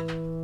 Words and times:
Once 0.00 0.39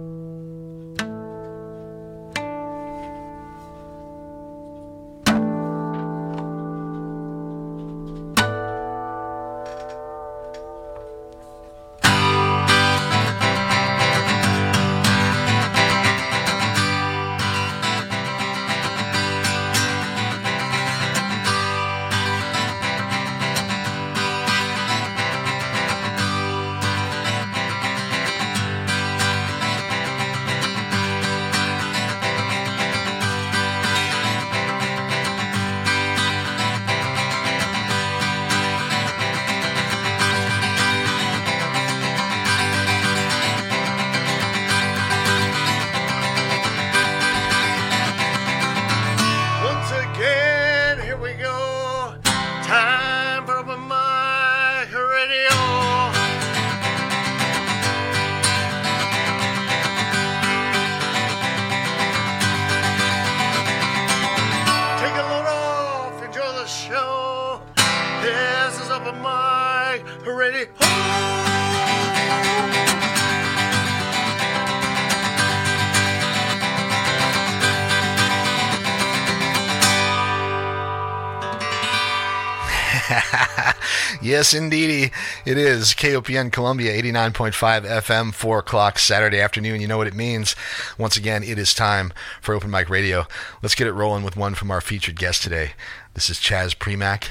Yes, 84.26 84.52
indeedy. 84.54 85.12
It 85.44 85.56
is 85.56 85.94
KOPN 85.94 86.50
Columbia 86.50 87.00
89.5 87.00 87.84
FM, 87.84 88.34
4 88.34 88.58
o'clock 88.58 88.98
Saturday 88.98 89.40
afternoon. 89.40 89.80
You 89.80 89.86
know 89.86 89.98
what 89.98 90.08
it 90.08 90.14
means. 90.14 90.56
Once 90.98 91.16
again, 91.16 91.44
it 91.44 91.60
is 91.60 91.72
time 91.72 92.12
for 92.40 92.52
Open 92.52 92.68
Mic 92.68 92.90
Radio. 92.90 93.28
Let's 93.62 93.76
get 93.76 93.86
it 93.86 93.92
rolling 93.92 94.24
with 94.24 94.36
one 94.36 94.56
from 94.56 94.72
our 94.72 94.80
featured 94.80 95.16
guest 95.16 95.44
today. 95.44 95.74
This 96.14 96.28
is 96.28 96.38
Chaz 96.38 96.76
Prymek 96.76 97.28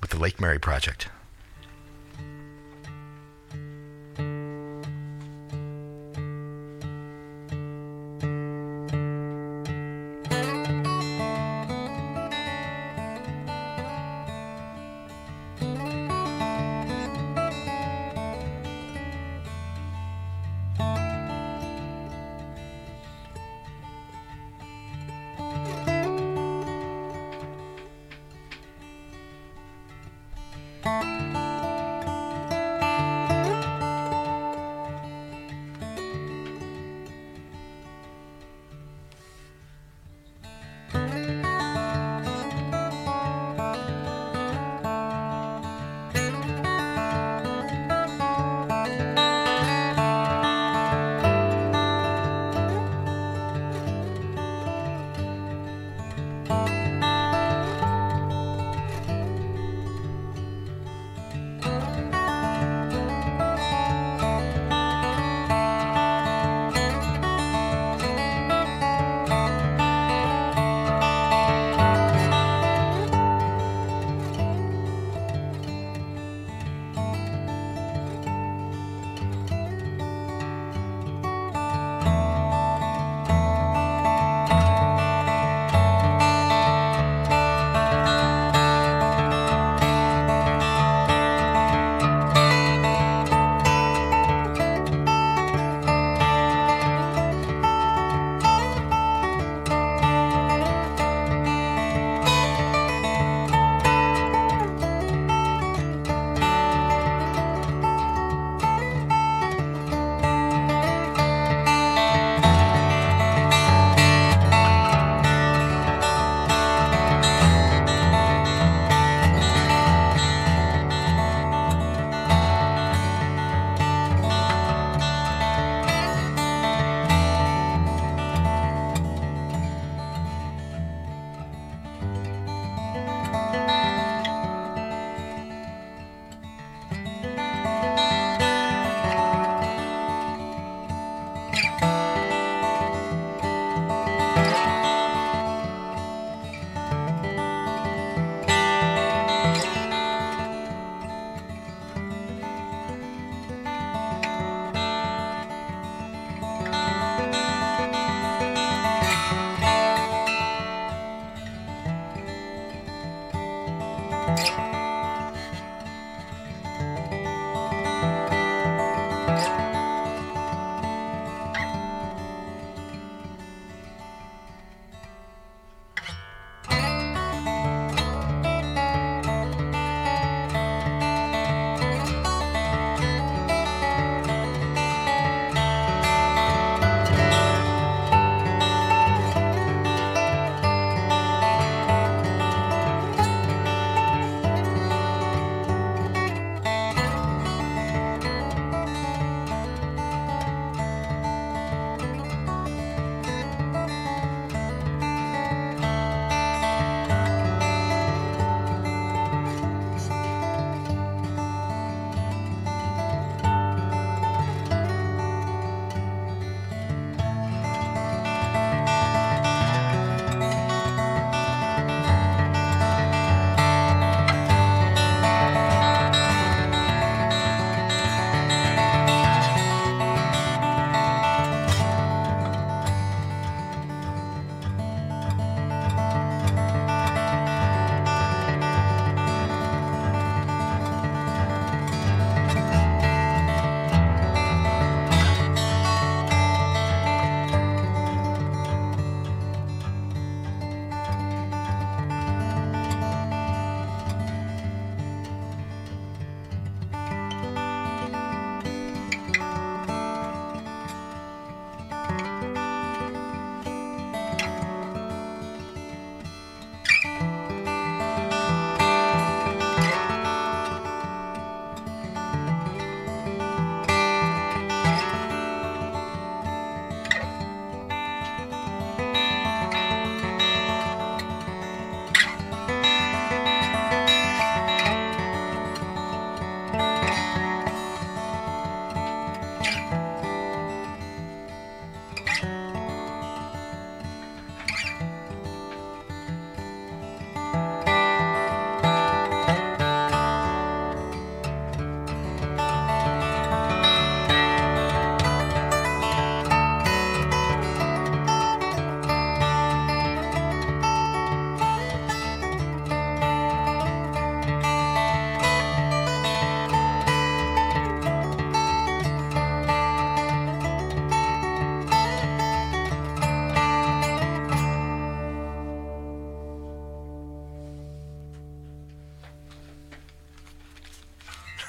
with 0.00 0.08
the 0.08 0.18
Lake 0.18 0.40
Mary 0.40 0.58
Project. 0.58 1.08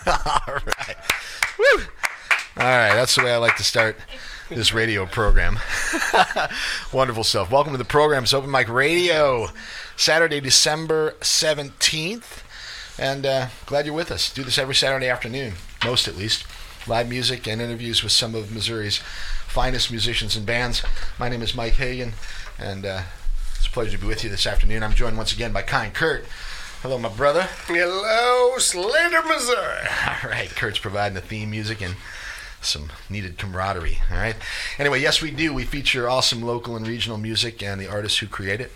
right, 2.58 2.96
that's 2.96 3.16
the 3.16 3.24
way 3.26 3.34
I 3.34 3.38
like 3.38 3.58
to 3.58 3.64
start 3.64 3.98
this 4.48 4.74
radio 4.74 5.06
program. 5.06 5.60
Wonderful 6.94 7.26
stuff. 7.26 7.52
Welcome 7.52 7.74
to 7.74 7.78
the 7.78 7.84
program. 7.84 8.24
It's 8.24 8.34
Open 8.34 8.50
Mic 8.50 8.70
Radio, 8.70 9.48
Saturday, 9.98 10.40
December 10.40 11.16
17th. 11.20 12.42
And 12.98 13.26
uh, 13.26 13.48
glad 13.66 13.86
you're 13.86 13.94
with 13.94 14.10
us. 14.10 14.34
Do 14.34 14.46
this 14.46 14.58
every 14.58 14.76
Saturday 14.76 15.10
afternoon, 15.10 15.56
most 15.84 16.08
at 16.08 16.16
least. 16.16 16.46
Live 16.88 17.10
music 17.10 17.46
and 17.46 17.62
interviews 17.62 18.02
with 18.02 18.14
some 18.14 18.34
of 18.34 18.54
Missouri's 18.54 19.00
finest 19.48 19.92
musicians 19.92 20.38
and 20.38 20.46
bands. 20.46 20.84
My 21.20 21.28
name 21.28 21.42
is 21.42 21.54
Mike 21.54 21.74
Hagan, 21.74 22.14
and 22.58 22.86
uh, 22.86 23.02
it's 23.58 23.68
a 23.68 23.72
pleasure 23.72 23.92
to 23.92 23.98
be 23.98 24.08
with 24.08 24.24
you 24.24 24.30
this 24.30 24.48
afternoon. 24.48 24.84
I'm 24.84 24.94
joined 24.94 25.18
once 25.18 25.34
again 25.34 25.52
by 25.52 25.64
Kind 25.64 25.94
Kurt. 25.94 26.26
Hello, 26.82 27.00
my 27.00 27.10
brother. 27.10 27.48
Hello, 27.66 28.56
Slater, 28.60 29.24
Missouri. 29.24 29.88
All 30.24 30.30
right, 30.30 30.48
Kurt's 30.52 30.78
providing 30.78 31.16
the 31.16 31.22
theme 31.22 31.50
music 31.50 31.82
and 31.82 31.96
some 32.62 32.92
needed 33.10 33.40
camaraderie. 33.40 33.98
All 34.12 34.18
right. 34.18 34.36
Anyway, 34.78 35.02
yes, 35.02 35.20
we 35.20 35.32
do. 35.32 35.56
We 35.56 35.64
feature 35.64 36.08
awesome 36.08 36.44
local 36.44 36.76
and 36.76 36.88
regional 36.88 37.18
music 37.18 37.64
and 37.64 37.82
the 37.82 37.88
artists 37.88 38.20
who 38.20 38.28
create 38.28 38.62
it. 38.62 38.72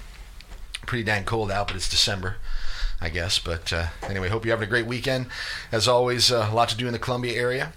Pretty 0.87 1.03
dang 1.03 1.25
cold 1.25 1.51
out, 1.51 1.67
but 1.67 1.75
it's 1.75 1.87
December, 1.87 2.37
I 2.99 3.09
guess. 3.09 3.37
But 3.37 3.71
uh, 3.71 3.87
anyway, 4.01 4.29
hope 4.29 4.45
you're 4.45 4.55
having 4.55 4.67
a 4.67 4.69
great 4.69 4.87
weekend. 4.87 5.27
As 5.71 5.87
always, 5.87 6.31
uh, 6.31 6.49
a 6.51 6.55
lot 6.55 6.69
to 6.69 6.77
do 6.77 6.87
in 6.87 6.93
the 6.93 6.99
Columbia 6.99 7.39
area, 7.39 7.71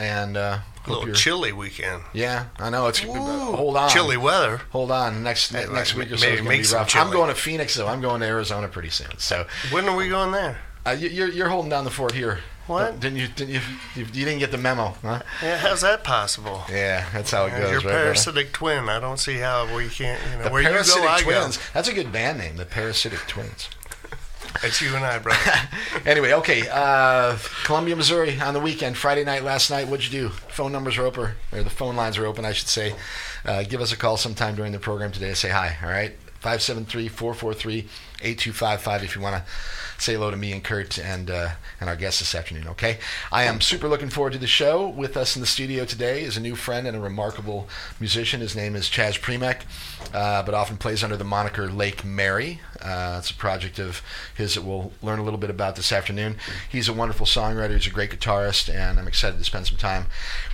and 0.00 0.36
uh, 0.36 0.58
A 0.86 0.90
little 0.90 1.12
chilly 1.14 1.52
weekend. 1.52 2.02
Yeah, 2.14 2.46
I 2.58 2.70
know 2.70 2.86
it's. 2.88 3.04
Ooh, 3.04 3.12
hold 3.12 3.76
on. 3.76 3.90
Chilly 3.90 4.16
weather. 4.16 4.62
Hold 4.70 4.90
on. 4.90 5.22
Next 5.22 5.52
next 5.52 5.70
like, 5.70 5.94
week 5.94 6.10
or 6.12 6.16
so 6.16 6.26
maybe 6.26 6.42
make 6.42 6.58
be 6.60 6.64
some 6.64 6.78
rough. 6.80 6.96
I'm 6.96 7.10
going 7.12 7.28
to 7.28 7.34
Phoenix 7.34 7.74
though. 7.74 7.86
I'm 7.86 8.00
going 8.00 8.20
to 8.22 8.26
Arizona 8.26 8.66
pretty 8.68 8.90
soon. 8.90 9.18
So 9.18 9.46
When 9.70 9.88
are 9.88 9.94
we 9.96 10.08
going 10.08 10.32
there? 10.32 10.58
uh, 10.86 10.90
you, 10.98 11.08
you're 11.10 11.28
you're 11.28 11.48
holding 11.50 11.70
down 11.70 11.84
the 11.84 11.90
fort 11.90 12.12
here. 12.12 12.40
What? 12.66 13.00
Didn't 13.00 13.18
you? 13.18 13.26
Didn't 13.28 13.54
you? 13.54 13.60
You, 13.96 14.04
you 14.04 14.24
didn't 14.24 14.38
get 14.38 14.52
the 14.52 14.58
memo, 14.58 14.94
huh? 15.02 15.22
Yeah, 15.42 15.58
how's 15.58 15.80
that 15.80 16.04
possible? 16.04 16.62
Yeah, 16.70 17.04
that's 17.12 17.32
how 17.32 17.46
it 17.46 17.50
goes. 17.50 17.60
your 17.62 17.70
right, 17.80 17.82
brother? 17.82 17.98
parasitic 18.04 18.52
twin. 18.52 18.88
I 18.88 19.00
don't 19.00 19.18
see 19.18 19.38
how 19.38 19.74
we 19.76 19.88
can't. 19.88 20.20
You 20.30 20.38
know, 20.38 20.44
The 20.44 20.50
where 20.50 20.62
Parasitic 20.62 21.02
you 21.02 21.08
go, 21.08 21.14
I 21.14 21.20
Twins. 21.20 21.56
go. 21.56 21.62
That's 21.74 21.88
a 21.88 21.92
good 21.92 22.12
band 22.12 22.38
name, 22.38 22.56
the 22.56 22.64
Parasitic 22.64 23.18
Twins. 23.26 23.68
It's 24.62 24.80
you 24.80 24.94
and 24.94 25.04
I, 25.04 25.18
brother. 25.18 25.38
Anyway, 26.06 26.32
okay. 26.32 26.66
Uh, 26.70 27.36
Columbia, 27.64 27.94
Missouri 27.94 28.40
on 28.40 28.54
the 28.54 28.60
weekend, 28.60 28.96
Friday 28.96 29.22
night, 29.22 29.44
last 29.44 29.70
night. 29.70 29.86
What'd 29.88 30.10
you 30.10 30.10
do? 30.10 30.28
Phone 30.30 30.72
numbers 30.72 30.96
are 30.96 31.04
open, 31.04 31.32
or 31.52 31.62
the 31.62 31.68
phone 31.70 31.94
lines 31.94 32.16
are 32.16 32.24
open, 32.26 32.44
I 32.44 32.52
should 32.52 32.68
say. 32.68 32.94
Uh, 33.44 33.62
give 33.64 33.80
us 33.82 33.92
a 33.92 33.96
call 33.96 34.16
sometime 34.16 34.54
during 34.54 34.72
the 34.72 34.78
program 34.78 35.12
today. 35.12 35.28
To 35.28 35.36
say 35.36 35.50
hi, 35.50 35.76
all 35.82 35.90
right? 35.90 36.12
573 36.40 37.08
443 37.08 37.78
8255 38.22 39.04
if 39.04 39.14
you 39.14 39.20
want 39.20 39.36
to 39.36 39.42
say 40.00 40.14
hello 40.14 40.30
to 40.30 40.36
me 40.36 40.52
and 40.52 40.64
Kurt 40.64 40.98
and 40.98 41.30
uh, 41.30 41.50
and 41.80 41.90
our 41.90 41.96
guests 41.96 42.20
this 42.20 42.34
afternoon, 42.34 42.68
okay? 42.68 42.98
I 43.30 43.44
am 43.44 43.60
super 43.60 43.88
looking 43.88 44.08
forward 44.08 44.32
to 44.32 44.38
the 44.38 44.46
show. 44.46 44.88
With 44.88 45.16
us 45.16 45.36
in 45.36 45.40
the 45.40 45.46
studio 45.46 45.84
today 45.84 46.22
is 46.22 46.36
a 46.36 46.40
new 46.40 46.56
friend 46.56 46.86
and 46.86 46.96
a 46.96 47.00
remarkable 47.00 47.68
musician. 47.98 48.40
His 48.40 48.56
name 48.56 48.74
is 48.74 48.86
Chaz 48.86 49.20
Prymek, 49.20 49.62
uh, 50.14 50.42
but 50.42 50.54
often 50.54 50.76
plays 50.76 51.04
under 51.04 51.16
the 51.16 51.24
moniker 51.24 51.68
Lake 51.68 52.04
Mary. 52.04 52.60
Uh, 52.80 53.16
it's 53.18 53.30
a 53.30 53.34
project 53.34 53.78
of 53.78 54.02
his 54.34 54.54
that 54.54 54.62
we'll 54.62 54.92
learn 55.02 55.18
a 55.18 55.22
little 55.22 55.38
bit 55.38 55.50
about 55.50 55.76
this 55.76 55.92
afternoon. 55.92 56.36
He's 56.68 56.88
a 56.88 56.94
wonderful 56.94 57.26
songwriter, 57.26 57.74
he's 57.74 57.86
a 57.86 57.90
great 57.90 58.10
guitarist, 58.10 58.74
and 58.74 58.98
I'm 58.98 59.06
excited 59.06 59.38
to 59.38 59.44
spend 59.44 59.66
some 59.66 59.76
time 59.76 60.06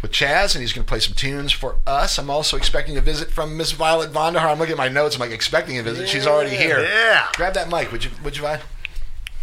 with 0.03 0.11
Chaz, 0.11 0.55
and 0.55 0.63
he's 0.63 0.73
going 0.73 0.85
to 0.85 0.89
play 0.89 0.99
some 0.99 1.15
tunes 1.15 1.53
for 1.53 1.77
us. 1.87 2.19
I'm 2.19 2.31
also 2.31 2.57
expecting 2.57 2.97
a 2.97 3.01
visit 3.01 3.31
from 3.31 3.57
Miss 3.57 3.73
Violet 3.73 4.11
Vonder 4.11 4.41
Haar. 4.41 4.51
I'm 4.51 4.59
looking 4.59 4.73
at 4.73 4.79
my 4.79 4.89
notes, 4.89 5.15
I'm 5.15 5.21
like, 5.21 5.31
expecting 5.31 5.79
a 5.79 5.83
visit. 5.85 6.09
She's 6.09 6.27
already 6.27 6.57
here. 6.57 6.81
Yeah. 6.81 7.29
Grab 7.35 7.55
that 7.55 7.69
mic, 7.69 7.93
would 7.93 8.05
you, 8.05 8.11
would 8.25 8.37
you, 8.37 8.43
Vi? 8.43 8.61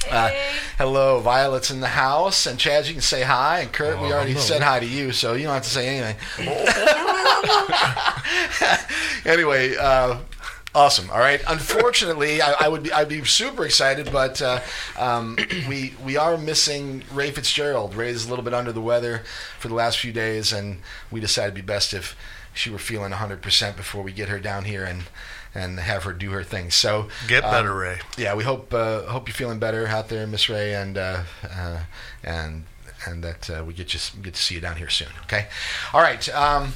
Uh, 0.09 0.29
hello, 0.77 1.19
Violet's 1.19 1.71
in 1.71 1.79
the 1.79 1.87
house, 1.87 2.45
and 2.45 2.59
Chaz, 2.59 2.87
you 2.87 2.93
can 2.93 3.01
say 3.01 3.23
hi, 3.23 3.59
and 3.59 3.71
Kurt, 3.71 3.99
we 4.01 4.11
already 4.11 4.35
said 4.35 4.61
hi 4.61 4.79
to 4.79 4.85
you, 4.85 5.11
so 5.11 5.33
you 5.33 5.43
don't 5.43 5.53
have 5.53 5.63
to 5.63 5.69
say 5.69 5.97
anything. 5.97 6.47
anyway, 9.25 9.75
uh, 9.75 10.17
awesome. 10.75 11.09
All 11.09 11.19
right. 11.19 11.41
Unfortunately, 11.47 12.41
I, 12.41 12.53
I 12.61 12.67
would 12.67 12.83
be 12.83 12.91
I'd 12.91 13.09
be 13.09 13.23
super 13.25 13.65
excited, 13.65 14.11
but 14.11 14.41
uh, 14.41 14.59
um, 14.97 15.37
we 15.67 15.93
we 16.03 16.17
are 16.17 16.37
missing 16.37 17.03
Ray 17.11 17.31
Fitzgerald. 17.31 17.95
Ray's 17.95 18.25
a 18.25 18.29
little 18.29 18.43
bit 18.45 18.53
under 18.53 18.71
the 18.71 18.81
weather 18.81 19.23
for 19.59 19.67
the 19.67 19.75
last 19.75 19.99
few 19.99 20.11
days, 20.11 20.51
and 20.51 20.79
we 21.11 21.19
decided 21.19 21.53
it'd 21.53 21.65
be 21.65 21.73
best 21.73 21.93
if 21.93 22.15
she 22.53 22.69
were 22.69 22.77
feeling 22.77 23.11
100% 23.11 23.75
before 23.75 24.03
we 24.03 24.11
get 24.11 24.29
her 24.29 24.39
down 24.39 24.65
here 24.65 24.83
and 24.83 25.03
and 25.55 25.79
have 25.79 26.03
her 26.03 26.13
do 26.13 26.31
her 26.31 26.43
thing. 26.43 26.71
So 26.71 27.07
Get 27.27 27.43
um, 27.43 27.51
better, 27.51 27.73
Ray. 27.73 27.99
yeah, 28.17 28.33
we 28.35 28.43
hope 28.43 28.73
uh, 28.73 29.03
hope 29.03 29.27
you're 29.27 29.35
feeling 29.35 29.59
better 29.59 29.87
out 29.87 30.09
there, 30.09 30.25
Miss 30.27 30.49
Ray, 30.49 30.73
and 30.73 30.97
uh, 30.97 31.23
uh, 31.43 31.79
and 32.23 32.65
and 33.05 33.23
that 33.23 33.49
uh, 33.49 33.63
we 33.65 33.73
get 33.73 33.93
you 33.93 33.99
get 34.21 34.33
to 34.35 34.41
see 34.41 34.55
you 34.55 34.61
down 34.61 34.77
here 34.77 34.89
soon. 34.89 35.09
Okay, 35.23 35.47
all 35.93 36.01
right. 36.01 36.27
Um, 36.33 36.73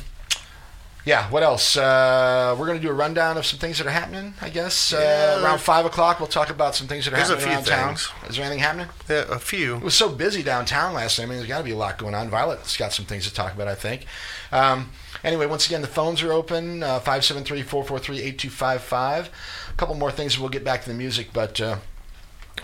yeah, 1.05 1.29
what 1.29 1.41
else? 1.41 1.77
Uh, 1.77 2.53
we're 2.59 2.65
going 2.65 2.77
to 2.77 2.83
do 2.85 2.89
a 2.91 2.93
rundown 2.93 3.37
of 3.37 3.45
some 3.45 3.59
things 3.59 3.77
that 3.77 3.87
are 3.87 3.91
happening. 3.91 4.33
I 4.41 4.49
guess 4.49 4.91
uh, 4.91 5.39
around 5.41 5.59
five 5.61 5.85
o'clock 5.85 6.19
we'll 6.19 6.27
talk 6.27 6.49
about 6.49 6.75
some 6.75 6.87
things 6.87 7.05
that 7.05 7.13
are 7.13 7.15
There's 7.15 7.29
happening 7.29 7.63
few 7.63 7.71
around 7.73 7.87
things. 7.93 8.07
town. 8.09 8.29
Is 8.29 8.35
there 8.35 8.43
anything 8.45 8.61
happening? 8.61 8.87
Yeah, 9.09 9.23
a 9.29 9.39
few. 9.39 9.77
It 9.77 9.83
was 9.83 9.95
so 9.95 10.09
busy 10.09 10.43
downtown 10.43 10.93
last 10.93 11.17
night. 11.17 11.23
I 11.23 11.27
mean, 11.27 11.37
there's 11.37 11.47
got 11.47 11.59
to 11.59 11.63
be 11.63 11.71
a 11.71 11.77
lot 11.77 11.97
going 11.97 12.13
on. 12.13 12.29
Violet's 12.29 12.75
got 12.75 12.91
some 12.91 13.05
things 13.05 13.25
to 13.25 13.33
talk 13.33 13.53
about, 13.53 13.69
I 13.69 13.75
think. 13.75 14.05
Um, 14.51 14.89
anyway, 15.23 15.45
once 15.45 15.65
again, 15.65 15.81
the 15.81 15.87
phones 15.87 16.21
are 16.23 16.31
open 16.31 16.83
uh, 16.83 16.99
573 16.99 17.63
443 17.63 18.17
8255. 18.17 19.29
A 19.69 19.73
couple 19.75 19.95
more 19.95 20.11
things, 20.11 20.39
we'll 20.39 20.49
get 20.49 20.63
back 20.63 20.81
to 20.83 20.89
the 20.89 20.95
music, 20.95 21.29
but. 21.33 21.59
Uh, 21.59 21.77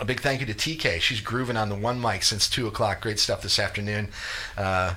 a 0.00 0.04
big 0.04 0.20
thank 0.20 0.40
you 0.40 0.46
to 0.46 0.54
TK. 0.54 1.00
She's 1.00 1.20
grooving 1.20 1.56
on 1.56 1.68
the 1.68 1.76
one 1.76 2.00
mic 2.00 2.24
since 2.24 2.50
2 2.50 2.66
o'clock. 2.66 3.00
Great 3.00 3.20
stuff 3.20 3.42
this 3.42 3.60
afternoon. 3.60 4.08
Uh, 4.56 4.94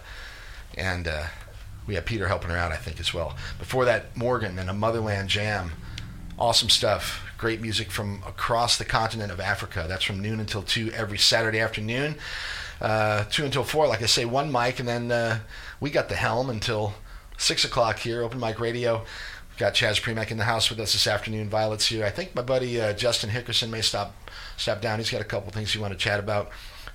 and 0.75 1.07
uh, 1.07 1.25
we 1.85 1.95
have 1.95 2.05
Peter 2.05 2.27
helping 2.27 2.49
her 2.49 2.57
out, 2.57 2.71
I 2.71 2.77
think, 2.77 2.99
as 2.99 3.13
well. 3.13 3.35
Before 3.59 3.85
that, 3.85 4.15
Morgan 4.17 4.57
and 4.57 4.69
a 4.69 4.73
Motherland 4.73 5.29
Jam. 5.29 5.71
Awesome 6.39 6.69
stuff. 6.69 7.23
Great 7.37 7.61
music 7.61 7.91
from 7.91 8.23
across 8.27 8.77
the 8.77 8.85
continent 8.85 9.31
of 9.31 9.39
Africa. 9.39 9.85
That's 9.87 10.03
from 10.03 10.19
noon 10.19 10.39
until 10.39 10.63
2 10.63 10.91
every 10.91 11.17
Saturday 11.17 11.59
afternoon. 11.59 12.15
Uh, 12.81 13.25
2 13.25 13.45
until 13.45 13.63
4, 13.63 13.87
like 13.87 14.01
I 14.01 14.07
say, 14.07 14.25
one 14.25 14.51
mic, 14.51 14.79
and 14.79 14.87
then 14.87 15.11
uh, 15.11 15.39
we 15.79 15.89
got 15.89 16.09
the 16.09 16.15
helm 16.15 16.49
until 16.49 16.93
6 17.37 17.65
o'clock 17.65 17.99
here, 17.99 18.23
Open 18.23 18.39
Mic 18.39 18.59
Radio. 18.59 18.99
We've 19.49 19.59
got 19.59 19.73
Chaz 19.73 20.01
Prymek 20.01 20.31
in 20.31 20.37
the 20.37 20.43
house 20.43 20.69
with 20.69 20.79
us 20.79 20.93
this 20.93 21.07
afternoon. 21.07 21.49
Violet's 21.49 21.87
here. 21.87 22.05
I 22.05 22.09
think 22.09 22.35
my 22.35 22.41
buddy 22.41 22.79
uh, 22.79 22.93
Justin 22.93 23.29
Hickerson 23.29 23.69
may 23.69 23.81
stop 23.81 24.15
stop 24.55 24.81
down. 24.81 24.99
He's 24.99 25.09
got 25.09 25.21
a 25.21 25.25
couple 25.25 25.51
things 25.51 25.73
he 25.73 25.79
want 25.79 25.93
to 25.93 25.99
chat 25.99 26.19
about. 26.19 26.49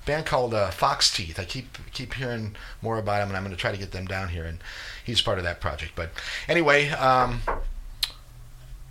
band 0.05 0.27
called 0.27 0.55
uh, 0.55 0.71
Fox 0.71 1.13
Teeth. 1.13 1.39
I 1.39 1.45
keep 1.45 1.79
keep 1.93 2.15
hearing 2.15 2.55
more 2.81 2.99
about 2.99 3.23
him, 3.23 3.29
and 3.29 3.37
I'm 3.37 3.43
going 3.43 3.55
to 3.55 3.61
try 3.61 3.73
to 3.73 3.79
get 3.79 3.93
them 3.93 4.07
down 4.07 4.29
here. 4.29 4.45
And 4.45 4.59
he's 5.05 5.21
part 5.21 5.39
of 5.39 5.45
that 5.45 5.61
project. 5.61 5.93
But 5.97 6.11
anyway, 6.49 6.89
um, 6.91 7.43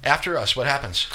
after 0.04 0.38
us, 0.38 0.56
what 0.56 0.68
happens? 0.68 1.08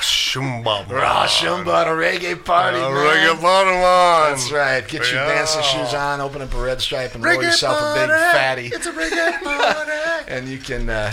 Shumba. 0.00 0.84
Rashumba, 0.86 1.82
a 1.82 1.90
reggae 1.90 2.42
party, 2.42 2.78
man. 2.78 2.90
Reggae 2.90 3.40
bottom 3.40 3.74
on. 3.74 4.30
That's 4.30 4.50
right. 4.50 4.86
Get 4.86 5.12
your 5.12 5.26
dancing 5.26 5.62
shoes 5.62 5.94
on, 5.94 6.20
open 6.20 6.42
up 6.42 6.54
a 6.54 6.62
red 6.62 6.80
stripe, 6.80 7.14
and 7.14 7.22
roll 7.22 7.36
Reggae 7.36 7.42
yourself 7.42 7.78
a 7.78 7.94
big 7.94 8.08
fatty. 8.08 8.66
It's 8.66 8.86
a 8.86 8.92
reggae 8.92 9.42
party. 9.42 10.07
And 10.28 10.46
you 10.46 10.58
can 10.58 10.90
uh, 10.90 11.12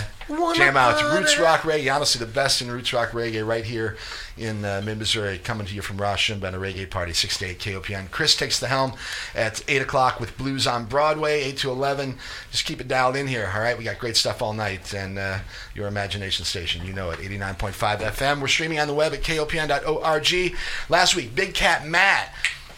jam 0.54 0.76
out 0.76 1.00
roots 1.14 1.38
rock 1.38 1.60
reggae. 1.60 1.94
Honestly, 1.94 2.18
the 2.18 2.30
best 2.30 2.60
in 2.60 2.70
roots 2.70 2.92
rock 2.92 3.10
reggae 3.12 3.46
right 3.46 3.64
here 3.64 3.96
in 4.36 4.62
uh, 4.62 4.82
mid 4.84 4.98
Missouri, 4.98 5.38
coming 5.38 5.66
to 5.66 5.74
you 5.74 5.80
from 5.80 5.96
Rashumba 5.96 6.44
and 6.44 6.54
a 6.54 6.58
reggae 6.58 6.88
party, 6.88 7.14
six 7.14 7.38
to 7.38 7.46
eight 7.46 7.58
KOPN. 7.58 8.10
Chris 8.10 8.36
takes 8.36 8.60
the 8.60 8.68
helm 8.68 8.92
at 9.34 9.64
eight 9.68 9.80
o'clock 9.80 10.20
with 10.20 10.36
blues 10.36 10.66
on 10.66 10.84
Broadway, 10.84 11.42
eight 11.42 11.56
to 11.58 11.70
eleven. 11.70 12.18
Just 12.50 12.66
keep 12.66 12.78
it 12.78 12.88
dialed 12.88 13.16
in 13.16 13.26
here. 13.26 13.50
All 13.54 13.60
right, 13.60 13.78
we 13.78 13.84
got 13.84 13.98
great 13.98 14.18
stuff 14.18 14.42
all 14.42 14.52
night, 14.52 14.92
and 14.92 15.18
uh, 15.18 15.38
your 15.74 15.88
imagination 15.88 16.44
station, 16.44 16.86
you 16.86 16.92
know 16.92 17.10
it, 17.10 17.20
eighty 17.20 17.38
nine 17.38 17.54
point 17.54 17.74
five 17.74 18.00
FM. 18.00 18.42
We're 18.42 18.48
streaming 18.48 18.78
on 18.78 18.88
the 18.88 18.94
web 18.94 19.14
at 19.14 19.22
kopn.org. 19.22 20.56
Last 20.90 21.16
week, 21.16 21.34
Big 21.34 21.54
Cat 21.54 21.86
Matt. 21.86 22.34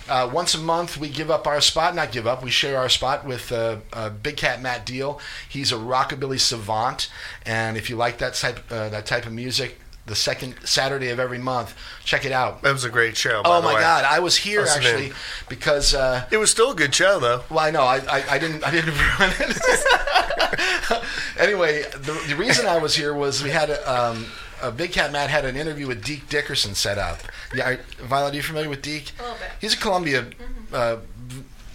Uh, 0.08 0.28
once 0.32 0.54
a 0.54 0.58
month, 0.58 0.96
we 0.96 1.08
give 1.08 1.30
up 1.30 1.46
our 1.46 1.60
spot. 1.60 1.94
Not 1.94 2.12
give 2.12 2.26
up. 2.26 2.42
We 2.42 2.50
share 2.50 2.78
our 2.78 2.88
spot 2.88 3.24
with 3.26 3.52
uh, 3.52 3.76
uh, 3.92 4.10
Big 4.10 4.36
Cat 4.36 4.60
Matt 4.62 4.84
Deal. 4.86 5.20
He's 5.48 5.72
a 5.72 5.76
rockabilly 5.76 6.40
savant, 6.40 7.10
and 7.44 7.76
if 7.76 7.88
you 7.90 7.96
like 7.96 8.18
that 8.18 8.34
type 8.34 8.60
uh, 8.70 8.88
that 8.88 9.06
type 9.06 9.26
of 9.26 9.32
music, 9.32 9.78
the 10.06 10.14
second 10.16 10.54
Saturday 10.64 11.10
of 11.10 11.18
every 11.20 11.38
month, 11.38 11.74
check 12.04 12.24
it 12.24 12.32
out. 12.32 12.62
That 12.62 12.72
was 12.72 12.84
a 12.84 12.90
great 12.90 13.16
show. 13.16 13.42
By 13.42 13.50
Oh 13.58 13.62
my 13.62 13.74
way. 13.74 13.80
God! 13.80 14.04
I 14.04 14.18
was 14.20 14.36
here 14.38 14.60
Listen 14.62 14.82
actually 14.82 15.06
in. 15.08 15.12
because. 15.48 15.94
Uh, 15.94 16.24
It 16.30 16.38
was 16.38 16.50
still 16.50 16.70
a 16.72 16.74
good 16.74 16.94
show, 16.94 17.18
though. 17.20 17.42
well, 17.50 17.60
I 17.60 17.70
know 17.70 17.82
I, 17.82 17.96
I, 18.10 18.24
I 18.30 18.38
didn't 18.38 18.64
I 18.66 18.70
didn't 18.70 18.94
ruin 19.18 19.32
it. 19.40 21.02
anyway, 21.38 21.82
the, 21.92 22.12
the 22.28 22.36
reason 22.36 22.66
I 22.66 22.78
was 22.78 22.94
here 22.94 23.14
was 23.14 23.42
we 23.42 23.50
had 23.50 23.70
a, 23.70 23.92
um, 23.92 24.26
a 24.62 24.70
Big 24.70 24.92
Cat 24.92 25.12
Matt 25.12 25.30
had 25.30 25.44
an 25.44 25.56
interview 25.56 25.86
with 25.86 26.04
Deke 26.04 26.28
Dickerson 26.28 26.74
set 26.74 26.98
up. 26.98 27.20
Yeah, 27.54 27.70
are, 27.70 27.76
Violet, 28.04 28.32
are 28.32 28.36
you 28.36 28.42
familiar 28.42 28.68
with 28.68 28.82
Deke? 28.82 29.12
A 29.18 29.22
little 29.22 29.38
bit. 29.38 29.50
He's 29.60 29.74
a 29.74 29.76
Columbia 29.76 30.26
uh, 30.72 30.96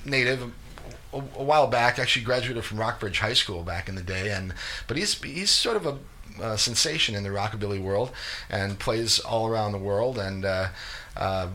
native. 0.06 0.52
A, 1.13 1.18
a 1.18 1.44
while 1.44 1.68
back, 1.68 2.00
actually 2.00 2.25
graduated 2.25 2.63
from 2.66 2.80
Rockbridge 2.80 3.20
High 3.20 3.34
School 3.34 3.63
back 3.63 3.88
in 3.88 3.96
the 3.96 4.02
day, 4.02 4.32
and 4.32 4.54
but 4.88 4.98
he's 4.98 5.22
he's 5.22 5.52
sort 5.52 5.78
of 5.78 5.86
a 5.86 5.98
uh, 6.42 6.58
sensation 6.58 7.16
in 7.16 7.24
the 7.24 7.30
rockabilly 7.30 7.82
world 7.82 8.12
and 8.50 8.80
plays 8.80 9.20
all 9.20 9.48
around 9.48 9.72
the 9.72 9.78
world 9.78 10.18
and 10.18 10.46
uh, 10.46 10.70
uh, 11.16 11.48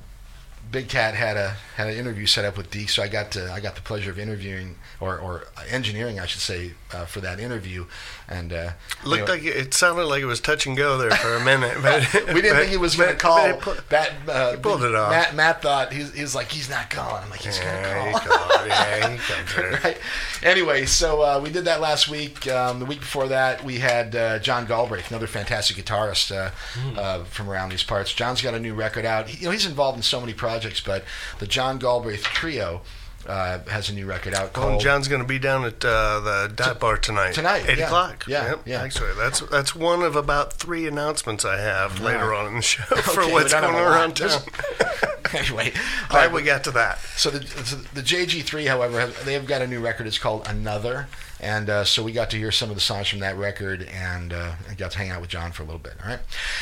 Big 0.70 0.88
Cat 0.88 1.14
had 1.14 1.36
a 1.36 1.56
had 1.76 1.88
an 1.88 1.96
interview 1.96 2.26
set 2.26 2.44
up 2.44 2.56
with 2.56 2.70
Deke, 2.70 2.88
so 2.90 3.02
I 3.02 3.08
got 3.08 3.30
to 3.32 3.50
I 3.52 3.60
got 3.60 3.74
the 3.76 3.80
pleasure 3.80 4.10
of 4.10 4.18
interviewing 4.18 4.76
or, 5.00 5.16
or 5.16 5.44
engineering, 5.70 6.18
I 6.18 6.26
should 6.26 6.40
say, 6.40 6.72
uh, 6.92 7.04
for 7.06 7.20
that 7.20 7.38
interview. 7.38 7.86
And 8.28 8.52
uh, 8.52 8.70
Looked 9.04 9.28
like 9.28 9.42
it, 9.44 9.56
it 9.56 9.74
sounded 9.74 10.04
like 10.06 10.20
it 10.22 10.26
was 10.26 10.40
touch 10.40 10.66
and 10.66 10.76
go 10.76 10.98
there 10.98 11.12
for 11.12 11.36
a 11.36 11.44
minute, 11.44 11.76
but 11.82 12.02
we 12.34 12.42
didn't 12.42 12.50
but- 12.50 12.56
think 12.58 12.70
he 12.70 12.76
was 12.76 12.96
going 12.96 13.10
to 13.10 13.14
call. 13.16 13.36
but 13.36 13.50
it 13.54 13.60
pu- 13.60 13.74
Matt, 13.92 14.12
uh, 14.28 14.50
he 14.52 14.56
pulled 14.58 14.82
it 14.82 14.94
off. 14.94 15.10
Matt, 15.12 15.34
Matt 15.36 15.62
thought 15.62 15.92
he's, 15.92 16.12
he's 16.12 16.34
like 16.34 16.50
he's 16.50 16.68
not 16.68 16.90
calling. 16.90 17.22
I'm 17.22 17.30
like 17.30 17.40
he's 17.40 17.58
Yeah, 17.58 17.94
going 17.94 18.12
to 18.14 18.20
call. 18.28 18.36
called, 18.48 18.66
yeah, 18.66 19.08
he 19.10 19.18
comes 19.56 19.84
right. 19.84 19.98
Anyway, 20.42 20.84
so 20.86 21.22
uh, 21.22 21.40
we 21.42 21.50
did 21.50 21.64
that 21.66 21.80
last 21.80 22.08
week. 22.08 22.48
Um, 22.48 22.80
the 22.80 22.84
week 22.86 23.00
before 23.00 23.28
that, 23.28 23.62
we 23.64 23.78
had 23.78 24.14
uh, 24.16 24.38
John 24.40 24.66
Galbraith, 24.66 25.10
another 25.10 25.26
fantastic 25.28 25.76
guitarist 25.76 26.32
uh, 26.34 27.24
from 27.24 27.48
around 27.48 27.70
these 27.70 27.84
parts. 27.84 28.12
John's 28.12 28.42
got 28.42 28.54
a 28.54 28.60
new 28.60 28.74
record 28.74 29.04
out. 29.04 29.28
He, 29.28 29.38
you 29.38 29.44
know, 29.46 29.52
he's 29.52 29.64
involved 29.66 29.96
in 29.96 30.02
so 30.02 30.20
many 30.20 30.34
projects, 30.34 30.57
but 30.80 31.04
the 31.38 31.46
John 31.46 31.78
Galbraith 31.78 32.22
Trio 32.22 32.82
uh, 33.26 33.58
has 33.68 33.90
a 33.90 33.92
new 33.92 34.06
record 34.06 34.34
out 34.34 34.52
Oh. 34.76 34.78
John's 34.78 35.08
going 35.08 35.20
to 35.20 35.28
be 35.28 35.38
down 35.38 35.64
at 35.64 35.84
uh, 35.84 36.20
the 36.20 36.52
dive 36.54 36.80
bar 36.80 36.96
tonight. 36.96 37.34
Tonight, 37.34 37.64
eight 37.68 37.78
yeah. 37.78 37.86
o'clock. 37.86 38.24
Yeah, 38.26 38.50
Yep, 38.50 38.60
yeah. 38.66 38.82
Actually, 38.82 39.14
that's 39.16 39.40
that's 39.40 39.74
one 39.74 40.02
of 40.02 40.16
about 40.16 40.54
three 40.54 40.86
announcements 40.86 41.44
I 41.44 41.58
have 41.58 42.00
later 42.00 42.32
on 42.32 42.46
in 42.46 42.54
the 42.56 42.62
show 42.62 42.82
for 42.96 43.22
Okay, 43.22 43.32
what's 43.32 43.52
going 43.52 43.64
have 43.64 43.74
around 43.74 44.16
town. 44.16 44.40
anyway, 45.34 45.72
Glad 46.08 46.26
right, 46.26 46.32
we 46.32 46.42
got 46.42 46.64
to 46.64 46.70
that. 46.72 46.98
So 47.16 47.30
the, 47.30 47.46
so 47.46 47.76
the 47.76 48.02
JG3, 48.02 48.66
however, 48.66 49.00
have, 49.00 49.24
they've 49.24 49.46
got 49.46 49.62
a 49.62 49.66
new 49.66 49.80
record. 49.80 50.06
It's 50.06 50.18
called 50.18 50.46
Another, 50.46 51.08
and 51.40 51.68
uh, 51.68 51.84
so 51.84 52.02
we 52.02 52.12
got 52.12 52.30
to 52.30 52.36
hear 52.36 52.52
some 52.52 52.70
of 52.70 52.76
the 52.76 52.80
songs 52.80 53.08
from 53.08 53.18
that 53.20 53.36
record, 53.36 53.82
and 53.82 54.32
uh, 54.32 54.52
I 54.70 54.74
got 54.74 54.92
to 54.92 54.98
hang 54.98 55.10
out 55.10 55.20
with 55.20 55.30
John 55.30 55.52
for 55.52 55.62
a 55.62 55.66
little 55.66 55.80
bit. 55.80 55.94
All 56.02 56.08
right, 56.08 56.20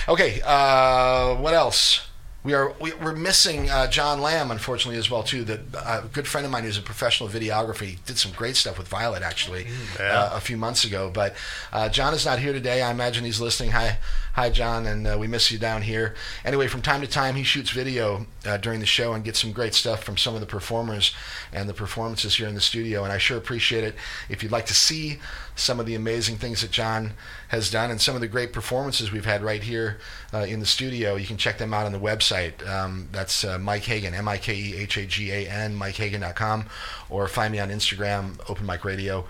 okay. 0.09 0.41
Uh, 0.45 1.37
what 1.37 1.55
else? 1.55 2.09
We 2.47 2.55
are 2.55 2.73
we, 2.81 2.93
we're 2.95 3.17
missing 3.17 3.69
uh, 3.71 3.89
John 3.89 4.21
Lamb, 4.21 4.53
unfortunately, 4.53 5.01
as 5.01 5.11
well 5.11 5.25
too. 5.25 5.43
The 5.43 5.61
uh, 5.75 6.03
good 6.13 6.29
friend 6.29 6.45
of 6.45 6.53
mine 6.53 6.63
who's 6.63 6.79
a 6.79 6.83
professional 6.83 7.29
videographer. 7.29 7.85
He 7.85 7.99
did 8.07 8.19
some 8.19 8.31
great 8.31 8.55
stuff 8.55 8.79
with 8.79 8.87
Violet 8.87 9.25
actually 9.25 9.67
Yeah. 9.99 10.05
uh, 10.21 10.31
a 10.37 10.41
few 10.41 10.57
months 10.57 10.85
ago. 10.85 11.11
But 11.13 11.35
uh, 11.73 11.89
John 11.89 12.15
is 12.15 12.25
not 12.25 12.39
here 12.39 12.53
today. 12.53 12.83
I 12.83 12.93
imagine 12.93 13.25
he's 13.25 13.41
listening. 13.41 13.73
Hi, 13.73 13.99
hi, 14.35 14.51
John, 14.51 14.87
and 14.87 15.09
uh, 15.09 15.17
we 15.19 15.27
miss 15.27 15.51
you 15.51 15.59
down 15.59 15.83
here. 15.83 16.15
Anyway, 16.45 16.69
from 16.69 16.83
time 16.83 17.01
to 17.01 17.09
time, 17.09 17.35
he 17.35 17.43
shoots 17.43 17.71
video 17.71 18.27
uh, 18.45 18.59
during 18.59 18.79
the 18.79 18.87
show 18.87 19.13
and 19.13 19.25
gets 19.25 19.41
some 19.41 19.51
great 19.51 19.75
stuff 19.75 20.05
from 20.05 20.17
some 20.17 20.37
of 20.37 20.41
the 20.41 20.47
performers 20.47 21.13
and 21.53 21.69
the 21.69 21.75
performances 21.75 22.37
here 22.37 22.47
in 22.47 22.55
the 22.55 22.61
studio. 22.61 23.03
And 23.03 23.13
I 23.13 23.19
sure 23.19 23.39
appreciate 23.39 23.83
it. 23.83 23.97
If 24.29 24.45
you'd 24.45 24.53
like 24.53 24.67
to 24.67 24.75
see 24.75 25.19
some 25.57 25.81
of 25.81 25.87
the 25.87 25.95
amazing 25.95 26.37
things 26.37 26.61
that 26.61 26.71
John 26.71 27.15
has 27.49 27.71
done 27.71 27.91
and 27.91 28.01
some 28.01 28.15
of 28.15 28.21
the 28.21 28.29
great 28.29 28.53
performances 28.53 29.11
we've 29.11 29.25
had 29.25 29.43
right 29.43 29.63
here 29.63 29.99
uh, 30.33 30.39
in 30.39 30.61
the 30.61 30.67
studio, 30.67 31.17
you 31.17 31.27
can 31.27 31.39
check 31.39 31.59
them 31.59 31.75
out 31.75 31.87
on 31.87 31.93
the 31.93 31.99
website. 31.99 32.67
Um, 32.69 33.09
that's 33.11 33.43
uh, 33.43 33.59
Mike 33.59 33.85
Hagan, 33.85 34.15
M 34.15 34.29
I 34.29 34.39
K 34.39 34.55
E 34.55 34.77
H 34.77 34.97
A 34.99 35.07
G 35.07 35.33
A 35.33 35.49
N, 35.49 35.77
MikeHagan.com, 35.79 36.67
or 37.09 37.27
find 37.27 37.53
me 37.53 37.59
on 37.59 37.71
Instagram, 37.71 38.39
Open 38.49 38.67
Mic 38.67 38.85
Radio. 38.85 39.27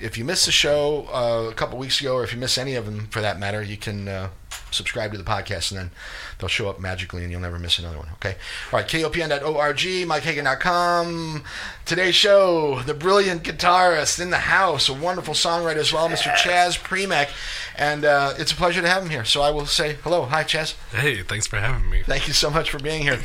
If 0.00 0.18
you 0.18 0.24
missed 0.24 0.46
the 0.46 0.52
show 0.52 1.06
uh, 1.12 1.50
a 1.50 1.54
couple 1.54 1.78
weeks 1.78 2.00
ago, 2.00 2.14
or 2.16 2.24
if 2.24 2.32
you 2.32 2.38
miss 2.38 2.58
any 2.58 2.74
of 2.74 2.84
them 2.84 3.06
for 3.08 3.20
that 3.20 3.38
matter, 3.38 3.62
you 3.62 3.76
can 3.76 4.08
uh, 4.08 4.28
subscribe 4.70 5.12
to 5.12 5.18
the 5.18 5.24
podcast 5.24 5.70
and 5.70 5.78
then 5.78 5.90
they'll 6.38 6.48
show 6.48 6.68
up 6.68 6.80
magically 6.80 7.22
and 7.22 7.30
you'll 7.30 7.40
never 7.40 7.58
miss 7.58 7.78
another 7.78 7.98
one. 7.98 8.08
Okay? 8.14 8.36
All 8.72 8.80
right, 8.80 8.86
KOPN.org, 8.86 9.76
MikeHagan.com. 9.76 11.44
Today's 11.84 12.14
show, 12.14 12.80
the 12.82 12.94
brilliant 12.94 13.42
guitarist 13.44 14.20
in 14.20 14.30
the 14.30 14.38
house, 14.38 14.88
a 14.88 14.94
wonderful 14.94 15.34
songwriter 15.34 15.76
as 15.76 15.92
well, 15.92 16.08
Mr. 16.08 16.32
Chaz 16.34 16.78
Prymek. 16.78 17.30
And 17.76 18.04
uh, 18.04 18.34
it's 18.38 18.52
a 18.52 18.56
pleasure 18.56 18.82
to 18.82 18.88
have 18.88 19.02
him 19.02 19.10
here. 19.10 19.24
So 19.24 19.42
I 19.42 19.50
will 19.50 19.66
say 19.66 19.94
hello. 20.02 20.24
Hi, 20.26 20.44
Chaz. 20.44 20.74
Hey, 20.92 21.22
thanks 21.22 21.46
for 21.46 21.56
having 21.56 21.88
me. 21.88 22.02
Thank 22.04 22.26
you 22.26 22.34
so 22.34 22.50
much 22.50 22.70
for 22.70 22.78
being 22.78 23.02
here. 23.02 23.20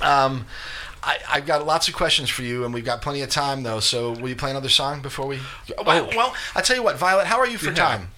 Um, 0.00 0.46
I, 1.02 1.18
I've 1.28 1.46
got 1.46 1.66
lots 1.66 1.88
of 1.88 1.94
questions 1.94 2.28
for 2.28 2.42
you, 2.42 2.64
and 2.64 2.74
we've 2.74 2.84
got 2.84 3.00
plenty 3.02 3.22
of 3.22 3.30
time, 3.30 3.62
though. 3.62 3.80
So, 3.80 4.12
will 4.12 4.28
you 4.28 4.36
play 4.36 4.50
another 4.50 4.68
song 4.68 5.00
before 5.00 5.26
we? 5.26 5.38
Well, 5.84 6.10
well 6.14 6.34
I 6.54 6.60
tell 6.60 6.76
you 6.76 6.82
what, 6.82 6.96
Violet, 6.98 7.26
how 7.26 7.38
are 7.38 7.46
you 7.46 7.58
for 7.58 7.70
Yeah. 7.70 7.74
time? 7.74 8.08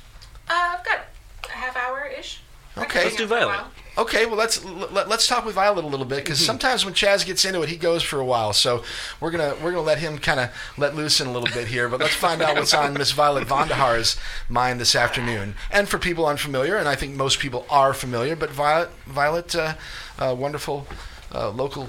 Uh, 0.49 0.77
I've 0.79 0.85
got 0.85 1.01
a 1.45 1.53
half 1.53 1.77
hour 1.77 2.07
ish. 2.07 2.41
Okay. 2.77 3.05
Let's 3.05 3.17
do 3.17 3.27
Violet. 3.27 3.61
Okay, 3.99 4.25
well 4.25 4.37
let's 4.37 4.65
let, 4.65 5.07
let's 5.07 5.27
talk 5.27 5.45
with 5.45 5.55
Violet 5.55 5.85
a 5.85 5.87
little 5.87 6.07
bit 6.07 6.25
because 6.25 6.43
sometimes 6.43 6.83
when 6.83 6.95
Chaz 6.95 7.27
gets 7.27 7.45
into 7.45 7.61
it, 7.61 7.69
he 7.69 7.77
goes 7.77 8.03
for 8.03 8.19
a 8.19 8.25
while. 8.25 8.55
So 8.55 8.85
we're 9.21 9.31
gonna 9.31 9.55
we're 9.63 9.73
gonna 9.73 9.83
let 9.83 9.99
him 9.99 10.17
kind 10.17 10.41
of 10.41 10.51
let 10.79 10.97
loose 10.97 11.21
in 11.21 11.27
a 11.27 11.33
little 11.33 11.55
bit 11.55 11.69
here. 11.69 11.91
But 11.91 12.01
let's 12.01 12.15
find 12.15 12.41
out 12.41 12.57
what's 12.57 12.73
on 12.73 12.95
Miss 12.95 13.11
Violet 13.11 13.47
Vonder 13.47 13.75
Haar's 13.75 14.17
mind 14.49 14.81
this 14.81 14.95
afternoon. 14.97 15.57
And 15.71 15.91
for 15.91 15.99
people 15.99 16.25
unfamiliar, 16.27 16.79
and 16.79 16.89
I 16.89 16.95
think 16.95 17.17
most 17.17 17.39
people 17.39 17.67
are 17.69 17.93
familiar, 17.93 18.35
but 18.35 18.49
Violet 18.49 18.89
Violet, 19.05 19.55
uh, 19.55 19.75
uh, 20.19 20.35
wonderful 20.39 20.87
uh, 21.35 21.51
local. 21.51 21.89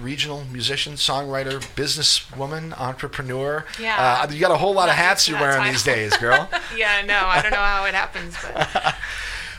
Regional 0.00 0.44
musician, 0.44 0.94
songwriter, 0.94 1.60
businesswoman, 1.76 2.78
entrepreneur. 2.78 3.64
Yeah. 3.80 4.24
Uh, 4.28 4.32
you 4.32 4.40
got 4.40 4.50
a 4.50 4.56
whole 4.56 4.74
lot 4.74 4.88
of 4.88 4.96
hats 4.96 5.28
you're 5.28 5.38
that 5.38 5.58
wearing 5.58 5.72
these 5.72 5.84
days, 5.84 6.16
girl. 6.18 6.48
Yeah, 6.76 7.02
no, 7.06 7.14
I 7.14 7.40
don't 7.40 7.52
know 7.52 7.56
how 7.58 7.84
it 7.86 7.94
happens, 7.94 8.36
but 8.42 8.96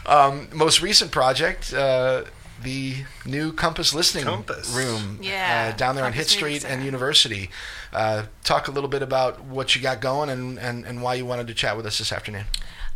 Um, 0.05 0.49
most 0.53 0.81
recent 0.81 1.11
project, 1.11 1.73
uh, 1.73 2.25
the 2.61 2.97
new 3.25 3.51
Compass 3.51 3.93
Listening 3.93 4.23
Compass. 4.23 4.73
Room 4.75 5.19
Yeah, 5.21 5.71
uh, 5.73 5.77
down 5.77 5.95
there 5.95 6.05
on 6.05 6.13
Hit 6.13 6.27
Compass 6.27 6.41
Media 6.41 6.59
Street 6.59 6.71
and 6.71 6.85
University. 6.85 7.49
Uh, 7.91 8.23
talk 8.43 8.67
a 8.67 8.71
little 8.71 8.89
bit 8.89 9.01
about 9.01 9.43
what 9.43 9.75
you 9.75 9.81
got 9.81 10.01
going 10.01 10.29
and, 10.29 10.59
and, 10.59 10.85
and 10.85 11.01
why 11.01 11.15
you 11.15 11.25
wanted 11.25 11.47
to 11.47 11.53
chat 11.53 11.75
with 11.75 11.85
us 11.85 11.97
this 11.97 12.11
afternoon. 12.11 12.45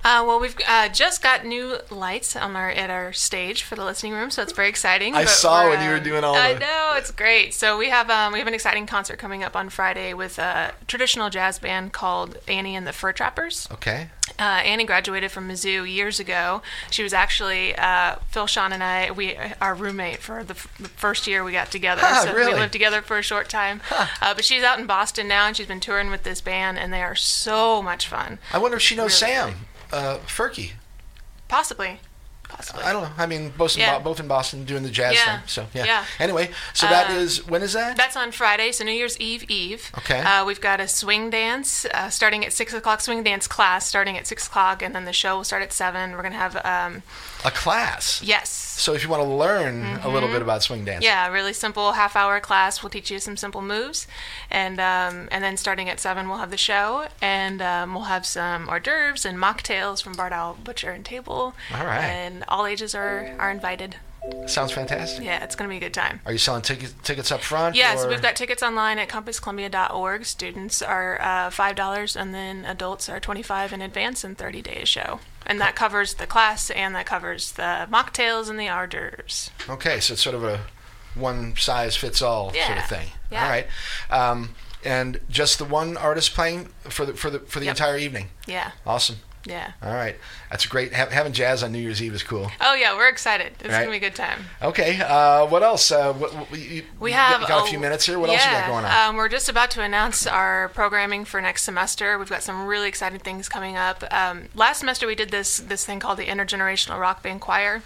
Uh, 0.04 0.24
well, 0.26 0.40
we've 0.40 0.56
uh, 0.68 0.88
just 0.90 1.22
got 1.22 1.46
new 1.46 1.78
lights 1.90 2.36
on 2.36 2.56
our 2.56 2.70
at 2.70 2.90
our 2.90 3.12
stage 3.12 3.64
for 3.64 3.76
the 3.76 3.84
listening 3.84 4.14
room, 4.14 4.32
so 4.32 4.42
it's 4.42 4.54
very 4.54 4.70
exciting. 4.70 5.14
I 5.14 5.26
saw 5.26 5.68
when 5.70 5.84
you 5.84 5.90
were 5.90 6.00
doing 6.00 6.24
all 6.24 6.34
that. 6.34 6.46
I 6.46 6.54
the- 6.54 6.60
know 6.62 6.94
it's 6.96 7.12
great. 7.12 7.54
So 7.54 7.78
we 7.78 7.90
have 7.90 8.10
um, 8.10 8.32
we 8.32 8.40
have 8.40 8.48
an 8.48 8.54
exciting 8.54 8.86
concert 8.86 9.20
coming 9.20 9.44
up 9.44 9.56
on 9.58 9.70
Friday 9.70 10.14
with 10.14 10.40
a 10.40 10.74
traditional 10.88 11.30
jazz 11.30 11.60
band 11.60 11.92
called 11.92 12.38
Annie 12.48 12.76
and 12.78 12.88
the 12.88 12.94
Fur 12.94 13.12
Trappers. 13.12 13.68
Okay. 13.72 14.10
Uh, 14.38 14.62
Annie 14.64 14.86
graduated 14.86 15.32
from 15.32 15.50
Mizzou 15.50 15.92
years 15.92 16.20
ago. 16.20 16.62
She 16.92 17.04
was 17.04 17.14
actually 17.14 17.76
uh, 17.76 18.16
Phil, 18.30 18.48
Sean, 18.48 18.72
and 18.72 18.82
I. 18.82 19.12
We 19.12 19.36
our 19.60 19.76
roommate 19.76 20.20
for 20.20 20.46
the, 20.46 20.54
f- 20.54 20.74
the 20.80 20.88
first 20.88 21.28
year 21.28 21.44
we 21.44 21.52
got 21.52 21.72
together. 21.72 22.02
Ah, 22.06 22.24
so 22.26 22.34
really? 22.34 22.54
we 22.54 22.60
lived 22.60 22.72
together 22.72 23.02
for 23.02 23.18
a 23.18 23.24
short 23.24 23.50
time. 23.50 23.82
Uh, 24.22 24.34
but 24.34 24.46
she's 24.46 24.64
out 24.64 24.80
in 24.80 24.86
Boston 24.86 25.28
now, 25.28 25.46
and 25.48 25.58
she's 25.58 25.68
been 25.68 25.80
touring 25.80 26.10
with 26.10 26.24
this 26.24 26.40
band, 26.42 26.78
and 26.78 26.94
they 26.94 27.02
are 27.02 27.16
so 27.16 27.82
much 27.82 28.08
fun. 28.08 28.40
I 28.54 28.60
wonder 28.60 28.78
if 28.78 28.84
she 28.84 28.96
knows 28.96 29.22
Really 29.22 29.34
Sam 29.34 29.54
uh, 29.92 30.18
Furky. 30.28 30.72
Possibly, 31.48 32.00
possibly. 32.48 32.84
I 32.84 32.92
don't 32.94 33.04
know. 33.04 33.10
I 33.18 33.26
mean, 33.26 33.52
both 33.58 33.76
in, 33.76 33.82
Yeah. 33.82 33.98
Bo- 33.98 34.04
both 34.04 34.20
in 34.20 34.28
Boston 34.28 34.66
doing 34.66 34.84
the 34.84 34.90
jazz 34.92 35.16
Yeah. 35.16 35.40
thing. 35.40 35.48
So, 35.48 35.66
yeah. 35.74 35.86
Yeah. 35.86 36.06
Anyway, 36.20 36.52
so 36.74 36.86
that 36.88 37.10
Uh, 37.10 37.14
is, 37.14 37.46
when 37.48 37.64
is 37.64 37.74
that? 37.74 37.98
That's 37.98 38.16
on 38.16 38.32
Friday, 38.32 38.72
so 38.72 38.84
New 38.84 38.92
Year's 38.92 39.18
Eve 39.20 39.46
Eve. 39.50 39.92
Okay. 40.00 40.20
Uh, 40.20 40.46
we've 40.46 40.62
got 40.62 40.80
a 40.80 40.88
swing 40.88 41.30
dance 41.32 41.86
uh, 41.94 42.10
starting 42.12 42.46
at 42.46 42.54
six 42.54 42.72
o'clock. 42.74 43.02
Swing 43.02 43.24
dance 43.24 43.48
class 43.48 43.88
starting 43.88 44.16
at 44.18 44.28
six 44.28 44.46
o'clock, 44.46 44.84
and 44.84 44.94
then 44.94 45.06
the 45.06 45.14
show 45.14 45.38
will 45.38 45.44
start 45.44 45.64
at 45.64 45.74
seven. 45.74 46.12
We're 46.12 46.22
gonna 46.24 46.36
have 46.36 46.56
um, 46.64 47.02
a 47.44 47.50
class. 47.52 48.22
yes, 48.22 48.69
So 48.80 48.94
if 48.94 49.04
you 49.04 49.10
want 49.10 49.24
to 49.24 49.30
learn 49.30 49.84
a 50.04 50.10
little 50.10 50.30
bit 50.30 50.42
about 50.42 50.64
swing 50.64 50.86
dance. 50.86 51.04
Mm-hmm. 51.04 51.12
Yeah, 51.12 51.28
really 51.30 51.54
simple 51.54 51.94
half 51.94 52.16
hour 52.16 52.40
class. 52.40 52.82
We'll 52.82 52.90
teach 52.90 53.12
you 53.12 53.20
some 53.20 53.36
simple 53.36 53.62
moves, 53.62 54.08
and 54.50 54.80
um, 54.80 55.28
and 55.32 55.44
then 55.44 55.58
starting 55.58 55.90
at 55.90 56.00
seven 56.00 56.30
we'll 56.30 56.38
have 56.38 56.52
the 56.52 56.58
show, 56.58 57.08
and 57.22 57.62
um, 57.62 57.94
we'll 57.94 58.06
have 58.06 58.26
some 58.26 58.70
hors 58.70 58.80
d'oeuvres 58.80 59.26
and 59.26 59.38
mocktails 59.38 60.02
from 60.02 60.14
Barred 60.14 60.34
Owl 60.34 60.58
Butcher 60.64 60.92
and 60.92 61.04
Table. 61.04 61.54
All 61.74 61.86
right. 61.86 62.04
And 62.04 62.46
all 62.48 62.66
ages 62.66 62.96
are 62.96 63.36
are 63.38 63.52
invited. 63.52 63.98
Sounds 64.48 64.72
fantastic. 64.72 65.24
Yeah, 65.24 65.44
it's 65.44 65.56
gonna 65.56 65.70
be 65.70 65.78
a 65.78 65.80
good 65.80 65.94
time. 65.94 66.22
Are 66.26 66.32
you 66.32 66.38
selling 66.38 66.62
tickets 66.62 66.94
tickets 67.04 67.32
up 67.32 67.42
front? 67.42 67.76
Yes, 67.76 68.06
we've 68.06 68.22
got 68.22 68.36
tickets 68.36 68.62
online 68.62 69.00
at 69.00 69.10
compasscolumbia.org. 69.10 70.26
Students 70.26 70.82
are 70.82 71.22
uh, 71.22 71.50
five 71.50 71.76
dollars, 71.76 72.16
and 72.16 72.34
then 72.34 72.66
adults 72.66 73.10
are 73.10 73.20
twenty 73.20 73.42
five 73.42 73.74
in 73.74 73.82
advance 73.82 74.24
and 74.24 74.38
thirty 74.38 74.62
days 74.62 74.88
show, 74.88 75.20
and 75.50 75.60
that 75.60 75.76
covers 75.76 76.14
the 76.14 76.26
class 76.28 76.70
and 76.70 76.96
that 76.96 77.06
covers 77.06 77.52
the 77.54 77.88
mocktails 77.92 78.50
and 78.50 78.58
the 78.58 78.70
hors 78.70 78.88
d'oeuvres. 78.88 79.50
Okay, 79.68 80.00
so 80.00 80.14
it's 80.14 80.22
sort 80.22 80.36
of 80.36 80.44
a 80.46 80.62
one 81.16 81.56
size 81.58 81.96
fits 81.98 82.22
all 82.22 82.54
sort 82.54 82.78
of 82.78 82.86
thing. 82.86 83.08
Yeah. 83.32 83.44
All 83.44 83.50
right. 83.50 83.68
Um, 84.10 84.56
and 84.86 85.20
just 85.30 85.58
the 85.60 85.66
one 85.66 85.98
artist 85.98 86.34
playing 86.34 86.70
for 86.84 87.06
the 87.06 87.14
for 87.14 87.30
the 87.30 87.40
for 87.40 87.60
the 87.60 87.66
Yep. 87.66 87.74
entire 87.76 87.98
evening. 87.98 88.30
Yeah, 88.48 88.72
Awesome. 88.86 89.18
Yeah. 89.50 89.72
All 89.82 89.94
right, 89.94 90.16
that's 90.50 90.66
great. 90.66 90.94
Ha- 90.94 91.10
having 91.10 91.34
jazz 91.34 91.64
on 91.64 91.72
New 91.72 91.80
Year's 91.80 92.02
Eve 92.02 92.14
is 92.14 92.24
cool. 92.24 92.52
Oh 92.62 92.74
yeah, 92.76 92.96
we're 92.96 93.10
excited. 93.10 93.54
It's 93.60 93.70
Right. 93.70 93.80
gonna 93.80 93.92
be 93.92 93.98
a 93.98 94.00
good 94.00 94.16
time. 94.16 94.46
Okay. 94.62 95.02
Uh, 95.02 95.46
what 95.48 95.64
else? 95.64 95.92
Uh, 95.92 96.14
what, 96.14 96.34
what, 96.34 96.58
you, 96.60 96.84
We 97.00 97.12
have 97.12 97.48
got, 97.48 97.66
a 97.66 97.70
few 97.70 97.80
minutes 97.80 98.06
here. 98.06 98.20
What 98.20 98.30
else 98.30 98.46
you 98.46 98.52
got 98.52 98.68
going 98.68 98.86
on? 98.86 99.10
Um, 99.10 99.16
we're 99.18 99.30
just 99.30 99.50
about 99.50 99.72
to 99.72 99.82
announce 99.82 100.26
our 100.28 100.70
programming 100.70 101.26
for 101.26 101.42
next 101.42 101.64
semester. 101.64 102.18
We've 102.18 102.30
got 102.30 102.44
some 102.44 102.66
really 102.66 102.88
exciting 102.88 103.20
things 103.20 103.50
coming 103.50 103.76
up. 103.76 104.04
Um, 104.12 104.50
last 104.56 104.80
semester 104.80 105.08
we 105.08 105.16
did 105.16 105.30
this 105.32 105.58
this 105.58 105.86
thing 105.86 106.00
called 106.00 106.20
the 106.20 106.28
Intergenerational 106.28 107.00
Rock 107.00 107.24
Band 107.24 107.42
Choir. 107.42 107.82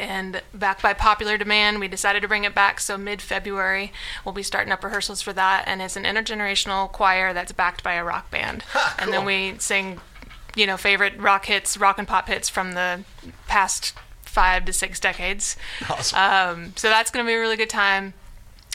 And 0.00 0.42
backed 0.52 0.82
by 0.82 0.94
popular 0.94 1.38
demand, 1.38 1.78
we 1.78 1.86
decided 1.86 2.20
to 2.22 2.26
bring 2.28 2.42
it 2.42 2.56
back. 2.56 2.80
So 2.80 2.98
mid 2.98 3.22
February, 3.22 3.92
we'll 4.24 4.32
be 4.34 4.42
starting 4.42 4.72
up 4.72 4.82
rehearsals 4.82 5.22
for 5.22 5.32
that. 5.34 5.62
And 5.68 5.80
it's 5.80 5.94
an 5.94 6.02
intergenerational 6.02 6.90
choir 6.90 7.32
that's 7.32 7.52
backed 7.52 7.84
by 7.84 7.92
a 7.94 8.02
rock 8.02 8.28
band. 8.28 8.64
And 8.98 9.12
then 9.12 9.24
we 9.24 9.54
sing, 9.58 10.00
you 10.56 10.66
know, 10.66 10.76
favorite 10.76 11.16
rock 11.20 11.46
hits, 11.46 11.76
rock 11.76 11.98
and 11.98 12.08
pop 12.08 12.26
hits 12.26 12.48
from 12.48 12.72
the 12.72 13.04
past 13.46 13.94
five 14.22 14.64
to 14.64 14.72
six 14.72 14.98
decades. 14.98 15.56
awesome. 15.88 16.18
Um, 16.18 16.72
so 16.74 16.88
that's 16.88 17.12
going 17.12 17.24
to 17.24 17.28
be 17.30 17.34
a 17.34 17.40
really 17.40 17.56
good 17.56 17.70
time. 17.70 18.14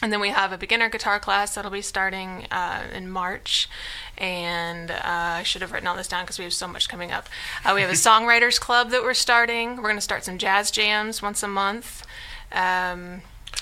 And 0.04 0.12
then 0.12 0.20
we 0.20 0.30
have 0.30 0.52
a 0.52 0.58
beginner 0.58 0.90
guitar 0.90 1.20
class 1.20 1.54
that'll 1.54 1.70
be 1.70 1.84
starting 1.84 2.48
uh, 2.50 2.86
in 2.94 3.08
March. 3.10 3.70
And 4.18 4.90
uh, 4.90 4.98
I 5.04 5.44
should 5.44 5.62
have 5.62 5.72
written 5.72 5.88
all 5.88 5.96
this 5.96 6.08
down 6.08 6.24
because 6.24 6.40
we 6.40 6.44
have 6.46 6.54
so 6.54 6.68
much 6.68 6.90
coming 6.90 7.12
up. 7.12 7.30
Uh, 7.64 7.74
we 7.76 7.82
have 7.82 7.90
a 7.90 7.94
songwriters 8.10 8.60
club 8.60 8.90
that 8.90 9.04
we're 9.04 9.14
starting. 9.14 9.76
We're 9.76 9.84
going 9.84 9.96
to 9.98 10.02
start 10.02 10.24
some 10.24 10.40
jazz 10.40 10.72
jams 10.72 11.22
once 11.22 11.44
a 11.44 11.48
month. 11.48 12.04
Um, 12.52 13.22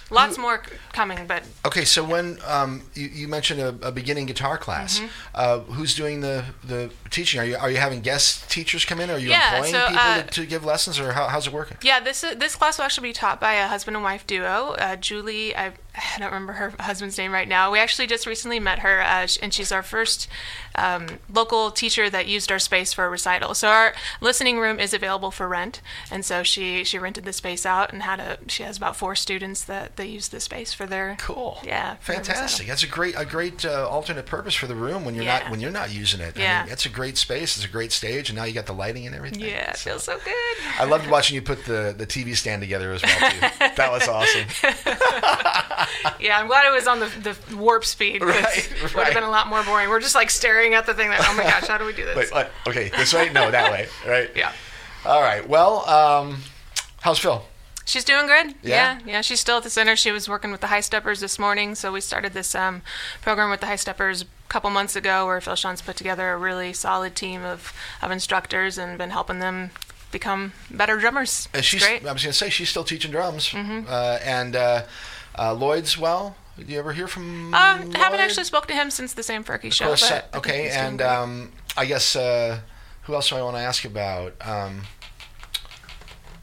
lots 0.10 0.38
more 0.38 0.62
coming, 0.93 1.28
but 1.28 1.43
Okay, 1.65 1.86
so 1.86 2.04
when 2.04 2.38
um, 2.48 2.82
you, 2.93 3.08
you 3.08 3.28
mentioned 3.28 3.60
a, 3.62 3.88
a 3.88 3.91
beginning 3.91 4.26
guitar 4.26 4.58
class, 4.58 5.00
Mm-hmm. 5.00 5.08
uh, 5.36 5.60
who's 5.76 5.93
doing 5.95 6.22
the, 6.22 6.45
the 6.63 6.89
teaching? 7.10 7.39
Are 7.39 7.45
you 7.45 7.58
are 7.58 7.69
you 7.69 7.78
having 7.78 8.02
guest 8.02 8.50
teachers 8.50 8.86
come 8.86 9.00
in? 9.00 9.10
Are 9.10 9.17
you 9.19 9.30
Yeah, 9.30 9.56
employing 9.56 9.74
so, 9.74 9.86
people 9.88 10.02
uh, 10.02 10.22
to, 10.24 10.28
to 10.41 10.45
give 10.45 10.65
lessons, 10.65 11.00
or 11.00 11.12
how, 11.13 11.28
how's 11.28 11.48
it 11.48 11.54
working? 11.54 11.78
Yeah, 11.84 12.00
this 12.00 12.24
is, 12.24 12.38
this 12.38 12.56
class 12.56 12.78
will 12.78 12.86
actually 12.86 13.10
be 13.10 13.13
taught 13.13 13.39
by 13.39 13.54
a 13.54 13.67
husband 13.67 13.95
and 13.98 14.04
wife 14.04 14.26
duo. 14.26 14.76
Uh, 14.78 14.95
Julie, 14.95 15.56
I, 15.56 15.67
I 15.95 16.17
don't 16.19 16.28
remember 16.32 16.54
her 16.54 16.74
husband's 16.80 17.17
name 17.17 17.32
right 17.32 17.48
now. 17.48 17.72
We 17.72 17.80
actually 17.80 18.08
just 18.08 18.26
recently 18.26 18.60
met 18.60 18.80
her, 18.80 19.02
uh, 19.02 19.28
and 19.41 19.54
she's 19.54 19.72
our 19.72 19.84
first 19.84 20.28
um, 20.76 21.19
local 21.34 21.72
teacher 21.72 22.10
that 22.10 22.28
used 22.28 22.52
our 22.52 22.60
space 22.60 22.93
for 22.93 23.06
a 23.06 23.10
recital. 23.10 23.54
So 23.54 23.67
our 23.67 23.93
listening 24.22 24.60
room 24.60 24.80
is 24.80 24.93
available 24.93 25.32
for 25.32 25.48
rent, 25.48 25.82
and 26.10 26.24
so 26.24 26.43
she 26.43 26.84
she 26.84 26.98
rented 26.98 27.26
the 27.26 27.34
space 27.34 27.65
out 27.65 27.91
and 27.91 28.04
had 28.04 28.19
a 28.19 28.38
she 28.48 28.63
has 28.63 28.78
about 28.78 28.95
four 28.95 29.15
students 29.15 29.63
that 29.65 29.95
they 29.99 30.07
use 30.07 30.29
the 30.29 30.39
space 30.39 30.73
for 30.73 30.85
their 30.88 31.15
Cool. 31.19 31.59
Yeah, 31.63 31.95
Fantastic. 31.99 32.65
That's 32.67 32.81
a 32.83 32.88
great 32.88 33.13
a 33.17 33.25
great 33.25 33.63
uh, 33.65 33.88
alternate 33.88 34.25
purpose 34.25 34.55
for 34.55 34.65
the 34.65 34.73
room 34.75 35.05
when 35.05 35.13
you're 35.13 35.25
not 35.25 35.51
when 35.51 35.59
you're 35.59 35.69
not 35.71 35.91
using 35.93 36.19
it. 36.21 36.38
I 36.38 36.41
Yeah. 36.41 36.63
mean, 36.63 36.71
it's 36.71 36.85
a 36.85 36.89
great 36.89 37.17
space. 37.17 37.55
It's 37.57 37.65
a 37.65 37.69
great 37.69 37.91
stage, 37.91 38.29
and 38.29 38.38
now 38.38 38.45
you 38.45 38.53
got 38.53 38.65
the 38.65 38.73
lighting 38.73 39.05
and 39.05 39.13
everything. 39.15 39.41
Yeah, 39.41 39.71
it 39.71 39.77
So- 39.77 39.91
feels 39.91 40.03
so 40.05 40.17
good. 40.17 40.57
I 40.79 40.85
loved 40.85 41.07
watching 41.07 41.35
you 41.35 41.41
put 41.41 41.65
the, 41.65 41.93
the 41.95 42.07
TV 42.07 42.35
stand 42.35 42.62
together 42.62 42.91
as 42.93 43.03
well 43.03 43.31
too. 43.31 43.39
that 43.75 43.91
was 43.91 44.07
awesome. 44.07 44.45
Yeah, 46.19 46.38
I'm 46.39 46.47
glad 46.47 46.65
it 46.67 46.73
was 46.75 46.88
on 46.88 46.99
the, 46.99 47.07
the 47.47 47.55
warp 47.55 47.85
speed. 47.85 48.21
Right, 48.23 48.71
It 48.83 48.93
would 48.95 49.05
have 49.05 49.13
been 49.13 49.23
a 49.23 49.29
lot 49.29 49.47
more 49.47 49.63
boring. 49.63 49.89
We're 49.89 49.99
just 50.01 50.15
like 50.15 50.29
staring 50.29 50.73
at 50.73 50.85
the 50.85 50.93
thing. 50.93 51.09
That 51.09 51.25
oh 51.29 51.35
my 51.35 51.43
gosh, 51.43 51.67
how 51.67 51.77
do 51.77 51.85
we 51.85 51.93
do 51.93 52.05
this? 52.05 52.15
Wait, 52.15 52.31
what? 52.31 52.51
Okay, 52.67 52.89
this 52.89 53.13
way? 53.13 53.29
No, 53.31 53.49
that 53.51 53.71
way. 53.71 53.88
Right. 54.07 54.29
Yeah. 54.35 54.51
All 55.05 55.21
right. 55.21 55.47
Well, 55.47 55.88
um, 55.89 56.41
how's 57.01 57.19
Phil? 57.19 57.43
She's 57.89 58.04
doing 58.04 58.28
good. 58.28 58.54
Yeah? 58.62 58.99
Yeah? 58.99 58.99
yeah, 59.06 59.21
She's 59.21 59.39
still 59.39 59.58
at 59.58 59.63
the 59.63 59.69
center. 59.71 59.95
She 59.95 60.12
was 60.12 60.30
working 60.30 60.52
with 60.52 60.62
the 60.62 60.67
High 60.67 60.82
Steppers 60.82 61.21
this 61.21 61.39
morning, 61.39 61.73
so 61.73 61.91
we 61.91 62.02
started 62.02 62.34
this 62.34 62.54
um, 62.54 62.84
program 63.23 63.49
with 63.49 63.62
the 63.62 63.65
High 63.65 63.78
Steppers 63.78 64.21
a 64.21 64.25
couple 64.47 64.69
months 64.69 64.95
ago, 64.95 65.25
where 65.25 65.41
Phil 65.41 65.56
Sean's 65.56 65.82
put 65.82 65.95
together 65.95 66.32
a 66.32 66.38
really 66.38 66.71
solid 66.71 67.15
team 67.15 67.43
of, 67.43 67.73
of 68.04 68.12
instructors 68.12 68.78
and 68.78 68.95
been 68.99 69.10
helping 69.10 69.39
them 69.39 69.71
become 70.12 70.54
better 70.69 70.99
drummers. 70.99 71.49
And 71.52 71.65
she's. 71.65 71.84
great. 71.84 72.06
I 72.06 72.13
was 72.13 72.21
going 72.21 72.32
to 72.32 72.38
say 72.38 72.52
she's 72.52 72.69
still 72.69 72.84
teaching 72.84 73.10
drums. 73.10 73.52
Uh, 73.56 74.19
and 74.23 74.56
uh, 74.56 74.84
uh, 75.36 75.56
Lloyd's 75.56 75.97
well. 75.97 76.36
Did 76.60 76.69
you 76.69 76.78
ever 76.78 76.93
hear 76.93 77.08
from? 77.08 77.56
Uh, 77.56 77.78
haven't 77.95 78.19
actually 78.19 78.43
spoke 78.43 78.67
to 78.67 78.73
him 78.75 78.91
since 78.91 79.13
the 79.13 79.23
Sam 79.23 79.43
Ferky 79.43 79.71
show. 79.71 79.88
Course, 79.88 80.12
uh, 80.12 80.21
I 80.32 80.38
okay, 80.38 80.69
and 80.69 81.02
um, 81.02 81.54
I 81.75 81.86
guess 81.86 82.15
uh, 82.15 82.60
who 83.04 83.15
else 83.15 83.30
do 83.30 83.36
I 83.38 83.41
want 83.41 83.56
to 83.56 83.62
ask 83.62 83.84
about? 83.86 84.36
Um, 84.45 84.82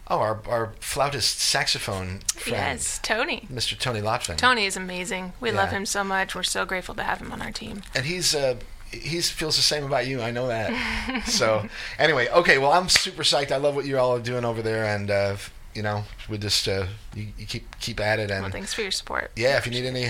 oh, 0.09 0.19
our 0.19 0.41
our 0.49 0.73
flautist 0.81 1.41
saxophone 1.41 2.21
friend, 2.35 2.79
yes, 2.79 2.99
Tony. 3.03 3.47
Mr. 3.53 3.79
Tony 3.79 4.01
Lotvin. 4.01 4.37
Tony 4.37 4.65
is 4.67 4.77
amazing. 4.77 5.33
We 5.41 5.51
love 5.51 5.71
him 5.71 5.87
so 5.87 6.05
much. 6.05 6.35
We're 6.35 6.43
so 6.43 6.65
grateful 6.65 6.95
to 6.97 7.03
have 7.03 7.19
him 7.21 7.33
on 7.33 7.43
our 7.43 7.53
team. 7.53 7.83
and 7.95 8.05
he's 8.07 8.35
uh, 8.35 8.57
he 8.93 9.21
feels 9.21 9.57
the 9.57 9.63
same 9.63 9.85
about 9.85 10.07
you. 10.07 10.23
I 10.23 10.31
know 10.31 10.47
that. 10.49 11.27
so 11.27 11.67
anyway, 11.99 12.29
okay. 12.29 12.59
Well, 12.59 12.73
I'm 12.73 12.89
super 12.89 13.23
psyched. 13.23 13.51
I 13.53 13.57
love 13.57 13.75
what 13.75 13.85
you 13.85 13.99
all 13.99 14.17
are 14.17 14.21
doing 14.21 14.45
over 14.45 14.63
there, 14.63 14.85
and 14.85 15.11
uh, 15.11 15.37
you 15.75 15.83
know, 15.83 16.05
we 16.29 16.39
just 16.39 16.67
uh, 16.69 16.87
you, 17.15 17.27
you 17.37 17.47
keep 17.47 17.79
keep 17.81 18.01
at 18.01 18.19
it, 18.19 18.31
and 18.31 18.43
Well, 18.43 18.53
thanks 18.53 18.73
for 18.73 18.83
your 18.83 18.91
support. 18.93 19.31
yeah, 19.37 19.57
if 19.59 19.67
you 19.67 19.73
need 19.73 19.85
any, 19.85 20.07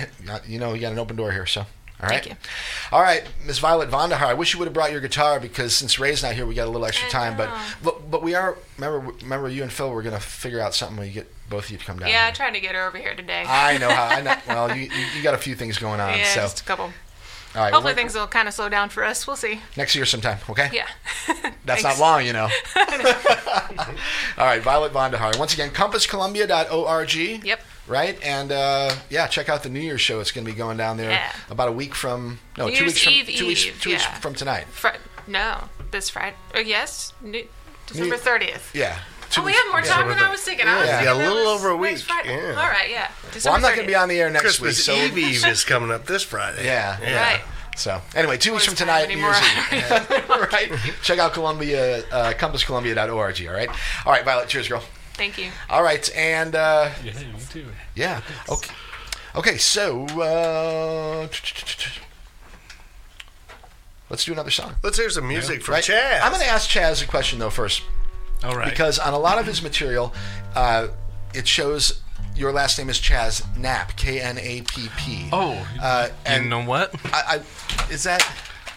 you 0.47 0.59
know, 0.59 0.75
you 0.75 0.81
got 0.81 0.93
an 0.93 0.99
open 0.99 1.17
door 1.17 1.33
here. 1.33 1.47
So. 1.47 1.67
All 2.03 2.09
right. 2.11 2.23
Thank 2.23 2.27
you. 2.27 2.37
All 2.93 3.01
right, 3.01 3.25
Miss 3.47 3.59
Violet 3.59 3.89
Vonder 3.89 4.17
Haar. 4.17 4.29
I 4.29 4.35
wish 4.35 4.53
you 4.53 4.59
would 4.59 4.67
have 4.67 4.75
brought 4.75 4.93
your 4.93 5.01
guitar 5.01 5.41
because 5.41 5.75
since 5.75 5.99
Ray's 5.99 6.23
not 6.23 6.35
here, 6.35 6.45
we 6.45 6.55
got 6.55 6.67
a 6.67 6.71
little 6.71 6.87
extra 6.87 7.09
time. 7.09 7.37
But, 7.39 7.51
but 7.83 8.11
but 8.11 8.23
we 8.23 8.35
are 8.35 8.59
remember 8.77 9.13
remember 9.23 9.49
you 9.49 9.63
and 9.63 9.73
Phil 9.73 9.91
were 9.91 10.03
gonna 10.03 10.21
figure 10.21 10.61
out 10.61 10.75
something 10.75 10.99
when 10.99 11.07
you 11.09 11.13
get 11.15 11.33
both 11.49 11.65
of 11.67 11.71
you 11.71 11.79
to 11.79 11.85
come 11.85 11.99
down. 11.99 12.09
Yeah, 12.11 12.23
I 12.23 12.25
here. 12.27 12.35
tried 12.35 12.51
to 12.53 12.61
get 12.61 12.75
her 12.75 12.87
over 12.87 12.99
here 12.99 13.15
today. 13.15 13.45
I 13.47 13.79
know 13.79 13.89
how. 13.89 14.05
I 14.09 14.21
know. 14.21 14.35
Well, 14.49 14.77
you 14.77 14.83
you 14.85 15.07
you 15.17 15.23
got 15.23 15.35
a 15.35 15.39
few 15.39 15.55
things 15.55 15.79
going 15.79 16.01
on. 16.01 16.19
yeah, 16.19 16.25
so 16.35 16.41
just 16.43 16.61
a 16.61 16.65
couple. 16.65 16.85
all 16.85 16.93
right. 17.55 17.73
Hopefully 17.73 17.93
well, 17.93 17.95
things 17.95 18.15
will 18.15 18.27
kind 18.27 18.47
of 18.49 18.53
slow 18.55 18.69
down 18.69 18.91
for 18.91 19.03
us. 19.03 19.27
We'll 19.27 19.37
see. 19.37 19.61
next 19.77 19.95
year 19.97 20.05
sometime. 20.05 20.39
Okay. 20.51 20.69
Yeah. 20.73 20.87
That's 21.65 21.83
Thanks. 21.83 21.85
not 21.85 21.99
long, 21.99 22.27
you 22.27 22.33
know. 22.35 22.49
All 24.39 24.45
right, 24.45 24.63
Violet 24.63 24.93
Vonder 24.93 25.17
Haar. 25.17 25.33
Once 25.39 25.55
again, 25.55 25.71
compasscolumbia.org. 25.71 27.15
Yep. 27.45 27.61
Right? 27.87 28.19
And 28.23 28.51
uh, 28.53 28.95
yeah, 29.11 29.27
check 29.29 29.49
out 29.49 29.63
the 29.63 29.69
New 29.69 29.81
Year's 29.81 30.01
show. 30.01 30.21
It's 30.21 30.33
going 30.33 30.45
to 30.47 30.53
be 30.53 30.57
going 30.57 30.77
down 30.77 30.97
there 30.97 31.11
Yeah. 31.11 31.33
about 31.51 31.69
a 31.69 31.73
week 31.73 31.95
from, 31.95 32.41
no, 32.59 32.67
New 32.67 32.73
two 32.73 32.79
Year's 32.85 32.95
weeks 32.95 33.05
from, 33.05 33.13
Eve 33.13 33.27
weeks, 33.29 33.67
Eve, 33.67 33.79
two 33.81 33.91
weeks 33.91 34.05
from 34.21 34.35
tonight. 34.35 34.67
Fri- 34.71 34.91
no, 35.29 35.65
this 35.93 36.11
Friday. 36.11 36.37
Oh, 36.55 36.61
yes, 36.61 37.13
New- 37.23 37.47
December 37.87 38.17
thirtieth. 38.17 38.75
Yeah. 38.75 38.99
two 39.31 39.43
Oh, 39.43 39.45
we 39.45 39.53
have 39.53 39.65
more 39.71 39.81
yeah. 39.81 39.87
time 39.87 40.09
than 40.09 40.19
I 40.19 40.31
was 40.31 40.41
thinking. 40.41 40.67
I 40.67 40.79
was 40.81 40.87
Yeah. 40.89 40.99
thinking 40.99 41.21
Yeah, 41.21 41.29
a 41.29 41.33
little 41.35 41.49
over 41.49 41.69
a 41.71 41.77
week, 41.77 41.99
Friday. 41.99 42.31
yeah. 42.37 42.49
All 42.61 42.69
right, 42.69 42.91
yeah. 42.91 43.11
Well, 43.45 43.55
I'm 43.55 43.63
not 43.63 43.75
going 43.75 43.83
to 43.83 43.87
be 43.87 43.95
on 43.95 44.09
the 44.09 44.21
air 44.21 44.31
next 44.31 44.43
Christmas 44.43 44.77
week. 44.79 44.85
So, 44.85 44.95
Eve 44.95 45.17
Eve 45.19 45.47
is 45.47 45.63
coming 45.65 45.93
up 45.93 46.07
this 46.07 46.23
Friday. 46.25 46.65
Yeah. 46.65 46.99
Right. 47.01 47.43
So 47.77 48.01
anyway, 48.15 48.39
two 48.39 48.53
weeks 48.53 48.65
from 48.65 48.73
What 48.75 48.81
is 48.81 48.89
time 48.89 49.07
tonight, 49.07 49.15
New 49.15 49.21
Year's? 49.21 50.11
Eve. 50.11 50.29
right? 50.53 50.73
Check 51.03 51.19
out 51.19 51.35
Columbia, 51.35 52.05
uh, 52.11 52.33
compasscolumbia.org. 52.33 53.47
All 53.47 53.53
right. 53.55 53.69
All 54.07 54.13
right, 54.13 54.25
Violet. 54.25 54.49
Cheers, 54.49 54.69
girl. 54.69 54.83
Thank 55.17 55.39
you. 55.39 55.51
All 55.71 55.83
right, 55.83 56.09
and 56.15 56.55
uh, 56.55 56.91
Yeah, 57.05 57.13
you 57.21 57.27
too. 57.51 57.67
yeah. 57.95 58.21
Okay. 58.49 58.75
Okay. 59.35 59.57
So 59.59 60.05
uh, 60.07 61.27
let's 64.11 64.25
do 64.25 64.33
another 64.33 64.51
song. 64.51 64.75
Let's 64.83 64.99
hear 64.99 65.11
some 65.11 65.27
music 65.29 65.63
from 65.63 65.75
Right. 65.75 65.85
Chaz. 65.85 66.21
I'm 66.23 66.31
going 66.33 66.43
to 66.43 66.49
ask 66.49 66.69
Chaz 66.71 67.03
a 67.03 67.07
question 67.07 67.39
though 67.39 67.51
first, 67.51 67.83
All 68.45 68.55
right. 68.57 68.71
because 68.71 68.99
on 68.99 69.13
a 69.15 69.19
lot 69.19 69.39
of 69.39 69.47
his 69.47 69.63
material, 69.63 70.13
uh, 70.55 70.89
it 71.35 71.47
shows 71.49 72.01
your 72.35 72.53
last 72.53 72.79
name 72.79 72.89
is 72.91 72.99
Chaz 72.99 73.43
Knapp, 73.57 73.97
K 73.97 74.21
N 74.21 74.39
A 74.39 74.63
P 74.63 74.89
P. 74.97 75.29
oh, 75.33 75.67
Uh, 75.81 76.09
you 76.11 76.15
and 76.27 76.51
know 76.51 76.63
what? 76.65 76.95
I, 77.07 77.41
I, 77.41 77.93
is 77.93 78.03
that 78.05 78.27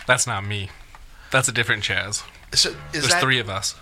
That's 0.07 0.25
not 0.25 0.45
me. 0.45 0.69
That's 1.31 1.47
a 1.47 1.51
different 1.51 1.83
Chaz. 1.83 2.23
so? 2.53 2.69
Is 2.69 2.75
There's 2.93 3.09
that 3.09 3.21
three 3.21 3.39
of 3.39 3.49
us. 3.49 3.75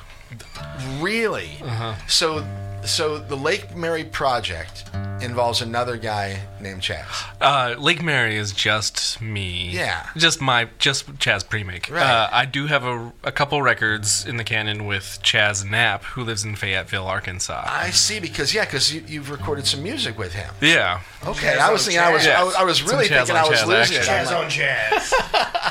Really? 1.00 1.58
Uh-huh. 1.64 1.96
So, 2.08 2.46
so 2.86 3.18
the 3.18 3.36
Lake 3.36 3.76
Mary 3.76 4.04
project 4.04 4.86
involves 5.22 5.62
another 5.64 5.98
guy 5.98 6.40
named 6.62 6.82
Chaz. 6.82 7.06
Uh, 7.42 7.76
Lake 7.80 8.04
Mary 8.04 8.36
is 8.36 8.52
just 8.52 9.20
me. 9.20 9.70
Yeah. 9.70 10.08
Just 10.16 10.40
my, 10.42 10.70
just 10.78 11.08
Chaz 11.16 11.44
Prymek. 11.44 11.90
Right. 11.92 12.04
Uh, 12.04 12.30
I 12.32 12.46
do 12.46 12.68
have 12.68 12.84
a, 12.84 13.12
a 13.24 13.32
couple 13.32 13.62
records 13.64 14.26
in 14.28 14.38
the 14.38 14.44
canon 14.44 14.86
with 14.86 15.20
Chaz 15.24 15.68
Knapp, 15.68 16.04
who 16.04 16.24
lives 16.24 16.44
in 16.46 16.56
Fayetteville, 16.56 17.06
Arkansas. 17.08 17.64
I 17.66 17.90
see, 17.90 18.20
because 18.20 18.54
yeah, 18.54 18.66
because 18.66 18.94
you, 18.94 19.04
you've 19.08 19.32
recorded 19.32 19.66
some 19.66 19.82
music 19.82 20.18
with 20.20 20.34
him. 20.34 20.54
yeah. 20.62 21.02
Okay, 21.26 21.56
Chaz 21.56 21.60
I 21.60 21.72
was 21.72 21.82
on 21.82 21.86
thinking 21.92 22.00
I 22.00 22.14
was, 22.14 22.22
Chaz. 22.24 22.36
I 22.36 22.44
was 22.44 22.56
I 22.56 22.64
was 22.64 22.84
really 22.84 23.06
Chaz 23.08 23.26
thinking 23.26 23.36
I 23.38 23.50
was 23.50 23.60
Chaz 23.60 23.68
losing 23.68 23.98
it. 23.98 24.08
action. 24.08 24.14
I'm 24.14 24.26
Chaz 24.26 24.44
on 24.44 24.50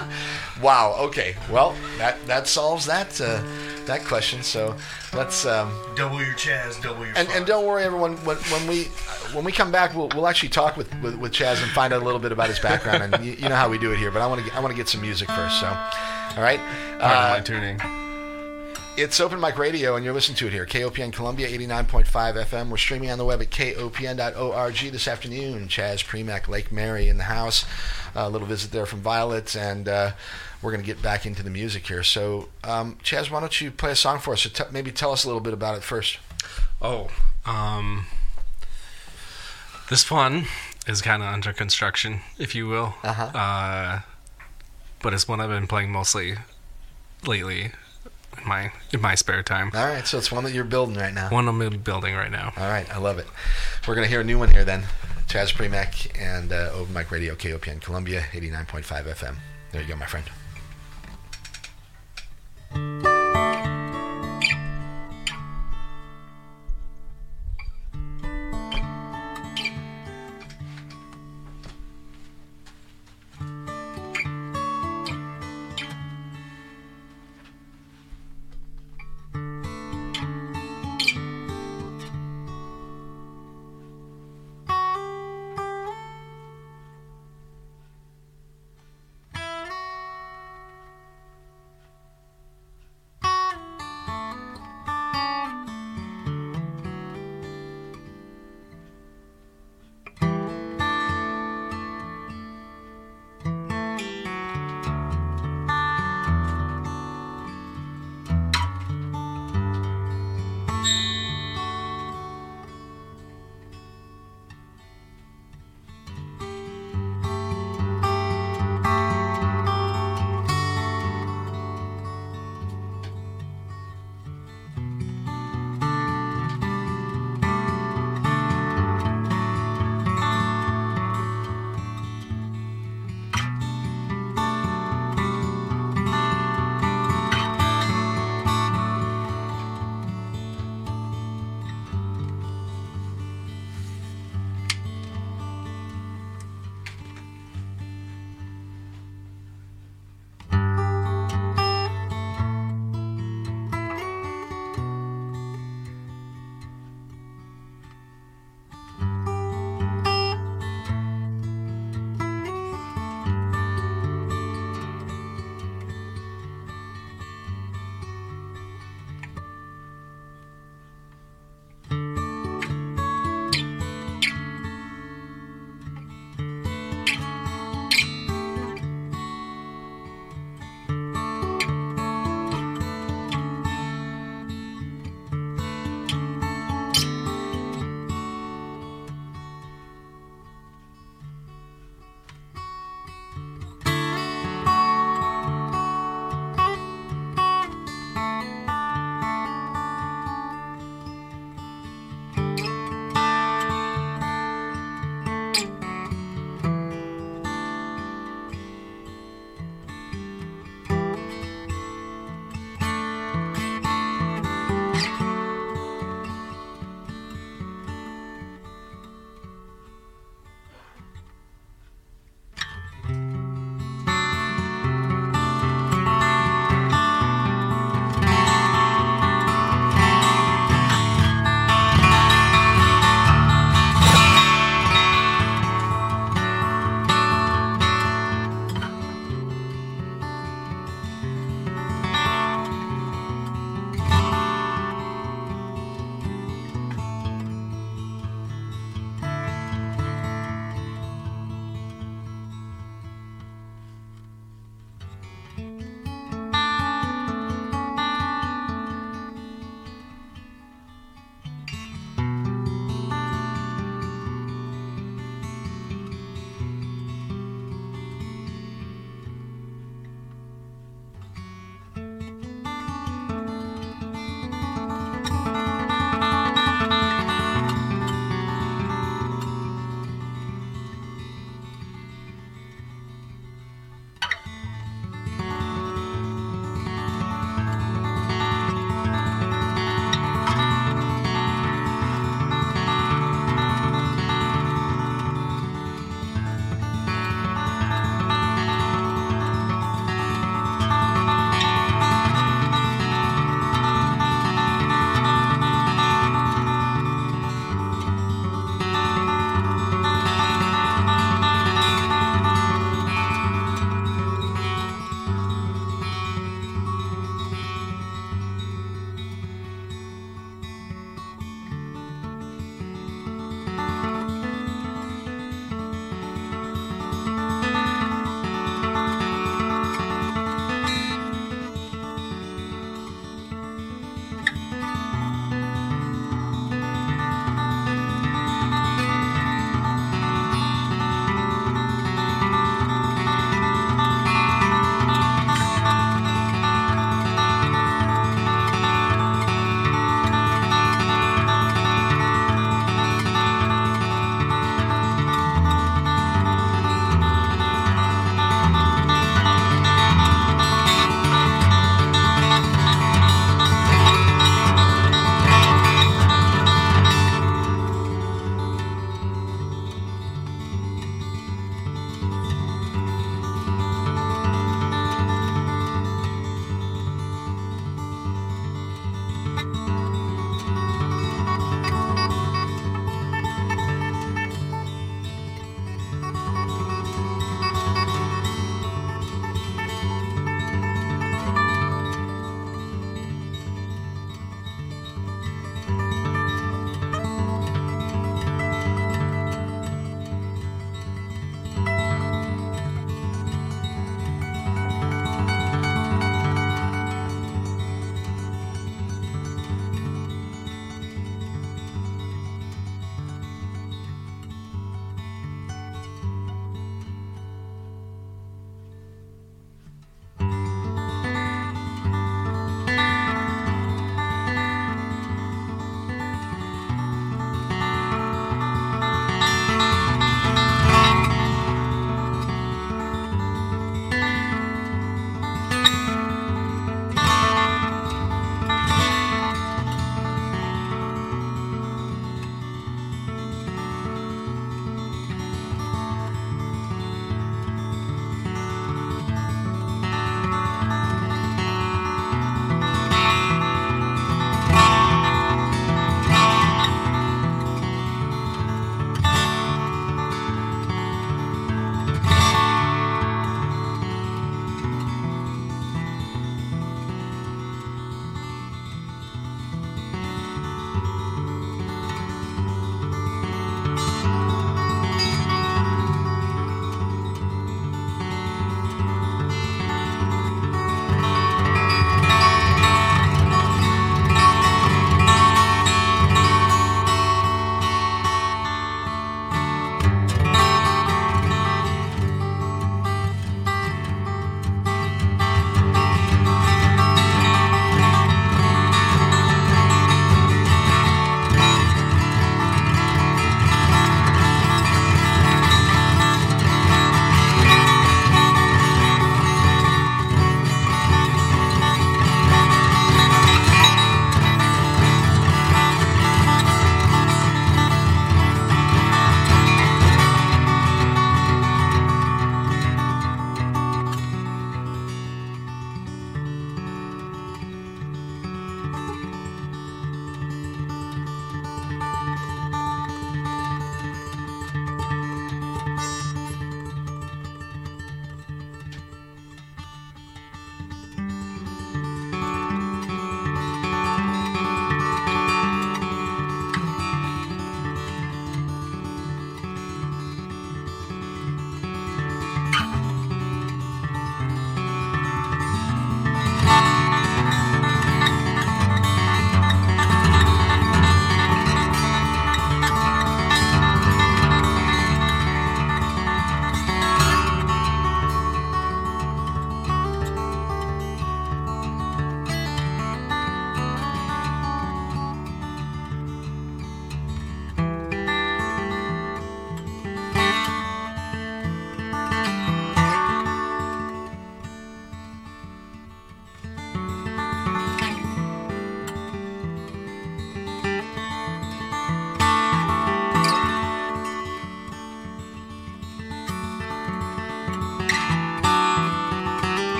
Jazz. 0.00 0.60
wow. 0.62 0.96
Okay. 1.06 1.36
Well, 1.50 1.74
that 1.98 2.24
that 2.26 2.48
solves 2.48 2.86
that 2.86 3.20
uh, 3.20 3.40
that 3.86 4.04
question. 4.04 4.42
So 4.42 4.76
let's 5.14 5.46
um, 5.46 5.72
double 5.94 6.22
your 6.22 6.34
Chaz, 6.34 6.80
double 6.82 7.04
your 7.06 7.16
and 7.16 7.28
and 7.30 7.46
don't 7.46 7.66
worry, 7.66 7.82
everyone. 7.84 8.16
When, 8.24 8.36
when 8.36 8.66
we 8.66 8.84
when 9.34 9.44
we 9.44 9.52
come 9.52 9.70
back, 9.72 9.94
we'll 9.94 10.08
we'll 10.14 10.28
actually 10.28 10.50
talk 10.50 10.76
with, 10.76 10.88
with, 11.02 11.16
with 11.16 11.32
Chaz 11.32 11.62
and 11.62 11.70
find 11.72 11.92
out 11.92 12.02
a 12.02 12.04
little 12.04 12.20
bit 12.20 12.32
about 12.32 12.48
his 12.48 12.58
background. 12.58 13.14
And 13.14 13.24
you, 13.24 13.32
you 13.32 13.48
know 13.48 13.56
how 13.56 13.68
we 13.68 13.78
do 13.78 13.92
it 13.92 13.98
here. 13.98 14.10
But 14.10 14.22
I 14.22 14.26
want 14.26 14.44
to 14.44 14.54
I 14.54 14.60
want 14.60 14.72
to 14.72 14.76
get 14.76 14.88
some 14.88 15.00
music 15.00 15.28
first. 15.30 15.60
So, 15.60 15.66
all 15.66 16.42
right. 16.42 16.60
Pardon 16.98 17.40
Uh, 17.40 17.40
tuning. 17.42 18.05
It's 18.98 19.20
Open 19.20 19.38
Mic 19.38 19.58
Radio, 19.58 19.94
and 19.94 20.06
you're 20.06 20.14
listening 20.14 20.38
to 20.38 20.46
it 20.46 20.54
here. 20.54 20.64
KOPN 20.64 21.12
Columbia, 21.12 21.46
89.5 21.48 22.06
FM. 22.06 22.70
We're 22.70 22.78
streaming 22.78 23.10
on 23.10 23.18
the 23.18 23.26
web 23.26 23.42
at 23.42 23.50
kopn.org 23.50 24.74
this 24.90 25.06
afternoon. 25.06 25.68
Chaz 25.68 26.02
Prymek, 26.02 26.48
Lake 26.48 26.72
Mary 26.72 27.06
in 27.06 27.18
the 27.18 27.24
house. 27.24 27.66
a 28.14 28.30
little 28.30 28.48
visit 28.48 28.70
there 28.70 28.86
from 28.86 29.00
Violet, 29.02 29.54
and 29.54 29.86
uh, 29.86 30.12
we're 30.62 30.70
going 30.70 30.80
to 30.80 30.86
get 30.86 31.02
back 31.02 31.26
into 31.26 31.42
the 31.42 31.50
music 31.50 31.86
here. 31.86 32.02
So, 32.02 32.48
um, 32.64 32.96
Chaz, 33.04 33.30
why 33.30 33.40
don't 33.40 33.60
you 33.60 33.70
play 33.70 33.90
a 33.90 33.96
song 33.96 34.18
for 34.18 34.32
us? 34.32 34.46
Or 34.46 34.48
t- 34.48 34.64
maybe 34.72 34.90
tell 34.90 35.12
us 35.12 35.24
a 35.24 35.26
little 35.26 35.42
bit 35.42 35.52
about 35.52 35.76
it 35.76 35.82
first. 35.82 36.16
Oh, 36.80 37.08
um, 37.44 38.06
this 39.90 40.10
one 40.10 40.46
is 40.86 41.02
kind 41.02 41.22
of 41.22 41.28
under 41.28 41.52
construction, 41.52 42.20
if 42.38 42.54
you 42.54 42.66
will. 42.66 42.94
Uh-huh. 43.04 43.24
Uh, 43.24 44.00
but 45.02 45.12
it's 45.12 45.28
one 45.28 45.38
I've 45.38 45.50
been 45.50 45.66
playing 45.66 45.92
mostly 45.92 46.36
lately 47.26 47.72
in 48.38 48.48
my 48.48 48.72
in 48.92 49.00
my 49.00 49.14
spare 49.14 49.42
time. 49.42 49.70
All 49.74 49.86
right, 49.86 50.06
so 50.06 50.18
it's 50.18 50.30
one 50.30 50.44
that 50.44 50.52
you're 50.52 50.64
building 50.64 50.96
right 50.96 51.14
now. 51.14 51.30
One 51.30 51.48
I'm 51.48 51.58
building 51.78 52.14
right 52.14 52.30
now. 52.30 52.52
All 52.56 52.68
right, 52.68 52.88
I 52.94 52.98
love 52.98 53.18
it. 53.18 53.26
We're 53.86 53.94
going 53.94 54.04
to 54.04 54.10
hear 54.10 54.20
a 54.20 54.24
new 54.24 54.38
one 54.38 54.50
here 54.50 54.64
then. 54.64 54.84
Chaz 55.26 55.52
Prymek 55.52 56.18
and 56.20 56.52
uh, 56.52 56.70
Open 56.72 56.94
Mic 56.94 57.10
Radio, 57.10 57.34
KOPN 57.34 57.80
Columbia, 57.80 58.22
89.5 58.32 58.84
FM. 58.84 59.36
There 59.72 59.82
you 59.82 59.88
go, 59.88 59.96
my 59.96 60.06
friend. 60.06 60.24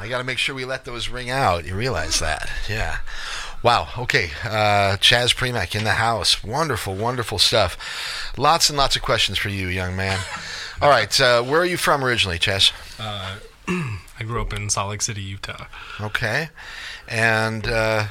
I 0.00 0.08
got 0.08 0.18
to 0.18 0.24
make 0.24 0.38
sure 0.38 0.54
we 0.54 0.64
let 0.64 0.84
those 0.84 1.08
ring 1.08 1.28
out. 1.30 1.66
You 1.66 1.74
realize 1.74 2.20
that? 2.20 2.48
Yeah. 2.68 2.98
Wow. 3.62 3.88
Okay. 3.98 4.30
Uh, 4.44 4.96
Chaz 4.98 5.34
Prymek 5.34 5.74
in 5.74 5.82
the 5.84 5.92
house. 5.94 6.44
Wonderful, 6.44 6.94
wonderful 6.94 7.38
stuff. 7.38 8.32
Lots 8.36 8.68
and 8.68 8.78
lots 8.78 8.94
of 8.94 9.02
questions 9.02 9.38
for 9.38 9.48
you, 9.48 9.66
young 9.68 9.96
man. 9.96 10.20
All 10.80 10.88
right. 10.88 11.20
Uh, 11.20 11.42
where 11.42 11.60
are 11.60 11.64
you 11.66 11.76
from 11.76 12.04
originally, 12.04 12.38
Chaz? 12.38 12.72
Uh, 13.00 13.36
I 14.20 14.24
grew 14.24 14.40
up 14.40 14.52
in 14.52 14.70
Salt 14.70 14.90
Lake 14.90 15.02
City, 15.02 15.22
Utah. 15.22 15.66
Okay. 16.00 16.50
And 17.08 17.66
uh, 17.66 18.06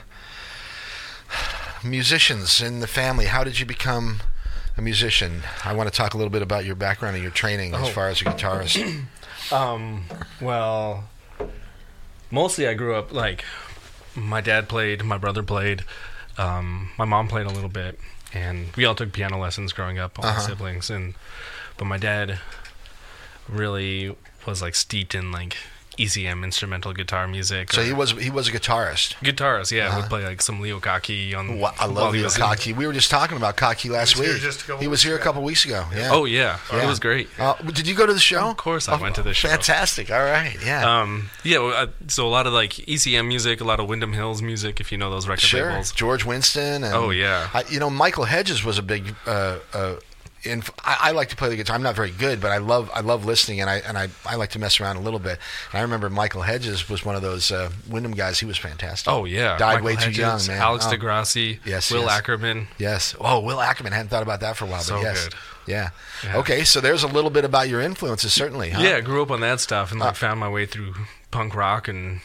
musicians 1.84 2.62
in 2.62 2.80
the 2.80 2.88
family. 2.88 3.26
How 3.26 3.44
did 3.44 3.60
you 3.60 3.66
become 3.66 4.20
a 4.78 4.82
musician? 4.82 5.44
I 5.64 5.74
want 5.74 5.88
to 5.92 5.96
talk 5.96 6.14
a 6.14 6.18
little 6.18 6.32
bit 6.32 6.42
about 6.42 6.66
your 6.66 6.76
background 6.76 7.16
and 7.16 7.24
your 7.24 7.32
training 7.32 7.74
as 7.74 7.88
Oh. 7.88 7.92
far 7.92 8.10
as 8.10 8.22
a 8.22 8.26
guitarist. 8.26 9.04
Um, 9.50 10.04
well, 10.42 11.06
mostly 12.32 12.68
I 12.68 12.74
grew 12.74 12.96
up 12.96 13.12
like 13.12 13.44
my 14.16 14.42
dad 14.42 14.68
played, 14.70 15.04
my 15.04 15.18
brother 15.18 15.44
played, 15.44 15.84
um, 16.38 16.90
my 16.98 17.06
mom 17.06 17.28
played 17.28 17.46
a 17.46 17.50
little 17.52 17.70
bit, 17.70 18.00
and 18.34 18.76
we 18.76 18.86
all 18.86 18.96
took 18.96 19.12
piano 19.14 19.38
lessons 19.40 19.74
growing 19.74 20.00
up, 20.00 20.18
all 20.20 20.26
Uh-huh. 20.26 20.40
siblings. 20.40 20.90
And 20.90 21.14
but 21.78 21.86
my 21.86 21.98
dad 21.98 22.40
really 23.48 24.16
was 24.46 24.62
like 24.62 24.76
steeped 24.76 25.14
in 25.16 25.32
like 25.32 25.58
ECM 25.98 26.44
instrumental 26.44 26.94
guitar 26.94 27.28
music. 27.28 27.74
so 27.74 27.82
he 27.82 27.92
was 27.94 28.12
he 28.12 28.30
was 28.30 28.48
a 28.48 28.52
guitarist. 28.52 29.16
guitarist, 29.24 29.72
yeah, 29.72 29.88
Uh-huh. 29.88 30.02
would 30.02 30.10
play 30.10 30.26
like 30.26 30.42
some 30.42 30.60
Leo 30.62 30.80
Kottke 30.80 31.36
on. 31.38 31.60
Wow, 31.60 31.74
I 31.80 31.86
love 31.88 32.14
he 32.14 32.20
Leo 32.20 32.26
was 32.28 32.38
in- 32.38 32.44
Kottke. 32.44 32.76
We 32.76 32.86
were 32.88 32.94
just 32.94 33.10
talking 33.10 33.38
about 33.38 33.58
Kottke 33.58 33.90
last 33.90 34.16
was 34.18 34.26
here 34.26 34.34
week. 34.36 34.44
just 34.44 34.68
a 34.70 34.78
he 34.78 34.88
was 34.88 35.00
weeks 35.00 35.04
here 35.04 35.16
a 35.16 35.20
couple 35.20 35.42
weeks 35.44 35.66
ago. 35.66 35.86
Yeah. 35.96 36.10
Oh 36.12 36.26
yeah, 36.26 36.60
Yeah. 36.72 36.84
it 36.84 36.88
was 36.88 37.00
great. 37.00 37.30
Uh, 37.40 37.54
did 37.56 37.88
you 37.88 37.96
go 37.96 38.06
to 38.06 38.14
the 38.14 38.20
show? 38.20 38.50
Of 38.50 38.58
course 38.58 38.88
I 38.88 38.96
went 38.96 39.16
to 39.16 39.24
the 39.24 39.34
show. 39.34 39.50
Fantastic. 39.50 40.12
All 40.12 40.24
right. 40.24 40.58
Yeah. 40.66 41.02
Um, 41.02 41.30
yeah, 41.44 41.60
uh, 41.60 41.88
so 42.08 42.28
a 42.28 42.30
lot 42.30 42.48
of 42.48 42.54
like 42.54 42.74
ECM 42.88 43.28
music, 43.28 43.62
a 43.62 43.64
lot 43.64 43.80
of 43.80 43.88
Windham 43.88 44.14
Hills 44.14 44.42
music, 44.42 44.80
if 44.80 44.92
you 44.92 44.98
know 44.98 45.10
those 45.10 45.28
record 45.28 45.42
sure. 45.42 45.70
labels. 45.70 45.92
George 45.92 46.24
Winston. 46.26 46.84
And, 46.84 46.94
Oh, 46.94 47.10
yeah. 47.10 47.50
I, 47.54 47.64
you 47.70 47.80
know, 47.80 47.90
Michael 47.90 48.26
Hedges 48.26 48.64
was 48.64 48.78
a 48.78 48.82
big. 48.84 49.16
Uh, 49.26 49.58
uh, 49.74 49.96
inf- 50.50 50.72
I, 50.84 50.98
I 51.02 51.12
like 51.12 51.30
to 51.30 51.36
play 51.36 51.50
the 51.50 51.56
guitar. 51.56 51.76
I'm 51.76 51.84
not 51.84 51.96
very 51.96 52.12
good, 52.12 52.40
but 52.42 52.52
I 52.52 52.58
love 52.58 52.90
I 52.94 53.02
love 53.02 53.26
listening, 53.26 53.62
and 53.62 53.70
I 53.70 53.78
and 53.78 53.98
I, 53.98 54.10
I 54.26 54.36
like 54.36 54.50
to 54.52 54.60
mess 54.60 54.80
around 54.80 54.98
a 54.98 55.02
little 55.02 55.20
bit. 55.20 55.40
And 55.72 55.80
I 55.80 55.82
remember 55.82 56.10
Michael 56.10 56.42
Hedges 56.42 56.90
was 56.90 57.04
one 57.06 57.16
of 57.16 57.22
those 57.22 57.52
uh, 57.52 57.70
Windham 57.90 58.14
guys. 58.14 58.40
He 58.40 58.46
was 58.46 58.58
fantastic. 58.58 59.12
Oh 59.12 59.26
yeah, 59.26 59.58
Died 59.58 59.84
Michael 59.84 59.86
way 59.86 59.96
too 59.96 60.12
young, 60.12 60.40
man. 60.48 60.58
Alex 60.62 60.86
Oh. 60.88 60.92
DeGrassi, 60.92 61.60
Yes, 61.66 61.92
Will 61.92 62.02
yes. 62.04 62.12
Ackerman. 62.12 62.68
Yes. 62.78 63.16
Oh, 63.20 63.40
Will 63.42 63.62
Ackerman. 63.62 63.94
Hadn't 63.94 64.10
thought 64.10 64.24
about 64.24 64.40
that 64.42 64.58
for 64.58 64.66
a 64.66 64.68
while, 64.68 64.84
but 64.88 65.02
yes. 65.02 65.26
good. 65.26 65.36
Yeah. 65.68 65.90
Yeah. 66.24 66.38
Okay, 66.38 66.64
so 66.64 66.80
there's 66.80 67.04
a 67.04 67.08
little 67.08 67.30
bit 67.30 67.44
about 67.44 67.68
your 67.68 67.82
influences, 67.82 68.32
certainly. 68.34 68.70
Huh? 68.70 68.82
Yeah, 68.82 68.96
I 68.98 69.02
grew 69.02 69.22
up 69.22 69.32
on 69.32 69.42
that 69.42 69.60
stuff 69.60 69.92
and 69.92 70.00
like 70.00 70.12
Uh, 70.12 70.14
found 70.14 70.40
my 70.40 70.48
way 70.50 70.66
through 70.66 70.94
punk 71.30 71.54
rock 71.56 71.88
and 71.90 72.22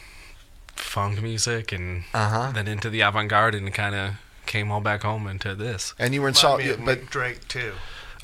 funk 0.75 1.21
music, 1.21 1.71
and 1.71 2.03
Uh-huh. 2.13 2.51
then 2.53 2.67
into 2.67 2.89
the 2.89 3.01
avant-garde, 3.01 3.55
and 3.55 3.73
kind 3.73 3.95
of 3.95 4.11
came 4.45 4.71
all 4.71 4.81
back 4.81 5.03
home 5.03 5.27
into 5.27 5.55
this. 5.55 5.93
And 5.99 6.13
you 6.13 6.21
were 6.21 6.27
in 6.29 6.33
Remind 6.33 6.37
Salt, 6.41 6.59
me 6.59 6.69
of 6.69 6.85
but 6.85 7.09
Drake 7.09 7.47
too. 7.47 7.73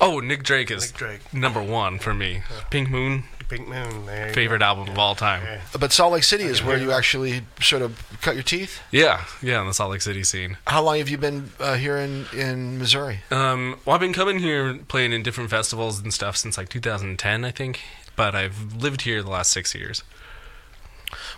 Oh, 0.00 0.20
Nick 0.20 0.42
Drake 0.42 0.70
is 0.70 0.86
Nick 0.92 0.96
Drake. 0.98 1.34
number 1.34 1.62
one 1.62 1.98
for 1.98 2.14
me. 2.14 2.42
Pink 2.70 2.88
Moon, 2.90 3.24
Pink 3.48 3.68
Moon. 3.68 4.06
There 4.06 4.32
favorite 4.32 4.60
go. 4.60 4.64
album 4.66 4.88
of 4.88 4.98
all 4.98 5.14
time. 5.14 5.42
Yeah. 5.44 5.60
but 5.78 5.92
Salt 5.92 6.12
Lake 6.14 6.22
City 6.24 6.44
is 6.44 6.62
where 6.64 6.78
you 6.78 6.90
actually 6.92 7.42
sort 7.60 7.82
of 7.82 8.00
cut 8.22 8.34
your 8.34 8.42
teeth. 8.42 8.80
Yeah, 8.90 9.24
yeah, 9.42 9.60
in 9.60 9.66
the 9.66 9.74
Salt 9.74 9.90
Lake 9.92 10.00
City 10.02 10.24
scene. 10.24 10.56
How 10.66 10.82
long 10.82 10.98
have 10.98 11.08
you 11.10 11.18
been 11.18 11.50
uh, 11.60 11.74
here 11.74 11.96
in 11.98 12.26
in 12.32 12.78
Missouri? 12.78 13.20
Um, 13.30 13.78
well, 13.84 13.94
I've 13.94 14.00
been 14.00 14.12
coming 14.14 14.38
here 14.38 14.74
playing 14.88 15.12
in 15.12 15.22
different 15.22 15.50
festivals 15.50 16.00
and 16.00 16.14
stuff 16.14 16.36
since 16.36 16.56
like 16.56 16.68
2010, 16.70 17.44
I 17.44 17.50
think. 17.50 17.80
But 18.16 18.34
I've 18.34 18.74
lived 18.74 19.02
here 19.02 19.22
the 19.22 19.30
last 19.30 19.50
six 19.52 19.74
years. 19.74 20.02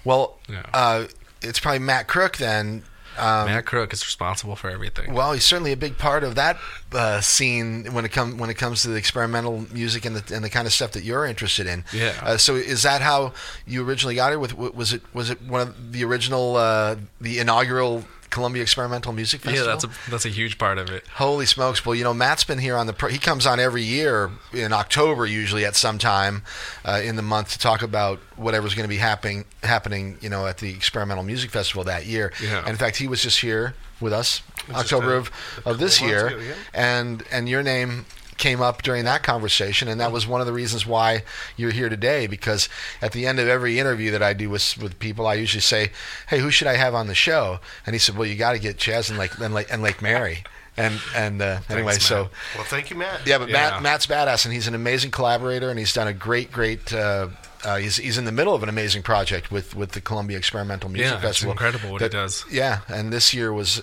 Well, 0.05 0.38
Yeah. 0.48 0.66
uh, 0.75 1.06
it's 1.40 1.58
probably 1.60 1.79
Matt 1.81 2.06
Crook 2.08 2.37
then. 2.37 2.83
Um, 3.19 3.46
Matt 3.46 3.67
Crook 3.67 3.92
is 3.92 4.04
responsible 4.04 4.56
for 4.56 4.71
everything. 4.71 5.13
Well, 5.13 5.33
he's 5.33 5.44
certainly 5.44 5.73
a 5.73 5.77
big 5.77 5.98
part 5.98 6.25
of 6.25 6.35
that 6.37 6.56
uh, 6.92 7.21
scene 7.21 7.92
when 7.92 8.04
it 8.04 8.10
comes 8.10 8.35
when 8.37 8.50
it 8.50 8.54
comes 8.54 8.83
to 8.83 8.88
the 8.88 8.96
experimental 8.96 9.67
music 9.73 10.04
and 10.04 10.17
the 10.17 10.35
and 10.35 10.44
the 10.44 10.50
kind 10.50 10.67
of 10.67 10.73
stuff 10.73 10.92
that 10.92 11.04
you're 11.04 11.27
interested 11.27 11.67
in. 11.67 11.85
Yeah. 11.92 12.15
Uh, 12.23 12.37
so 12.37 12.56
is 12.56 12.83
that 12.83 13.02
how 13.02 13.33
you 13.67 13.87
originally 13.87 14.15
got 14.15 14.31
here? 14.31 14.38
With 14.38 14.56
was 14.56 14.92
it 14.92 15.02
was 15.15 15.31
it 15.31 15.42
one 15.42 15.60
of 15.60 15.92
the 15.92 16.04
original 16.04 16.56
uh, 16.56 16.96
the 17.21 17.38
inaugural 17.38 18.04
Columbia 18.33 18.63
Experimental 18.63 19.13
Music 19.13 19.43
Festival? 19.43 19.65
yeah, 19.67 19.71
that's 19.73 19.85
a 19.85 20.11
that's 20.11 20.25
a 20.27 20.29
huge 20.31 20.59
part 20.59 20.79
of 20.79 20.91
it. 20.91 21.07
Holy 21.15 21.47
smokes! 21.47 21.87
Well, 21.87 21.95
you 21.95 22.03
know, 22.03 22.13
Matt's 22.13 22.43
been 22.43 22.59
here 22.59 22.77
on 22.77 22.89
the. 22.89 22.93
Pro- 22.93 23.11
he 23.11 23.19
comes 23.19 23.47
on 23.47 23.61
every 23.61 23.83
year 23.85 24.31
in 24.53 24.73
October, 24.73 25.25
usually 25.27 25.65
at 25.65 25.77
some 25.77 25.99
time 25.99 26.43
uh, 26.85 27.01
in 27.05 27.15
the 27.15 27.23
month, 27.23 27.53
to 27.53 27.59
talk 27.61 27.83
about 27.83 28.19
whatever's 28.37 28.75
going 28.75 28.85
to 28.85 28.89
be 28.89 28.97
happening. 28.97 29.45
Happening, 29.63 30.19
you 30.21 30.29
know, 30.29 30.47
at 30.49 30.59
the 30.59 30.71
Experimental 30.73 31.23
Music 31.23 31.51
Festival 31.51 31.85
that 31.85 32.07
year. 32.07 32.33
Yeah. 32.43 32.59
And 32.61 32.71
in 32.71 32.77
fact, 32.77 32.97
he 32.97 33.07
was 33.07 33.23
just 33.23 33.39
here 33.41 33.75
with 34.01 34.13
us 34.13 34.43
Just 34.67 34.79
October 34.93 35.15
a- 35.15 35.19
of, 35.19 35.31
of 35.65 35.79
this 35.79 36.01
year, 36.03 36.27
ago, 36.27 36.39
yeah. 36.39 36.55
and 36.75 37.23
and 37.31 37.49
your 37.49 37.63
name 37.63 38.07
came 38.39 38.61
up 38.63 38.83
during 38.83 39.05
that 39.05 39.23
conversation, 39.23 39.89
and 39.89 40.01
that 40.01 40.11
was 40.13 40.27
one 40.27 40.41
of 40.41 40.47
the 40.47 40.53
reasons 40.53 40.87
why 40.87 41.23
you're 41.57 41.71
here 41.71 41.89
today. 41.89 42.27
Because 42.27 42.69
at 43.01 43.13
the 43.13 43.27
end 43.27 43.39
of 43.39 43.49
every 43.49 43.79
interview 43.79 44.11
that 44.13 44.23
I 44.23 44.33
do 44.33 44.49
with 44.51 44.77
with 44.79 44.99
people, 44.99 45.27
I 45.27 45.35
usually 45.35 45.61
say, 45.61 45.91
"Hey, 46.29 46.39
who 46.39 46.51
should 46.51 46.69
I 46.69 46.77
have 46.77 46.95
on 46.95 47.07
the 47.07 47.15
show?" 47.15 47.61
And 47.87 47.95
he 47.95 47.99
said, 47.99 48.17
"Well, 48.17 48.27
you 48.29 48.37
got 48.37 48.53
to 48.53 48.59
get 48.59 48.77
Chaz 48.79 49.11
and 49.11 49.19
Lake 49.19 49.39
and 49.39 49.55
Lake, 49.55 49.69
and 49.71 49.83
Lake 49.83 50.01
Mary." 50.03 50.45
And 50.77 51.01
and 51.15 51.43
uh, 51.43 51.61
anyway, 51.69 51.93
Matt. 51.93 52.03
so 52.03 52.31
Well, 52.55 52.65
thank 52.65 52.89
you, 52.89 52.97
Matt. 52.97 53.27
yeah, 53.27 53.37
but 53.39 53.49
Yeah. 53.51 53.71
Matt 53.73 53.83
Matt's 53.83 54.07
badass, 54.07 54.47
and 54.47 54.55
he's 54.55 54.67
an 54.67 54.75
amazing 54.75 55.11
collaborator, 55.11 55.69
and 55.69 55.79
he's 55.79 55.93
done 55.93 56.09
a 56.09 56.15
great, 56.15 56.51
great. 56.51 56.93
Uh, 56.93 57.29
uh, 57.63 57.77
he's 57.77 57.97
he's 57.99 58.17
in 58.17 58.25
the 58.25 58.33
middle 58.33 58.55
of 58.55 58.63
an 58.63 58.71
amazing 58.71 59.03
project 59.03 59.51
with 59.53 59.77
with 59.77 59.93
the 59.93 60.01
Columbia 60.01 60.39
Experimental 60.39 60.89
Music 60.89 61.11
Yeah, 61.11 61.17
it's 61.17 61.25
Festival. 61.27 61.53
incredible 61.53 61.91
what 61.93 62.01
he 62.01 62.09
does. 62.09 62.45
Yeah, 62.51 62.81
and 62.89 63.13
this 63.13 63.35
year 63.35 63.53
was. 63.53 63.83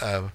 Uh, 0.00 0.28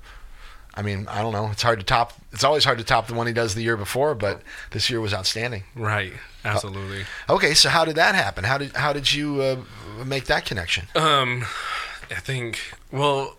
I 0.77 0.81
mean, 0.81 1.07
I 1.07 1.21
don't 1.21 1.31
know. 1.33 1.49
It's 1.51 1.61
hard 1.63 1.79
to 1.79 1.85
top. 1.85 2.13
It's 2.33 2.43
always 2.43 2.65
hard 2.65 2.77
to 2.79 2.83
top 2.83 3.07
the 3.07 3.13
one 3.13 3.27
he 3.27 3.33
does 3.33 3.55
the 3.55 3.63
year 3.63 3.77
before, 3.77 4.13
but 4.15 4.41
this 4.71 4.89
year 4.89 4.99
was 4.99 5.13
outstanding. 5.13 5.63
Right. 5.75 6.13
Absolutely. 6.43 7.05
Okay, 7.29 7.53
so 7.53 7.69
how 7.69 7.85
did 7.85 7.95
that 7.95 8.13
happen? 8.15 8.43
How 8.43 8.57
did 8.57 8.75
how 8.75 8.91
did 8.93 9.13
you 9.13 9.41
uh, 9.41 10.03
make 10.05 10.25
that 10.25 10.45
connection? 10.45 10.87
Um, 10.95 11.45
I 12.11 12.15
think. 12.19 12.59
Well, 12.91 13.37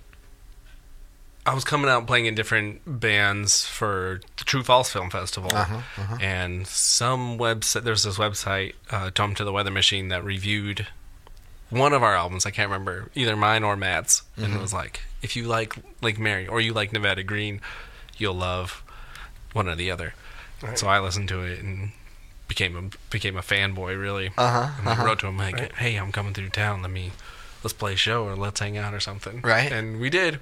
I 1.45 1.55
was 1.55 1.63
coming 1.65 1.89
out 1.89 2.07
playing 2.09 2.27
in 2.27 2.35
different 2.35 2.81
bands 3.01 3.65
for 3.65 4.21
the 4.39 4.45
True 4.45 4.65
False 4.65 4.91
Film 4.91 5.11
Festival, 5.11 5.51
Uh-huh, 5.55 5.77
uh-huh. 5.77 6.17
and 6.21 6.67
some 6.67 7.39
website. 7.39 7.85
There's 7.85 8.03
this 8.03 8.17
website, 8.19 8.75
uh, 8.91 9.11
Tome 9.13 9.35
to 9.37 9.45
the 9.45 9.53
Weather 9.53 9.71
Machine, 9.71 10.09
that 10.09 10.25
reviewed 10.25 10.89
one 11.71 11.93
of 11.93 12.03
our 12.03 12.15
albums. 12.15 12.47
I 12.47 12.51
can't 12.51 12.71
remember 12.71 13.11
either 13.15 13.37
mine 13.37 13.65
or 13.65 13.77
Matt's, 13.77 14.23
and 14.37 14.47
Mm-hmm. 14.47 14.57
it 14.59 14.63
was 14.63 14.73
like, 14.73 15.01
if 15.23 15.37
you 15.37 15.45
like 15.45 15.75
Lake 16.03 16.19
Mary 16.19 16.47
or 16.47 16.61
you 16.61 16.73
like 16.73 16.93
Nevada 16.93 17.23
Green, 17.23 17.61
you'll 18.19 18.35
love 18.35 18.83
one 19.53 19.69
or 19.69 19.75
the 19.75 19.91
other. 19.91 20.15
Right. 20.63 20.79
So 20.79 20.87
I 20.87 21.01
listened 21.01 21.29
to 21.31 21.41
it 21.43 21.61
and 21.61 21.91
became 22.49 22.77
a 22.77 23.11
became 23.11 23.37
a 23.37 23.41
fanboy 23.43 24.01
really. 24.01 24.29
Uh 24.39 24.51
huh. 24.69 24.71
And 24.79 24.89
I 24.89 25.05
wrote 25.05 25.19
to 25.21 25.27
him 25.27 25.37
like, 25.39 25.73
"Hey, 25.75 25.97
I'm 25.97 26.13
coming 26.13 26.33
through 26.35 26.51
town. 26.51 26.83
Let 26.83 26.91
me, 26.91 27.11
let's 27.65 27.75
play 27.75 27.95
a 27.95 27.97
show 27.97 28.25
or 28.25 28.37
let's 28.37 28.61
hang 28.61 28.77
out 28.79 28.95
or 28.95 29.01
something." 29.01 29.41
Right. 29.43 29.71
And 29.73 30.01
we 30.01 30.09
did. 30.11 30.41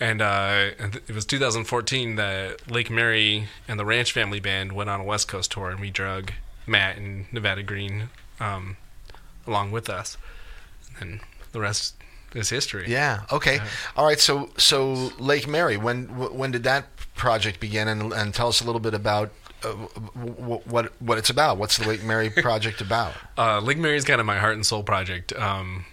And 0.00 0.22
uh, 0.22 0.70
it 1.08 1.10
was 1.14 1.24
2014 1.24 2.16
that 2.16 2.70
Lake 2.70 2.88
Mary 2.90 3.48
and 3.66 3.80
the 3.80 3.84
Ranch 3.84 4.12
Family 4.12 4.38
Band 4.38 4.72
went 4.72 4.88
on 4.90 5.00
a 5.00 5.04
West 5.04 5.26
Coast 5.28 5.50
tour, 5.50 5.70
and 5.70 5.80
we 5.80 5.90
drug 5.90 6.32
Matt 6.68 6.98
and 6.98 7.26
Nevada 7.32 7.62
Green 7.64 8.08
um, 8.38 8.76
along 9.46 9.72
with 9.72 9.88
us. 9.90 10.16
And 11.00 11.20
the 11.52 11.60
rest 11.60 11.94
is 12.34 12.50
history. 12.50 12.84
Yeah. 12.88 13.22
Okay. 13.32 13.56
Yeah. 13.56 13.66
All 13.96 14.04
right. 14.06 14.20
So 14.20 14.50
so 14.56 14.92
Lake 15.18 15.46
Mary. 15.48 15.76
When 15.76 16.04
when 16.36 16.50
did 16.50 16.64
that 16.64 16.84
project 17.14 17.60
begin? 17.60 17.88
And 17.88 18.12
and 18.12 18.34
tell 18.34 18.48
us 18.48 18.60
a 18.60 18.64
little 18.64 18.80
bit 18.80 18.94
about 18.94 19.30
uh, 19.64 19.72
w- 20.14 20.34
w- 20.34 20.60
what 20.66 20.92
what 21.00 21.18
it's 21.18 21.30
about. 21.30 21.58
What's 21.58 21.78
the 21.78 21.88
Lake 21.88 22.04
Mary 22.04 22.30
project 22.42 22.80
about? 22.80 23.14
Uh, 23.36 23.60
Lake 23.60 23.78
Mary 23.78 23.96
is 23.96 24.04
kind 24.04 24.20
of 24.20 24.26
my 24.26 24.38
heart 24.38 24.54
and 24.54 24.64
soul 24.66 24.82
project. 24.82 25.32
Um, 25.34 25.84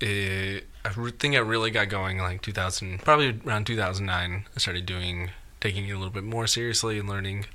it, 0.00 0.64
I 0.84 0.90
think 0.90 1.34
I 1.34 1.38
really 1.38 1.70
got 1.70 1.88
going 1.88 2.18
like 2.18 2.42
2000, 2.42 3.00
probably 3.00 3.40
around 3.46 3.66
2009. 3.66 4.44
I 4.54 4.58
started 4.58 4.84
doing, 4.86 5.30
taking 5.60 5.88
it 5.88 5.92
a 5.92 5.96
little 5.96 6.12
bit 6.12 6.24
more 6.24 6.46
seriously 6.46 6.98
and 6.98 7.08
learning, 7.08 7.46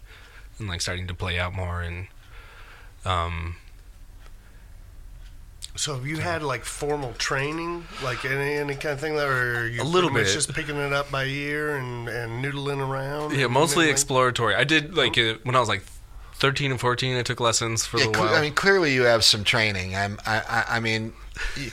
and 0.57 0.67
like 0.67 0.81
starting 0.81 1.05
to 1.07 1.13
play 1.13 1.37
out 1.37 1.53
more. 1.53 1.81
And 1.81 2.07
um, 3.05 3.57
So 5.79 5.95
have 5.95 6.05
you 6.05 6.17
had 6.17 6.43
like 6.43 6.65
formal 6.65 7.13
training, 7.13 7.85
like 8.03 8.25
any 8.25 8.55
any 8.55 8.75
kind 8.75 8.93
of 8.95 8.99
thing, 8.99 9.15
that, 9.15 9.27
or 9.29 9.61
are 9.61 9.65
you 9.67 9.81
A 9.81 9.83
little 9.83 10.09
pretty 10.09 10.25
much 10.25 10.33
bit. 10.33 10.33
just 10.33 10.53
picking 10.53 10.75
it 10.75 10.91
up 10.91 11.09
by 11.09 11.23
ear 11.23 11.77
and 11.77 12.09
and 12.09 12.43
noodling 12.43 12.85
around? 12.85 13.33
yeah, 13.33 13.47
mostly 13.47 13.85
noodling? 13.85 13.91
exploratory. 13.91 14.55
I 14.55 14.65
did 14.65 14.95
like 14.95 15.17
uh, 15.17 15.35
when 15.43 15.55
I 15.55 15.59
was 15.61 15.69
like 15.69 15.83
13 16.33 16.71
and 16.71 16.79
14. 16.81 17.15
I 17.17 17.21
took 17.23 17.39
lessons 17.39 17.85
for 17.85 17.95
a 17.95 18.01
Yeah, 18.01 18.05
little 18.07 18.23
while. 18.23 18.35
I 18.35 18.41
mean, 18.41 18.53
clearly 18.53 18.93
you 18.93 19.03
have 19.03 19.23
some 19.23 19.45
training. 19.45 19.95
I'm, 19.95 20.19
I, 20.25 20.41
I, 20.49 20.75
I 20.75 20.79
mean, 20.81 21.13
you, 21.57 21.71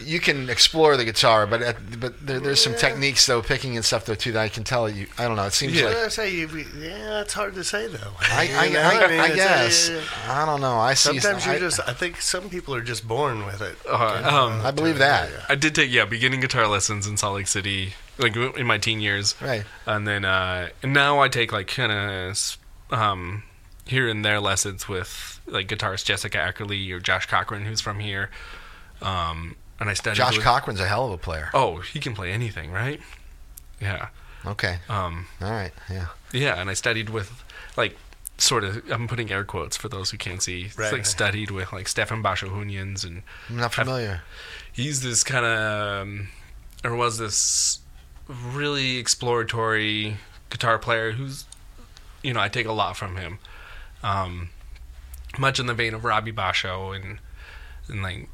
you 0.00 0.20
can 0.20 0.48
explore 0.50 0.96
the 0.96 1.04
guitar, 1.04 1.46
but 1.46 1.62
at, 1.62 2.00
but 2.00 2.26
there, 2.26 2.40
there's 2.40 2.62
some 2.62 2.74
techniques 2.74 3.26
though, 3.26 3.42
picking 3.42 3.76
and 3.76 3.84
stuff 3.84 4.04
though 4.06 4.14
too 4.14 4.32
that 4.32 4.40
I 4.40 4.48
can 4.48 4.64
tell 4.64 4.88
you. 4.88 5.06
I 5.18 5.24
don't 5.26 5.36
know. 5.36 5.44
It 5.44 5.52
seems 5.52 5.74
Yeah. 5.78 5.86
like 5.86 5.96
I 5.96 6.08
say 6.08 6.34
you. 6.34 6.48
Yeah, 6.78 7.20
it's 7.20 7.32
hard 7.34 7.54
to 7.54 7.64
say 7.64 7.86
though. 7.88 8.12
I, 8.20 8.50
I, 8.54 8.64
You 8.66 8.72
know, 8.74 8.80
I, 8.82 9.08
mean, 9.08 9.20
I 9.20 9.26
it's, 9.26 9.36
guess 9.36 9.90
uh, 9.90 10.02
I 10.32 10.44
don't 10.46 10.60
know. 10.60 10.76
I 10.78 10.94
see. 10.94 11.18
Sometimes 11.18 11.46
I, 11.46 11.54
you 11.54 11.60
just. 11.60 11.80
I 11.88 11.92
think 11.92 12.20
some 12.20 12.48
people 12.50 12.74
are 12.74 12.82
just 12.82 13.06
born 13.06 13.46
with 13.46 13.60
it. 13.60 13.76
Uh, 13.88 14.22
um, 14.50 14.64
I 14.66 14.70
believe 14.70 14.98
that. 14.98 15.30
I 15.48 15.54
did 15.54 15.74
take 15.74 15.90
yeah 15.92 16.04
beginning 16.04 16.40
guitar 16.40 16.66
lessons 16.66 17.06
in 17.06 17.16
Salt 17.16 17.36
Lake 17.36 17.46
City, 17.48 17.94
like 18.18 18.36
in 18.36 18.66
my 18.66 18.78
teen 18.78 19.00
years, 19.00 19.34
Right. 19.40 19.64
and 19.86 20.06
then 20.06 20.24
uh, 20.24 20.68
and 20.82 20.92
now 20.92 21.20
I 21.20 21.28
take 21.28 21.52
like 21.52 21.68
kind 21.68 21.92
of 21.92 22.58
um, 22.90 23.42
here 23.86 24.08
and 24.08 24.24
there 24.24 24.40
lessons 24.40 24.88
with 24.88 25.40
like 25.46 25.68
guitarist 25.68 26.04
Jessica 26.06 26.38
Ackerley 26.38 26.90
or 26.90 27.00
Josh 27.00 27.26
Cochran, 27.26 27.64
who's 27.66 27.80
from 27.80 28.00
here, 28.00 28.30
um, 29.04 29.54
and 29.78 29.88
I 29.90 29.94
studied. 29.94 30.16
Josh 30.16 30.36
with, 30.36 30.44
Cochran's 30.44 30.80
a 30.80 30.86
hell 30.88 31.06
of 31.06 31.12
a 31.12 31.18
player. 31.18 31.50
Oh, 31.54 31.78
he 31.78 32.00
can 32.00 32.14
play 32.14 32.32
anything, 32.32 32.70
right? 32.72 33.00
Yeah. 33.80 34.08
Okay. 34.46 34.78
Um, 34.88 35.26
All 35.40 35.50
right. 35.50 35.72
Yeah. 35.90 36.06
yeah, 36.32 36.60
and 36.60 36.68
I 36.70 36.74
studied 36.74 37.10
with 37.10 37.42
like 37.76 37.96
sort 38.38 38.64
of 38.64 38.82
I'm 38.90 39.06
putting 39.08 39.30
air 39.30 39.44
quotes 39.44 39.76
for 39.76 39.88
those 39.88 40.10
who 40.10 40.18
can't 40.18 40.42
see. 40.42 40.62
It's 40.62 40.76
Right. 40.78 40.92
like 40.92 41.06
studied 41.06 41.50
with 41.50 41.72
like 41.72 41.86
Steffen 41.86 42.22
Basho-Junghans 42.22 43.04
and 43.04 43.22
I'm 43.48 43.56
not 43.58 43.72
familiar. 43.74 44.22
he's 44.72 45.02
this 45.02 45.22
kind 45.24 45.44
of 45.46 46.02
um, 46.02 46.28
or 46.82 46.94
was 46.96 47.18
this 47.18 47.78
really 48.28 48.96
exploratory 48.98 50.16
guitar 50.50 50.78
player 50.78 51.12
who's 51.12 51.44
you 52.22 52.32
know 52.32 52.40
I 52.40 52.48
take 52.48 52.66
a 52.66 52.72
lot 52.72 52.96
from 52.96 53.16
him 53.16 53.38
um, 54.02 54.50
much 55.38 55.58
in 55.60 55.66
the 55.66 55.74
vein 55.74 55.94
of 55.94 56.04
Robbie 56.04 56.32
Basho 56.32 56.94
and 56.96 57.18
and 57.88 58.02
like 58.02 58.28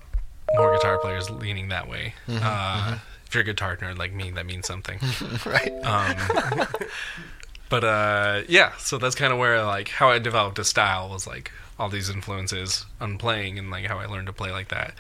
more 0.57 0.75
guitar 0.75 0.99
players 0.99 1.31
leaning 1.31 1.69
that 1.69 1.89
way 1.89 2.15
uh, 2.29 2.99
if 3.27 3.35
you're 3.35 3.43
a 3.43 3.45
guitar 3.45 3.77
nerd 3.77 3.99
like 3.99 4.13
me 4.13 4.31
that 4.31 4.47
means 4.47 4.67
something 4.67 4.99
right. 5.47 5.73
um, 5.85 6.67
but 7.71 7.85
uh, 7.85 8.43
yeah, 8.49 8.77
so 8.79 8.99
that's 8.99 9.15
kind 9.15 9.33
of 9.33 9.39
where 9.39 9.63
like 9.65 9.89
how 9.89 10.11
I 10.11 10.19
developed 10.19 10.59
a 10.59 10.65
style 10.65 11.09
was 11.09 11.27
like 11.27 11.53
all 11.79 11.89
these 11.89 12.11
influences 12.11 12.85
on 13.01 13.17
playing 13.17 13.59
and 13.59 13.71
like 13.71 13.87
how 13.87 13.99
I 13.99 14.07
learned 14.07 14.27
to 14.27 14.33
play 14.33 14.51
like 14.51 14.69
that. 14.69 14.93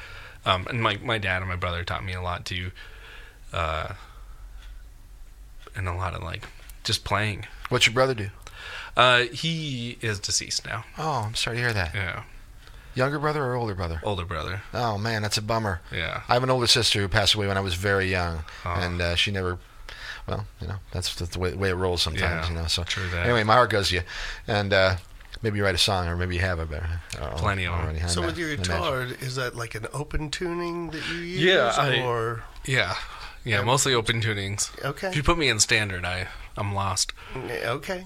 Um, 0.46 0.66
and 0.70 0.80
my 0.80 0.96
my 1.02 1.18
dad 1.18 1.42
and 1.42 1.48
my 1.48 1.56
brother 1.56 1.84
taught 1.84 2.04
me 2.04 2.14
a 2.14 2.22
lot 2.22 2.46
too, 2.46 2.70
uh, 3.52 3.94
and 5.76 5.88
a 5.88 5.92
lot 5.94 6.14
of 6.14 6.22
like 6.22 6.46
just 6.84 7.04
playing. 7.04 7.46
What's 7.68 7.86
your 7.86 7.92
brother 7.92 8.14
do? 8.14 8.30
Uh, 8.96 9.24
he 9.24 9.98
is 10.00 10.18
deceased 10.20 10.64
now. 10.64 10.84
Oh, 10.96 11.24
I'm 11.26 11.34
sorry 11.34 11.56
to 11.56 11.62
hear 11.62 11.72
that. 11.72 11.94
Yeah, 11.94 12.22
Younger 12.94 13.18
brother 13.18 13.44
or 13.44 13.54
older 13.54 13.74
brother? 13.74 14.00
older 14.02 14.24
brother. 14.24 14.62
Oh 14.74 14.98
man, 14.98 15.22
that's 15.22 15.38
a 15.38 15.42
bummer. 15.42 15.80
Yeah, 15.92 16.22
I 16.28 16.34
have 16.34 16.42
an 16.42 16.50
older 16.50 16.66
sister 16.66 17.00
who 17.00 17.08
passed 17.08 17.34
away 17.34 17.46
when 17.46 17.56
I 17.56 17.60
was 17.60 17.74
very 17.74 18.10
young, 18.10 18.44
Oh. 18.64 18.70
and 18.70 19.00
uh, 19.00 19.14
she 19.14 19.30
never. 19.30 19.58
Well, 20.26 20.46
you 20.60 20.68
know, 20.68 20.76
that's 20.92 21.14
just 21.16 21.32
the 21.32 21.38
way, 21.38 21.54
way 21.54 21.70
it 21.70 21.74
rolls 21.74 22.02
sometimes. 22.02 22.46
Yeah, 22.46 22.54
you 22.54 22.54
know, 22.60 22.66
so 22.66 22.84
true 22.84 23.08
that. 23.10 23.24
anyway, 23.24 23.42
my 23.44 23.54
heart 23.54 23.70
goes 23.70 23.88
to 23.88 23.96
you, 23.96 24.02
and 24.46 24.72
uh, 24.72 24.96
maybe 25.42 25.58
you 25.58 25.64
write 25.64 25.74
a 25.74 25.78
song, 25.78 26.06
or 26.08 26.16
maybe 26.16 26.34
you 26.34 26.40
have. 26.40 26.60
I 26.60 26.64
better. 26.64 26.88
uh, 27.20 27.30
Plenty 27.36 27.64
of 27.64 27.74
'em. 27.74 27.80
already. 27.80 28.00
I 28.02 28.06
So 28.06 28.22
with 28.26 28.36
your 28.38 28.50
I 28.50 28.52
imagine. 28.54 28.72
guitar, 28.74 29.02
is 29.20 29.36
that 29.36 29.56
like 29.56 29.74
an 29.74 29.86
open 29.92 30.30
tuning 30.30 30.90
that 30.90 31.08
you 31.08 31.16
use? 31.16 31.40
Yeah, 31.42 31.72
I- 31.76 32.02
or 32.02 32.44
yeah, 32.64 32.94
yeah. 33.44 33.62
Mostly 33.62 33.94
open 33.94 34.20
tunings. 34.20 34.70
okay, 34.84 35.08
If 35.08 35.16
you 35.16 35.22
put 35.22 35.38
me 35.38 35.48
in 35.48 35.58
standard, 35.60 36.04
I 36.04 36.28
I'm 36.60 36.74
lost. 36.74 37.12
Okay. 37.36 38.04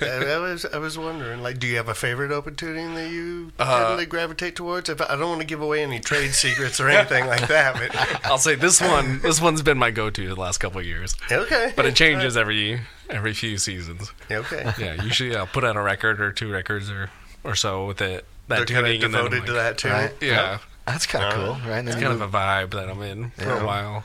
I, 0.00 0.06
I 0.06 0.38
was 0.38 0.64
I 0.64 0.78
was 0.78 0.96
wondering, 0.96 1.42
like, 1.42 1.58
do 1.58 1.66
you 1.66 1.76
have 1.76 1.88
a 1.88 1.94
favorite 1.94 2.32
open 2.32 2.54
tuning 2.56 2.94
that 2.94 3.10
you 3.10 3.52
Uh, 3.58 3.88
tend 3.88 4.00
to 4.00 4.06
gravitate 4.06 4.56
towards? 4.56 4.88
If 4.88 5.00
I 5.00 5.16
don't 5.16 5.28
want 5.28 5.40
to 5.42 5.46
give 5.46 5.60
away 5.60 5.82
any 5.82 6.00
trade 6.00 6.32
secrets 6.32 6.80
or 6.80 6.88
anything 6.88 7.26
like 7.26 7.46
that, 7.48 7.74
but 7.74 8.24
I'll 8.24 8.38
say 8.38 8.54
this 8.54 8.80
one. 8.80 9.20
This 9.20 9.40
one's 9.40 9.62
been 9.62 9.78
my 9.78 9.90
go-to 9.90 10.26
the 10.28 10.40
last 10.40 10.58
couple 10.58 10.80
of 10.80 10.86
years. 10.86 11.14
okay. 11.30 11.72
but 11.76 11.84
it 11.86 11.94
changes 11.94 12.36
every 12.36 12.80
every 13.10 13.34
few 13.34 13.58
seasons. 13.58 14.10
Okay. 14.30 14.72
Yeah, 14.78 15.02
usually 15.02 15.36
I'll 15.36 15.46
put 15.46 15.64
out 15.64 15.76
a 15.76 15.82
record 15.82 16.20
or 16.20 16.32
two 16.32 16.50
records 16.50 16.88
or 16.90 17.10
or 17.44 17.54
so 17.54 17.86
with 17.86 18.00
it 18.00 18.24
that 18.48 18.56
They're 18.56 18.58
kind 18.66 18.86
tuning, 18.86 18.98
of 19.00 19.04
and 19.06 19.14
then 19.14 19.20
I'm 19.24 19.30
devoted 19.30 19.46
to 19.46 19.52
that 19.52 19.78
too. 19.78 19.88
Right. 19.90 20.12
Yeah, 20.20 20.58
That's 20.86 21.06
kind 21.06 21.24
of 21.24 21.32
Uh, 21.32 21.36
cool, 21.36 21.52
right? 21.70 21.78
And 21.78 21.88
it's 21.88 21.96
you 21.98 22.02
kind 22.06 22.20
of 22.20 22.22
a 22.22 22.28
vibe 22.38 22.70
that 22.70 22.88
I'm 22.88 23.02
in 23.02 23.30
for 23.32 23.44
Yeah. 23.44 23.62
a 23.62 23.66
while. 23.66 24.04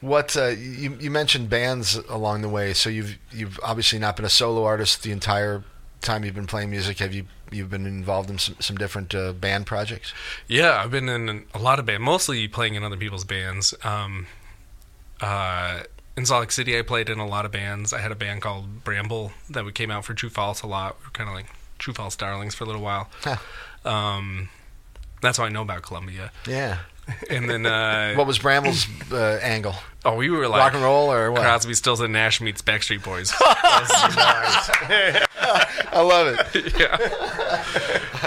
What 0.00 0.36
uh, 0.36 0.46
you 0.46 0.96
you 1.00 1.10
mentioned 1.10 1.50
bands 1.50 1.96
along 2.08 2.42
the 2.42 2.48
way, 2.48 2.72
so 2.72 2.88
you've 2.88 3.18
you've 3.32 3.58
obviously 3.62 3.98
not 3.98 4.16
been 4.16 4.24
a 4.24 4.30
solo 4.30 4.64
artist 4.64 5.02
the 5.02 5.10
entire 5.10 5.64
time 6.00 6.24
you've 6.24 6.34
been 6.34 6.46
playing 6.46 6.70
music. 6.70 6.98
Have 6.98 7.12
you 7.12 7.26
you've 7.50 7.70
been 7.70 7.86
involved 7.86 8.30
in 8.30 8.38
some 8.38 8.56
some 8.60 8.76
different 8.76 9.14
uh, 9.14 9.32
band 9.32 9.66
projects? 9.66 10.12
Yeah, 10.46 10.80
I've 10.82 10.90
been 10.90 11.08
in 11.08 11.46
a 11.52 11.58
lot 11.58 11.78
of 11.78 11.86
bands, 11.86 12.02
mostly 12.02 12.46
playing 12.46 12.74
in 12.74 12.84
other 12.84 12.96
people's 12.96 13.24
bands. 13.24 13.74
Um, 13.82 14.26
uh, 15.20 15.82
in 16.16 16.26
Salt 16.26 16.40
Lake 16.40 16.52
City, 16.52 16.78
I 16.78 16.82
played 16.82 17.08
in 17.08 17.18
a 17.18 17.26
lot 17.26 17.44
of 17.44 17.52
bands. 17.52 17.92
I 17.92 18.00
had 18.00 18.12
a 18.12 18.16
band 18.16 18.42
called 18.42 18.84
Bramble 18.84 19.32
that 19.50 19.64
we 19.64 19.72
came 19.72 19.90
out 19.90 20.04
for 20.04 20.14
True 20.14 20.30
False 20.30 20.62
a 20.62 20.66
lot. 20.66 20.96
We 21.00 21.06
were 21.06 21.10
kind 21.10 21.28
of 21.28 21.34
like 21.34 21.46
True 21.78 21.94
False 21.94 22.16
darlings 22.16 22.54
for 22.54 22.64
a 22.64 22.66
little 22.66 22.82
while. 22.82 23.08
Huh. 23.22 23.36
Um, 23.88 24.48
that's 25.22 25.38
how 25.38 25.44
I 25.44 25.48
know 25.48 25.62
about 25.62 25.82
Columbia. 25.82 26.32
Yeah. 26.46 26.78
And 27.30 27.48
then, 27.48 27.64
uh, 27.66 28.14
What 28.14 28.26
was 28.26 28.38
Bramble's 28.38 28.86
uh, 29.12 29.38
angle? 29.42 29.74
oh, 30.04 30.14
we 30.16 30.30
were 30.30 30.46
like 30.48 30.60
Rock 30.60 30.74
and 30.74 30.82
roll 30.82 31.10
or 31.12 31.30
what? 31.32 31.42
Crosby, 31.42 31.74
Stills, 31.74 32.00
and 32.00 32.12
Nash 32.12 32.40
meets 32.40 32.62
Backstreet 32.62 33.02
Boys. 33.02 33.32
I 35.00 36.00
love 36.02 36.38
it. 36.54 36.78
yeah. 36.78 36.96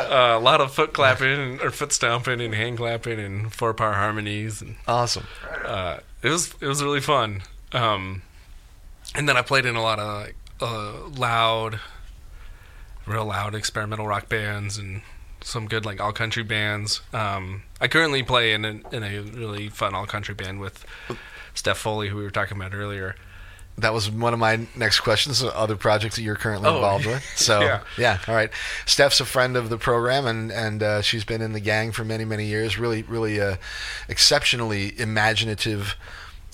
Uh, 0.03 0.37
a 0.37 0.39
lot 0.39 0.61
of 0.61 0.73
foot 0.73 0.93
clapping 0.93 1.59
or 1.61 1.69
foot 1.71 1.91
stomping 1.91 2.41
and 2.41 2.53
hand 2.55 2.77
clapping 2.77 3.19
and 3.19 3.53
four 3.53 3.73
part 3.73 3.95
harmonies 3.95 4.61
and 4.61 4.75
Awesome. 4.87 5.25
uh, 5.65 5.97
it 6.23 6.29
was 6.29 6.53
it 6.61 6.67
was 6.67 6.83
really 6.83 7.01
fun. 7.01 7.41
Um, 7.71 8.21
and 9.15 9.27
then 9.27 9.37
I 9.37 9.41
played 9.41 9.65
in 9.65 9.75
a 9.75 9.81
lot 9.81 9.99
of 9.99 10.21
like, 10.23 10.35
uh, 10.61 11.07
loud, 11.17 11.79
real 13.05 13.25
loud 13.25 13.55
experimental 13.55 14.07
rock 14.07 14.29
bands 14.29 14.77
and 14.77 15.01
some 15.43 15.67
good 15.67 15.85
like 15.85 15.99
all 15.99 16.13
country 16.13 16.43
bands. 16.43 17.01
Um, 17.13 17.63
I 17.79 17.87
currently 17.87 18.23
play 18.23 18.53
in 18.53 18.63
a, 18.65 18.81
in 18.95 19.03
a 19.03 19.19
really 19.21 19.69
fun 19.69 19.93
all 19.95 20.05
country 20.05 20.35
band 20.35 20.59
with 20.59 20.85
Steph 21.53 21.77
Foley, 21.77 22.09
who 22.09 22.17
we 22.17 22.23
were 22.23 22.29
talking 22.31 22.57
about 22.57 22.73
earlier. 22.73 23.15
That 23.77 23.93
was 23.93 24.09
one 24.11 24.33
of 24.33 24.39
my 24.39 24.67
next 24.75 24.99
questions. 24.99 25.41
Other 25.43 25.75
projects 25.77 26.17
that 26.17 26.21
you're 26.23 26.35
currently 26.35 26.67
Oh, 26.67 26.75
involved 26.75 27.05
with. 27.05 27.23
So 27.35 27.61
yeah. 27.61 27.81
yeah. 27.97 28.19
all 28.27 28.35
right. 28.35 28.51
Steph's 28.85 29.19
a 29.21 29.25
friend 29.25 29.55
of 29.55 29.69
the 29.69 29.77
program, 29.77 30.25
and 30.27 30.51
and 30.51 30.83
uh, 30.83 31.01
she's 31.01 31.23
been 31.23 31.41
in 31.41 31.53
the 31.53 31.59
gang 31.61 31.91
for 31.93 32.03
many 32.03 32.25
many 32.25 32.45
years. 32.45 32.77
Really 32.77 33.01
really 33.03 33.39
uh, 33.41 33.55
exceptionally 34.09 34.93
imaginative 34.99 35.95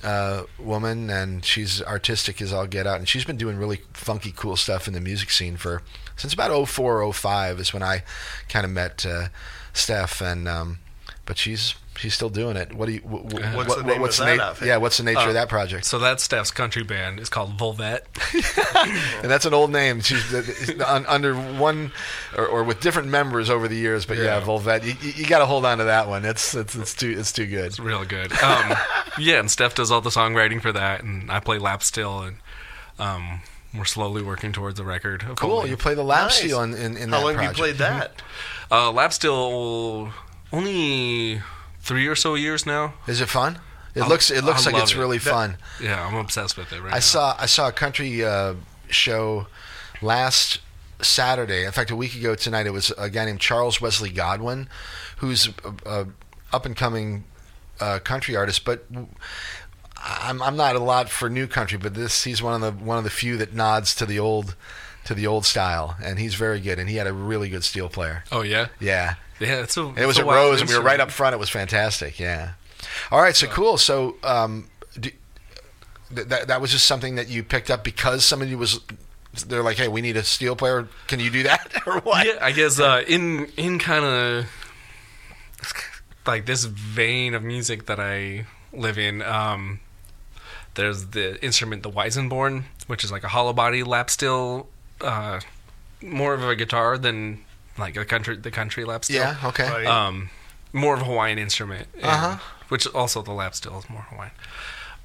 uh, 0.03 0.43
woman, 0.59 1.09
and 1.09 1.43
she's 1.43 1.81
artistic 1.81 2.39
as 2.41 2.53
all 2.53 2.67
get 2.67 2.85
out. 2.85 2.99
And 2.99 3.09
she's 3.09 3.25
been 3.25 3.35
doing 3.37 3.57
really 3.57 3.81
funky 3.93 4.31
cool 4.33 4.55
stuff 4.55 4.87
in 4.87 4.93
the 4.93 5.01
music 5.01 5.31
scene 5.31 5.57
for 5.57 5.81
since 6.17 6.33
about 6.33 6.67
04, 6.67 7.13
05 7.13 7.59
is 7.61 7.73
when 7.73 7.83
I 7.83 8.03
kind 8.49 8.65
of 8.65 8.71
met 8.71 9.05
uh, 9.05 9.27
Steph, 9.73 10.21
and 10.21 10.47
um, 10.47 10.79
but 11.25 11.37
she's. 11.37 11.75
She's 11.99 12.13
still 12.13 12.29
doing 12.29 12.57
it. 12.57 12.73
What 12.73 12.85
do 12.85 12.91
you? 12.91 12.99
Wh- 12.99 13.25
wh- 13.25 13.55
What's 13.55 13.69
what- 13.69 13.77
the 13.79 13.83
name 13.83 14.01
what's 14.01 14.19
of 14.19 14.27
the 14.27 14.35
that 14.37 14.61
na- 14.61 14.67
Yeah, 14.67 14.77
what's 14.77 14.97
the 14.97 15.03
nature 15.03 15.17
Uh, 15.21 15.27
of 15.29 15.33
that 15.33 15.49
project? 15.49 15.83
So 15.83 15.97
that's 15.97 16.21
Steph's 16.23 16.51
country 16.51 16.83
band. 16.83 17.19
It's 17.19 17.27
called 17.27 17.57
Volvet. 17.57 18.01
and 19.23 19.31
that's 19.31 19.47
an 19.47 19.55
old 19.55 19.71
name. 19.71 20.01
She's 20.01 20.31
un, 20.79 21.07
under 21.07 21.33
one 21.33 21.91
or, 22.37 22.45
or 22.45 22.63
with 22.63 22.81
different 22.81 23.07
members 23.07 23.49
over 23.49 23.67
the 23.67 23.75
years. 23.75 24.05
But 24.05 24.17
yeah, 24.17 24.37
Yeah. 24.37 24.41
Volvet, 24.41 24.83
you, 24.85 24.93
you 25.13 25.25
got 25.25 25.39
to 25.39 25.47
hold 25.47 25.65
on 25.65 25.79
to 25.79 25.85
that 25.85 26.07
one. 26.07 26.23
It's 26.23 26.53
it's 26.53 26.75
it's 26.75 26.93
too 26.93 27.15
it's 27.17 27.31
too 27.31 27.47
good. 27.47 27.65
It's 27.65 27.79
real 27.79 28.05
good. 28.05 28.31
Um, 28.43 28.75
yeah, 29.17 29.39
and 29.39 29.49
Steph 29.49 29.73
does 29.73 29.89
all 29.89 30.01
the 30.01 30.11
songwriting 30.11 30.61
for 30.61 30.71
that, 30.73 31.01
and 31.03 31.31
I 31.31 31.39
play 31.39 31.57
lap 31.57 31.81
still, 31.81 32.21
and 32.21 32.35
um, 32.99 33.41
we're 33.77 33.85
slowly 33.85 34.21
working 34.21 34.51
towards 34.51 34.79
a 34.79 34.83
record. 34.83 35.23
Cool. 35.37 35.67
You 35.67 35.77
play 35.77 35.93
the 35.93 36.03
lap 36.03 36.25
Nice. 36.25 36.35
steel 36.39 36.61
in, 36.61 36.73
in, 36.73 36.97
in 36.97 37.09
How 37.09 37.19
that 37.19 37.25
long 37.25 37.35
have 37.35 37.43
you 37.43 37.49
played 37.51 37.75
that? 37.75 38.21
Uh, 38.71 38.91
lap 38.91 39.13
steel 39.13 40.11
only 40.51 41.41
three 41.81 42.07
or 42.07 42.15
so 42.15 42.35
years 42.35 42.65
now. 42.65 42.93
Is 43.07 43.21
it 43.21 43.29
fun? 43.29 43.59
It 43.95 44.01
I- 44.03 44.07
looks 44.07 44.29
it 44.31 44.43
looks 44.43 44.67
I 44.67 44.71
like 44.71 44.83
it's 44.83 44.93
it. 44.93 44.97
really 44.97 45.17
That- 45.17 45.29
fun. 45.29 45.57
Yeah, 45.81 46.05
I'm 46.05 46.15
obsessed 46.15 46.57
with 46.57 46.71
it 46.73 46.81
right 46.81 46.91
I 46.93 46.97
now. 46.97 46.99
saw 47.01 47.35
I 47.39 47.45
saw 47.45 47.67
a 47.67 47.71
country 47.71 48.23
uh, 48.23 48.55
show 48.89 49.47
last 50.01 50.59
Saturday. 51.01 51.65
In 51.65 51.71
fact, 51.71 51.91
a 51.91 51.95
week 51.95 52.15
ago 52.15 52.35
tonight, 52.35 52.65
it 52.67 52.73
was 52.73 52.91
a 52.97 53.09
guy 53.09 53.25
named 53.25 53.39
Charles 53.39 53.79
Wesley 53.81 54.09
Godwin, 54.09 54.67
who's 55.17 55.49
a, 55.63 55.73
a 55.89 56.07
up 56.53 56.65
and 56.65 56.75
coming 56.75 57.23
uh, 57.79 57.99
country 57.99 58.35
artist. 58.35 58.65
But 58.65 58.85
I'm 60.07 60.41
I'm 60.41 60.55
not 60.55 60.75
a 60.75 60.79
lot 60.79 61.09
for 61.09 61.29
new 61.29 61.47
country, 61.47 61.77
but 61.77 61.93
this 61.93 62.23
he's 62.23 62.41
one 62.41 62.61
of 62.61 62.61
the 62.61 62.83
one 62.83 62.97
of 62.97 63.03
the 63.03 63.09
few 63.09 63.35
that 63.37 63.53
nods 63.53 63.93
to 63.95 64.05
the 64.05 64.19
old 64.19 64.55
to 65.05 65.13
the 65.13 65.27
old 65.27 65.45
style, 65.45 65.97
and 66.01 66.17
he's 66.19 66.35
very 66.35 66.59
good. 66.61 66.79
And 66.79 66.89
he 66.89 66.95
had 66.95 67.07
a 67.07 67.13
really 67.13 67.49
good 67.49 67.63
steel 67.63 67.89
player. 67.89 68.23
Oh 68.31 68.41
yeah, 68.41 68.67
Yeah, 68.79 69.15
yeah. 69.39 69.61
It's 69.63 69.75
a. 69.77 69.93
it 69.97 70.05
was 70.05 70.17
a 70.17 70.21
at 70.21 70.27
Rose, 70.27 70.61
and 70.61 70.69
we 70.69 70.77
were 70.77 70.83
right 70.83 70.99
up 70.99 71.11
front. 71.11 71.33
It 71.33 71.39
was 71.39 71.49
fantastic. 71.49 72.19
Yeah. 72.19 72.51
All 73.11 73.21
right, 73.21 73.35
so 73.35 73.47
cool. 73.47 73.77
So 73.77 74.15
um, 74.23 74.69
do, 74.99 75.09
th- 76.15 76.27
that 76.27 76.47
that 76.47 76.61
was 76.61 76.71
just 76.71 76.85
something 76.85 77.15
that 77.15 77.27
you 77.27 77.43
picked 77.43 77.69
up 77.69 77.83
because 77.83 78.23
somebody 78.23 78.55
was. 78.55 78.79
They're 79.45 79.61
like, 79.61 79.77
hey, 79.77 79.87
we 79.87 80.01
need 80.01 80.17
a 80.17 80.23
steel 80.23 80.55
player. 80.55 80.87
Can 81.07 81.19
you 81.19 81.29
do 81.29 81.43
that 81.43 81.83
or 81.85 81.99
what? 81.99 82.25
Yeah, 82.25 82.39
I 82.41 82.51
guess 82.53 82.79
uh, 82.79 83.03
in 83.07 83.45
in 83.57 83.77
kind 83.77 84.03
of 84.05 84.45
like 86.25 86.45
this 86.45 86.63
vein 86.65 87.33
of 87.33 87.43
music 87.43 87.85
that 87.85 87.99
I 87.99 88.45
live 88.73 88.97
in. 88.97 89.21
Um, 89.21 89.79
there's 90.77 91.07
the 91.07 91.43
instrument, 91.43 91.83
the 91.83 91.89
Weissenborn, 91.91 92.63
which 92.87 93.03
is 93.03 93.11
like 93.11 93.23
a 93.23 93.27
hollow 93.27 93.51
body 93.51 93.83
lap 93.83 94.09
steel, 94.09 94.69
uh, 95.01 95.41
more 96.01 96.33
of 96.33 96.43
a 96.43 96.55
guitar 96.55 96.97
than 96.97 97.43
like 97.77 97.97
a 97.97 98.05
country, 98.05 98.37
the 98.37 98.51
country 98.51 98.85
lap 98.85 99.03
steel. 99.03 99.17
Yeah. 99.17 99.35
Okay. 99.43 99.69
Right. 99.69 99.85
Um, 99.85 100.29
more 100.71 100.93
of 100.93 101.01
a 101.01 101.05
Hawaiian 101.05 101.37
instrument. 101.39 101.87
Uh-huh. 102.01 102.37
Which 102.69 102.87
also 102.93 103.21
the 103.21 103.31
lap 103.33 103.53
steel 103.55 103.77
is 103.79 103.89
more 103.89 104.01
Hawaiian. 104.09 104.31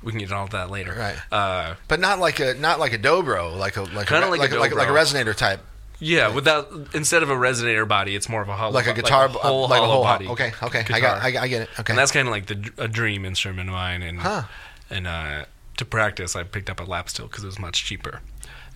We 0.03 0.11
can 0.13 0.19
get 0.19 0.25
into 0.27 0.37
all 0.37 0.47
that 0.49 0.71
later. 0.71 0.95
Right. 0.99 1.17
Uh, 1.31 1.75
But 1.89 2.01
not 2.01 2.19
like 2.19 2.39
a 2.41 2.55
not 2.55 2.79
like 2.81 2.93
a 2.93 2.99
dobro, 2.99 3.57
like 3.57 3.77
a 3.77 3.83
like 3.83 4.11
a, 4.11 4.15
like 4.15 4.39
like, 4.41 4.53
a, 4.53 4.59
like, 4.59 4.75
like 4.75 4.89
a 4.89 4.91
resonator 4.91 5.35
type, 5.35 5.61
yeah, 6.01 6.29
without 6.35 6.69
instead 6.93 7.23
of 7.23 7.31
a 7.31 7.37
resonator 7.37 7.87
body, 7.87 8.17
it's 8.17 8.29
more 8.29 8.43
of 8.43 8.49
a 8.49 8.57
hollow, 8.57 8.73
like 8.75 8.89
a 8.89 8.93
guitar, 8.93 9.29
like 9.29 9.37
a 9.37 9.39
whole 9.39 9.69
like 9.69 9.79
a 9.79 9.83
hollow 9.83 9.95
whole 9.95 10.03
body. 10.03 10.27
Okay. 10.27 10.53
Okay. 10.61 10.85
I 10.93 10.99
got 11.01 11.23
I, 11.23 11.43
I 11.45 11.47
get 11.49 11.63
it. 11.63 11.69
Okay. 11.79 11.93
And 11.93 11.99
that's 11.99 12.11
kind 12.11 12.27
of 12.27 12.33
like 12.33 12.47
the 12.47 12.73
a 12.79 12.89
dream 12.89 13.25
instrument 13.25 13.69
of 13.69 13.75
mine. 13.75 14.03
And 14.03 14.19
Huh. 14.19 14.43
and 14.91 15.07
uh, 15.07 15.45
to 15.85 15.89
practice, 15.89 16.35
I 16.37 16.43
picked 16.45 16.71
up 16.71 16.81
a 16.81 16.85
lap 16.85 17.09
steel 17.09 17.27
because 17.27 17.45
it 17.45 17.47
was 17.49 17.59
much 17.59 17.85
cheaper. 17.85 18.21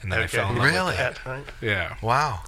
And 0.02 0.12
then 0.12 0.20
I 0.20 0.24
Okay. 0.24 0.36
fell 0.38 0.50
in 0.50 0.56
love 0.56 0.64
Really? 0.66 0.86
with 0.88 0.96
that. 0.98 1.14
That, 1.24 1.26
right? 1.30 1.44
Yeah. 1.60 1.96
wow. 2.02 2.40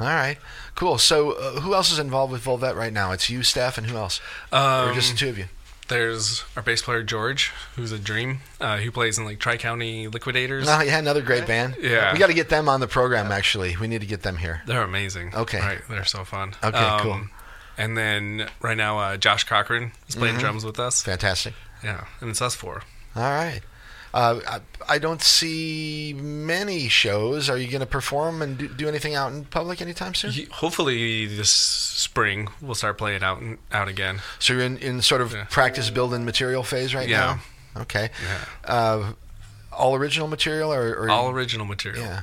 All 0.00 0.06
right. 0.06 0.38
Cool. 0.74 0.98
So 0.98 1.32
uh, 1.32 1.60
who 1.60 1.74
else 1.74 1.92
is 1.92 1.98
involved 1.98 2.32
with 2.32 2.44
Volvet 2.44 2.74
right 2.74 2.92
now? 2.92 3.12
It's 3.12 3.28
you, 3.28 3.42
Steph, 3.42 3.76
and 3.78 3.86
who 3.86 3.96
else? 3.96 4.20
Um, 4.50 4.88
or 4.90 4.94
just 4.94 5.12
the 5.12 5.18
two 5.18 5.28
of 5.28 5.38
you? 5.38 5.46
There's 5.88 6.44
our 6.56 6.62
bass 6.62 6.80
player 6.80 7.02
George, 7.02 7.52
who's 7.76 7.92
a 7.92 7.98
dream, 7.98 8.40
uh, 8.60 8.78
who 8.78 8.90
plays 8.90 9.18
in 9.18 9.24
like 9.26 9.38
Tri 9.38 9.58
County 9.58 10.08
Liquidators. 10.08 10.64
No, 10.66 10.80
yeah, 10.80 10.98
another 10.98 11.20
great 11.20 11.46
band. 11.46 11.76
Yeah. 11.78 12.12
We 12.12 12.18
got 12.18 12.28
to 12.28 12.34
get 12.34 12.48
them 12.48 12.68
on 12.68 12.80
the 12.80 12.88
program. 12.88 13.30
Actually, 13.30 13.76
we 13.76 13.88
need 13.88 14.00
to 14.00 14.06
get 14.06 14.22
them 14.22 14.36
here. 14.38 14.62
They're 14.66 14.82
amazing. 14.82 15.34
Okay. 15.34 15.60
Right, 15.60 15.80
they're 15.90 16.04
so 16.06 16.24
fun. 16.24 16.54
Okay, 16.64 16.96
cool. 17.00 17.20
And 17.76 17.96
then 17.98 18.48
right 18.62 18.76
now, 18.76 18.98
uh, 18.98 19.16
Josh 19.18 19.44
Cochran 19.44 19.92
is 20.08 20.14
playing 20.14 20.34
Mm-hmm. 20.34 20.40
drums 20.40 20.64
with 20.64 20.78
us. 20.80 21.02
Fantastic. 21.02 21.52
Yeah, 21.84 22.04
and 22.20 22.30
it's 22.30 22.40
us 22.40 22.54
four. 22.54 22.82
All 23.14 23.22
right. 23.22 23.60
Uh, 24.14 24.40
I, 24.46 24.60
I 24.94 24.98
don't 24.98 25.22
see 25.22 26.14
many 26.16 26.88
shows. 26.88 27.48
Are 27.48 27.56
you 27.56 27.68
going 27.68 27.80
to 27.80 27.86
perform 27.86 28.42
and 28.42 28.58
do, 28.58 28.68
do 28.68 28.88
anything 28.88 29.14
out 29.14 29.32
in 29.32 29.44
public 29.46 29.80
anytime 29.80 30.14
soon? 30.14 30.32
Hopefully 30.50 31.24
this 31.26 31.50
spring 31.50 32.48
we'll 32.60 32.74
start 32.74 32.98
playing 32.98 33.22
out 33.22 33.40
and 33.40 33.58
out 33.72 33.88
again. 33.88 34.20
So 34.38 34.52
you're 34.54 34.62
in, 34.62 34.76
in 34.78 35.00
sort 35.02 35.20
of 35.22 35.32
Yeah. 35.32 35.44
practice 35.50 35.88
building 35.90 36.24
material 36.24 36.62
phase 36.62 36.94
right 36.94 37.08
Yeah. 37.08 37.38
now? 37.74 37.82
Okay. 37.82 38.10
Yeah. 38.22 38.70
Uh, 38.74 39.12
all 39.72 39.94
original 39.94 40.28
material 40.28 40.72
or, 40.72 40.94
or 40.94 41.08
All 41.10 41.30
original 41.30 41.64
material. 41.64 42.04
Yeah. 42.04 42.22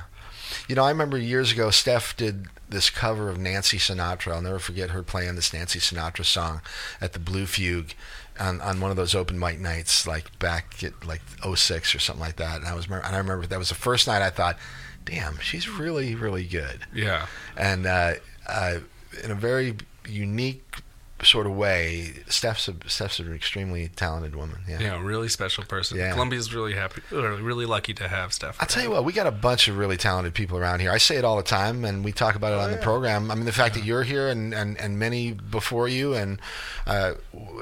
You 0.68 0.76
know, 0.76 0.84
I 0.84 0.90
remember 0.90 1.18
years 1.18 1.50
ago, 1.50 1.70
Steph 1.70 2.16
did 2.16 2.46
this 2.68 2.90
cover 2.90 3.28
of 3.28 3.38
Nancy 3.38 3.78
Sinatra. 3.78 4.32
I'll 4.34 4.42
never 4.42 4.60
forget 4.60 4.90
her 4.90 5.02
playing 5.02 5.34
this 5.34 5.52
Nancy 5.52 5.80
Sinatra 5.80 6.24
song 6.24 6.60
at 7.00 7.12
the 7.12 7.18
Blue 7.18 7.46
Fugue 7.46 7.94
on, 8.40 8.60
on 8.60 8.80
one 8.80 8.90
of 8.90 8.96
those 8.96 9.14
open 9.14 9.38
mic 9.38 9.60
nights, 9.60 10.06
like 10.06 10.36
back 10.38 10.82
at 10.82 11.06
like 11.06 11.22
06 11.54 11.94
or 11.94 11.98
something 11.98 12.24
like 12.24 12.36
that. 12.36 12.56
And 12.58 12.66
I 12.66 12.74
was, 12.74 12.86
and 12.86 12.94
I 13.04 13.18
remember 13.18 13.46
that 13.46 13.58
was 13.58 13.68
the 13.68 13.74
first 13.74 14.06
night 14.06 14.22
I 14.22 14.30
thought, 14.30 14.56
damn, 15.04 15.38
she's 15.38 15.68
really, 15.68 16.14
really 16.14 16.44
good. 16.44 16.80
Yeah. 16.94 17.26
And 17.56 17.86
uh, 17.86 18.14
uh, 18.48 18.78
in 19.22 19.30
a 19.30 19.34
very 19.34 19.76
unique 20.08 20.76
sort 21.22 21.46
of 21.46 21.54
way, 21.54 22.14
Steph's 22.28 22.68
a, 22.68 22.74
Steph's 22.86 23.18
an 23.18 23.32
extremely 23.34 23.88
talented 23.88 24.34
woman. 24.34 24.58
Yeah. 24.68 24.80
Yeah, 24.80 25.02
really 25.02 25.28
special 25.28 25.64
person. 25.64 25.98
Yeah. 25.98 26.12
Columbia's 26.12 26.54
really 26.54 26.74
happy, 26.74 27.02
really 27.10 27.66
lucky 27.66 27.94
to 27.94 28.08
have 28.08 28.32
Steph. 28.32 28.56
I'll 28.60 28.66
tell 28.66 28.82
you 28.82 28.90
what, 28.90 29.04
we 29.04 29.12
got 29.12 29.26
a 29.26 29.32
bunch 29.32 29.68
of 29.68 29.76
really 29.76 29.96
talented 29.96 30.34
people 30.34 30.58
around 30.58 30.80
here. 30.80 30.90
I 30.90 30.98
say 30.98 31.16
it 31.16 31.24
all 31.24 31.36
the 31.36 31.42
time, 31.42 31.84
and 31.84 32.04
we 32.04 32.12
talk 32.12 32.34
about 32.34 32.52
it 32.52 32.58
on 32.58 32.70
the 32.70 32.78
program. 32.78 33.30
I 33.30 33.34
mean, 33.34 33.44
the 33.44 33.52
fact 33.52 33.74
that 33.74 33.84
you're 33.84 34.02
here 34.02 34.28
and, 34.28 34.54
and, 34.54 34.78
and 34.80 34.98
many 34.98 35.32
before 35.32 35.88
you, 35.88 36.14
and 36.14 36.40
uh, 36.86 37.14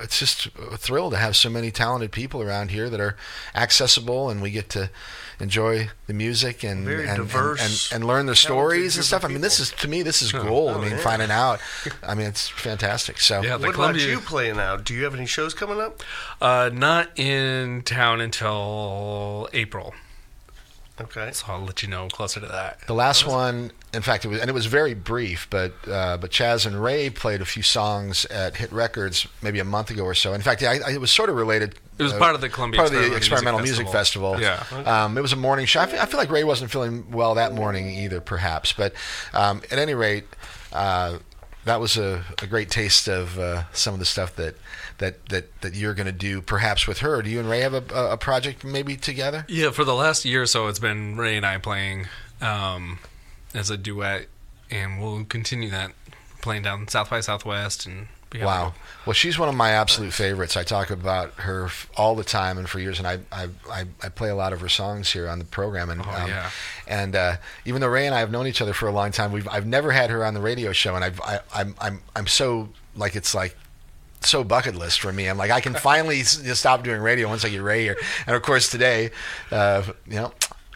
it's 0.02 0.18
just 0.18 0.46
a 0.46 0.76
thrill 0.76 1.10
to 1.10 1.16
have 1.16 1.36
so 1.36 1.50
many 1.50 1.70
talented 1.70 2.12
people 2.12 2.42
around 2.42 2.70
here 2.70 2.88
that 2.88 3.00
are 3.00 3.16
accessible, 3.54 4.30
and 4.30 4.40
we 4.40 4.50
get 4.50 4.68
to 4.70 4.90
enjoy 5.40 5.88
the 6.06 6.12
music 6.12 6.64
and 6.64 6.84
Very 6.84 7.06
and, 7.06 7.16
diverse, 7.16 7.92
and, 7.92 7.96
and 8.02 8.08
learn 8.08 8.26
the 8.26 8.34
stories 8.36 8.96
and 8.96 9.04
stuff. 9.04 9.24
I 9.24 9.28
mean, 9.28 9.40
this 9.40 9.60
is 9.60 9.70
to 9.72 9.88
me, 9.88 10.02
this 10.02 10.20
is 10.22 10.32
gold. 10.32 10.76
I 10.76 10.80
mean, 10.80 10.90
yeah. 10.92 10.96
finding 10.98 11.30
out. 11.30 11.60
I 12.02 12.14
mean, 12.14 12.26
it's 12.26 12.48
fantastic. 12.48 13.20
So 13.20 13.42
Yeah, 13.42 13.56
What 13.56 13.74
Columbia, 13.74 14.02
about 14.04 14.10
you 14.12 14.20
playing 14.20 14.58
out? 14.58 14.84
Do 14.84 14.94
you 14.94 15.04
have 15.04 15.14
any 15.14 15.26
shows 15.26 15.54
coming 15.54 15.80
up? 15.80 16.02
Uh, 16.40 16.70
not 16.72 17.08
in 17.18 17.82
town 17.82 18.20
until 18.20 19.48
April, 19.52 19.94
Okay. 21.00 21.30
so 21.32 21.46
I'll 21.48 21.60
let 21.60 21.82
you 21.82 21.88
know 21.88 22.08
closer 22.08 22.40
to 22.40 22.46
that. 22.46 22.80
The 22.86 22.94
last 22.94 23.24
one, 23.26 23.70
in 23.92 24.02
fact, 24.02 24.24
it 24.24 24.28
was 24.28 24.40
and 24.40 24.50
it 24.50 24.52
was 24.52 24.66
very 24.66 24.94
brief, 24.94 25.46
but 25.50 25.72
uh, 25.88 26.18
but 26.18 26.30
Chaz 26.30 26.66
and 26.66 26.82
Ray 26.82 27.08
played 27.08 27.40
a 27.40 27.44
few 27.44 27.62
songs 27.62 28.26
at 28.26 28.56
Hitt 28.56 28.70
Records 28.70 29.26
maybe 29.42 29.60
a 29.60 29.64
month 29.64 29.90
ago 29.90 30.04
or 30.04 30.14
so. 30.14 30.34
In 30.34 30.42
fact, 30.42 30.62
I, 30.62 30.78
I, 30.78 30.90
it 30.92 31.00
was 31.00 31.10
sort 31.10 31.30
of 31.30 31.36
related. 31.36 31.74
It 31.98 32.02
was 32.02 32.12
uh, 32.12 32.18
part 32.18 32.34
of 32.34 32.40
the 32.40 32.48
Columbia 32.48 32.78
part 32.78 32.92
of 32.92 33.00
the 33.00 33.16
Experimental 33.16 33.60
music, 33.60 33.84
Music 33.84 33.92
festival. 33.92 34.36
Festival. 34.36 34.86
Um, 34.86 35.16
it 35.16 35.22
was 35.22 35.32
a 35.32 35.36
morning 35.36 35.66
show. 35.66 35.80
I 35.80 35.86
feel, 35.86 36.00
I 36.00 36.06
feel 36.06 36.18
like 36.18 36.30
Ray 36.30 36.44
wasn't 36.44 36.70
feeling 36.70 37.10
well 37.10 37.34
that 37.36 37.54
morning 37.54 37.88
either, 37.90 38.20
perhaps. 38.20 38.72
But 38.72 38.92
um, 39.32 39.62
at 39.70 39.78
any 39.78 39.94
rate, 39.94 40.24
uh, 40.72 41.18
that 41.64 41.80
was 41.80 41.96
a, 41.96 42.24
a 42.42 42.46
great 42.46 42.70
taste 42.70 43.08
of 43.08 43.38
uh, 43.38 43.64
some 43.72 43.94
of 43.94 44.00
the 44.00 44.06
stuff 44.06 44.36
that 44.36 44.56
that 44.98 45.26
that, 45.30 45.60
that 45.62 45.74
you're 45.74 45.94
going 45.94 46.06
to 46.06 46.12
do, 46.12 46.42
perhaps 46.42 46.86
with 46.86 46.98
her. 46.98 47.22
Do 47.22 47.30
you 47.30 47.40
and 47.40 47.48
Ray 47.48 47.60
have 47.60 47.74
a, 47.74 48.12
a 48.12 48.16
project 48.18 48.64
maybe 48.64 48.96
together? 48.96 49.46
Yeah, 49.48 49.70
for 49.70 49.84
the 49.84 49.94
last 49.94 50.24
year 50.24 50.42
or 50.42 50.46
so, 50.46 50.66
it's 50.66 50.78
been 50.78 51.16
Ray 51.16 51.36
and 51.36 51.46
I 51.46 51.58
playing 51.58 52.06
um, 52.40 52.98
as 53.54 53.70
a 53.70 53.76
duet, 53.76 54.26
and 54.70 55.00
we'll 55.00 55.24
continue 55.24 55.70
that 55.70 55.92
playing 56.42 56.62
down 56.62 56.86
South 56.88 57.10
by 57.10 57.20
Southwest 57.20 57.86
and 57.86 58.08
Wow. 58.42 58.74
Well, 59.06 59.14
she's 59.14 59.38
one 59.38 59.48
of 59.48 59.54
my 59.54 59.70
absolute 59.70 60.12
favorites. 60.12 60.54
I 60.54 60.62
talk 60.62 60.90
about 60.90 61.32
her 61.36 61.64
f- 61.64 61.88
all 61.96 62.14
the 62.14 62.22
time 62.24 62.58
and 62.58 62.68
for 62.68 62.78
years, 62.78 62.98
and 62.98 63.08
I 63.08 63.20
I, 63.32 63.48
I, 63.70 63.84
I 64.02 64.08
play 64.10 64.28
a 64.28 64.34
lot 64.34 64.52
of 64.52 64.60
her 64.60 64.68
songs 64.68 65.10
here 65.10 65.26
on 65.30 65.38
the 65.38 65.46
program. 65.46 65.88
And 65.88 66.02
Oh, 66.02 66.10
um, 66.10 66.28
yeah. 66.28 66.50
and 66.86 67.16
uh, 67.16 67.36
even 67.64 67.80
though 67.80 67.88
Ray 67.88 68.04
and 68.04 68.14
I 68.14 68.18
have 68.18 68.30
known 68.30 68.46
each 68.46 68.60
other 68.60 68.74
for 68.74 68.86
a 68.86 68.92
long 68.92 69.12
time, 69.12 69.32
we've 69.32 69.48
I've 69.48 69.64
never 69.66 69.92
had 69.92 70.10
her 70.10 70.26
on 70.26 70.34
the 70.34 70.42
radio 70.42 70.72
show, 70.74 70.94
and 70.94 71.02
I've 71.04 71.18
I, 71.22 71.40
I'm 71.54 71.74
I'm 71.80 72.02
I'm 72.14 72.26
so 72.26 72.68
like 72.94 73.16
it's 73.16 73.34
like 73.34 73.56
so 74.20 74.44
bucket 74.44 74.74
list 74.74 75.00
for 75.00 75.10
me. 75.10 75.26
I'm 75.26 75.38
like 75.38 75.50
I 75.50 75.62
can 75.62 75.72
finally 75.90 76.20
s- 76.20 76.36
just 76.36 76.60
stop 76.60 76.84
doing 76.84 77.00
radio 77.00 77.28
once 77.28 77.46
I 77.46 77.48
get 77.48 77.62
Ray 77.62 77.82
here. 77.82 77.96
And 78.26 78.36
of 78.36 78.42
course 78.42 78.68
today, 78.70 79.08
uh, 79.50 79.84
you 80.06 80.16
know, 80.16 80.32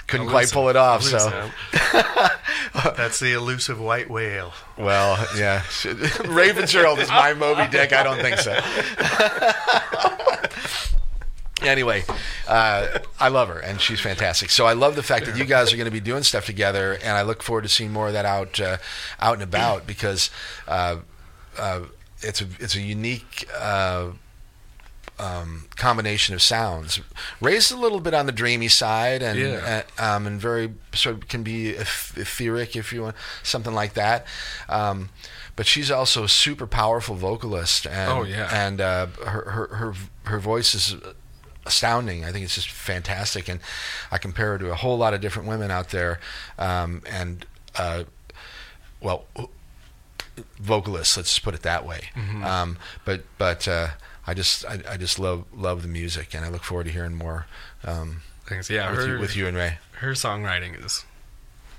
couldn't 0.07 0.29
quite 0.29 0.51
pull 0.51 0.69
it 0.69 0.77
off. 0.77 1.03
So 1.03 1.51
That's 2.97 3.21
the 3.21 3.33
elusive 3.35 3.81
white 3.81 4.09
whale. 4.11 4.53
well, 4.77 5.27
yeah, 5.37 5.63
Ray 6.27 6.53
Fitzgerald 6.53 6.99
is 6.99 7.09
my 7.09 7.35
Moby 7.35 7.69
Dick. 7.71 7.93
I 7.93 8.03
don't 8.03 8.21
think 8.21 8.39
so. 8.39 8.59
anyway, 11.63 12.05
uh, 12.49 12.99
I 13.21 13.29
love 13.29 13.49
her 13.49 13.59
and 13.59 13.81
she's 13.81 14.01
fantastic. 14.01 14.51
So 14.51 14.67
I 14.67 14.73
love 14.73 14.97
the 14.97 15.03
fact 15.03 15.27
that 15.27 15.37
you 15.37 15.45
guys 15.45 15.73
are 15.73 15.77
going 15.77 15.87
to 15.87 15.93
be 15.93 16.01
doing 16.01 16.23
stuff 16.23 16.47
together, 16.47 16.95
and 16.95 17.17
I 17.17 17.23
look 17.23 17.43
forward 17.43 17.63
to 17.63 17.69
seeing 17.69 17.93
more 17.93 18.09
of 18.09 18.13
that 18.15 18.25
out 18.25 18.61
uh, 18.61 18.79
out 19.21 19.35
and 19.35 19.43
about 19.43 19.87
because 19.87 20.31
uh, 20.67 20.97
uh, 21.59 21.81
it's 22.21 22.41
a 22.41 22.47
it's 22.59 22.75
a 22.75 22.81
unique. 22.81 23.49
Um, 25.23 25.67
combination 25.77 26.35
of 26.35 26.43
sounds, 26.43 26.99
raised 27.41 27.71
a 27.71 27.77
little 27.77 28.01
bit 28.01 28.13
on 28.13 28.27
the 28.27 28.33
dreamy 28.33 28.67
side, 28.69 29.23
and 29.23 29.39
Yeah. 29.39 29.83
uh, 29.99 30.03
um, 30.17 30.27
and 30.27 30.41
very 30.41 30.73
sort 30.95 31.15
of 31.17 31.29
can 31.29 31.43
be 31.45 31.77
eth- 31.77 32.15
etheric 32.17 32.75
if 32.75 32.93
you 32.93 33.03
want 33.03 33.17
something 33.43 33.73
like 33.75 33.95
that. 33.95 34.27
Um, 34.69 35.11
but 35.55 35.67
she's 35.67 35.91
also 35.91 36.25
a 36.25 36.29
super 36.29 36.67
powerful 36.67 37.15
vocalist, 37.15 37.87
and 37.87 38.11
Oh, 38.11 38.23
yeah. 38.25 38.49
and 38.53 38.81
uh, 38.81 39.07
her, 39.27 39.51
her 39.51 39.67
her 39.77 39.95
her 40.25 40.39
voice 40.41 40.75
is 40.75 40.97
astounding. 41.65 42.25
I 42.25 42.33
think 42.33 42.45
it's 42.45 42.57
just 42.57 42.71
fantastic, 42.71 43.49
and 43.49 43.61
I 44.11 44.19
compare 44.19 44.53
her 44.53 44.59
to 44.59 44.71
a 44.73 44.75
whole 44.75 44.99
lot 44.99 45.15
of 45.15 45.21
different 45.21 45.47
women 45.49 45.71
out 45.71 45.91
there, 45.91 46.19
um, 46.59 47.03
and 47.07 47.47
uh, 47.77 48.05
well, 49.01 49.27
vocalists. 50.59 51.17
Let's 51.17 51.31
just 51.35 51.45
put 51.45 51.55
it 51.55 51.63
that 51.63 51.87
way. 51.87 52.09
Mm-hmm. 52.17 52.45
Um, 52.45 52.79
but 53.05 53.23
but 53.39 53.69
uh, 53.69 53.89
I 54.27 54.35
just 54.35 54.65
I, 54.67 54.81
I 54.89 54.97
just 54.97 55.19
love 55.19 55.45
love 55.55 55.83
the 55.83 55.89
music, 55.89 56.35
and 56.35 56.45
I 56.45 56.49
look 56.49 56.63
forward 56.65 56.85
to 56.85 56.91
hearing 56.93 57.15
more 57.15 57.47
um, 57.85 58.23
Thanks. 58.47 58.69
Yeah, 58.71 58.91
with, 58.91 59.01
her, 59.01 59.15
you, 59.15 59.19
with 59.21 59.37
you 59.37 59.47
and 59.47 59.57
Ray. 59.57 59.79
her 59.99 60.13
songwriting 60.13 60.85
is 60.85 61.05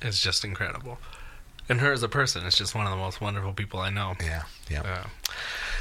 is 0.01 0.19
just 0.19 0.43
incredible, 0.43 0.97
and 1.69 1.79
her 1.81 1.91
as 1.93 2.03
a 2.03 2.09
person 2.09 2.45
is 2.45 2.55
just 2.55 2.75
one 2.75 2.85
of 2.85 2.91
the 2.91 2.97
most 2.97 3.21
wonderful 3.21 3.53
people 3.53 3.79
I 3.79 3.89
know. 3.89 4.15
Yeah, 4.21 4.43
yeah. 4.69 4.81
Yeah. 4.83 5.03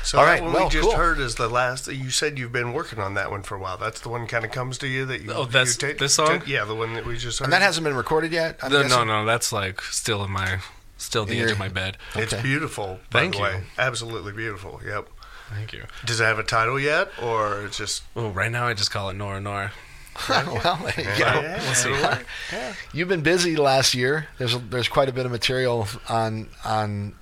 So 0.04 0.18
All 0.18 0.24
that 0.24 0.30
right, 0.32 0.42
one 0.42 0.52
well, 0.52 0.64
we 0.64 0.70
just 0.70 0.88
cool. 0.88 0.96
heard 0.96 1.18
is 1.20 1.36
the 1.36 1.48
last. 1.48 1.86
You 1.86 2.10
said 2.10 2.36
you've 2.38 2.50
been 2.52 2.72
working 2.72 2.98
on 2.98 3.14
that 3.14 3.30
one 3.30 3.42
for 3.42 3.54
a 3.54 3.60
while. 3.60 3.76
That's 3.78 4.00
the 4.00 4.08
one 4.08 4.26
kind 4.26 4.44
of 4.44 4.50
comes 4.50 4.78
to 4.78 4.88
you 4.88 5.04
that 5.06 5.22
you. 5.22 5.32
Oh, 5.32 5.44
that's 5.44 5.80
you 5.80 5.94
this 5.94 6.14
song? 6.14 6.40
ta- 6.40 6.44
yeah, 6.46 6.64
the 6.64 6.74
one 6.74 6.94
that 6.94 7.06
we 7.06 7.16
just 7.16 7.38
heard. 7.38 7.44
And 7.44 7.52
that 7.52 7.62
hasn't 7.62 7.84
been 7.84 7.94
recorded 7.94 8.32
yet. 8.32 8.58
I'm 8.62 8.70
The- 8.72 8.78
no, 8.82 8.88
guessing? 8.88 9.06
no, 9.06 9.24
that's 9.24 9.52
like 9.52 9.80
still 9.82 10.24
in 10.24 10.30
my 10.32 10.58
still 10.96 11.22
at 11.22 11.28
the 11.28 11.38
In 11.38 11.44
edge 11.44 11.52
of 11.52 11.58
my 11.60 11.68
bed. 11.68 11.98
It's 12.16 12.34
beautiful. 12.34 12.98
By 13.10 13.20
Thank 13.20 13.32
the 13.34 13.38
you. 13.38 13.44
way, 13.44 13.62
absolutely 13.78 14.32
beautiful. 14.32 14.80
Yep. 14.84 15.08
Thank 15.55 15.72
you. 15.72 15.84
Does 16.05 16.20
it 16.20 16.24
have 16.24 16.38
a 16.38 16.44
title 16.44 16.78
yet, 16.78 17.11
or 17.20 17.66
it's 17.66 17.78
just? 17.78 18.03
Well, 18.14 18.30
right 18.30 18.50
now 18.50 18.66
I 18.66 18.74
just 18.74 18.90
call 18.90 19.11
it 19.11 19.14
Nora 19.14 19.40
Nora. 19.40 19.72
well, 20.28 20.78
there 20.84 21.05
you 21.05 21.11
yeah. 21.11 21.18
go. 21.18 21.40
Yeah. 21.40 21.62
We'll 21.62 21.74
see. 21.74 21.90
Yeah. 21.90 22.74
You've 22.92 23.09
been 23.09 23.22
busy 23.22 23.57
last 23.57 23.94
year. 23.94 24.28
There's 24.38 24.55
a, 24.55 24.59
there's 24.59 24.88
quite 24.88 25.09
a 25.09 25.12
bit 25.12 25.24
of 25.26 25.32
material 25.32 25.88
on 26.09 26.48
on 26.64 27.14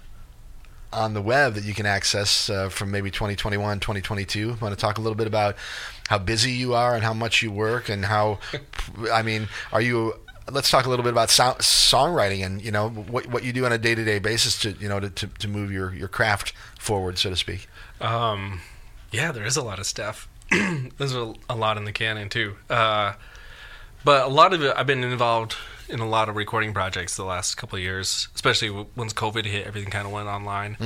on 0.92 1.14
the 1.14 1.22
web 1.22 1.54
that 1.54 1.64
you 1.64 1.74
can 1.74 1.86
access 1.86 2.50
uh, 2.50 2.68
from 2.68 2.90
maybe 2.90 3.10
2021, 3.10 3.80
2022. 3.80 4.56
Want 4.60 4.74
to 4.74 4.80
talk 4.80 4.98
a 4.98 5.00
little 5.00 5.14
bit 5.14 5.26
about 5.26 5.56
how 6.08 6.18
busy 6.18 6.50
you 6.50 6.74
are 6.74 6.94
and 6.94 7.04
how 7.04 7.14
much 7.14 7.42
you 7.42 7.52
work 7.52 7.88
and 7.88 8.04
how, 8.04 8.40
I 9.12 9.22
mean, 9.22 9.48
are 9.72 9.80
you? 9.80 10.14
Let's 10.50 10.68
talk 10.68 10.84
a 10.84 10.88
little 10.88 11.04
bit 11.04 11.12
about 11.12 11.30
sound, 11.30 11.58
songwriting 11.58 12.44
and 12.44 12.60
you 12.60 12.72
know 12.72 12.88
what 12.88 13.26
what 13.26 13.44
you 13.44 13.52
do 13.52 13.64
on 13.66 13.72
a 13.72 13.78
day 13.78 13.94
to 13.94 14.04
day 14.04 14.18
basis 14.18 14.58
to 14.62 14.72
you 14.72 14.88
know 14.88 14.98
to, 14.98 15.08
to, 15.08 15.26
to 15.28 15.46
move 15.46 15.70
your, 15.70 15.94
your 15.94 16.08
craft 16.08 16.52
forward, 16.76 17.18
so 17.18 17.30
to 17.30 17.36
speak. 17.36 17.68
Um, 18.00 18.60
yeah, 19.12 19.32
there 19.32 19.44
is 19.44 19.56
a 19.56 19.62
lot 19.62 19.78
of 19.78 19.86
stuff. 19.86 20.28
There's 20.50 21.14
a, 21.14 21.34
a 21.48 21.54
lot 21.56 21.76
in 21.76 21.84
the 21.84 21.92
canon 21.92 22.28
too. 22.28 22.56
Uh, 22.68 23.14
but 24.04 24.24
a 24.24 24.28
lot 24.28 24.52
of 24.52 24.62
it, 24.62 24.72
I've 24.76 24.86
been 24.86 25.04
involved 25.04 25.56
in 25.88 26.00
a 26.00 26.08
lot 26.08 26.28
of 26.28 26.36
recording 26.36 26.72
projects 26.72 27.16
the 27.16 27.24
last 27.24 27.56
couple 27.56 27.76
of 27.76 27.82
years, 27.82 28.28
especially 28.34 28.70
once 28.96 29.12
COVID 29.12 29.44
hit, 29.44 29.66
everything 29.66 29.90
kind 29.90 30.06
of 30.06 30.12
went 30.12 30.28
online, 30.28 30.76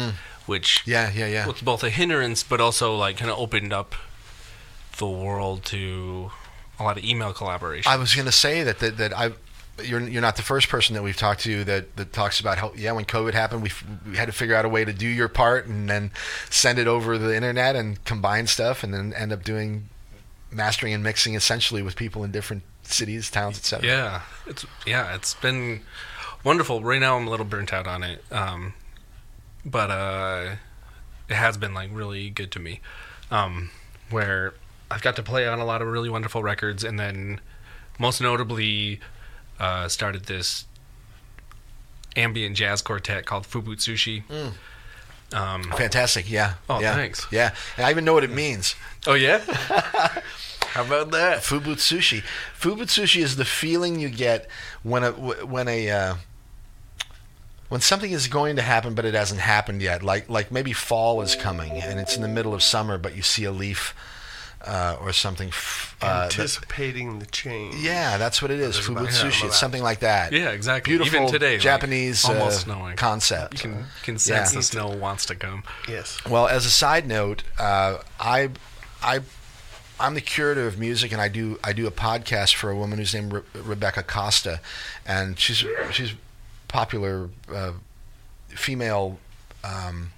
which 0.47 0.83
Yeah, 0.87 1.11
yeah, 1.15 1.27
yeah. 1.27 1.47
was 1.47 1.61
both 1.61 1.85
a 1.85 1.91
hindrance, 1.91 2.43
but 2.43 2.61
also 2.61 2.97
like 2.97 3.19
kind 3.19 3.31
of 3.31 3.39
opened 3.39 3.73
up 3.73 3.95
the 4.99 5.07
world 5.09 5.65
to 5.67 6.31
a 6.79 6.83
lot 6.83 6.97
of 6.99 7.05
email 7.05 7.33
collaboration. 7.33 7.91
I 7.91 7.97
was 7.97 8.15
going 8.15 8.27
to 8.27 8.33
say 8.33 8.63
that 8.65 8.79
that, 8.81 8.97
that 8.97 9.17
I. 9.17 9.33
You're, 9.83 10.01
you're 10.01 10.23
not 10.23 10.37
the 10.37 10.43
first 10.43 10.69
person 10.69 10.95
that 10.95 11.03
we've 11.03 11.17
talked 11.17 11.41
to 11.41 11.65
that, 11.65 11.97
that 11.97 12.13
talks 12.13 12.39
about 12.39 12.59
how 12.59 12.73
yeah 12.77 12.93
when 12.93 13.05
COVID 13.05 13.35
happened 13.35 13.63
we, 13.63 13.71
we 14.09 14.17
had 14.17 14.27
to 14.27 14.33
figure 14.33 14.55
out 14.55 14.65
a 14.65 14.69
way 14.69 14.85
to 14.85 14.93
do 14.93 15.09
your 15.09 15.29
part 15.29 15.67
and 15.67 15.91
then 15.91 16.13
send 16.49 16.79
it 16.79 16.87
over 16.87 17.19
the 17.19 17.35
internet 17.35 17.75
and 17.75 18.03
combine 18.05 18.47
stuff 18.47 18.85
and 18.85 18.95
then 18.95 19.13
end 19.15 19.33
up 19.33 19.43
doing 19.43 19.89
mastering 20.53 20.95
and 20.95 21.03
mixing 21.03 21.35
essentially 21.35 21.83
with 21.83 21.97
people 21.97 22.23
in 22.23 22.31
different 22.31 22.63
cities 22.83 23.31
towns 23.31 23.59
etc. 23.59 23.87
Yeah, 23.87 24.23
it's 24.47 24.65
yeah, 24.87 25.15
it's 25.15 25.35
been 25.35 25.81
wonderful. 26.45 26.83
Right 26.83 27.01
now, 27.01 27.17
I'm 27.17 27.27
a 27.27 27.31
little 27.31 27.47
burnt 27.47 27.73
out 27.73 27.87
on 27.87 28.03
it, 28.03 28.23
um, 28.31 28.75
but 29.65 29.91
uh, 29.91 30.57
it 31.29 31.35
has 31.35 31.57
been 31.57 31.75
like 31.75 31.91
really 31.93 32.31
good 32.31 32.53
to 32.53 32.61
me. 32.61 32.81
Um, 33.31 33.71
where 34.11 34.55
I've 34.91 35.03
got 35.03 35.17
to 35.17 35.23
play 35.23 35.49
on 35.49 35.59
a 35.59 35.65
lot 35.65 35.83
of 35.83 35.89
really 35.89 36.11
wonderful 36.11 36.43
records, 36.43 36.85
and 36.85 37.01
then 37.01 37.41
most 37.99 38.21
notably 38.21 39.01
uh, 39.65 39.89
started 39.89 40.27
this 40.27 40.67
ambient 42.17 42.55
jazz 42.57 42.83
quartet 42.83 43.25
called 43.25 43.45
Fubutsushi. 43.45 44.23
Um, 45.33 45.63
Fantastic, 45.65 46.31
yeah. 46.31 46.55
Oh, 46.69 46.81
yeah. 46.81 46.95
thanks. 46.95 47.27
Yeah, 47.31 47.55
and 47.77 47.87
I 47.87 47.91
even 47.91 48.05
know 48.05 48.13
what 48.13 48.25
it 48.25 48.31
means. 48.31 48.75
oh 49.07 49.15
yeah, 49.15 49.39
how 50.75 50.85
about 50.85 51.11
that? 51.13 51.39
Fubutsushi. 51.39 52.23
Fubutsushi 52.61 53.23
is 53.23 53.37
the 53.37 53.45
feeling 53.47 53.99
you 53.99 54.11
get 54.11 54.49
when 54.83 55.03
a 55.03 55.13
when 55.13 55.67
a 55.67 55.91
uh, 55.91 56.15
when 57.71 57.81
something 57.81 58.13
is 58.13 58.29
going 58.29 58.57
to 58.57 58.63
happen 58.63 58.95
but 58.95 59.05
it 59.07 59.15
hasn't 59.15 59.41
happened 59.41 59.81
yet. 59.81 60.03
Like 60.03 60.29
like 60.29 60.53
maybe 60.53 60.75
fall 60.75 61.23
is 61.23 61.35
coming 61.35 61.73
and 61.73 61.99
it's 61.99 62.15
in 62.17 62.23
the 62.23 62.29
middle 62.29 62.55
of 62.55 62.63
summer, 62.63 62.99
but 62.99 63.17
you 63.17 63.23
see 63.23 63.45
a 63.45 63.51
leaf 63.51 63.95
uh, 64.67 64.97
or 65.01 65.13
something. 65.13 65.49
f- 65.49 65.97
Uh, 66.01 66.07
that- 66.07 66.25
Anticipating 66.39 67.19
the 67.19 67.27
change. 67.27 67.77
yeah, 67.77 68.17
that's 68.19 68.41
what 68.43 68.51
it 68.51 68.61
is. 68.61 68.75
There's 68.75 68.89
about- 68.89 69.07
Fubutsushi. 69.09 69.45
It's 69.47 69.59
something 69.59 69.83
like 69.83 70.01
that. 70.01 70.33
Yeah, 70.33 70.51
exactly. 70.51 70.91
Beautiful 70.97 71.21
Even 71.21 71.33
today, 71.33 71.53
like, 71.53 71.61
Japanese 71.61 72.25
almost 72.25 72.57
uh, 72.61 72.65
snowing. 72.75 72.97
concept. 72.97 73.55
You 73.55 73.61
can, 73.61 73.87
can 74.03 74.19
sense 74.19 74.53
Yeah. 74.53 74.59
the 74.59 74.63
snow 74.63 74.89
wants 74.89 75.27
to 75.27 75.35
come. 75.35 75.63
Yes. 75.89 76.19
Well, 76.29 76.47
as 76.49 76.67
a 76.67 76.71
side 76.71 77.07
note, 77.07 77.43
uh, 77.59 77.99
I, 78.19 78.51
I, 79.03 79.21
I'm 80.01 80.15
the 80.15 80.21
curator 80.21 80.67
of 80.67 80.79
music, 80.79 81.13
and 81.13 81.21
I 81.21 81.29
do 81.29 81.59
I 81.63 81.73
do 81.73 81.87
a 81.87 81.91
podcast 81.93 82.55
for 82.55 82.69
a 82.71 82.77
woman 82.77 82.99
who's 82.99 83.15
named 83.15 83.33
Re- 83.33 83.43
Rebecca 83.55 84.03
Costa, 84.03 84.61
and 85.07 85.39
she's 85.39 85.65
she's 85.93 86.15
popular 86.69 87.29
uh, 87.53 87.73
female 88.49 89.19
um, 89.63 90.11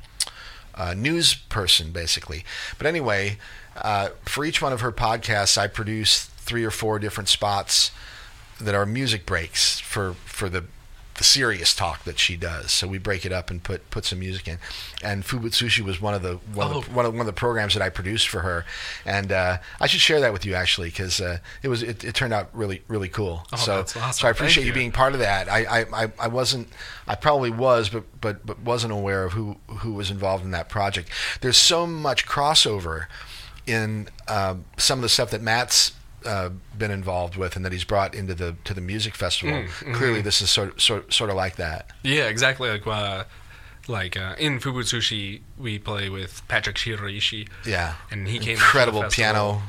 uh, 0.75 0.95
news 0.95 1.35
person 1.35 1.93
basically. 1.93 2.45
But 2.79 2.87
anyway, 2.87 3.37
uh, 3.83 4.09
for 4.25 4.45
each 4.45 4.61
one 4.63 4.73
of 4.73 4.81
her 4.81 4.93
podcasts, 4.93 5.57
I 5.59 5.67
produce 5.67 6.25
three 6.25 6.65
or 6.65 6.71
four 6.71 6.99
different 6.99 7.29
spots 7.29 7.91
that 8.61 8.75
are 8.75 8.87
music 8.87 9.27
breaks 9.27 9.81
for 9.81 10.15
for 10.25 10.49
the 10.49 10.65
the 11.19 11.25
serious 11.25 11.75
talk 11.75 12.05
that 12.05 12.19
she 12.19 12.37
does. 12.37 12.71
So 12.73 12.87
we 12.87 12.99
break 12.99 13.25
it 13.25 13.33
up 13.33 13.51
and 13.51 13.63
put 13.63 13.89
put 13.89 14.05
some 14.05 14.19
music 14.19 14.47
in. 14.49 14.59
And 15.03 15.25
Fubutsushi 15.25 15.81
was 15.81 15.99
one 15.99 16.13
of 16.13 16.21
the 16.21 16.35
one, 16.53 16.67
of, 16.67 16.85
the, 16.85 16.91
Oh. 16.91 16.95
one 16.95 17.07
of 17.07 17.13
one 17.15 17.21
of 17.21 17.27
the 17.27 17.33
programs 17.33 17.73
that 17.73 17.83
I 17.83 17.89
produced 17.89 18.29
for 18.29 18.41
her. 18.41 18.67
And 19.07 19.33
uh, 19.33 19.57
I 19.81 19.87
should 19.87 20.03
share 20.03 20.21
that 20.21 20.35
with 20.35 20.45
you 20.45 20.55
actually 20.55 20.89
because 20.89 21.19
uh, 21.21 21.39
it 21.63 21.69
was 21.69 21.83
it, 21.83 22.05
it 22.05 22.15
turned 22.15 22.35
out 22.35 22.51
really 22.53 22.83
really 22.87 23.09
cool. 23.09 23.47
Oh, 23.51 23.57
so 23.57 23.81
awesome. 23.81 24.13
so 24.13 24.29
I 24.29 24.31
appreciate 24.31 24.65
you 24.65 24.69
you. 24.69 24.75
being 24.75 24.93
part 24.93 25.15
of 25.15 25.21
that. 25.21 25.49
I, 25.51 25.65
I, 25.65 26.05
I, 26.05 26.13
I 26.21 26.29
wasn't 26.29 26.69
I 27.09 27.15
probably 27.15 27.51
was 27.51 27.89
but 27.89 28.05
but 28.21 28.45
but 28.45 28.61
wasn't 28.61 28.93
aware 28.93 29.25
of 29.25 29.33
who 29.33 29.57
who 29.79 29.95
was 29.95 30.11
involved 30.11 30.45
in 30.45 30.51
that 30.51 30.69
project. 30.69 31.09
There's 31.41 31.57
so 31.57 31.87
much 31.87 32.27
crossover 32.27 33.07
in 33.67 34.09
um, 34.29 34.65
some 34.77 34.99
of 34.99 35.03
the 35.03 35.09
stuff 35.09 35.31
that 35.31 35.43
Matt's 35.43 35.93
uh, 36.25 36.51
been 36.77 36.91
involved 36.91 37.37
with 37.37 37.57
and 37.57 37.65
that 37.65 37.73
he's 37.73 37.85
brought 37.85 38.15
into 38.15 38.35
the 38.35 38.57
to 38.65 38.75
the 38.75 38.81
music 38.81 39.15
festival. 39.15 39.55
Mm, 39.63 39.95
Clearly, 39.95 40.23
this 40.23 40.41
is 40.43 40.51
sort 40.51 40.81
sort 40.81 41.13
sort 41.13 41.31
of 41.31 41.37
like 41.37 41.57
that. 41.57 41.91
Yeah, 42.03 42.25
exactly. 42.29 42.69
Like 42.71 42.87
uh, 42.87 43.25
like 43.89 44.17
uh, 44.17 44.35
in 44.39 44.59
Fubutsushi, 44.59 45.41
we 45.59 45.79
play 45.79 46.09
with 46.09 46.43
Patrick 46.49 46.77
Shiraishi, 46.77 47.49
Yeah, 47.65 47.95
and 48.11 48.27
he 48.29 48.39
came 48.39 48.55
incredible 48.55 49.05
piano 49.05 49.63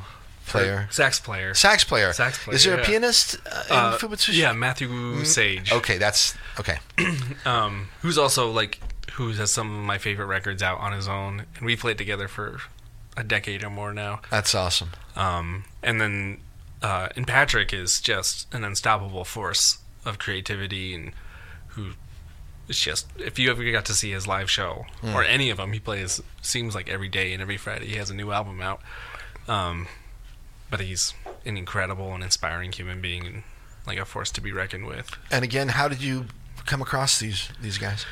player, 0.46 0.88
sax 0.90 1.20
player. 1.20 1.52
sax 1.54 1.84
player. 1.84 2.12
Sax 2.12 2.42
player, 2.42 2.56
Is 2.56 2.64
there 2.64 2.80
a 2.80 2.84
pianist 2.84 3.36
uh, 3.46 3.62
in 3.68 3.76
Uh, 3.76 3.96
Fubutsushi? 3.98 4.34
yeah, 4.38 4.52
Matthew 4.52 5.24
Sage. 5.24 5.70
Okay, 5.72 5.98
that's 5.98 6.34
okay. 6.58 6.78
um, 7.44 7.88
who's 8.02 8.18
also 8.18 8.50
like 8.50 8.80
who 9.12 9.30
has 9.32 9.52
some 9.52 9.70
of 9.78 9.84
my 9.84 9.98
favorite 9.98 10.26
records 10.26 10.62
out 10.62 10.78
on 10.80 10.92
his 10.92 11.06
own, 11.06 11.44
and 11.56 11.66
we 11.66 11.76
played 11.76 11.98
together 11.98 12.26
for 12.28 12.60
a 13.18 13.24
decade 13.24 13.64
or 13.64 13.70
more 13.70 13.92
now. 13.92 14.20
That's 14.30 14.54
awesome. 14.54 14.90
Um, 15.16 15.64
and 15.82 16.00
then 16.00 16.40
uh, 16.82 17.08
and 17.16 17.26
Patrick 17.26 17.72
is 17.72 18.00
just 18.00 18.52
an 18.54 18.64
unstoppable 18.64 19.24
force 19.24 19.78
of 20.04 20.18
creativity, 20.18 20.94
and 20.94 21.12
who 21.68 21.90
it's 22.68 22.80
just 22.80 23.06
if 23.18 23.38
you 23.38 23.50
ever 23.50 23.70
got 23.72 23.84
to 23.86 23.94
see 23.94 24.12
his 24.12 24.26
live 24.26 24.50
show 24.50 24.86
or 25.02 25.24
any 25.24 25.50
of 25.50 25.56
them, 25.56 25.72
he 25.72 25.80
plays 25.80 26.22
seems 26.40 26.74
like 26.74 26.88
every 26.88 27.08
day 27.08 27.32
and 27.32 27.42
every 27.42 27.56
Friday 27.56 27.86
he 27.86 27.96
has 27.96 28.10
a 28.10 28.14
new 28.14 28.30
album 28.30 28.60
out. 28.60 28.80
Um, 29.48 29.88
but 30.70 30.80
he's 30.80 31.14
an 31.44 31.56
incredible 31.56 32.14
and 32.14 32.22
inspiring 32.22 32.72
human 32.72 33.00
being 33.00 33.26
and 33.26 33.42
like 33.86 33.98
a 33.98 34.04
force 34.04 34.30
to 34.32 34.40
be 34.40 34.52
reckoned 34.52 34.86
with. 34.86 35.10
And 35.30 35.42
again, 35.42 35.68
how 35.70 35.88
did 35.88 36.02
you 36.02 36.26
come 36.66 36.82
across 36.82 37.18
these 37.18 37.48
these 37.60 37.78
guys? 37.78 38.06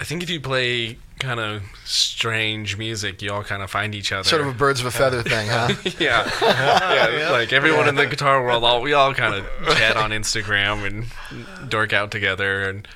I 0.00 0.04
think 0.04 0.22
if 0.22 0.30
you 0.30 0.40
play 0.40 0.98
kind 1.18 1.40
of 1.40 1.62
strange 1.84 2.76
music, 2.76 3.20
you 3.20 3.32
all 3.32 3.42
kind 3.42 3.62
of 3.62 3.70
find 3.70 3.94
each 3.94 4.12
other. 4.12 4.28
Sort 4.28 4.40
of 4.40 4.46
a 4.46 4.52
birds 4.52 4.80
of 4.80 4.86
a 4.86 4.90
feather 4.90 5.22
thing, 5.22 5.48
huh? 5.48 5.74
yeah. 5.98 6.30
yeah, 6.40 7.30
like 7.30 7.52
everyone 7.52 7.88
in 7.88 7.96
the 7.96 8.06
guitar 8.06 8.42
world, 8.42 8.62
all 8.62 8.80
we 8.80 8.92
all 8.92 9.12
kind 9.12 9.34
of 9.34 9.44
chat 9.76 9.96
on 9.96 10.10
Instagram 10.10 10.86
and 10.86 11.68
dork 11.70 11.92
out 11.92 12.12
together, 12.12 12.68
and 12.68 12.86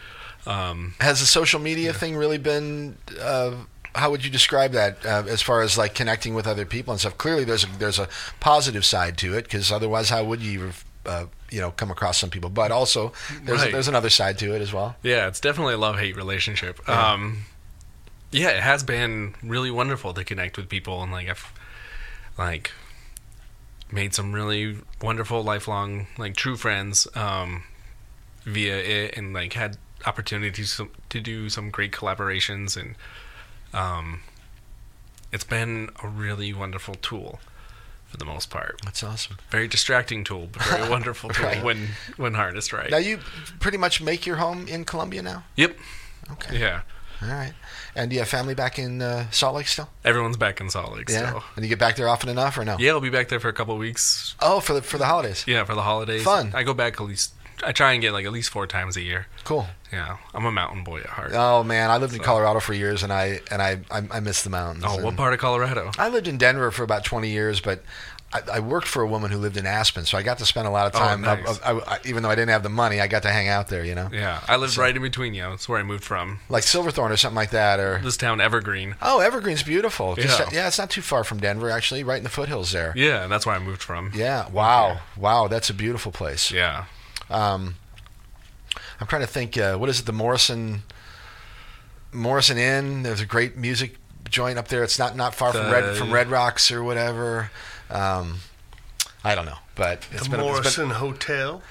um, 0.46 0.94
Has 1.00 1.20
the 1.20 1.26
social 1.26 1.60
media 1.60 1.92
thing 1.92 2.16
really 2.16 2.38
been? 2.38 2.96
Uh, 3.20 3.52
how 3.94 4.10
would 4.10 4.24
you 4.24 4.30
describe 4.30 4.72
that 4.72 5.04
uh, 5.04 5.24
as 5.28 5.42
far 5.42 5.62
as 5.62 5.76
like 5.76 5.94
connecting 5.94 6.34
with 6.34 6.46
other 6.46 6.64
people 6.64 6.92
and 6.92 7.00
stuff? 7.00 7.18
Clearly, 7.18 7.44
there's 7.44 7.64
a 7.64 7.78
there's 7.78 7.98
a 7.98 8.08
positive 8.40 8.84
side 8.84 9.18
to 9.18 9.36
it 9.36 9.44
because 9.44 9.70
otherwise, 9.70 10.10
how 10.10 10.24
would 10.24 10.40
you 10.40 10.72
uh, 11.06 11.26
you 11.50 11.60
know 11.60 11.70
come 11.72 11.90
across 11.90 12.18
some 12.18 12.30
people? 12.30 12.50
But 12.50 12.70
also, 12.72 13.12
there's 13.44 13.62
Right. 13.62 13.72
there's 13.72 13.88
another 13.88 14.10
side 14.10 14.38
to 14.38 14.54
it 14.54 14.62
as 14.62 14.72
well. 14.72 14.96
yeah, 15.02 15.26
it's 15.28 15.40
definitely 15.40 15.74
a 15.74 15.78
love 15.78 15.98
hate 15.98 16.16
relationship. 16.16 16.86
Um, 16.88 17.44
yeah, 18.30 18.48
it 18.50 18.62
has 18.62 18.82
been 18.82 19.34
really 19.42 19.70
wonderful 19.70 20.14
to 20.14 20.24
connect 20.24 20.56
with 20.56 20.68
people, 20.68 21.02
and 21.02 21.12
like 21.12 21.28
I've 21.28 21.52
like 22.38 22.72
made 23.90 24.14
some 24.14 24.32
really 24.32 24.78
wonderful 25.02 25.42
lifelong 25.42 26.06
like 26.16 26.34
true 26.34 26.56
friends 26.56 27.06
um, 27.14 27.64
via 28.44 28.76
it, 28.76 29.16
and 29.18 29.34
like 29.34 29.52
had 29.52 29.76
opportunities 30.06 30.76
to, 30.78 30.88
to 31.10 31.20
do 31.20 31.48
some 31.50 31.70
great 31.70 31.92
collaborations, 31.92 32.76
and 32.76 32.94
um, 33.74 34.20
it's 35.30 35.44
been 35.44 35.90
a 36.02 36.08
really 36.08 36.52
wonderful 36.54 36.94
tool 36.94 37.38
for 38.12 38.18
the 38.18 38.24
most 38.26 38.50
part. 38.50 38.78
That's 38.84 39.02
awesome. 39.02 39.38
Very 39.50 39.66
distracting 39.66 40.22
tool, 40.22 40.48
but 40.52 40.62
very 40.62 40.88
wonderful 40.96 41.30
tool 41.30 41.46
Right. 41.46 41.64
when 41.64 41.88
when 42.16 42.34
harnessed 42.34 42.72
right. 42.72 42.90
Now 42.90 42.98
you 42.98 43.18
pretty 43.58 43.78
much 43.78 44.00
make 44.00 44.26
your 44.26 44.36
home 44.36 44.68
in 44.68 44.84
Columbia 44.84 45.22
now. 45.22 45.44
yep. 45.56 45.76
Okay. 46.30 46.60
Yeah. 46.60 46.82
All 47.22 47.28
right. 47.28 47.52
And 47.94 48.10
do 48.10 48.14
you 48.14 48.20
have 48.20 48.28
family 48.28 48.54
back 48.54 48.78
in 48.78 49.00
uh, 49.00 49.30
Salt 49.30 49.54
Lake 49.56 49.66
still? 49.68 49.88
Everyone's 50.04 50.36
back 50.36 50.60
in 50.60 50.70
Salt 50.70 50.92
Lake 50.96 51.08
Yeah. 51.08 51.28
still. 51.28 51.44
And 51.56 51.64
you 51.64 51.68
get 51.68 51.78
back 51.78 51.96
there 51.96 52.08
often 52.08 52.28
enough 52.28 52.58
or 52.58 52.64
no? 52.64 52.76
Yeah, 52.78 52.92
I'll 52.92 53.00
be 53.00 53.10
back 53.10 53.28
there 53.28 53.40
for 53.40 53.48
a 53.48 53.52
couple 53.52 53.76
weeks. 53.78 54.34
Oh, 54.40 54.60
for 54.60 54.74
the 54.74 54.82
for 54.82 54.98
the 54.98 55.06
holidays. 55.06 55.44
Yeah, 55.46 55.64
for 55.64 55.74
the 55.74 55.82
holidays. 55.82 56.22
Fun. 56.22 56.52
I 56.54 56.62
go 56.64 56.74
back 56.74 57.00
at 57.00 57.06
least 57.06 57.32
I 57.64 57.72
try 57.72 57.92
and 57.92 58.00
get 58.02 58.12
like 58.12 58.24
at 58.26 58.32
least 58.32 58.50
four 58.50 58.66
times 58.66 58.96
a 58.96 59.02
year. 59.02 59.26
Cool. 59.44 59.66
Yeah, 59.92 60.16
I'm 60.34 60.44
a 60.46 60.52
mountain 60.52 60.84
boy 60.84 61.00
at 61.00 61.06
heart. 61.06 61.32
Oh 61.34 61.62
man, 61.62 61.90
I 61.90 61.98
lived 61.98 62.14
in 62.14 62.20
Colorado 62.20 62.60
for 62.60 62.72
years, 62.74 63.02
and 63.02 63.12
I 63.12 63.40
and 63.50 63.60
I 63.62 63.80
I, 63.90 64.02
I 64.10 64.20
miss 64.20 64.42
the 64.42 64.50
mountains. 64.50 64.84
oh, 64.86 65.02
what 65.04 65.16
part 65.16 65.34
of 65.34 65.40
Colorado? 65.40 65.90
I 65.98 66.08
lived 66.08 66.28
in 66.28 66.38
Denver 66.38 66.70
for 66.70 66.82
about 66.82 67.04
20 67.04 67.28
years, 67.28 67.60
but 67.60 67.82
I, 68.34 68.40
I 68.54 68.60
worked 68.60 68.88
for 68.88 69.02
a 69.02 69.06
woman 69.06 69.30
who 69.30 69.36
lived 69.36 69.58
in 69.58 69.66
Aspen, 69.66 70.06
so 70.06 70.16
I 70.16 70.22
got 70.22 70.38
to 70.38 70.46
spend 70.46 70.66
a 70.66 70.70
lot 70.70 70.86
of 70.86 70.94
Oh, 70.94 70.98
time. 71.04 71.20
nice. 71.20 71.60
I, 71.62 71.72
I- 71.72 71.98
even 72.06 72.22
though 72.22 72.30
I 72.30 72.34
didn't 72.34 72.48
have 72.48 72.62
the 72.62 72.70
money, 72.70 72.98
I 72.98 73.06
got 73.06 73.24
to 73.24 73.28
hang 73.30 73.48
out 73.48 73.68
there. 73.68 73.84
You 73.84 73.94
know, 73.94 74.08
Yeah, 74.10 74.40
I 74.48 74.56
lived 74.56 74.78
right 74.78 74.96
in 74.96 75.02
between 75.02 75.34
you. 75.34 75.42
That's 75.42 75.68
where 75.68 75.78
I 75.78 75.82
moved 75.82 76.04
from. 76.04 76.40
like 76.48 76.62
Silverthorne 76.62 77.12
or 77.12 77.18
something 77.18 77.36
like 77.36 77.50
that, 77.50 77.78
or 77.78 78.00
This 78.02 78.16
town, 78.16 78.40
Evergreen. 78.40 78.94
oh, 79.02 79.20
Evergreen's 79.20 79.62
beautiful. 79.62 80.16
Just- 80.16 80.38
Yeah. 80.38 80.48
yeah, 80.50 80.66
it's 80.68 80.78
not 80.78 80.88
too 80.88 81.02
far 81.02 81.22
from 81.24 81.40
Denver, 81.40 81.68
actually, 81.68 82.02
right 82.02 82.16
in 82.16 82.24
the 82.24 82.30
foothills 82.30 82.72
there. 82.72 82.94
Yeah, 82.96 83.26
that's 83.26 83.44
where 83.44 83.54
I 83.54 83.58
moved 83.58 83.82
from. 83.82 84.10
Yeah. 84.14 84.48
Wow. 84.48 85.00
Wow. 85.18 85.48
That's 85.48 85.68
a 85.68 85.74
beautiful 85.74 86.10
place. 86.12 86.50
Yeah. 86.50 86.86
Um, 87.30 87.76
I'm 89.00 89.06
trying 89.06 89.22
to 89.22 89.26
think. 89.28 89.56
Uh, 89.58 89.76
what 89.76 89.88
is 89.88 90.00
it? 90.00 90.06
The 90.06 90.12
Morrison 90.12 90.82
Morrison 92.12 92.58
Inn. 92.58 93.02
There's 93.02 93.20
a 93.20 93.26
great 93.26 93.56
music 93.56 93.96
joint 94.28 94.58
up 94.58 94.68
there. 94.68 94.82
It's 94.84 94.98
not 94.98 95.16
not 95.16 95.34
far 95.34 95.52
from 95.52 95.70
Red 95.70 95.96
from 95.96 96.12
Red 96.12 96.28
Rocks 96.30 96.70
or 96.70 96.82
whatever. 96.82 97.50
Um, 97.90 98.38
I 99.24 99.34
don't 99.34 99.46
know, 99.46 99.58
but 99.74 100.06
it's 100.12 100.24
The 100.24 100.30
been, 100.30 100.40
it's 100.40 100.48
Morrison 100.48 100.90
Hotel. 100.90 101.52
been 101.58 101.62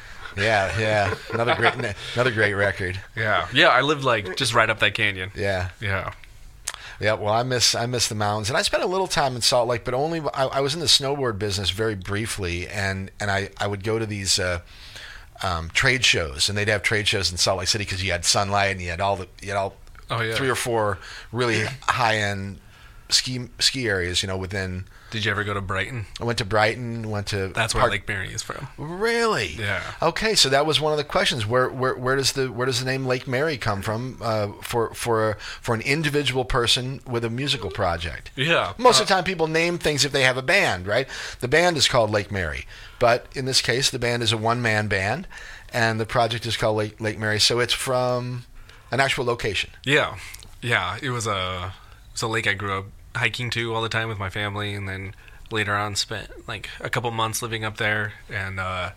yeah 0.46 0.80
yeah 0.80 1.14
another 1.34 1.56
great 1.56 1.74
another 2.16 2.32
great 2.32 2.54
record. 2.54 3.00
Yeah. 3.16 3.48
Yeah, 3.54 3.68
I 3.68 3.82
lived 3.82 4.04
like 4.04 4.36
just 4.38 4.54
right 4.54 4.70
up 4.70 4.80
that 4.80 4.94
canyon. 4.94 5.32
Yeah. 5.36 5.70
Yeah. 5.82 6.14
Yeah, 7.00 7.14
well, 7.14 7.34
I 7.34 7.42
miss 7.42 7.74
I 7.74 7.88
miss 7.88 8.08
the 8.08 8.16
mountains, 8.16 8.50
and 8.50 8.56
I 8.58 8.62
spent 8.62 8.84
a 8.84 8.88
little 8.88 9.08
time 9.08 9.36
in 9.36 9.42
Salt 9.42 9.68
Lake, 9.68 9.84
but 9.84 9.96
only 9.96 10.22
I, 10.36 10.46
I 10.46 10.60
was 10.62 10.76
in 10.76 10.80
the 10.82 10.86
snowboard 10.86 11.40
business 11.40 11.72
very 11.72 11.96
briefly, 11.96 12.68
and 12.68 13.10
and 13.20 13.32
I 13.32 13.50
I 13.60 13.66
would 13.66 13.84
go 13.84 13.98
to 13.98 14.06
these 14.06 14.38
uh, 14.38 14.60
um, 15.44 15.70
trade 15.70 16.04
shows, 16.06 16.50
and 16.50 16.58
they'd 16.58 16.68
have 16.68 16.84
trade 16.84 17.08
shows 17.08 17.32
in 17.32 17.38
Salt 17.38 17.60
Lake 17.60 17.68
City 17.68 17.84
because 17.86 18.04
you 18.04 18.12
had 18.12 18.26
sunlight 18.26 18.72
and 18.72 18.82
you 18.82 18.90
had 18.90 19.02
all 19.02 19.16
the 19.16 19.28
you 19.42 19.50
had 19.50 19.58
all 19.58 19.76
Oh 20.10 20.22
yeah. 20.22 20.36
three 20.36 20.50
or 20.50 20.56
four 20.56 20.98
really 21.32 21.64
high 21.84 22.18
end 22.18 22.60
ski 23.10 23.48
ski 23.60 23.88
areas, 23.88 24.22
you 24.22 24.28
know, 24.28 24.38
within. 24.38 24.86
Did 25.10 25.26
you 25.26 25.32
ever 25.32 25.44
go 25.44 25.54
to 25.54 25.60
Brighton? 25.62 26.06
I 26.22 26.24
went 26.24 26.38
to 26.38 26.46
Brighton, 26.46 27.10
went 27.10 27.28
to 27.28 27.50
That's 27.50 27.76
where 27.76 27.90
Lake 27.90 28.08
Mary 28.08 28.30
is 28.34 28.42
from. 28.42 28.70
Really? 28.78 29.56
Yeah. 29.60 29.82
Okay, 30.02 30.36
so 30.36 30.48
that 30.48 30.66
was 30.66 30.80
one 30.80 30.94
of 30.94 30.98
the 30.98 31.04
questions. 31.04 31.46
Where 31.46 31.70
where, 31.70 31.96
where 31.96 32.16
does 32.16 32.32
the 32.34 32.50
where 32.52 32.66
does 32.66 32.80
the 32.80 32.86
name 32.86 33.06
Lake 33.06 33.28
Mary 33.28 33.58
come 33.58 33.82
from 33.82 34.18
uh, 34.22 34.48
for 34.62 34.94
for 34.94 35.38
for 35.62 35.76
an 35.76 35.82
individual 35.82 36.46
person 36.46 37.02
with 37.06 37.26
a 37.26 37.30
musical 37.30 37.70
project? 37.70 38.32
Yeah. 38.36 38.74
Most 38.78 39.02
of 39.02 39.08
the 39.08 39.14
time, 39.14 39.24
people 39.26 39.48
name 39.48 39.78
things 39.78 40.06
if 40.06 40.12
they 40.14 40.24
have 40.24 40.38
a 40.38 40.42
band, 40.42 40.88
right? 40.88 41.08
The 41.42 41.48
band 41.50 41.76
is 41.78 41.88
called 41.90 42.10
Lake 42.10 42.32
Mary, 42.32 42.66
but 43.02 43.26
in 43.34 43.46
this 43.46 43.62
case, 43.62 43.90
the 43.90 43.98
band 43.98 44.22
is 44.22 44.32
a 44.32 44.38
one-man 44.38 44.88
band, 44.88 45.28
and 45.74 46.00
the 46.00 46.06
project 46.06 46.46
is 46.46 46.56
called 46.56 46.78
Lake, 46.78 47.02
Lake 47.02 47.18
Mary. 47.18 47.40
So 47.40 47.60
it's 47.60 47.74
from 47.74 48.44
an 48.92 49.00
actual 49.00 49.26
location. 49.26 49.72
Yeah, 49.84 50.18
yeah. 50.62 51.00
It 51.02 51.10
was 51.10 51.26
a 51.26 51.74
it 52.10 52.14
was 52.14 52.22
a 52.22 52.28
lake 52.28 52.46
I 52.46 52.54
grew 52.54 52.78
up 52.78 52.86
hiking 53.16 53.50
to 53.50 53.74
all 53.74 53.82
the 53.82 53.90
time 53.90 54.08
with 54.08 54.20
my 54.20 54.30
family, 54.30 54.76
and 54.76 54.88
then 54.88 55.16
later 55.50 55.76
on 55.76 55.96
spent 55.96 56.48
like 56.48 56.70
a 56.80 56.92
couple 56.92 57.10
months 57.10 57.42
living 57.42 57.66
up 57.66 57.78
there, 57.78 58.14
and 58.30 58.60
uh, 58.60 58.92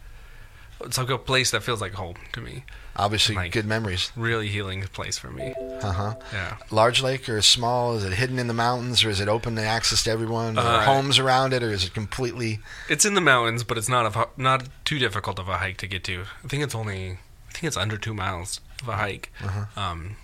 it's 0.83 0.99
like 0.99 1.09
a 1.09 1.17
place 1.17 1.51
that 1.53 1.63
feels 1.63 1.81
like 1.81 1.95
home 1.95 2.17
to 2.35 2.43
me. 2.43 2.65
Obviously, 2.97 3.35
Like- 3.35 3.51
good 3.53 3.67
memories. 3.67 4.13
Really 4.15 4.47
healing 4.49 4.83
place 4.93 5.19
for 5.19 5.29
me. 5.31 5.53
Uh 5.83 5.93
huh. 5.93 6.15
Yeah. 6.33 6.57
Large 6.71 7.03
lake 7.03 7.29
or 7.29 7.43
small? 7.43 7.97
Is 7.97 8.05
it 8.05 8.13
hidden 8.13 8.39
in 8.39 8.47
the 8.47 8.55
mountains, 8.55 9.03
or 9.05 9.11
is 9.11 9.19
it 9.21 9.29
open 9.29 9.57
to 9.57 9.63
access 9.63 10.05
to 10.05 10.11
everyone? 10.13 10.57
Are 10.59 10.63
there 10.63 10.81
Uh, 10.81 10.85
homes 10.85 11.19
around 11.19 11.53
it, 11.53 11.63
or 11.63 11.71
is 11.73 11.85
it 11.85 11.93
completely? 11.95 12.61
It's 12.89 13.05
in 13.05 13.15
the 13.15 13.21
mountains, 13.21 13.65
but 13.65 13.77
it's 13.79 13.89
not 13.89 14.15
a, 14.15 14.29
not 14.37 14.69
too 14.85 14.99
difficult 15.01 15.39
of 15.41 15.49
a 15.49 15.59
hike 15.59 15.77
to 15.79 15.87
get 15.89 16.05
to. 16.05 16.25
I 16.45 16.49
think 16.49 16.63
it's 16.63 16.75
only 16.75 17.19
I 17.49 17.53
think 17.53 17.65
it's 17.65 17.77
under 17.77 17.97
two 17.99 18.15
miles 18.15 18.61
of 18.83 18.89
a 18.89 18.97
hike, 18.97 19.33
Uh 19.43 19.65
um, 19.77 20.17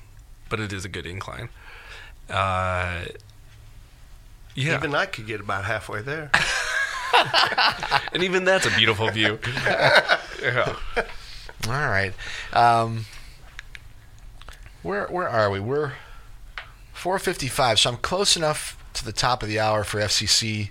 but 0.49 0.61
it 0.61 0.73
is 0.73 0.85
a 0.85 0.89
good 0.89 1.07
incline. 1.07 1.49
Uh, 2.29 3.07
yeah, 4.55 4.77
Even 4.77 4.95
I 4.95 5.07
could 5.07 5.27
get 5.27 5.41
about 5.41 5.65
halfway 5.65 6.03
there. 6.03 6.31
and 8.13 8.23
even 8.23 8.45
that's 8.45 8.67
a 8.67 8.71
beautiful 8.77 9.11
view. 9.11 9.39
yeah. 10.43 10.75
All 11.67 11.73
right. 11.73 12.13
Um, 12.53 13.07
where 14.83 15.07
where 15.09 15.29
are 15.29 15.51
we? 15.51 15.61
We're 15.61 15.93
4:55, 16.95 17.79
so 17.79 17.91
I'm 17.91 17.97
close 17.99 18.37
enough 18.37 18.77
to 18.95 19.05
the 19.05 19.13
top 19.13 19.43
of 19.43 19.49
the 19.49 19.61
hour 19.61 19.85
for 19.85 20.01
FCC 20.01 20.71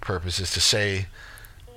purposes 0.00 0.50
to 0.52 0.60
say 0.60 1.06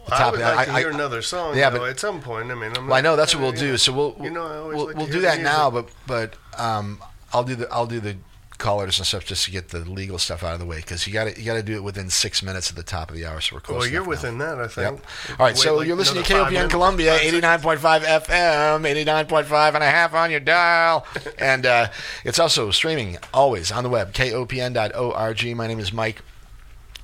the 0.08 0.16
I 0.16 0.18
top. 0.18 0.32
would 0.34 0.42
of 0.42 0.48
the- 0.48 0.56
like 0.56 0.68
to 0.68 0.74
I- 0.74 0.80
hear 0.80 0.92
I- 0.92 0.94
another 0.96 1.22
song 1.22 1.56
Yeah, 1.58 1.70
though, 1.70 1.80
but- 1.80 1.89
at 1.89 2.00
some 2.00 2.22
point. 2.22 2.52
I 2.52 2.56
mean, 2.56 2.74
I'm 2.76 2.88
Well, 2.88 2.98
I 2.98 3.02
know 3.02 3.16
that's 3.16 3.36
what 3.36 3.42
we'll 3.42 3.52
do. 3.52 3.72
know, 3.72 3.78
So 3.78 3.92
we'll 3.94 4.16
you 4.22 4.30
know, 4.32 4.46
I 4.72 4.76
we'll, 4.76 4.88
like 4.88 4.96
we'll 4.98 5.06
do 5.08 5.22
that 5.22 5.38
music. 5.38 5.44
now. 5.44 5.70
But 5.70 5.89
but 6.08 6.34
um, 6.58 7.02
I'll 7.34 7.44
do 7.44 7.56
the 7.56 7.72
I'll 7.72 7.86
do 7.86 8.00
the 8.00 8.18
callers 8.62 8.99
and 8.99 9.07
stuff 9.07 9.26
just 9.26 9.45
to 9.45 9.51
get 9.51 9.70
the 9.70 9.80
legal 9.80 10.18
stuff 10.18 10.43
out 10.43 10.53
of 10.53 10.59
the 10.59 10.66
way 10.66 10.78
because 10.78 11.05
you 11.07 11.12
got 11.12 11.26
to 11.26 11.38
you 11.38 11.45
got 11.45 11.55
to 11.55 11.64
do 11.64 11.76
it 11.76 11.84
within 11.84 12.09
six 12.09 12.43
minutes 12.43 12.70
of 12.70 12.76
the 12.76 12.84
top 12.84 13.09
of 13.09 13.16
the 13.16 13.26
hour. 13.26 13.41
So 13.41 13.55
we're 13.55 13.62
close. 13.62 13.80
Well, 13.80 13.88
you're 13.89 14.03
now. 14.03 14.09
within 14.09 14.38
that, 14.38 14.59
I 14.59 14.68
think. 14.68 14.99
Yep. 14.99 15.39
All 15.39 15.45
right, 15.47 15.57
so 15.57 15.76
like 15.76 15.88
you're 15.88 15.95
listening 15.95 16.24
to 16.24 16.34
five 16.34 16.53
KOPN 16.53 16.70
Columbia, 16.70 17.18
89.5 17.18 18.01
FM, 18.01 19.05
89.5 19.05 19.76
and 19.76 19.84
a 19.84 19.89
half 19.89 20.14
on 20.14 20.32
your 20.32 20.39
dial. 20.39 21.05
and 21.39 21.66
uh, 21.66 21.88
it's 22.24 22.39
also 22.39 22.72
streaming 22.72 23.18
always 23.34 23.72
on 23.72 23.84
the 23.84 23.89
web, 23.89 24.14
kopn.org. 24.14 25.55
My 25.55 25.68
name 25.68 25.80
is 25.80 25.91
Mike. 25.91 26.22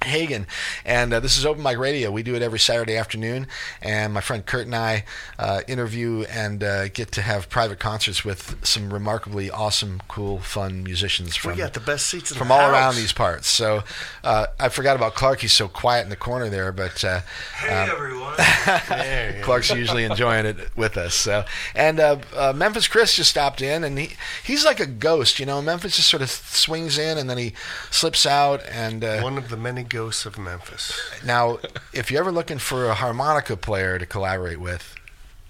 Hagen, 0.04 0.46
and 0.86 1.14
uh, 1.14 1.20
this 1.20 1.38
is 1.38 1.46
Open 1.46 1.64
Mic 1.64 1.78
Radio. 1.78 2.12
We 2.12 2.24
do 2.24 2.36
it 2.36 2.42
every 2.42 2.60
Saturday 2.60 2.96
afternoon, 2.96 3.48
and 3.82 4.14
my 4.14 4.22
friend 4.22 4.46
Kurt 4.46 4.66
and 4.66 4.76
I 4.76 5.04
uh, 5.40 5.62
interview 5.68 6.24
and 6.30 6.64
uh, 6.64 6.88
get 6.90 7.12
to 7.14 7.22
have 7.22 7.50
private 7.50 7.80
concerts 7.80 8.24
with 8.24 8.56
some 8.66 8.94
remarkably 8.94 9.50
awesome, 9.52 10.02
cool, 10.08 10.40
fun 10.40 10.84
musicians 10.84 11.36
from 11.36 11.52
We 11.52 11.56
from 11.58 11.66
got 11.66 11.74
the 11.74 11.80
best 11.80 12.08
seats 12.08 12.34
from 12.36 12.48
the 12.48 12.54
all 12.54 12.60
house. 12.62 12.72
around 12.72 12.96
these 12.96 13.12
parts. 13.12 13.48
So 13.50 13.84
uh, 14.24 14.48
I 14.60 14.70
forgot 14.70 14.96
about 14.96 15.16
Clark. 15.16 15.42
He's 15.42 15.52
so 15.54 15.68
quiet 15.68 16.04
in 16.04 16.10
the 16.10 16.16
corner 16.16 16.48
there, 16.50 16.72
but 16.72 17.04
uh, 17.04 17.22
um, 17.64 17.70
everyone. 17.70 18.36
There 18.88 19.32
you 19.32 19.40
go. 19.40 19.46
Clark's 19.46 19.72
usually 19.72 20.04
enjoying 20.04 20.46
it 20.46 20.58
with 20.76 20.98
us. 20.98 21.14
So, 21.16 21.44
and 21.76 22.00
uh, 22.00 22.18
uh, 22.36 22.54
Memphis 22.56 22.88
Chris 22.88 23.16
just 23.16 23.30
stopped 23.30 23.62
in, 23.62 23.84
and 23.84 23.98
he 23.98 24.12
he's 24.44 24.64
like 24.66 24.80
a 24.80 24.86
ghost, 24.86 25.40
you 25.40 25.46
know. 25.46 25.62
Memphis 25.62 25.96
just 25.98 26.08
sort 26.10 26.22
of 26.22 26.30
swings 26.30 26.98
in, 26.98 27.18
and 27.18 27.30
then 27.30 27.38
he 27.38 27.54
slips 27.90 28.26
out. 28.26 28.62
And 28.70 29.04
uh, 29.04 29.22
One 29.22 29.38
of 29.38 29.50
the 29.50 29.58
many 29.58 29.84
ghosts 29.84 29.97
of 29.98 30.38
Memphis. 30.38 31.00
now, 31.26 31.58
if 31.94 32.12
you're 32.12 32.20
ever 32.22 32.32
looking 32.32 32.60
for 32.60 32.86
a 32.86 32.94
harmonica 32.94 33.58
player 33.58 33.98
to 33.98 34.06
collaborate 34.06 34.60
with, 34.60 34.96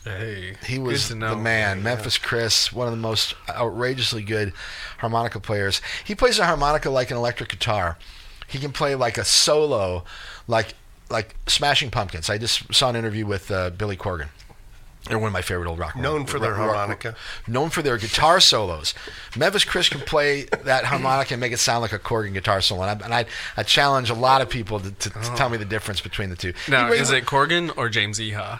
Hey, 0.04 0.56
he 0.66 0.80
was 0.80 1.10
the 1.10 1.16
know. 1.16 1.36
man. 1.36 1.84
Memphis 1.84 2.18
Chris, 2.18 2.72
one 2.72 2.88
of 2.88 2.94
the 2.94 2.98
most 3.00 3.36
outrageously 3.50 4.24
good 4.24 4.54
harmonica 5.00 5.42
players. 5.42 5.82
He 6.06 6.16
plays 6.16 6.40
a 6.40 6.46
harmonica 6.46 6.90
like 6.90 7.12
an 7.12 7.18
electric 7.18 7.50
guitar. 7.50 7.98
He 8.48 8.58
can 8.58 8.72
play 8.72 8.96
like 8.96 9.18
a 9.18 9.26
solo, 9.26 10.06
like 10.48 10.76
like 11.10 11.36
Smashing 11.48 11.92
Pumpkins. 11.92 12.30
I 12.30 12.38
just 12.38 12.74
saw 12.74 12.90
an 12.90 12.96
interview 12.96 13.26
with 13.26 13.52
uh, 13.52 13.72
Billy 13.72 13.98
Corgan. 13.98 14.30
They're 15.08 15.20
one 15.20 15.28
of 15.28 15.34
my 15.34 15.42
favorite 15.42 15.68
old 15.70 15.80
rock. 15.80 15.96
Known 15.96 16.26
for 16.26 16.40
their 16.40 16.52
rock- 16.52 16.60
rock- 16.60 16.76
harmonica. 16.76 17.16
known 17.48 17.70
for 17.70 17.82
their 17.82 17.98
guitar 17.98 18.40
solos. 18.40 18.94
Memphis 19.36 19.64
Chris 19.64 19.90
can 19.90 20.02
play 20.02 20.44
that 20.64 20.86
harmonica 20.92 21.34
and 21.34 21.42
make 21.42 21.52
it 21.54 21.58
sound 21.60 21.82
like 21.82 21.94
a 21.94 22.00
Corgan 22.00 22.34
guitar 22.34 22.62
solo. 22.62 22.84
And 22.84 23.02
I, 23.02 23.06
and 23.06 23.14
I, 23.14 23.26
I 23.56 23.64
challenge 23.64 24.10
a 24.10 24.14
lot 24.14 24.42
of 24.42 24.50
people 24.50 24.80
to, 24.80 24.92
to, 24.92 25.10
to 25.10 25.34
tell 25.36 25.50
me 25.50 25.56
oh. 25.56 25.60
the 25.60 25.66
difference 25.66 26.02
between 26.02 26.30
the 26.30 26.36
two. 26.36 26.54
Now, 26.68 26.92
He- 26.92 27.00
is 27.00 27.12
it 27.12 27.26
Corgan 27.26 27.72
or 27.78 27.90
James 27.90 28.20
Iha? 28.20 28.60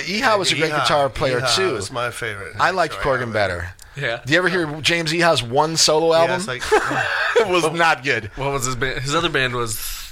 Iha 0.00 0.38
was 0.38 0.52
a 0.52 0.56
great 0.56 0.70
Yeehaw. 0.70 0.82
guitar 0.82 1.08
player 1.08 1.40
Yeehaw 1.40 1.56
too. 1.56 1.72
was 1.74 1.90
my 1.90 2.10
favorite. 2.10 2.54
I 2.60 2.72
liked 2.72 2.94
Corgan 2.94 3.32
better. 3.32 3.70
Yeah. 3.96 4.20
Do 4.24 4.32
you 4.32 4.38
ever 4.38 4.48
hear 4.48 4.80
James 4.80 5.12
Iha's 5.12 5.42
one 5.42 5.76
solo 5.76 6.12
Yeah, 6.12 6.18
album? 6.20 6.36
it's 6.36 6.46
like, 6.46 6.62
it 7.36 7.48
was 7.48 7.72
not 7.72 8.04
good. 8.04 8.26
What 8.36 8.52
was 8.52 8.66
his 8.66 8.76
band? 8.76 9.00
His 9.00 9.14
other 9.14 9.30
band 9.30 9.54
was 9.54 10.07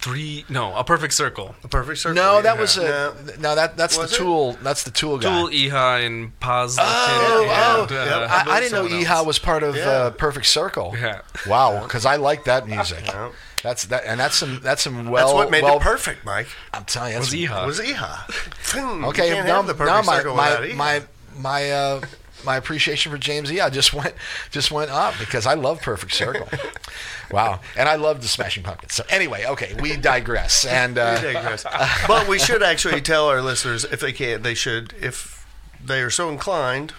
three. 0.00 0.44
No, 0.48 0.74
a 0.76 0.84
perfect 0.84 1.14
circle. 1.14 1.54
a 1.64 1.68
perfect 1.68 1.98
circle. 1.98 2.14
No, 2.14 2.42
that 2.42 2.54
yeah. 2.54 2.60
was 2.60 2.76
a 2.76 2.82
No. 2.82 3.14
no. 3.40 3.54
That 3.54 3.76
that's 3.76 3.96
the 3.96 4.04
it? 4.04 4.10
Tool. 4.10 4.52
That's 4.62 4.82
the 4.84 4.90
Tool 4.90 5.18
guy. 5.18 5.40
Tool, 5.40 5.50
Iha, 5.50 6.06
and 6.06 6.38
Paz. 6.40 6.76
Oh, 6.80 7.42
and, 7.42 7.92
oh, 7.92 7.96
uh, 7.96 8.28
I, 8.30 8.56
I 8.56 8.60
didn't 8.60 8.72
know 8.72 8.88
Someone 8.88 9.04
Iha 9.04 9.10
else. 9.10 9.26
was 9.26 9.38
part 9.38 9.62
of 9.62 9.76
Yeah. 9.76 9.88
uh, 9.88 10.10
Perfect 10.10 10.46
Circle. 10.46 10.94
Yeah. 10.98 11.20
Wow, 11.46 11.82
because 11.82 12.06
I 12.06 12.16
like 12.16 12.44
that 12.44 12.66
music. 12.66 13.06
Yeah. 13.06 13.30
That's 13.62 13.86
that, 13.86 14.04
and 14.04 14.20
that's 14.20 14.36
some 14.36 14.60
that's 14.60 14.82
some 14.82 15.10
well. 15.10 15.26
That's 15.26 15.34
what 15.34 15.50
made 15.50 15.64
well, 15.64 15.78
it 15.78 15.82
perfect, 15.82 16.24
Mike. 16.24 16.46
I'm 16.72 16.84
telling 16.84 17.12
you, 17.12 17.18
was 17.18 17.30
that's 17.30 17.42
Iha? 17.42 17.66
Was 17.66 17.80
Iha. 17.80 19.04
Okay, 19.08 19.28
you 19.28 19.34
can't 19.34 19.48
now, 19.48 19.56
have 19.56 19.66
the 19.66 19.74
perfect 19.74 19.94
now 19.96 20.02
my 20.02 20.16
circle 20.18 20.36
my 20.36 20.60
without 20.60 20.76
my 20.76 21.02
my 21.36 21.70
uh, 21.70 22.00
my 22.44 22.56
appreciation 22.56 23.12
for 23.12 23.18
James 23.18 23.52
E. 23.52 23.60
I 23.60 23.70
just 23.70 23.92
went 23.94 24.14
just 24.50 24.70
went 24.70 24.90
up 24.90 25.14
because 25.18 25.46
I 25.46 25.54
love 25.54 25.80
Perfect 25.80 26.14
Circle. 26.14 26.48
wow, 27.30 27.60
and 27.76 27.88
I 27.88 27.96
love 27.96 28.22
the 28.22 28.28
Smashing 28.28 28.62
Pumpkins. 28.62 28.94
So 28.94 29.04
anyway, 29.08 29.44
okay, 29.46 29.74
we 29.80 29.96
digress. 29.96 30.64
And 30.64 30.96
We 30.96 31.02
uh, 31.02 31.20
digress. 31.20 31.64
but 32.08 32.28
we 32.28 32.38
should 32.38 32.62
actually 32.62 33.00
tell 33.00 33.28
our 33.28 33.42
listeners 33.42 33.84
if 33.84 34.00
they 34.00 34.12
can, 34.12 34.42
they 34.42 34.54
should, 34.54 34.94
if 35.00 35.46
they 35.84 36.00
are 36.02 36.10
so 36.10 36.28
inclined, 36.28 36.92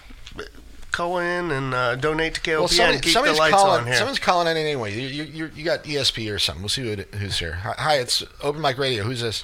call 0.91 1.19
in 1.19 1.51
and 1.51 1.73
uh, 1.73 1.95
donate 1.95 2.35
to 2.35 2.41
KOPN 2.41 2.59
well, 2.59 2.67
somebody, 2.67 2.93
and 2.95 3.03
keep 3.03 3.09
the 3.09 3.13
somebody's 3.13 3.39
lights 3.39 3.55
calling. 3.55 3.81
on 3.81 3.87
here. 3.87 3.95
Someone's 3.95 4.19
calling 4.19 4.47
in 4.47 4.57
anyway. 4.57 4.93
You, 4.93 5.23
you, 5.23 5.51
you, 5.55 5.63
got 5.63 5.83
ESP 5.83 6.33
or 6.33 6.39
something. 6.39 6.61
We'll 6.61 6.69
see 6.69 6.83
who 6.83 6.89
it, 6.89 7.13
who's 7.15 7.39
here. 7.39 7.53
Hi, 7.53 7.75
hi, 7.77 7.95
it's 7.95 8.23
Open 8.41 8.61
Mic 8.61 8.77
Radio. 8.77 9.03
Who's 9.03 9.21
this? 9.21 9.43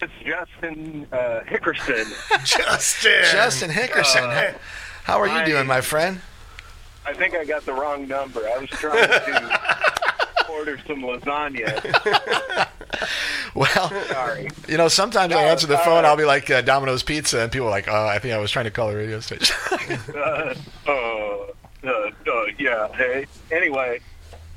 It's 0.00 0.12
Justin 0.24 1.06
uh, 1.12 1.40
Hickerson. 1.46 2.04
Justin. 2.44 3.22
Justin 3.32 3.70
Hickerson. 3.70 4.54
How 5.04 5.18
are 5.20 5.26
you 5.26 5.32
I- 5.34 5.44
doing, 5.44 5.66
my 5.66 5.80
friend? 5.80 6.20
I 7.06 7.14
think 7.14 7.34
I 7.34 7.44
got 7.44 7.64
the 7.64 7.72
wrong 7.72 8.08
number. 8.08 8.40
I 8.48 8.58
was 8.58 8.68
trying 8.70 9.06
to 9.06 9.60
order 10.50 10.78
some 10.86 11.02
lasagna. 11.02 12.68
Well, 13.54 13.90
Sorry. 14.08 14.48
you 14.68 14.76
know, 14.76 14.88
sometimes 14.88 15.32
I 15.32 15.44
answer 15.44 15.66
the 15.66 15.78
uh, 15.78 15.84
phone, 15.84 16.04
I'll 16.04 16.16
be 16.16 16.24
like 16.26 16.50
uh, 16.50 16.60
Domino's 16.60 17.02
Pizza, 17.02 17.40
and 17.40 17.50
people 17.50 17.68
are 17.68 17.70
like, 17.70 17.88
oh, 17.88 18.06
I 18.06 18.18
think 18.18 18.34
I 18.34 18.38
was 18.38 18.50
trying 18.50 18.66
to 18.66 18.70
call 18.70 18.90
a 18.90 18.94
radio 18.96 19.18
station. 19.20 19.56
Uh, 20.14 20.54
uh, 20.86 20.90
uh, 20.90 21.88
uh, 21.88 22.10
yeah. 22.58 22.88
Hey. 22.94 23.26
Anyway, 23.50 24.00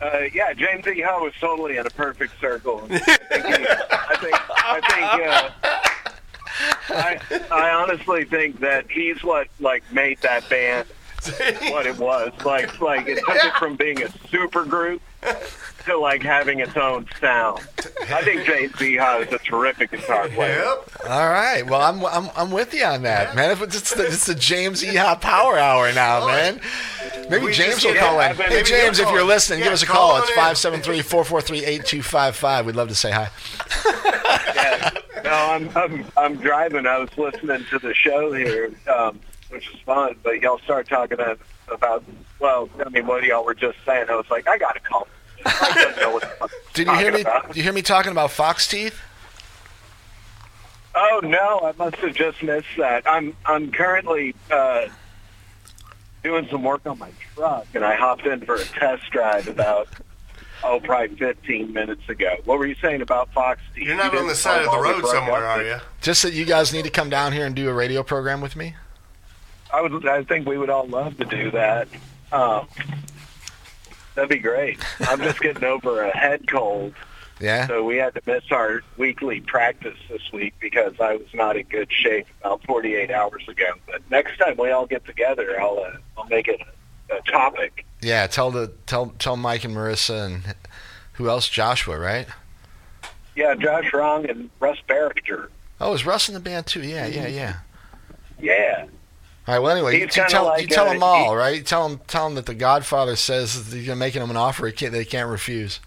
uh, 0.02 0.22
yeah, 0.34 0.54
James 0.54 0.88
E. 0.88 1.02
Ho 1.02 1.28
is 1.28 1.34
totally 1.40 1.78
in 1.78 1.86
a 1.86 1.90
perfect 1.90 2.40
circle. 2.40 2.88
I 2.92 2.98
think. 2.98 3.46
He, 3.46 3.66
I 3.68 4.18
think. 4.20 4.38
I 4.50 4.82
think. 4.82 5.28
Uh, 5.28 5.50
I, 6.90 7.20
I 7.52 7.70
honestly 7.72 8.26
think 8.26 8.60
that 8.60 8.90
he's 8.90 9.24
what 9.24 9.48
like 9.60 9.84
made 9.94 10.20
that 10.22 10.50
band 10.50 10.88
what 11.72 11.86
it 11.86 11.98
was. 11.98 12.32
Like 12.46 12.80
like 12.82 13.08
it 13.08 13.18
took 13.26 13.36
it 13.44 13.54
from 13.56 13.76
being 13.76 14.02
a 14.04 14.10
super 14.30 14.64
group 14.66 15.02
to 15.86 15.98
like 15.98 16.22
having 16.24 16.60
its 16.60 16.76
own 16.78 17.08
sound. 17.20 17.60
I 18.10 18.22
think 18.24 18.46
James 18.46 18.82
E. 18.82 18.96
Ho 18.98 19.22
is 19.22 19.34
a 19.34 19.38
terrific 19.40 19.92
guitar 19.92 20.30
player. 20.30 20.60
Yep. 20.64 20.92
All 21.10 21.28
right. 21.30 21.64
Well, 21.66 21.82
I'm, 21.82 22.06
I'm, 22.06 22.30
I'm 22.36 22.52
with 22.52 22.74
you 22.74 22.84
on 22.86 23.02
that, 23.04 23.36
man. 23.36 23.52
It's, 23.62 23.76
it's, 23.76 23.94
the, 23.94 24.06
it's 24.06 24.26
the 24.26 24.36
James 24.36 24.84
E. 24.84 24.96
Hop 24.96 25.22
Power 25.22 25.58
Hour 25.58 25.92
now, 25.94 26.26
man. 26.28 26.62
Maybe 27.30 27.46
We 27.46 27.54
James 27.54 27.76
just 27.76 27.86
will 27.86 27.94
get- 27.94 28.04
call 28.04 28.20
in. 28.22 28.36
Hey, 28.36 28.64
James, 28.64 29.00
if 29.00 29.10
you're 29.12 29.24
listening, 29.24 29.60
Yeah, 29.60 29.66
give 29.66 29.74
us 29.74 29.84
a 29.84 29.88
call 29.88 30.12
call. 30.12 30.20
It's 30.22 30.30
in. 30.30 30.36
573 30.36 31.02
443 31.02 31.58
8255. 31.66 32.66
We'd 32.66 32.76
love 32.76 32.88
to 32.90 32.96
say 32.96 33.12
hi. 33.12 33.30
Yeah. 34.56 34.90
No, 35.24 35.32
I'm, 35.32 35.70
I'm 35.78 36.06
I'm 36.18 36.36
driving. 36.38 36.86
I 36.88 36.98
was 36.98 37.10
listening 37.18 37.66
to 37.72 37.80
the 37.80 37.94
show 37.94 38.32
here, 38.32 38.72
um, 38.94 39.20
which 39.50 39.70
is 39.74 39.80
fun. 39.82 40.16
But 40.24 40.42
y'all 40.42 40.60
start 40.60 40.88
talking 40.88 41.20
about 41.70 42.04
well, 42.40 42.70
I 42.86 42.90
mean, 42.90 43.06
what 43.06 43.24
y'all 43.24 43.46
were 43.46 43.54
just 43.54 43.78
saying. 43.86 44.08
I 44.10 44.16
was 44.16 44.30
like, 44.32 44.48
I 44.48 44.58
gotta 44.58 44.80
call. 44.80 45.08
I 45.46 45.72
don't 45.76 45.98
know 45.98 46.12
what 46.14 46.22
the 46.40 46.50
Did 46.74 46.88
you 46.88 46.96
hear 46.96 47.12
me? 47.12 47.24
talking 47.24 47.40
about. 47.42 47.48
Did 47.48 47.58
you 47.58 47.64
hear 47.64 47.74
me 47.74 47.82
talking 47.82 48.12
about 48.12 48.32
fox 48.32 48.68
teeth? 48.68 49.00
Oh 50.96 51.22
no, 51.24 51.62
I 51.64 51.74
must 51.78 51.98
have 51.98 52.16
just 52.16 52.42
missed 52.44 52.68
that. 52.78 53.04
I'm 53.08 53.36
I'm 53.46 53.72
currently 53.72 54.36
uh, 54.52 54.88
doing 56.24 56.48
some 56.50 56.64
work 56.64 56.86
on 56.86 56.98
my 57.00 57.12
truck, 57.36 57.68
and 57.74 57.86
I 57.86 57.96
hopped 57.96 58.26
in 58.26 58.42
for 58.42 58.56
a 58.56 58.64
test 58.64 59.04
drive 59.12 59.48
about 59.48 59.88
oh 60.64 60.80
probably 60.84 61.16
15 61.16 61.72
minutes 61.72 62.10
ago. 62.10 62.36
What 62.46 62.60
were 62.60 62.66
you 62.66 62.76
saying 62.82 63.02
about 63.02 63.32
Fox 63.34 63.62
TV? 63.76 63.86
You're 63.86 63.96
not 63.98 64.12
You 64.12 64.20
on 64.20 64.28
the 64.28 64.36
side 64.36 64.66
of 64.66 64.72
the 64.72 64.80
road 64.80 65.06
somewhere, 65.06 65.46
are 65.46 65.64
you? 65.64 65.78
Just 66.02 66.24
that 66.24 66.34
you 66.34 66.44
guys 66.46 66.74
need 66.74 66.84
to 66.86 66.90
come 66.92 67.10
down 67.10 67.32
here 67.34 67.46
and 67.46 67.56
do 67.56 67.70
a 67.70 67.74
radio 67.74 68.04
program 68.04 68.42
with 68.42 68.56
me. 68.56 68.76
I 69.74 69.82
would. 69.82 70.08
I 70.08 70.24
think 70.24 70.48
we 70.48 70.58
would 70.58 70.70
all 70.70 70.88
love 70.88 71.18
to 71.18 71.26
do 71.26 71.52
that. 71.52 71.88
Um, 72.32 72.68
that'd 74.16 74.30
be 74.30 74.38
great. 74.40 74.80
I'm 75.02 75.20
just 75.20 75.40
getting 75.40 75.64
over 75.64 76.02
a 76.04 76.16
head 76.16 76.48
cold, 76.48 76.94
Yeah. 77.40 77.68
so 77.68 77.84
we 77.84 77.98
had 77.98 78.14
to 78.16 78.22
miss 78.26 78.44
our 78.52 78.82
weekly 78.98 79.42
practice 79.42 79.98
this 80.10 80.32
week 80.34 80.54
because 80.60 80.94
I 81.00 81.16
was 81.16 81.28
not 81.34 81.56
in 81.58 81.66
good 81.68 81.92
shape 81.92 82.28
about 82.42 82.64
48 82.66 83.12
hours 83.12 83.48
ago. 83.48 83.66
But 83.86 84.02
next 84.10 84.38
time 84.38 84.58
we 84.58 84.72
all 84.72 84.86
get 84.86 85.06
together, 85.06 85.60
I'll 85.62 85.80
uh, 85.80 85.98
I'll 86.18 86.26
make 86.30 86.48
it 86.48 86.62
a, 87.10 87.16
a 87.18 87.22
topic. 87.24 87.86
Yeah. 88.02 88.28
Tell 88.28 88.52
the 88.52 88.72
tell 88.86 89.14
tell 89.20 89.38
Mike 89.38 89.64
and 89.64 89.76
Marissa 89.76 90.26
and 90.26 90.56
who 91.14 91.30
else? 91.30 91.48
Joshua, 91.50 91.98
right? 91.98 92.28
Yeah, 93.36 93.56
Josh 93.56 93.94
Wrong 93.94 94.30
and 94.30 94.50
Russ 94.60 94.78
Barringer. 94.88 95.50
Oh, 95.80 95.94
is 95.94 96.06
Russ 96.06 96.28
in 96.28 96.34
the 96.34 96.40
band 96.42 96.66
too? 96.68 96.82
Yeah, 96.84 97.06
yeah, 97.08 97.28
yeah. 97.28 97.56
Yeah. 98.40 98.86
All 99.50 99.56
right. 99.56 99.64
Well, 99.64 99.76
anyway, 99.76 100.00
you, 100.02 100.06
tell 100.06 100.46
like, 100.46 100.62
you 100.62 100.68
tell 100.68 100.86
uh, 100.86 100.94
them 100.94 101.02
all, 101.02 101.32
he- 101.32 101.36
right? 101.36 101.66
Tell 101.66 101.90
them 101.90 102.00
tell 102.06 102.26
them 102.26 102.36
that 102.36 102.46
the 102.46 102.54
Godfather 102.54 103.16
says 103.16 103.72
that 103.72 103.80
you're 103.80 103.96
making 103.96 104.22
them 104.22 104.30
an 104.30 104.38
offer 104.38 104.68
he 104.68 104.72
can't, 104.74 104.92
they 104.92 105.04
can't 105.04 105.28
refuse. 105.28 105.80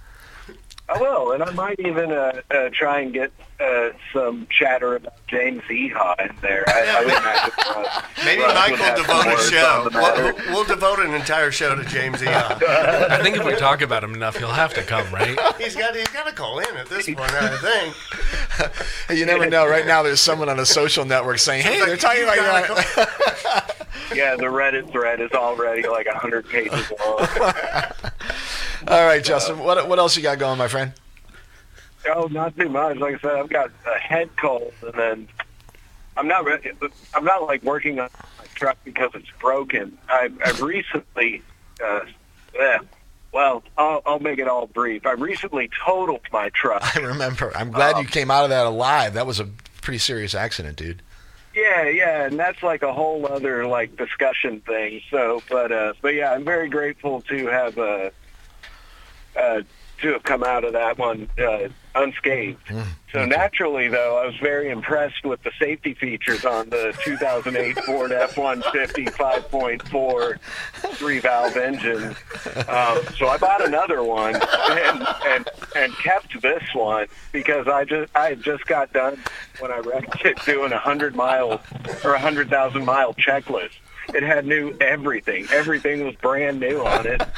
I 0.88 1.00
will, 1.00 1.30
and 1.30 1.44
I 1.44 1.52
might 1.52 1.78
even 1.78 2.10
uh, 2.10 2.40
uh, 2.50 2.70
try 2.72 2.98
and 3.02 3.12
get 3.12 3.30
uh, 3.62 3.90
some 4.12 4.46
chatter 4.50 4.96
about 4.96 5.14
James 5.28 5.62
Iha 5.62 6.30
in 6.30 6.36
there. 6.42 6.64
I, 6.66 6.96
I 6.96 7.04
would 7.04 7.12
imagine 7.14 7.52
Russ- 7.82 8.02
Maybe 8.24 8.42
Russ 8.42 8.54
Mike 8.54 8.70
would 8.72 8.80
will 8.80 8.96
devote 8.96 9.26
a 9.38 9.50
show. 9.50 9.66
on 9.66 9.84
the 9.84 9.90
matter. 9.90 10.22
We'll, 10.34 10.52
we'll 10.52 10.64
devote 10.64 10.98
an 10.98 11.14
entire 11.14 11.50
show 11.50 11.74
to 11.74 11.84
James 11.84 12.18
Iha. 12.20 12.62
I 13.10 13.22
think 13.22 13.36
if 13.36 13.44
we 13.44 13.54
talk 13.56 13.82
about 13.82 14.02
him 14.04 14.14
enough, 14.14 14.36
he'll 14.36 14.48
have 14.48 14.74
to 14.74 14.82
come, 14.82 15.12
right? 15.12 15.38
he's 15.58 15.76
got 15.76 15.94
he's 15.94 16.08
got 16.08 16.26
to 16.26 16.32
call 16.32 16.58
in 16.58 16.76
at 16.76 16.88
this 16.88 17.06
point. 17.06 17.20
I 17.20 17.56
think. 17.58 17.96
You 19.10 19.26
never 19.26 19.48
know. 19.48 19.66
Right 19.66 19.86
now, 19.86 20.02
there's 20.02 20.20
someone 20.20 20.48
on 20.48 20.58
a 20.60 20.66
social 20.66 21.04
network 21.04 21.38
saying, 21.38 21.62
"Hey, 21.62 21.84
they're 21.84 21.96
talking 21.96 22.22
about 22.22 22.36
gotta 22.36 23.16
you." 24.10 24.16
Yeah, 24.16 24.36
the 24.36 24.44
Reddit 24.44 24.90
thread 24.92 25.20
is 25.20 25.32
already 25.32 25.86
like 25.86 26.06
a 26.06 26.16
hundred 26.16 26.48
pages 26.48 26.90
long. 27.04 27.26
All 28.88 29.04
right, 29.06 29.22
Justin. 29.22 29.58
What 29.58 29.88
what 29.88 29.98
else 29.98 30.16
you 30.16 30.22
got 30.22 30.38
going, 30.38 30.58
my 30.58 30.68
friend? 30.68 30.92
Oh, 32.14 32.26
not 32.30 32.56
too 32.56 32.68
much. 32.68 32.96
Like 32.98 33.16
I 33.16 33.18
said, 33.18 33.32
I've 33.36 33.48
got 33.48 33.70
a 33.86 33.98
head 33.98 34.30
cold, 34.36 34.72
and 34.82 34.92
then 34.94 35.28
I'm 36.16 36.28
not. 36.28 36.44
re- 36.44 36.72
I'm 37.14 37.24
not 37.24 37.42
like 37.44 37.62
working 37.62 37.98
on 38.00 38.08
my 38.38 38.44
truck 38.54 38.76
because 38.84 39.10
it's 39.14 39.30
broken. 39.40 39.96
I've, 40.08 40.36
I've 40.44 40.60
recently. 40.62 41.42
Uh, 41.84 42.00
yeah, 42.54 42.78
well, 43.32 43.62
I'll, 43.78 44.02
I'll 44.04 44.18
make 44.20 44.38
it 44.38 44.46
all 44.48 44.66
brief. 44.66 45.06
I 45.06 45.12
recently 45.12 45.70
totaled 45.84 46.20
my 46.32 46.50
truck. 46.50 46.96
I 46.96 47.00
remember. 47.00 47.50
I'm 47.56 47.70
glad 47.70 47.96
Oh. 47.96 48.00
you 48.00 48.06
came 48.06 48.30
out 48.30 48.44
of 48.44 48.50
that 48.50 48.66
alive. 48.66 49.14
That 49.14 49.26
was 49.26 49.40
a 49.40 49.48
pretty 49.80 49.98
serious 49.98 50.34
accident, 50.34 50.76
dude. 50.76 51.02
Yeah, 51.54 51.86
yeah, 51.88 52.24
and 52.24 52.38
that's 52.38 52.62
like 52.62 52.82
a 52.82 52.92
whole 52.94 53.26
other 53.26 53.66
like 53.66 53.96
discussion 53.96 54.60
thing. 54.60 55.02
So, 55.10 55.42
but 55.50 55.70
uh, 55.72 55.92
but 56.00 56.14
yeah, 56.14 56.32
I'm 56.32 56.44
very 56.44 56.68
grateful 56.70 57.20
to 57.22 57.46
have 57.48 57.76
uh, 57.78 58.10
uh, 59.38 59.62
to 60.02 60.12
have 60.12 60.22
come 60.22 60.42
out 60.44 60.64
of 60.64 60.72
that 60.74 60.98
one 60.98 61.28
uh, 61.38 61.68
unscathed. 61.94 62.58
So 63.12 63.24
naturally, 63.26 63.88
though, 63.88 64.16
I 64.16 64.26
was 64.26 64.36
very 64.36 64.70
impressed 64.70 65.24
with 65.24 65.42
the 65.42 65.50
safety 65.58 65.94
features 65.94 66.44
on 66.44 66.70
the 66.70 66.94
2008 67.04 67.78
Ford 67.84 68.10
F-150 68.12 69.10
5.4 69.10 70.38
three-valve 70.94 71.56
engine. 71.56 72.04
Um, 72.68 72.98
so 73.18 73.28
I 73.28 73.36
bought 73.38 73.64
another 73.64 74.02
one 74.02 74.34
and, 74.34 75.06
and 75.26 75.48
and 75.76 75.92
kept 75.98 76.40
this 76.42 76.62
one 76.74 77.06
because 77.32 77.68
I 77.68 77.84
just 77.84 78.14
I 78.16 78.30
had 78.30 78.42
just 78.42 78.66
got 78.66 78.92
done 78.92 79.18
when 79.58 79.70
I 79.70 79.78
wrecked 79.78 80.24
it 80.24 80.38
doing 80.44 80.72
a 80.72 80.78
hundred 80.78 81.14
mile 81.14 81.60
or 82.04 82.14
a 82.14 82.18
hundred 82.18 82.48
thousand 82.50 82.84
mile 82.84 83.14
checklist. 83.14 83.70
It 84.08 84.22
had 84.22 84.46
new 84.46 84.76
everything. 84.80 85.46
Everything 85.50 86.04
was 86.04 86.14
brand 86.16 86.60
new 86.60 86.80
on 86.80 87.06
it. 87.06 87.22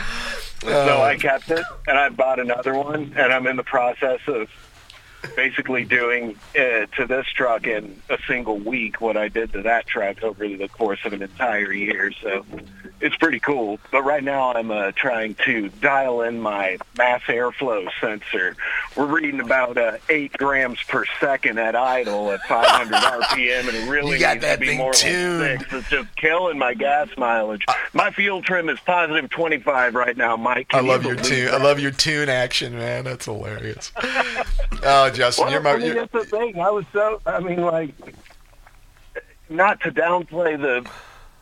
So 0.63 0.71
I 0.71 1.17
uh. 1.17 1.19
kept 1.19 1.51
it, 1.51 1.63
and 1.87 1.99
I 1.99 2.09
bought 2.09 2.41
another 2.41 2.73
one, 2.73 3.13
and 3.17 3.35
I'm 3.35 3.47
in 3.47 3.57
the 3.57 3.63
process 3.63 4.21
of 4.27 4.49
basically 5.37 5.85
doing 5.85 6.37
uh, 6.59 6.87
to 6.97 7.07
this 7.07 7.27
truck 7.35 7.67
in 7.67 8.01
a 8.09 8.19
single 8.27 8.59
week 8.59 9.01
what 9.01 9.17
I 9.17 9.29
did 9.29 9.53
to 9.53 9.63
that 9.63 9.87
truck 9.87 10.23
over 10.23 10.47
the 10.47 10.69
course 10.69 11.01
of 11.05 11.13
an 11.13 11.23
entire 11.23 11.73
year. 11.73 12.13
So 12.23 12.45
it's 13.01 13.17
pretty 13.17 13.41
cool. 13.41 13.79
But 13.91 14.03
right 14.03 14.23
now 14.23 14.53
I'm 14.53 14.71
uh, 14.71 14.93
trying 14.93 15.35
to 15.45 15.69
dial 15.81 16.23
in 16.23 16.41
my 16.41 16.79
mass 16.97 17.23
airflow 17.23 17.89
sensor. 18.01 18.57
We're 18.97 19.07
reading 19.07 19.41
about 19.41 19.77
uh, 19.77 19.99
eight 20.09 20.33
grams 20.33 20.83
per 20.83 21.05
second 21.21 21.59
at 21.59 21.77
idle 21.77 22.31
at 22.33 22.41
500 22.43 22.95
RPM, 23.23 23.69
and 23.69 23.77
it 23.77 23.91
really 23.91 24.13
needs 24.13 24.23
that 24.23 24.55
to 24.55 24.59
be 24.59 24.77
more 24.77 24.93
tuned. 24.93 25.41
like 25.41 25.61
six. 25.61 25.73
It's 25.73 25.91
just 25.91 26.17
killing 26.17 26.59
my 26.59 26.75
gas 26.75 27.09
mileage. 27.17 27.67
My 27.93 28.11
fuel 28.11 28.43
trim 28.43 28.69
is 28.69 28.79
positive 28.81 29.29
25 29.31 29.95
right 29.95 30.17
now, 30.17 30.37
Mike. 30.37 30.73
I 30.73 30.81
love 30.81 31.03
you 31.03 31.11
your 31.11 31.17
tune. 31.23 31.49
I 31.49 31.59
love 31.59 31.81
your 31.81 31.91
tune 31.91 32.29
action, 32.29 32.75
man. 32.75 33.05
That's 33.05 33.27
hilarious. 33.27 33.93
Oh, 34.83 35.11
Justin, 35.15 35.45
Well, 35.45 35.53
you're 35.53 35.63
my. 35.63 35.71
I 35.73 35.77
mean, 35.79 35.87
You're, 35.87 35.95
that's 36.07 36.13
the 36.13 36.25
thing. 36.25 36.59
I 36.61 36.71
was 36.71 36.85
so. 36.93 37.21
I 37.27 37.41
mean, 37.41 37.61
like, 37.63 37.95
not 39.49 39.81
to 39.83 39.91
downplay 39.93 40.61
the 40.61 40.89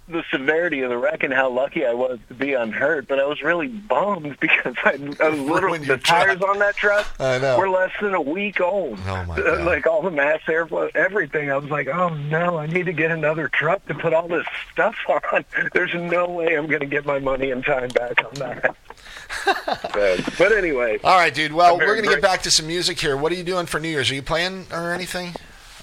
the 0.08 0.24
severity 0.32 0.80
of 0.80 0.90
the 0.90 0.98
wreck 0.98 1.22
and 1.22 1.32
how 1.32 1.48
lucky 1.48 1.86
I 1.86 1.94
was 1.94 2.18
to 2.28 2.34
be 2.34 2.54
unhurt, 2.54 3.06
but 3.06 3.20
I 3.20 3.24
was 3.24 3.40
really 3.40 3.68
bummed 3.68 4.36
because 4.40 4.74
I, 4.84 4.98
I 5.20 5.28
was 5.28 5.38
literally 5.40 5.78
the 5.78 5.96
tires 5.96 6.38
truck. 6.38 6.50
on 6.50 6.58
that 6.58 6.76
truck 6.76 7.06
I 7.20 7.38
know. 7.38 7.56
were 7.56 7.68
less 7.70 7.92
than 8.00 8.12
a 8.12 8.20
week 8.20 8.60
old. 8.60 8.98
Oh, 9.06 9.24
my 9.24 9.36
God. 9.40 9.64
Like 9.64 9.86
all 9.86 10.02
the 10.02 10.10
mass 10.10 10.40
airflow, 10.48 10.90
everything. 10.96 11.50
I 11.52 11.56
was 11.56 11.70
like, 11.70 11.86
oh 11.86 12.08
no, 12.10 12.58
I 12.58 12.66
need 12.66 12.86
to 12.86 12.92
get 12.92 13.12
another 13.12 13.48
truck 13.48 13.86
to 13.86 13.94
put 13.94 14.12
all 14.12 14.26
this 14.28 14.44
stuff 14.72 14.96
on. 15.32 15.44
There's 15.72 15.94
no 15.94 16.28
way 16.28 16.56
I'm 16.58 16.66
going 16.66 16.80
to 16.80 16.86
get 16.86 17.06
my 17.06 17.20
money 17.20 17.50
in 17.50 17.62
time 17.62 17.88
back 17.90 18.22
on 18.24 18.34
that. 18.34 18.76
But, 19.66 20.38
but 20.38 20.52
anyway, 20.52 20.98
All 21.02 21.16
right, 21.16 21.32
dude. 21.32 21.52
Well, 21.52 21.78
we're 21.78 21.96
gonna 21.96 22.08
get 22.08 22.22
back 22.22 22.42
to 22.42 22.50
some 22.50 22.66
music 22.66 22.98
here. 22.98 23.16
What 23.16 23.32
are 23.32 23.34
you 23.34 23.44
doing 23.44 23.66
for 23.66 23.80
New 23.80 23.88
Year's? 23.88 24.10
Are 24.10 24.14
you 24.14 24.22
playing 24.22 24.66
or 24.72 24.92
anything, 24.92 25.34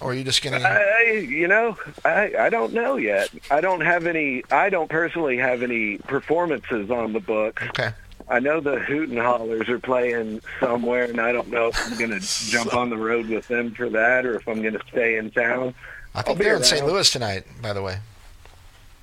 or 0.01 0.11
are 0.11 0.13
you 0.13 0.23
just 0.23 0.43
gonna? 0.43 0.59
I, 0.59 1.25
you 1.27 1.47
know, 1.47 1.77
I, 2.05 2.33
I 2.39 2.49
don't 2.49 2.73
know 2.73 2.97
yet. 2.97 3.29
I 3.51 3.61
don't 3.61 3.81
have 3.81 4.05
any. 4.07 4.43
I 4.51 4.69
don't 4.69 4.89
personally 4.89 5.37
have 5.37 5.63
any 5.63 5.97
performances 5.97 6.89
on 6.91 7.13
the 7.13 7.19
book. 7.19 7.61
Okay. 7.69 7.91
I 8.31 8.39
know 8.39 8.59
the 8.59 8.77
Hoot 8.79 9.09
and 9.09 9.17
Hollers 9.17 9.69
are 9.69 9.79
playing 9.79 10.41
somewhere, 10.59 11.05
and 11.05 11.19
I 11.19 11.31
don't 11.31 11.47
know 11.49 11.69
if 11.69 11.91
I'm 11.91 11.97
going 11.97 12.11
to 12.11 12.19
jump 12.19 12.75
on 12.75 12.91
the 12.91 12.97
road 12.97 13.27
with 13.27 13.47
them 13.47 13.71
for 13.71 13.89
that 13.89 14.23
or 14.23 14.35
if 14.35 14.47
I'm 14.47 14.61
going 14.61 14.75
to 14.75 14.83
stay 14.91 15.17
in 15.17 15.31
town. 15.31 15.73
I 16.13 16.19
I'll 16.19 16.23
think 16.23 16.37
be 16.37 16.43
they're 16.45 16.55
in 16.55 16.63
St. 16.63 16.85
Louis 16.85 17.09
tonight, 17.09 17.45
by 17.59 17.73
the 17.73 17.81
way. 17.81 17.97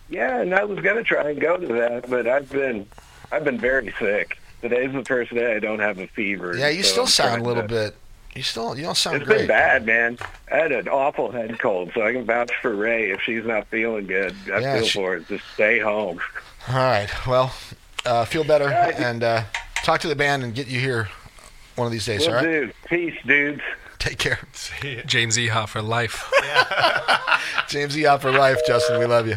Yeah, 0.09 0.41
and 0.41 0.55
I 0.55 0.63
was 0.63 0.79
going 0.79 0.97
to 0.97 1.03
try 1.03 1.31
and 1.31 1.41
go 1.41 1.57
to 1.57 1.67
that, 1.67 2.09
but 2.09 2.29
I've 2.29 2.49
been 2.49 2.87
I've 3.33 3.45
been 3.45 3.59
very 3.59 3.93
sick. 3.99 4.39
Today's 4.63 4.93
the 4.93 5.05
first 5.05 5.33
day 5.35 5.57
I 5.57 5.59
don't 5.59 5.79
have 5.81 5.99
a 5.99 6.07
fever. 6.09 6.57
Yeah, 6.57 6.69
you 6.69 6.83
so 6.83 6.91
still 6.91 7.03
I'm 7.05 7.09
sound 7.09 7.43
a 7.43 7.45
little 7.45 7.63
to- 7.63 7.69
bit. 7.69 7.97
You 8.35 8.43
still 8.43 8.77
you 8.77 8.85
don't 8.85 8.97
sound 8.97 9.17
It's 9.17 9.25
great. 9.25 9.39
been 9.39 9.47
bad, 9.49 9.87
man. 9.87 10.19
I 10.53 10.57
had 10.57 10.71
an 10.73 10.89
awful 10.89 11.31
head 11.31 11.59
cold, 11.59 11.93
so 11.95 12.03
I 12.07 12.13
can 12.13 12.25
vouch 12.27 12.51
for 12.61 12.75
Ray 12.75 13.11
if 13.11 13.23
she's 13.23 13.47
not 13.47 13.67
feeling 13.69 14.07
good. 14.07 14.35
I 14.53 14.59
Yeah, 14.59 14.75
feel 14.77 14.85
she- 14.85 14.99
for 14.99 15.17
it. 15.17 15.27
Just 15.29 15.45
stay 15.55 15.79
home. 15.79 16.21
All 16.69 16.75
right. 16.75 17.09
Well, 17.27 17.55
uh, 18.05 18.25
feel 18.27 18.45
better 18.45 18.67
right. 18.67 18.95
and 18.95 19.23
uh, 19.25 19.45
talk 19.85 20.01
to 20.03 20.09
the 20.09 20.17
band 20.17 20.43
and 20.45 20.55
get 20.55 20.67
you 20.67 20.81
here 20.81 21.09
one 21.77 21.87
of 21.87 21.93
these 21.93 22.05
days. 22.05 22.21
Will 22.27 22.35
all 22.35 22.35
right. 22.35 22.43
do. 22.45 22.73
Peace, 22.89 23.15
dudes. 23.25 23.63
Take 23.99 24.19
care. 24.19 24.39
James 25.07 25.39
Iha 25.39 25.67
for 25.67 25.81
life. 25.81 26.31
James 27.69 27.97
E. 27.97 28.07
out 28.07 28.21
for 28.21 28.31
life, 28.39 28.59
Justin. 28.67 28.99
We 28.99 29.07
love 29.07 29.27
you. 29.27 29.37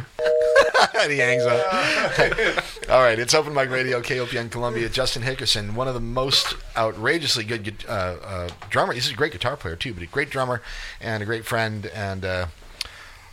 he 1.10 1.18
hangs 1.18 1.44
up. 1.44 2.64
All 2.90 3.02
right, 3.02 3.20
it's 3.20 3.34
Open 3.34 3.54
Mic 3.54 3.70
Radio, 3.70 4.02
KOPN 4.02 4.52
Columbia. 4.52 4.90
Justin 4.90 5.24
Hickerson, 5.24 5.74
one 5.76 5.88
of 5.88 5.94
the 5.94 6.00
most 6.00 6.56
outrageously 6.78 7.44
good 7.44 7.84
uh, 7.88 8.16
uh, 8.24 8.50
drummer. 8.70 8.94
He's 8.94 9.10
a 9.12 9.16
great 9.16 9.32
guitar 9.32 9.58
player 9.58 9.76
too, 9.76 9.94
but 9.94 10.04
a 10.04 10.08
great 10.08 10.30
drummer 10.30 10.62
and 11.02 11.22
a 11.22 11.26
great 11.26 11.46
friend 11.46 11.86
and 11.88 12.24
uh, 12.24 12.46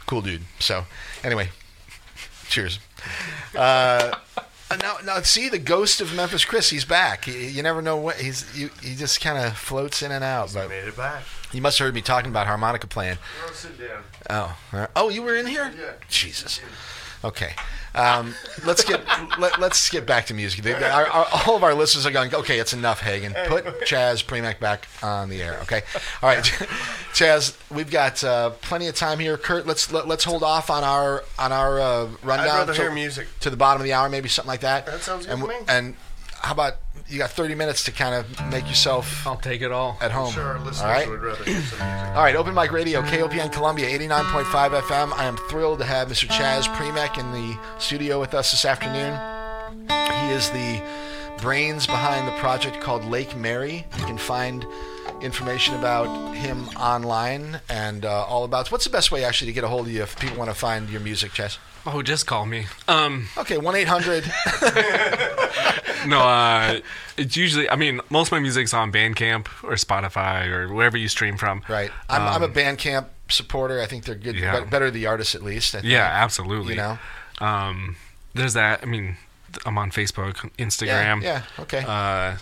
cool 0.06 0.22
dude. 0.22 0.42
So, 0.58 0.84
anyway, 1.22 1.50
cheers. 2.48 2.78
Uh, 3.56 4.16
now, 4.80 4.96
now, 5.04 5.20
see 5.20 5.48
the 5.48 5.58
ghost 5.58 6.00
of 6.00 6.14
Memphis 6.14 6.44
Chris. 6.44 6.70
He's 6.70 6.84
back. 6.84 7.26
He, 7.26 7.48
you 7.48 7.62
never 7.62 7.80
know 7.80 7.96
what 7.96 8.16
he's. 8.16 8.44
You, 8.56 8.70
he 8.82 8.94
just 8.94 9.20
kind 9.20 9.38
of 9.38 9.56
floats 9.56 10.02
in 10.02 10.10
and 10.10 10.24
out. 10.24 10.52
But 10.52 10.68
Made 10.68 10.88
it 10.88 10.96
back. 10.96 11.22
you 11.52 11.62
must 11.62 11.78
have 11.78 11.86
heard 11.86 11.94
me 11.94 12.02
talking 12.02 12.30
about 12.30 12.46
harmonica 12.46 12.86
playing. 12.86 13.18
Sit 13.52 13.78
down. 13.78 14.02
Oh, 14.28 14.88
oh, 14.96 15.08
you 15.08 15.22
were 15.22 15.36
in 15.36 15.46
here? 15.46 15.72
Yeah. 15.78 15.92
Jesus. 16.08 16.60
Okay. 17.24 17.54
Um, 17.94 18.34
let's 18.66 18.84
get 18.84 19.02
let, 19.38 19.58
let's 19.58 19.88
get 19.88 20.04
back 20.06 20.26
to 20.26 20.34
music. 20.34 20.62
They, 20.62 20.74
our, 20.74 21.06
our, 21.06 21.26
all 21.46 21.56
of 21.56 21.64
our 21.64 21.72
listeners 21.72 22.04
are 22.04 22.10
going. 22.10 22.34
Okay, 22.34 22.58
it's 22.58 22.74
enough, 22.74 23.00
Hagen. 23.00 23.34
Put 23.46 23.64
Chaz 23.82 24.22
Prymek 24.22 24.60
back 24.60 24.86
on 25.02 25.30
the 25.30 25.42
air. 25.42 25.58
Okay. 25.62 25.80
All 26.22 26.28
right, 26.28 26.44
Chaz. 27.14 27.56
We've 27.74 27.90
got 27.90 28.22
uh, 28.22 28.50
plenty 28.60 28.86
of 28.88 28.94
time 28.94 29.18
here. 29.18 29.38
Kurt, 29.38 29.66
let's 29.66 29.90
let, 29.90 30.06
let's 30.06 30.24
hold 30.24 30.42
off 30.42 30.68
on 30.68 30.84
our 30.84 31.24
on 31.38 31.52
our 31.52 31.80
uh, 31.80 32.04
rundown. 32.22 32.48
I'd 32.48 32.58
rather 32.58 32.74
to- 32.74 32.82
hear 32.82 32.92
music. 32.92 33.28
to 33.40 33.48
the 33.48 33.56
bottom 33.56 33.80
of 33.80 33.84
the 33.84 33.94
hour, 33.94 34.10
maybe 34.10 34.28
something 34.28 34.48
like 34.48 34.60
that. 34.60 34.84
That 34.84 35.00
sounds 35.00 35.24
good 35.24 35.32
and, 35.32 35.42
to 35.42 35.48
me. 35.48 35.54
And 35.66 35.96
how 36.42 36.52
about 36.52 36.74
you 37.08 37.18
got 37.18 37.30
30 37.30 37.54
minutes 37.54 37.84
to 37.84 37.92
kind 37.92 38.14
of 38.14 38.46
make 38.50 38.66
yourself 38.68 39.26
I'll 39.26 39.36
take 39.36 39.62
it 39.62 39.72
all. 39.72 39.96
at 40.00 40.10
home? 40.10 40.32
Sure, 40.32 40.44
our 40.44 40.58
listeners 40.58 40.80
all 40.80 40.88
right. 40.88 41.08
would 41.08 41.20
rather 41.22 41.44
hear 41.44 41.60
some 41.60 41.78
music. 41.78 41.80
All 41.80 42.22
right, 42.22 42.36
Open 42.36 42.54
Mic 42.54 42.72
Radio, 42.72 43.02
KOPN 43.02 43.52
Columbia, 43.52 43.86
89.5 43.98 44.80
FM. 44.82 45.12
I 45.12 45.24
am 45.24 45.36
thrilled 45.48 45.78
to 45.80 45.84
have 45.84 46.08
Mr. 46.08 46.26
Chaz 46.28 46.64
Prymek 46.74 47.18
in 47.18 47.32
the 47.32 47.58
studio 47.78 48.18
with 48.20 48.34
us 48.34 48.50
this 48.50 48.64
afternoon. 48.64 49.12
He 49.88 50.32
is 50.32 50.50
the 50.50 50.82
brains 51.40 51.86
behind 51.86 52.26
the 52.26 52.32
project 52.38 52.80
called 52.80 53.04
Lake 53.04 53.36
Mary. 53.36 53.86
You 53.98 54.04
can 54.04 54.18
find 54.18 54.66
information 55.22 55.74
about 55.74 56.34
him 56.34 56.68
online 56.76 57.60
and 57.68 58.04
uh, 58.04 58.24
all 58.24 58.44
about. 58.44 58.70
What's 58.72 58.84
the 58.84 58.90
best 58.90 59.10
way 59.12 59.24
actually 59.24 59.46
to 59.46 59.52
get 59.52 59.64
a 59.64 59.68
hold 59.68 59.86
of 59.86 59.92
you 59.92 60.02
if 60.02 60.18
people 60.18 60.36
want 60.36 60.50
to 60.50 60.54
find 60.56 60.88
your 60.90 61.00
music, 61.00 61.32
Chaz? 61.32 61.58
Oh, 61.88 62.02
just 62.02 62.26
call 62.26 62.46
me. 62.46 62.66
Um, 62.88 63.28
Okay, 63.38 63.58
1 63.58 63.76
800. 63.76 64.24
no, 66.06 66.20
uh, 66.20 66.80
it's 67.16 67.36
usually. 67.36 67.68
I 67.70 67.76
mean, 67.76 68.00
most 68.10 68.28
of 68.28 68.32
my 68.32 68.40
music's 68.40 68.74
on 68.74 68.90
Bandcamp 68.92 69.46
or 69.62 69.72
Spotify 69.74 70.46
or 70.48 70.72
wherever 70.74 70.96
you 70.96 71.08
stream 71.08 71.36
from. 71.36 71.62
Right. 71.68 71.90
I'm, 72.08 72.22
I'm 72.22 72.42
a 72.42 72.46
Um, 72.46 72.52
Bandcamp 72.52 73.06
supporter. 73.28 73.80
I 73.80 73.86
think 73.86 74.04
they're 74.04 74.14
good, 74.14 74.36
Yeah. 74.36 74.52
but 74.58 74.70
better 74.70 74.90
the 74.90 75.06
artists 75.06 75.34
at 75.34 75.42
least. 75.42 75.74
I 75.74 75.80
think. 75.80 75.90
Yeah, 75.92 76.08
absolutely. 76.12 76.74
You 76.74 76.80
know? 76.80 76.98
um, 77.38 77.96
there's 78.34 78.54
that. 78.54 78.80
I 78.82 78.86
mean, 78.86 79.16
I'm 79.64 79.78
on 79.78 79.90
Facebook, 79.90 80.42
Yeah, 80.58 80.66
Instagram. 80.66 81.22
yeah, 81.22 81.42
okay. 81.60 81.84
Uh, 81.86 82.36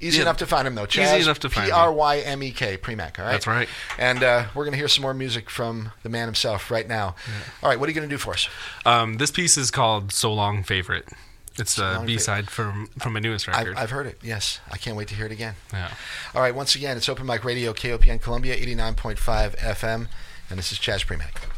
Easy 0.00 0.16
Yeah. 0.18 0.22
enough 0.22 0.36
to 0.38 0.46
find 0.46 0.66
him 0.66 0.74
though. 0.74 0.86
Easy 0.86 1.00
enough 1.02 1.38
to 1.40 1.48
find 1.48 1.66
him. 1.68 1.74
P 1.74 1.78
R 1.80 1.92
Y 1.92 2.18
M 2.18 2.42
E 2.42 2.50
K 2.50 2.76
Prymek. 2.76 3.18
All 3.18 3.24
right. 3.24 3.32
That's 3.32 3.46
right. 3.46 3.68
And 3.98 4.22
uh, 4.22 4.44
we're 4.54 4.64
gonna 4.64 4.76
hear 4.76 4.88
some 4.88 5.02
more 5.02 5.14
music 5.14 5.48
from 5.50 5.92
the 6.02 6.08
man 6.08 6.26
himself 6.26 6.70
right 6.70 6.86
now. 6.86 7.14
All 7.62 7.68
right. 7.70 7.78
What 7.80 7.88
are 7.88 7.92
you 7.92 7.94
gonna 7.94 8.06
do 8.08 8.18
for 8.18 8.32
us? 8.34 8.48
um, 8.84 9.14
this 9.14 9.30
piece 9.30 9.56
is 9.56 9.70
called 9.70 10.12
"So 10.12 10.32
Long 10.32 10.62
Favorite." 10.62 11.08
It's 11.58 11.78
Long 11.78 12.04
B 12.04 12.18
side 12.18 12.50
from 12.50 12.88
from 12.98 13.14
my 13.14 13.20
newest 13.20 13.48
I've, 13.48 13.56
record. 13.56 13.76
I've 13.78 13.90
heard 13.90 14.06
it. 14.06 14.18
Yes. 14.22 14.60
I 14.70 14.76
can't 14.76 14.94
wait 14.94 15.08
to 15.08 15.14
hear 15.14 15.24
it 15.24 15.32
again. 15.32 15.54
yeah. 15.72 15.90
All 16.34 16.42
right. 16.42 16.54
Once 16.54 16.74
again, 16.74 16.98
it's 16.98 17.08
Open 17.08 17.24
Mic 17.24 17.44
Radio, 17.44 17.72
KOPN 17.72 18.20
Columbia, 18.20 18.54
89.5 18.56 19.56
FM, 19.56 20.08
and 20.50 20.58
this 20.58 20.70
is 20.70 20.78
Chaz 20.78 21.06
Prymek. 21.06 21.55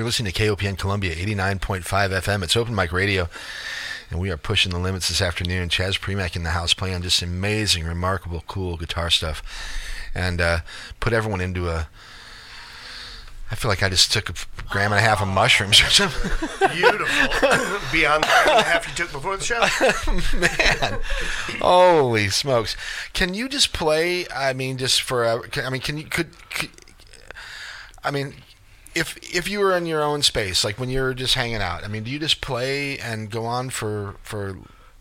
You're 0.00 0.06
listening 0.06 0.32
to 0.32 0.42
KOPN 0.42 0.78
Columbia 0.78 1.14
89.5 1.14 1.82
FM. 1.82 2.42
It's 2.42 2.56
open 2.56 2.74
mic 2.74 2.90
radio, 2.90 3.28
and 4.08 4.18
we 4.18 4.30
are 4.30 4.38
pushing 4.38 4.72
the 4.72 4.78
limits 4.78 5.08
this 5.10 5.20
afternoon. 5.20 5.68
Chaz 5.68 6.00
Prymek 6.00 6.34
in 6.34 6.42
the 6.42 6.52
house 6.52 6.72
playing 6.72 7.02
just 7.02 7.20
amazing, 7.20 7.84
remarkable, 7.84 8.42
cool 8.46 8.78
guitar 8.78 9.10
stuff. 9.10 9.42
And 10.14 10.40
uh, 10.40 10.60
put 11.00 11.12
everyone 11.12 11.42
into 11.42 11.68
a. 11.68 11.90
I 13.50 13.56
feel 13.56 13.68
like 13.68 13.82
I 13.82 13.90
just 13.90 14.10
took 14.10 14.30
a 14.30 14.32
gram 14.70 14.90
and 14.90 15.00
a 15.00 15.02
half 15.02 15.20
of 15.20 15.28
mushrooms 15.28 15.82
or 15.82 15.90
something. 15.90 16.30
Beautiful. 16.70 17.06
Beyond 17.92 18.22
the 18.22 18.26
gram 18.26 18.48
and 18.48 18.60
a 18.60 18.62
half 18.62 18.88
you 18.88 18.94
took 18.94 19.12
before 19.12 19.36
the 19.36 19.44
show. 19.44 19.60
Man, 20.38 21.00
holy 21.60 22.30
smokes! 22.30 22.74
Can 23.12 23.34
you 23.34 23.50
just 23.50 23.74
play? 23.74 24.26
I 24.34 24.54
mean, 24.54 24.78
just 24.78 25.02
for 25.02 25.24
a, 25.24 25.42
I 25.62 25.68
mean, 25.68 25.82
can 25.82 25.98
you 25.98 26.04
could, 26.04 26.30
could 26.48 26.70
I 28.02 28.10
mean, 28.10 28.36
if 28.94 29.16
if 29.34 29.48
you 29.48 29.60
were 29.60 29.76
in 29.76 29.86
your 29.86 30.02
own 30.02 30.22
space, 30.22 30.64
like 30.64 30.78
when 30.78 30.90
you're 30.90 31.14
just 31.14 31.34
hanging 31.34 31.56
out, 31.62 31.84
I 31.84 31.88
mean, 31.88 32.02
do 32.04 32.10
you 32.10 32.18
just 32.18 32.40
play 32.40 32.98
and 32.98 33.30
go 33.30 33.44
on 33.46 33.70
for 33.70 34.16
for 34.22 34.56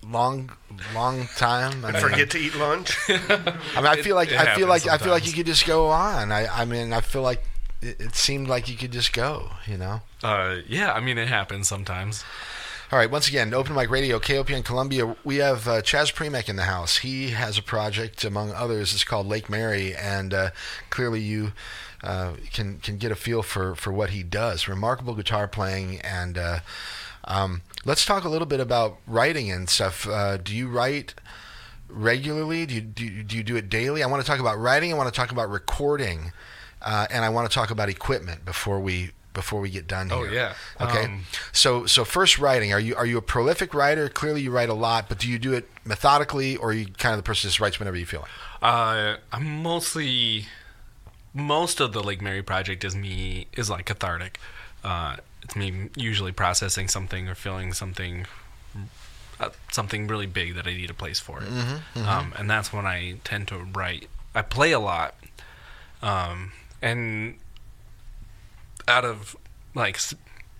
long 0.05 0.51
long 0.93 1.27
time? 1.37 1.83
I 1.83 1.89
And 1.89 1.93
mean, 1.93 2.01
forget 2.01 2.29
to 2.31 2.37
eat 2.37 2.55
lunch. 2.55 2.97
I 3.09 3.47
mean, 3.77 3.85
I 3.87 4.01
feel 4.01 4.15
like 4.15 4.31
it 4.31 4.39
I 4.39 4.55
feel 4.55 4.67
like 4.67 4.83
happens 4.83 5.01
I 5.01 5.03
feel 5.03 5.13
like 5.13 5.27
you 5.27 5.33
could 5.33 5.45
just 5.45 5.65
go 5.65 5.87
on. 5.89 6.31
I 6.31 6.47
I 6.47 6.65
mean, 6.65 6.93
I 6.93 7.01
feel 7.01 7.21
like 7.21 7.43
it, 7.81 7.99
it 7.99 8.15
seemed 8.15 8.47
like 8.47 8.69
you 8.69 8.75
could 8.77 8.91
just 8.91 9.13
go. 9.13 9.49
You 9.65 9.77
know. 9.77 10.01
Uh, 10.23 10.57
yeah, 10.67 10.93
I 10.93 10.99
mean 10.99 11.17
it 11.17 11.27
happens 11.27 11.67
sometimes. 11.67 12.23
All 12.91 12.97
right, 12.97 13.11
once 13.11 13.27
again, 13.27 13.53
Open 13.53 13.75
Mic 13.75 13.91
Radio, 13.91 14.17
KOPN 14.17 14.65
Columbia. 14.65 15.15
We 15.23 15.35
have 15.35 15.67
uh, 15.67 15.81
Chaz 15.83 16.11
Prymek 16.11 16.49
in 16.49 16.55
the 16.55 16.63
house. 16.63 16.97
He 16.97 17.29
has 17.29 17.55
a 17.55 17.61
project, 17.61 18.23
among 18.23 18.51
others, 18.51 18.93
it's 18.93 19.03
called 19.03 19.27
Lake 19.27 19.47
Mary, 19.47 19.93
and 19.95 20.33
uh, 20.33 20.49
clearly 20.89 21.19
you 21.19 21.51
uh, 22.03 22.33
can 22.53 22.79
can 22.79 22.97
get 22.97 23.11
a 23.11 23.15
feel 23.15 23.43
for, 23.43 23.75
for 23.75 23.91
what 23.91 24.11
he 24.11 24.23
does. 24.23 24.67
Remarkable 24.67 25.13
guitar 25.15 25.47
playing, 25.47 25.99
and 26.01 26.37
uh, 26.37 26.59
um, 27.25 27.61
let's 27.85 28.05
talk 28.05 28.23
a 28.23 28.29
little 28.29 28.47
bit 28.47 28.59
about 28.59 28.97
writing 29.07 29.51
and 29.51 29.69
stuff. 29.69 30.07
Uh, 30.07 30.37
do 30.37 30.55
you 30.55 30.67
write 30.69 31.13
regularly? 31.87 32.65
Do 32.65 32.75
you, 32.75 32.81
do 32.81 33.05
you 33.05 33.23
do 33.23 33.37
you 33.37 33.43
do 33.43 33.55
it 33.55 33.69
daily? 33.69 34.03
I 34.03 34.07
want 34.07 34.21
to 34.23 34.27
talk 34.27 34.39
about 34.39 34.57
writing. 34.57 34.93
I 34.93 34.95
want 34.95 35.13
to 35.13 35.17
talk 35.17 35.31
about 35.31 35.49
recording, 35.49 36.31
uh, 36.81 37.07
and 37.09 37.25
I 37.25 37.29
want 37.29 37.49
to 37.49 37.53
talk 37.53 37.71
about 37.71 37.89
equipment 37.89 38.45
before 38.45 38.79
we 38.79 39.11
before 39.33 39.61
we 39.61 39.69
get 39.69 39.87
done 39.87 40.09
here. 40.09 40.17
Oh, 40.17 40.23
yeah. 40.23 40.53
Okay. 40.81 41.05
Um, 41.05 41.23
So 41.51 41.85
so 41.85 42.03
first 42.05 42.39
writing, 42.39 42.73
are 42.73 42.79
you 42.79 42.95
are 42.95 43.05
you 43.05 43.17
a 43.17 43.21
prolific 43.21 43.73
writer? 43.73 44.09
Clearly 44.09 44.41
you 44.41 44.51
write 44.51 44.69
a 44.69 44.73
lot, 44.73 45.07
but 45.09 45.19
do 45.19 45.29
you 45.29 45.39
do 45.39 45.53
it 45.53 45.69
methodically 45.85 46.55
or 46.57 46.69
are 46.69 46.73
you 46.73 46.87
kind 46.97 47.13
of 47.13 47.17
the 47.17 47.23
person 47.23 47.47
that 47.47 47.51
just 47.51 47.59
writes 47.59 47.79
whenever 47.79 47.97
you 47.97 48.05
feel 48.05 48.21
like? 48.21 48.29
Uh, 48.61 49.17
I'm 49.31 49.63
mostly 49.63 50.47
most 51.39 51.79
of 51.79 51.93
the 51.93 52.03
Lake 52.03 52.21
Mary 52.21 52.41
project 52.43 52.83
is 52.83 52.95
me 52.95 53.47
is 53.53 53.69
like 53.69 53.85
cathartic. 53.85 54.39
Uh, 54.83 55.17
it's 55.43 55.55
me 55.55 55.89
usually 55.95 56.31
processing 56.31 56.87
something 56.87 57.27
or 57.27 57.35
feeling 57.35 57.73
something, 57.73 58.25
uh, 59.39 59.49
something 59.71 60.07
really 60.07 60.25
big 60.25 60.55
that 60.55 60.67
I 60.67 60.73
need 60.73 60.89
a 60.89 60.93
place 60.93 61.19
for 61.19 61.41
it. 61.41 61.49
Um, 62.07 62.33
and 62.37 62.49
that's 62.49 62.71
when 62.71 62.85
I 62.85 63.15
tend 63.23 63.47
to 63.49 63.57
write. 63.57 64.07
I 64.35 64.41
play 64.41 64.71
a 64.71 64.79
lot, 64.79 65.15
um, 66.01 66.51
and 66.81 67.35
out 68.87 69.05
of 69.05 69.35
like 69.75 69.99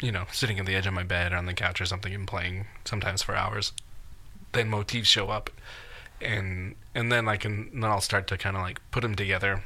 you 0.02 0.12
know 0.12 0.26
sitting 0.32 0.60
at 0.60 0.66
the 0.66 0.76
edge 0.76 0.88
of 0.88 0.94
my 0.94 1.04
bed 1.04 1.34
or 1.34 1.38
on 1.38 1.46
the 1.46 1.54
couch 1.54 1.80
or 1.82 1.86
something 1.86 2.14
and 2.14 2.28
playing 2.28 2.68
sometimes 2.86 3.22
for 3.22 3.36
hours, 3.36 3.74
then 4.54 4.70
motifs 4.70 5.08
show 5.08 5.30
up 5.30 5.50
and 6.22 6.76
and 6.96 7.12
then 7.12 7.28
I 7.28 7.38
can 7.38 7.70
then 7.74 7.90
I'll 7.90 8.02
start 8.02 8.28
to 8.28 8.38
kind 8.38 8.56
of 8.56 8.62
like 8.62 8.80
put 8.92 9.02
them 9.02 9.16
together. 9.16 9.64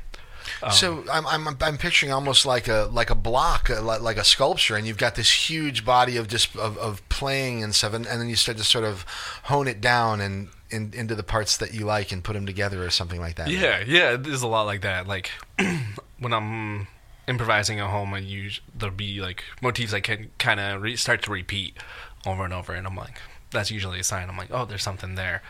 Um, 0.61 0.71
so 0.71 1.03
I'm, 1.11 1.25
I'm 1.27 1.57
I'm 1.61 1.77
picturing 1.77 2.11
almost 2.11 2.45
like 2.45 2.67
a 2.67 2.89
like 2.91 3.09
a 3.09 3.15
block, 3.15 3.69
uh, 3.69 3.81
like, 3.81 4.01
like 4.01 4.17
a 4.17 4.23
sculpture, 4.23 4.75
and 4.75 4.85
you've 4.87 4.97
got 4.97 5.15
this 5.15 5.49
huge 5.49 5.85
body 5.85 6.17
of 6.17 6.27
just 6.27 6.55
of, 6.55 6.77
of 6.77 7.07
playing 7.09 7.63
and 7.63 7.73
stuff, 7.73 7.93
and, 7.93 8.05
and 8.05 8.21
then 8.21 8.29
you 8.29 8.35
start 8.35 8.57
to 8.57 8.63
sort 8.63 8.85
of 8.85 9.05
hone 9.43 9.67
it 9.67 9.81
down 9.81 10.21
and 10.21 10.49
in, 10.69 10.91
into 10.93 11.15
the 11.15 11.23
parts 11.23 11.57
that 11.57 11.73
you 11.73 11.85
like 11.85 12.11
and 12.11 12.23
put 12.23 12.33
them 12.33 12.45
together 12.45 12.83
or 12.83 12.89
something 12.89 13.19
like 13.19 13.35
that. 13.35 13.49
Yeah, 13.49 13.83
yeah, 13.85 14.13
it 14.13 14.25
is 14.27 14.41
a 14.41 14.47
lot 14.47 14.63
like 14.63 14.81
that. 14.81 15.07
Like 15.07 15.29
when 16.19 16.33
I'm 16.33 16.87
improvising 17.27 17.79
at 17.79 17.89
home, 17.89 18.13
I 18.13 18.19
use 18.19 18.59
there'll 18.75 18.95
be 18.95 19.21
like 19.21 19.43
motifs 19.61 19.93
I 19.93 19.99
can 20.01 20.31
kind 20.39 20.59
of 20.59 20.81
re- 20.81 20.95
start 20.95 21.21
to 21.23 21.31
repeat 21.31 21.77
over 22.25 22.43
and 22.43 22.53
over, 22.53 22.73
and 22.73 22.87
I'm 22.87 22.95
like, 22.95 23.19
that's 23.51 23.71
usually 23.71 23.99
a 23.99 24.03
sign. 24.03 24.29
I'm 24.29 24.37
like, 24.37 24.49
oh, 24.51 24.65
there's 24.65 24.83
something 24.83 25.15
there. 25.15 25.41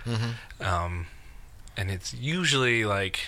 Um, 0.59 1.07
and 1.77 1.89
it's 1.89 2.13
usually 2.13 2.85
like 2.85 3.19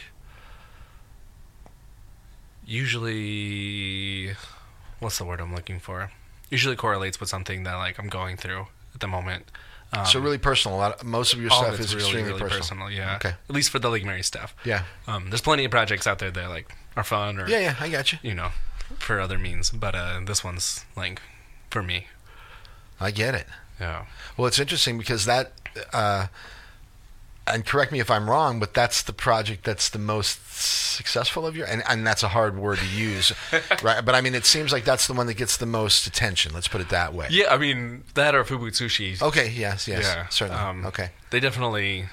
usually 2.65 4.35
what's 4.99 5.17
the 5.17 5.25
word 5.25 5.39
I'm 5.39 5.53
looking 5.53 5.79
for? 5.79 6.11
Usually 6.49 6.75
correlates 6.75 7.19
with 7.19 7.29
something 7.29 7.63
that 7.63 7.75
like 7.75 7.97
I'm 7.99 8.07
going 8.09 8.37
through 8.37 8.67
at 8.93 8.99
the 9.01 9.07
moment. 9.07 9.51
Um, 9.93 10.05
So 10.05 10.19
really 10.19 10.37
personal. 10.37 10.77
A 10.77 10.79
lot 10.79 10.99
of, 11.01 11.05
most 11.05 11.33
of 11.33 11.41
your 11.41 11.49
stuff 11.51 11.79
is 11.79 11.93
really, 11.95 12.07
extremely 12.07 12.29
really 12.31 12.41
personal. 12.41 12.85
personal. 12.87 12.91
Yeah. 12.91 13.15
Okay. 13.17 13.33
At 13.49 13.55
least 13.55 13.69
for 13.69 13.79
the 13.79 13.89
Lake 13.89 14.05
Mary 14.05 14.23
stuff. 14.23 14.55
Yeah. 14.65 14.83
Um, 15.07 15.29
there's 15.29 15.41
plenty 15.41 15.65
of 15.65 15.71
projects 15.71 16.07
out 16.07 16.19
there 16.19 16.31
that 16.31 16.49
like 16.49 16.73
are 16.95 17.03
fun 17.03 17.39
or 17.39 17.47
Yeah, 17.47 17.59
yeah, 17.59 17.75
I 17.79 17.89
got 17.89 18.11
you. 18.11 18.19
you 18.21 18.33
know 18.33 18.49
for 18.99 19.19
other 19.19 19.37
means, 19.39 19.71
but 19.71 19.95
uh, 19.95 20.19
this 20.25 20.43
one's 20.43 20.85
like 20.95 21.21
for 21.69 21.81
me. 21.81 22.07
I 22.99 23.11
get 23.11 23.35
it. 23.35 23.47
Yeah. 23.79 24.05
Well, 24.37 24.47
it's 24.47 24.59
interesting 24.59 24.97
because 24.97 25.25
that, 25.25 25.51
uh, 25.91 26.27
and 27.47 27.65
correct 27.65 27.91
me 27.91 27.99
if 27.99 28.09
I'm 28.09 28.29
wrong, 28.29 28.59
but 28.59 28.73
that's 28.73 29.01
the 29.03 29.13
project 29.13 29.63
that's 29.63 29.89
the 29.89 29.99
most 29.99 30.39
successful 30.51 31.45
of 31.45 31.55
your, 31.55 31.67
and, 31.67 31.83
and 31.87 32.05
that's 32.07 32.23
a 32.23 32.29
hard 32.29 32.57
word 32.57 32.79
to 32.79 32.87
use, 32.87 33.31
right? 33.83 34.03
But 34.03 34.15
I 34.15 34.21
mean, 34.21 34.33
it 34.35 34.45
seems 34.45 34.71
like 34.71 34.85
that's 34.85 35.07
the 35.07 35.13
one 35.13 35.27
that 35.27 35.35
gets 35.35 35.57
the 35.57 35.65
most 35.65 36.07
attention. 36.07 36.53
Let's 36.53 36.67
put 36.67 36.81
it 36.81 36.89
that 36.89 37.13
way. 37.13 37.27
Yeah, 37.29 37.53
I 37.53 37.57
mean 37.57 38.03
that 38.15 38.33
or 38.35 38.43
Fubutsushi. 38.43 39.21
Okay. 39.21 39.49
Yes. 39.49 39.87
Yes. 39.87 40.03
Yeah, 40.03 40.27
Certainly. 40.29 40.61
um, 40.61 40.85
okay. 40.87 41.11
They 41.31 41.39
definitely. 41.39 42.05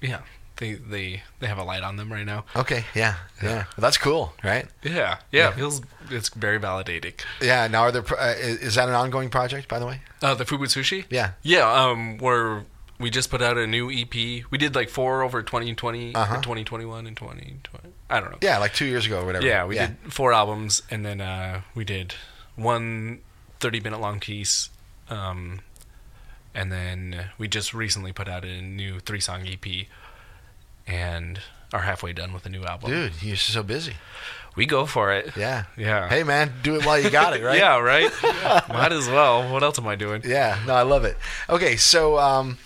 Yeah, 0.00 0.20
they 0.56 0.74
they 0.74 1.22
they 1.40 1.46
have 1.46 1.58
a 1.58 1.64
light 1.64 1.82
on 1.82 1.96
them 1.96 2.12
right 2.12 2.24
now. 2.26 2.44
Okay. 2.56 2.84
Yeah. 2.94 3.16
Yeah. 3.42 3.54
Well, 3.54 3.66
that's 3.78 3.98
cool, 3.98 4.32
right? 4.44 4.66
Yeah, 4.82 4.92
yeah, 4.92 5.16
Yeah. 5.32 5.48
it 5.50 5.54
feels 5.56 5.80
it's 6.10 6.28
very 6.30 6.58
validating. 6.60 7.14
Yeah. 7.40 7.66
Now, 7.68 7.82
are 7.82 7.92
there? 7.92 8.04
Uh, 8.18 8.34
is 8.38 8.58
is 8.60 8.74
that 8.76 8.88
an 8.88 8.94
ongoing 8.94 9.28
project, 9.28 9.68
by 9.68 9.78
the 9.78 9.86
way? 9.86 10.00
Uh, 10.22 10.34
the 10.34 10.44
Fubutsushi. 10.44 11.04
Yeah. 11.10 11.32
Yeah, 11.42 11.70
um, 11.70 12.18
we're 12.18 12.62
we 12.98 13.10
just 13.10 13.30
put 13.30 13.40
out 13.42 13.56
a 13.56 13.66
new 13.66 13.90
EP. 13.90 14.12
We 14.50 14.58
did 14.58 14.74
like 14.74 14.88
four 14.88 15.22
over 15.22 15.42
2020, 15.42 16.14
Uh-huh. 16.14 16.34
or 16.34 16.36
2021, 16.42 17.06
and 17.06 17.16
2020. 17.16 17.94
I 18.10 18.20
don't 18.20 18.30
know. 18.32 18.38
Yeah, 18.40 18.58
like 18.58 18.74
two 18.74 18.86
years 18.86 19.06
ago 19.06 19.20
or 19.20 19.26
whatever. 19.26 19.46
Yeah, 19.46 19.64
we 19.66 19.74
did 19.76 19.96
four 20.08 20.32
albums, 20.32 20.82
and 20.90 21.04
then 21.04 21.20
uh, 21.20 21.60
we 21.74 21.84
did 21.84 22.14
one 22.56 23.20
30 23.60 23.80
minute 23.80 24.00
long 24.00 24.18
piece. 24.20 24.70
Um, 25.10 25.60
and 26.54 26.72
then 26.72 27.26
we 27.38 27.46
just 27.48 27.72
recently 27.72 28.12
put 28.12 28.28
out 28.28 28.44
a 28.44 28.60
new 28.60 28.98
three 29.00 29.20
song 29.20 29.46
EP 29.46 29.86
and 30.86 31.40
are 31.72 31.80
halfway 31.82 32.12
done 32.12 32.32
with 32.32 32.46
a 32.46 32.48
new 32.48 32.64
album. 32.64 32.90
Dude, 32.90 33.22
you're 33.22 33.36
so 33.36 33.62
busy. 33.62 33.94
We 34.56 34.66
go 34.66 34.86
for 34.86 35.12
it. 35.12 35.36
Yeah. 35.36 35.64
Yeah. 35.76 36.08
Hey, 36.08 36.24
man, 36.24 36.52
do 36.62 36.74
it 36.76 36.84
while 36.84 36.98
you 36.98 37.10
got 37.10 37.36
it, 37.36 37.42
right? 37.44 37.58
Yeah, 37.58 37.78
right? 37.78 38.10
Might 38.68 38.92
as 38.92 39.06
well. 39.06 39.52
What 39.52 39.62
else 39.62 39.78
am 39.78 39.86
I 39.86 39.94
doing? 39.94 40.22
Yeah, 40.24 40.58
no, 40.66 40.74
I 40.74 40.82
love 40.82 41.04
it. 41.04 41.16
Okay, 41.48 41.76
so 41.76 42.18
um, 42.18 42.58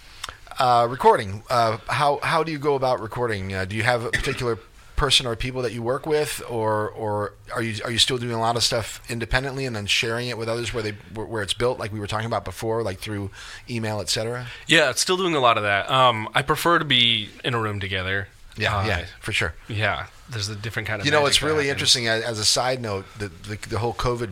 uh, 0.58 0.86
recording. 0.90 1.42
Uh, 1.50 1.78
how 1.88 2.18
how 2.22 2.42
do 2.42 2.52
you 2.52 2.58
go 2.58 2.74
about 2.74 3.00
recording? 3.00 3.54
Uh, 3.54 3.64
do 3.64 3.76
you 3.76 3.82
have 3.82 4.04
a 4.04 4.10
particular 4.10 4.58
person 4.96 5.26
or 5.26 5.34
people 5.34 5.62
that 5.62 5.72
you 5.72 5.82
work 5.82 6.06
with, 6.06 6.42
or 6.48 6.90
or 6.90 7.32
are 7.54 7.62
you 7.62 7.82
are 7.84 7.90
you 7.90 7.98
still 7.98 8.18
doing 8.18 8.34
a 8.34 8.40
lot 8.40 8.56
of 8.56 8.62
stuff 8.62 9.00
independently 9.10 9.66
and 9.66 9.74
then 9.74 9.86
sharing 9.86 10.28
it 10.28 10.38
with 10.38 10.48
others 10.48 10.72
where 10.72 10.82
they 10.82 10.92
where 11.14 11.42
it's 11.42 11.54
built, 11.54 11.78
like 11.78 11.92
we 11.92 11.98
were 12.00 12.06
talking 12.06 12.26
about 12.26 12.44
before, 12.44 12.82
like 12.82 12.98
through 13.00 13.30
email, 13.68 14.00
etc. 14.00 14.46
Yeah, 14.66 14.92
still 14.92 15.16
doing 15.16 15.34
a 15.34 15.40
lot 15.40 15.56
of 15.56 15.64
that. 15.64 15.90
Um, 15.90 16.28
I 16.34 16.42
prefer 16.42 16.78
to 16.78 16.84
be 16.84 17.30
in 17.44 17.54
a 17.54 17.60
room 17.60 17.80
together. 17.80 18.28
Yeah, 18.56 18.76
Uh, 18.78 18.86
yeah, 18.86 19.06
for 19.20 19.32
sure. 19.32 19.54
Yeah, 19.66 20.06
there's 20.28 20.48
a 20.50 20.54
different 20.54 20.86
kind 20.86 21.00
of. 21.00 21.06
You 21.06 21.12
know, 21.12 21.24
it's 21.26 21.40
really 21.42 21.66
happens. 21.68 21.70
interesting. 21.70 22.06
As, 22.08 22.22
as 22.22 22.38
a 22.38 22.44
side 22.44 22.80
note, 22.82 23.06
the 23.18 23.28
the, 23.28 23.56
the 23.68 23.78
whole 23.78 23.94
COVID 23.94 24.30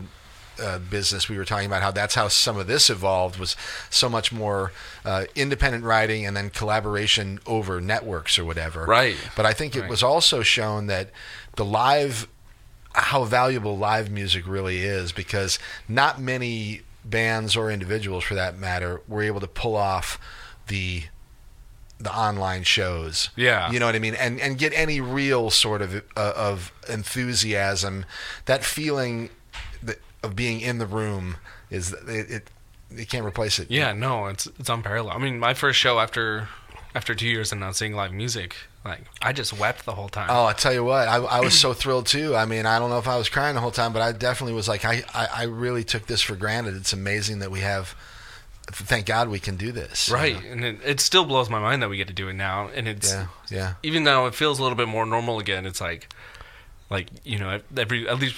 uh, 0.61 0.79
business 0.79 1.27
we 1.27 1.37
were 1.37 1.45
talking 1.45 1.65
about, 1.65 1.81
how 1.81 1.91
that's 1.91 2.15
how 2.15 2.27
some 2.27 2.57
of 2.57 2.67
this 2.67 2.89
evolved 2.89 3.39
was 3.39 3.55
so 3.89 4.07
much 4.09 4.31
more 4.31 4.71
uh, 5.03 5.25
independent 5.35 5.83
writing 5.83 6.25
and 6.25 6.37
then 6.37 6.49
collaboration 6.49 7.39
over 7.45 7.81
networks 7.81 8.37
or 8.39 8.45
whatever. 8.45 8.85
Right. 8.85 9.15
But 9.35 9.45
I 9.45 9.53
think 9.53 9.75
it 9.75 9.81
Right. 9.81 9.89
was 9.89 10.03
also 10.03 10.41
shown 10.43 10.87
that 10.87 11.09
the 11.55 11.65
live, 11.65 12.27
how 12.93 13.23
valuable 13.23 13.77
live 13.77 14.11
music 14.11 14.47
really 14.47 14.79
is, 14.83 15.11
because 15.11 15.59
not 15.87 16.21
many 16.21 16.81
bands 17.03 17.55
or 17.55 17.71
individuals, 17.71 18.23
for 18.23 18.35
that 18.35 18.57
matter, 18.57 19.01
were 19.07 19.23
able 19.23 19.39
to 19.39 19.47
pull 19.47 19.75
off 19.75 20.19
the 20.67 21.03
the 21.99 22.11
online 22.15 22.63
shows. 22.63 23.29
Yeah. 23.35 23.71
You 23.71 23.79
know 23.79 23.85
what 23.85 23.95
I 23.95 23.99
mean? 23.99 24.15
And 24.15 24.39
and 24.41 24.57
get 24.57 24.73
any 24.73 24.99
real 24.99 25.51
sort 25.51 25.83
of 25.83 25.95
uh, 26.17 26.33
of 26.35 26.71
enthusiasm, 26.89 28.05
that 28.45 28.63
feeling 28.63 29.29
of 30.23 30.35
being 30.35 30.61
in 30.61 30.77
the 30.77 30.85
room 30.85 31.37
is 31.69 31.93
it, 32.07 32.31
it 32.31 32.47
you 32.93 33.05
can't 33.05 33.25
replace 33.25 33.59
it. 33.59 33.71
Yeah, 33.71 33.93
no, 33.93 34.27
it's 34.27 34.47
it's 34.59 34.69
unparalleled. 34.69 35.15
I 35.15 35.17
mean, 35.19 35.39
my 35.39 35.53
first 35.53 35.79
show 35.79 35.99
after 35.99 36.49
after 36.93 37.15
two 37.15 37.27
years 37.27 37.51
of 37.51 37.59
not 37.59 37.75
seeing 37.75 37.93
live 37.93 38.11
music, 38.11 38.55
like 38.83 39.01
I 39.21 39.31
just 39.33 39.57
wept 39.57 39.85
the 39.85 39.93
whole 39.93 40.09
time. 40.09 40.27
Oh, 40.29 40.45
I 40.45 40.53
tell 40.53 40.73
you 40.73 40.83
what, 40.83 41.07
I, 41.07 41.15
I 41.17 41.39
was 41.39 41.57
so 41.57 41.73
thrilled 41.81 42.05
too. 42.07 42.35
I 42.35 42.45
mean, 42.45 42.65
I 42.65 42.79
don't 42.79 42.89
know 42.89 42.97
if 42.97 43.07
I 43.07 43.17
was 43.17 43.29
crying 43.29 43.55
the 43.55 43.61
whole 43.61 43.71
time, 43.71 43.93
but 43.93 44.01
I 44.01 44.11
definitely 44.11 44.53
was 44.53 44.67
like, 44.67 44.83
I, 44.83 45.03
I, 45.13 45.27
I 45.33 45.43
really 45.43 45.83
took 45.83 46.07
this 46.07 46.21
for 46.21 46.35
granted. 46.35 46.75
It's 46.75 46.93
amazing 46.93 47.39
that 47.39 47.51
we 47.51 47.61
have. 47.61 47.95
Thank 48.73 49.05
God 49.05 49.27
we 49.27 49.39
can 49.39 49.57
do 49.57 49.71
this. 49.71 50.07
you 50.07 50.15
right, 50.15 50.35
know? 50.43 50.51
and 50.51 50.63
it, 50.63 50.77
it 50.85 50.99
still 50.99 51.25
blows 51.25 51.49
my 51.49 51.59
mind 51.59 51.81
that 51.81 51.89
we 51.89 51.97
get 51.97 52.07
to 52.07 52.13
do 52.13 52.29
it 52.29 52.33
now, 52.33 52.69
and 52.73 52.87
it's 52.87 53.11
Yeah. 53.11 53.27
Yeah. 53.49 53.73
even 53.83 54.03
though 54.03 54.27
it 54.27 54.35
feels 54.35 54.59
a 54.59 54.61
little 54.61 54.77
bit 54.77 54.87
more 54.87 55.05
normal 55.05 55.39
again. 55.39 55.65
It's 55.65 55.81
like, 55.81 56.13
like 56.89 57.07
you 57.23 57.39
know, 57.39 57.59
every 57.75 58.07
at 58.07 58.19
least 58.19 58.35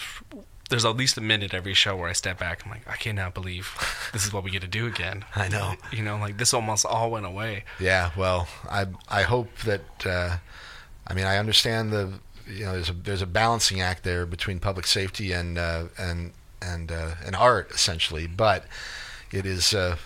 there's 0.73 0.85
at 0.85 0.97
least 0.97 1.17
a 1.17 1.21
minute 1.21 1.53
every 1.53 1.75
show 1.75 1.95
where 1.95 2.09
I 2.09 2.13
step 2.13 2.39
back. 2.39 2.63
And 2.63 2.71
I'm 2.71 2.79
like, 2.79 2.89
I 2.89 2.95
cannot 2.95 3.35
believe 3.35 3.77
this 4.11 4.25
is 4.25 4.33
what 4.33 4.43
we 4.43 4.49
get 4.49 4.63
to 4.63 4.67
do 4.67 4.87
again. 4.87 5.23
I 5.35 5.47
know. 5.47 5.75
You 5.91 6.01
know, 6.01 6.17
like 6.17 6.37
this 6.37 6.51
almost 6.51 6.83
all 6.83 7.11
went 7.11 7.27
away. 7.27 7.63
Yeah, 7.79 8.09
well, 8.17 8.47
I 8.67 8.87
I 9.07 9.21
hope 9.21 9.55
that 9.59 9.83
uh, 10.03 10.37
I 11.05 11.13
mean 11.13 11.25
I 11.25 11.37
understand 11.37 11.91
the 11.91 12.13
you 12.47 12.65
know 12.65 12.73
there's 12.73 12.89
a 12.89 12.93
there's 12.93 13.21
a 13.21 13.27
balancing 13.27 13.81
act 13.81 14.03
there 14.03 14.25
between 14.25 14.59
public 14.59 14.87
safety 14.87 15.31
and 15.31 15.59
uh, 15.59 15.85
and 15.95 16.31
and 16.59 16.91
uh, 16.91 17.11
and 17.23 17.35
art 17.35 17.69
essentially, 17.71 18.25
but 18.25 18.65
it 19.31 19.45
is. 19.45 19.75
Uh, 19.75 19.97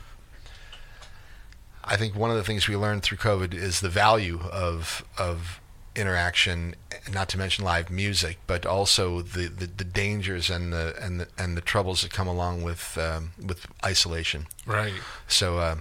I 1.89 1.95
think 1.95 2.13
one 2.13 2.29
of 2.29 2.35
the 2.35 2.43
things 2.43 2.67
we 2.67 2.75
learned 2.75 3.03
through 3.03 3.19
COVID 3.19 3.53
is 3.53 3.79
the 3.79 3.87
value 3.87 4.41
of 4.51 5.05
of 5.17 5.61
interaction, 5.97 6.75
not 7.11 7.27
to 7.29 7.37
mention 7.37 7.65
live 7.65 7.89
music, 7.89 8.37
but 8.47 8.65
also 8.65 9.21
the, 9.21 9.47
the, 9.47 9.65
the 9.67 9.83
dangers 9.83 10.49
and 10.49 10.71
the 10.71 10.95
and 11.01 11.19
the 11.19 11.27
and 11.37 11.57
the 11.57 11.61
troubles 11.61 12.01
that 12.03 12.11
come 12.13 12.27
along 12.27 12.63
with 12.63 12.97
um, 12.97 13.31
with 13.43 13.65
isolation. 13.83 14.47
Right. 14.65 14.93
So 15.27 15.57
uh, 15.59 15.75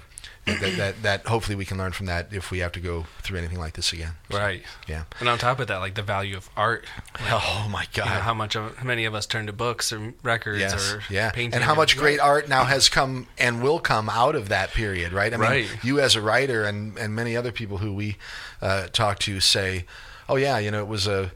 that, 0.46 0.76
that 0.76 1.02
that 1.02 1.26
hopefully 1.26 1.56
we 1.56 1.64
can 1.64 1.76
learn 1.76 1.90
from 1.92 2.06
that 2.06 2.32
if 2.32 2.52
we 2.52 2.60
have 2.60 2.70
to 2.72 2.80
go 2.80 3.06
through 3.22 3.36
anything 3.38 3.58
like 3.58 3.72
this 3.74 3.92
again. 3.92 4.12
So, 4.30 4.38
Right. 4.38 4.62
Yeah. 4.86 5.02
And 5.18 5.28
on 5.28 5.38
top 5.38 5.58
of 5.58 5.66
that, 5.66 5.78
like 5.78 5.94
the 5.96 6.02
value 6.02 6.36
of 6.36 6.48
art. 6.56 6.84
Like, 7.20 7.32
Oh 7.32 7.66
my 7.68 7.84
God. 7.92 8.06
You 8.06 8.14
know, 8.14 8.20
how 8.20 8.34
much 8.34 8.54
of 8.54 8.76
how 8.76 8.84
many 8.84 9.06
of 9.06 9.14
us 9.14 9.26
turn 9.26 9.46
to 9.46 9.52
books 9.52 9.92
or 9.92 10.14
records 10.22 10.60
yes. 10.60 10.92
or 10.92 11.02
Yeah. 11.10 11.30
painting 11.32 11.54
And 11.54 11.64
how 11.64 11.72
or- 11.72 11.76
much 11.76 11.96
great 11.96 12.20
art 12.20 12.48
now 12.48 12.62
has 12.64 12.88
come 12.88 13.26
and 13.38 13.60
will 13.60 13.80
come 13.80 14.08
out 14.08 14.36
of 14.36 14.48
that 14.48 14.70
period, 14.70 15.12
right? 15.12 15.34
I 15.34 15.36
mean, 15.36 15.48
Right. 15.50 15.84
you 15.84 15.98
as 16.00 16.14
a 16.14 16.20
writer 16.22 16.64
and 16.64 16.96
and 16.96 17.14
many 17.16 17.36
other 17.36 17.50
people 17.50 17.78
who 17.78 17.92
we 17.92 18.16
uh, 18.62 18.86
talk 18.92 19.18
to 19.20 19.40
say, 19.40 19.84
"Oh 20.28 20.36
yeah, 20.36 20.58
you 20.58 20.70
know, 20.70 20.80
it 20.80 20.88
was 20.88 21.06
a." 21.06 21.32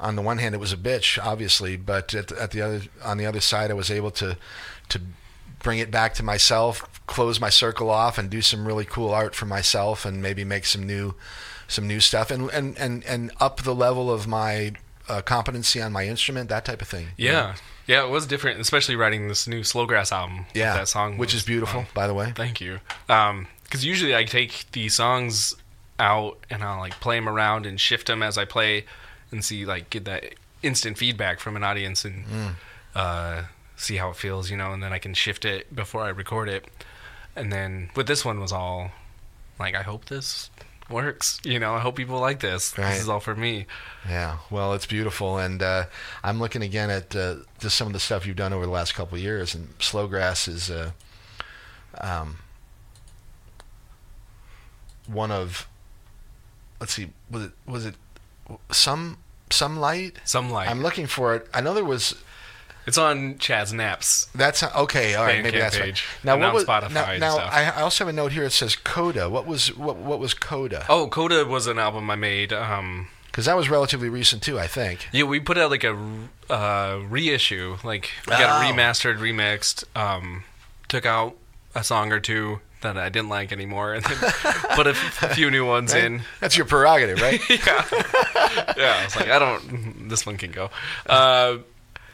On 0.00 0.14
the 0.14 0.22
one 0.22 0.38
hand, 0.38 0.54
it 0.54 0.58
was 0.58 0.72
a 0.72 0.76
bitch, 0.76 1.18
obviously, 1.20 1.76
but 1.76 2.14
at 2.14 2.28
the, 2.28 2.40
at 2.40 2.52
the 2.52 2.62
other 2.62 2.80
on 3.04 3.18
the 3.18 3.26
other 3.26 3.40
side, 3.40 3.70
I 3.70 3.74
was 3.74 3.90
able 3.90 4.12
to 4.12 4.36
to 4.90 5.00
bring 5.60 5.80
it 5.80 5.90
back 5.90 6.14
to 6.14 6.22
myself, 6.22 6.84
close 7.08 7.40
my 7.40 7.50
circle 7.50 7.90
off, 7.90 8.16
and 8.16 8.30
do 8.30 8.40
some 8.40 8.64
really 8.64 8.84
cool 8.84 9.10
art 9.12 9.34
for 9.34 9.46
myself, 9.46 10.04
and 10.04 10.22
maybe 10.22 10.44
make 10.44 10.66
some 10.66 10.86
new 10.86 11.14
some 11.66 11.88
new 11.88 11.98
stuff, 11.98 12.30
and 12.30 12.48
and 12.50 12.78
and, 12.78 13.04
and 13.06 13.32
up 13.40 13.62
the 13.62 13.74
level 13.74 14.08
of 14.08 14.28
my 14.28 14.72
uh, 15.08 15.20
competency 15.22 15.82
on 15.82 15.90
my 15.92 16.06
instrument, 16.06 16.48
that 16.48 16.64
type 16.64 16.80
of 16.80 16.86
thing. 16.88 17.08
Yeah. 17.16 17.56
Yeah, 17.88 18.04
it 18.04 18.10
was 18.10 18.26
different, 18.26 18.60
especially 18.60 18.96
writing 18.96 19.28
this 19.28 19.48
new 19.48 19.60
Slowgrass 19.62 20.12
album. 20.12 20.44
Yeah, 20.52 20.74
That 20.74 20.88
song. 20.88 21.16
which 21.16 21.32
was 21.32 21.40
is 21.40 21.46
beautiful, 21.46 21.84
fun. 21.84 21.90
by 21.94 22.06
the 22.06 22.12
way. 22.12 22.32
Thank 22.36 22.60
you. 22.60 22.80
Because 23.06 23.82
usually 23.82 24.14
I 24.14 24.24
take 24.24 24.70
these 24.72 24.92
songs 24.94 25.56
out 25.98 26.38
and 26.50 26.62
I'll 26.62 26.78
like 26.78 26.98
play 27.00 27.16
them 27.16 27.28
around 27.28 27.66
and 27.66 27.80
shift 27.80 28.06
them 28.06 28.22
as 28.22 28.38
I 28.38 28.44
play 28.44 28.84
and 29.30 29.44
see 29.44 29.64
like 29.66 29.90
get 29.90 30.04
that 30.06 30.24
instant 30.62 30.98
feedback 30.98 31.40
from 31.40 31.56
an 31.56 31.64
audience 31.64 32.04
and 32.04 32.24
Mm. 32.26 32.54
uh, 32.94 33.42
see 33.76 33.96
how 33.96 34.10
it 34.10 34.16
feels, 34.16 34.50
you 34.50 34.56
know, 34.56 34.72
and 34.72 34.82
then 34.82 34.92
I 34.92 34.98
can 34.98 35.14
shift 35.14 35.44
it 35.44 35.74
before 35.74 36.02
I 36.02 36.08
record 36.08 36.48
it. 36.48 36.66
And 37.36 37.52
then 37.52 37.90
with 37.94 38.06
this 38.08 38.24
one 38.24 38.40
was 38.40 38.50
all 38.52 38.90
like, 39.60 39.74
I 39.76 39.82
hope 39.82 40.06
this 40.06 40.50
works. 40.90 41.38
You 41.44 41.58
know, 41.60 41.74
I 41.74 41.80
hope 41.80 41.94
people 41.96 42.18
like 42.18 42.40
this. 42.40 42.76
Right. 42.76 42.90
This 42.90 43.02
is 43.02 43.08
all 43.08 43.20
for 43.20 43.36
me. 43.36 43.66
Yeah, 44.08 44.38
well, 44.50 44.72
it's 44.74 44.86
beautiful, 44.86 45.38
and 45.38 45.62
uh, 45.62 45.84
I'm 46.24 46.40
looking 46.40 46.62
again 46.62 46.90
at 46.90 47.14
uh, 47.14 47.36
just 47.60 47.76
some 47.76 47.86
of 47.86 47.92
the 47.92 48.00
stuff 48.00 48.26
you've 48.26 48.36
done 48.36 48.52
over 48.52 48.64
the 48.66 48.72
last 48.72 48.94
couple 48.94 49.16
of 49.16 49.22
years, 49.22 49.54
and 49.54 49.78
Slowgrass 49.78 50.48
is 50.48 50.70
uh, 50.70 50.90
um, 52.00 52.38
one 55.06 55.30
of. 55.30 55.68
Let's 56.80 56.92
see, 56.94 57.10
was 57.30 57.44
it 57.44 57.52
was 57.66 57.86
it 57.86 57.94
some 58.70 59.18
some 59.50 59.78
light? 59.78 60.18
Some 60.24 60.50
light. 60.50 60.68
I'm 60.70 60.82
looking 60.82 61.06
for 61.06 61.34
it. 61.34 61.48
I 61.52 61.60
know 61.60 61.74
there 61.74 61.84
was. 61.84 62.14
it's 62.86 62.98
on 62.98 63.34
Chaz 63.36 63.72
Knapp's. 63.72 64.26
That's 64.34 64.62
okay. 64.62 65.14
All 65.14 65.24
right, 65.24 65.42
maybe 65.42 65.58
that's 65.58 65.76
right. 65.76 65.86
page, 65.86 66.04
Now, 66.22 66.34
and 66.34 66.42
what 66.42 66.54
was 66.54 66.64
Spotify 66.64 67.18
now? 67.18 67.36
now. 67.36 67.38
I, 67.38 67.80
also 67.80 68.04
have 68.04 68.12
a 68.12 68.16
note 68.16 68.32
here. 68.32 68.44
It 68.44 68.52
says 68.52 68.76
Coda. 68.76 69.28
What 69.28 69.46
was 69.46 69.76
what 69.76 69.96
what 69.96 70.18
was 70.18 70.34
Coda? 70.34 70.86
Oh, 70.88 71.08
Coda 71.08 71.44
was 71.44 71.66
an 71.66 71.78
album 71.78 72.10
I 72.10 72.16
made. 72.16 72.52
Um, 72.52 73.08
Because 73.26 73.44
that 73.46 73.56
was 73.56 73.68
relatively 73.68 74.08
recent 74.08 74.42
too, 74.42 74.58
I 74.58 74.66
think. 74.66 75.08
Yeah, 75.12 75.24
we 75.24 75.40
put 75.40 75.58
out 75.58 75.70
like 75.70 75.84
a 75.84 75.96
uh, 76.50 77.00
reissue. 77.08 77.76
Like 77.84 78.10
we 78.26 78.30
got 78.32 78.40
it 78.64 78.68
Oh. 78.68 78.72
remastered, 78.72 79.18
remixed. 79.18 79.84
Um, 79.96 80.44
took 80.88 81.04
out 81.06 81.36
a 81.74 81.82
song 81.84 82.12
or 82.12 82.20
two 82.20 82.60
that 82.82 82.96
I 82.96 83.08
didn't 83.08 83.28
like 83.28 83.52
anymore, 83.52 83.94
and 83.94 84.04
then 84.04 84.18
put 84.74 84.86
a, 84.86 84.94
few 84.94 85.50
new 85.50 85.66
ones 85.66 85.94
in. 85.94 86.22
That's 86.40 86.56
your 86.56 86.66
prerogative, 86.66 87.20
right? 87.20 87.40
yeah, 87.50 87.84
yeah. 88.76 88.96
I 89.00 89.04
was 89.04 89.16
like, 89.16 89.28
I 89.28 89.38
don't. 89.38 90.08
This 90.08 90.24
one 90.24 90.36
can 90.36 90.52
go. 90.52 90.70
Uh, 91.06 91.58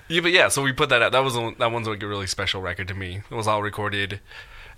yeah, 0.09 0.21
but 0.21 0.33
yeah. 0.33 0.49
So 0.49 0.63
we 0.63 0.73
put 0.73 0.89
that 0.89 1.03
out. 1.03 1.13
That 1.13 1.25
was 1.25 1.35
that 1.35 1.73
one's 1.73 1.89
like 1.89 2.03
a 2.03 2.07
really 2.07 2.27
special 2.27 2.61
record 2.61 2.89
to 2.89 2.95
me. 2.95 3.23
It 3.31 3.35
was 3.35 3.47
all 3.47 3.63
recorded 3.63 4.21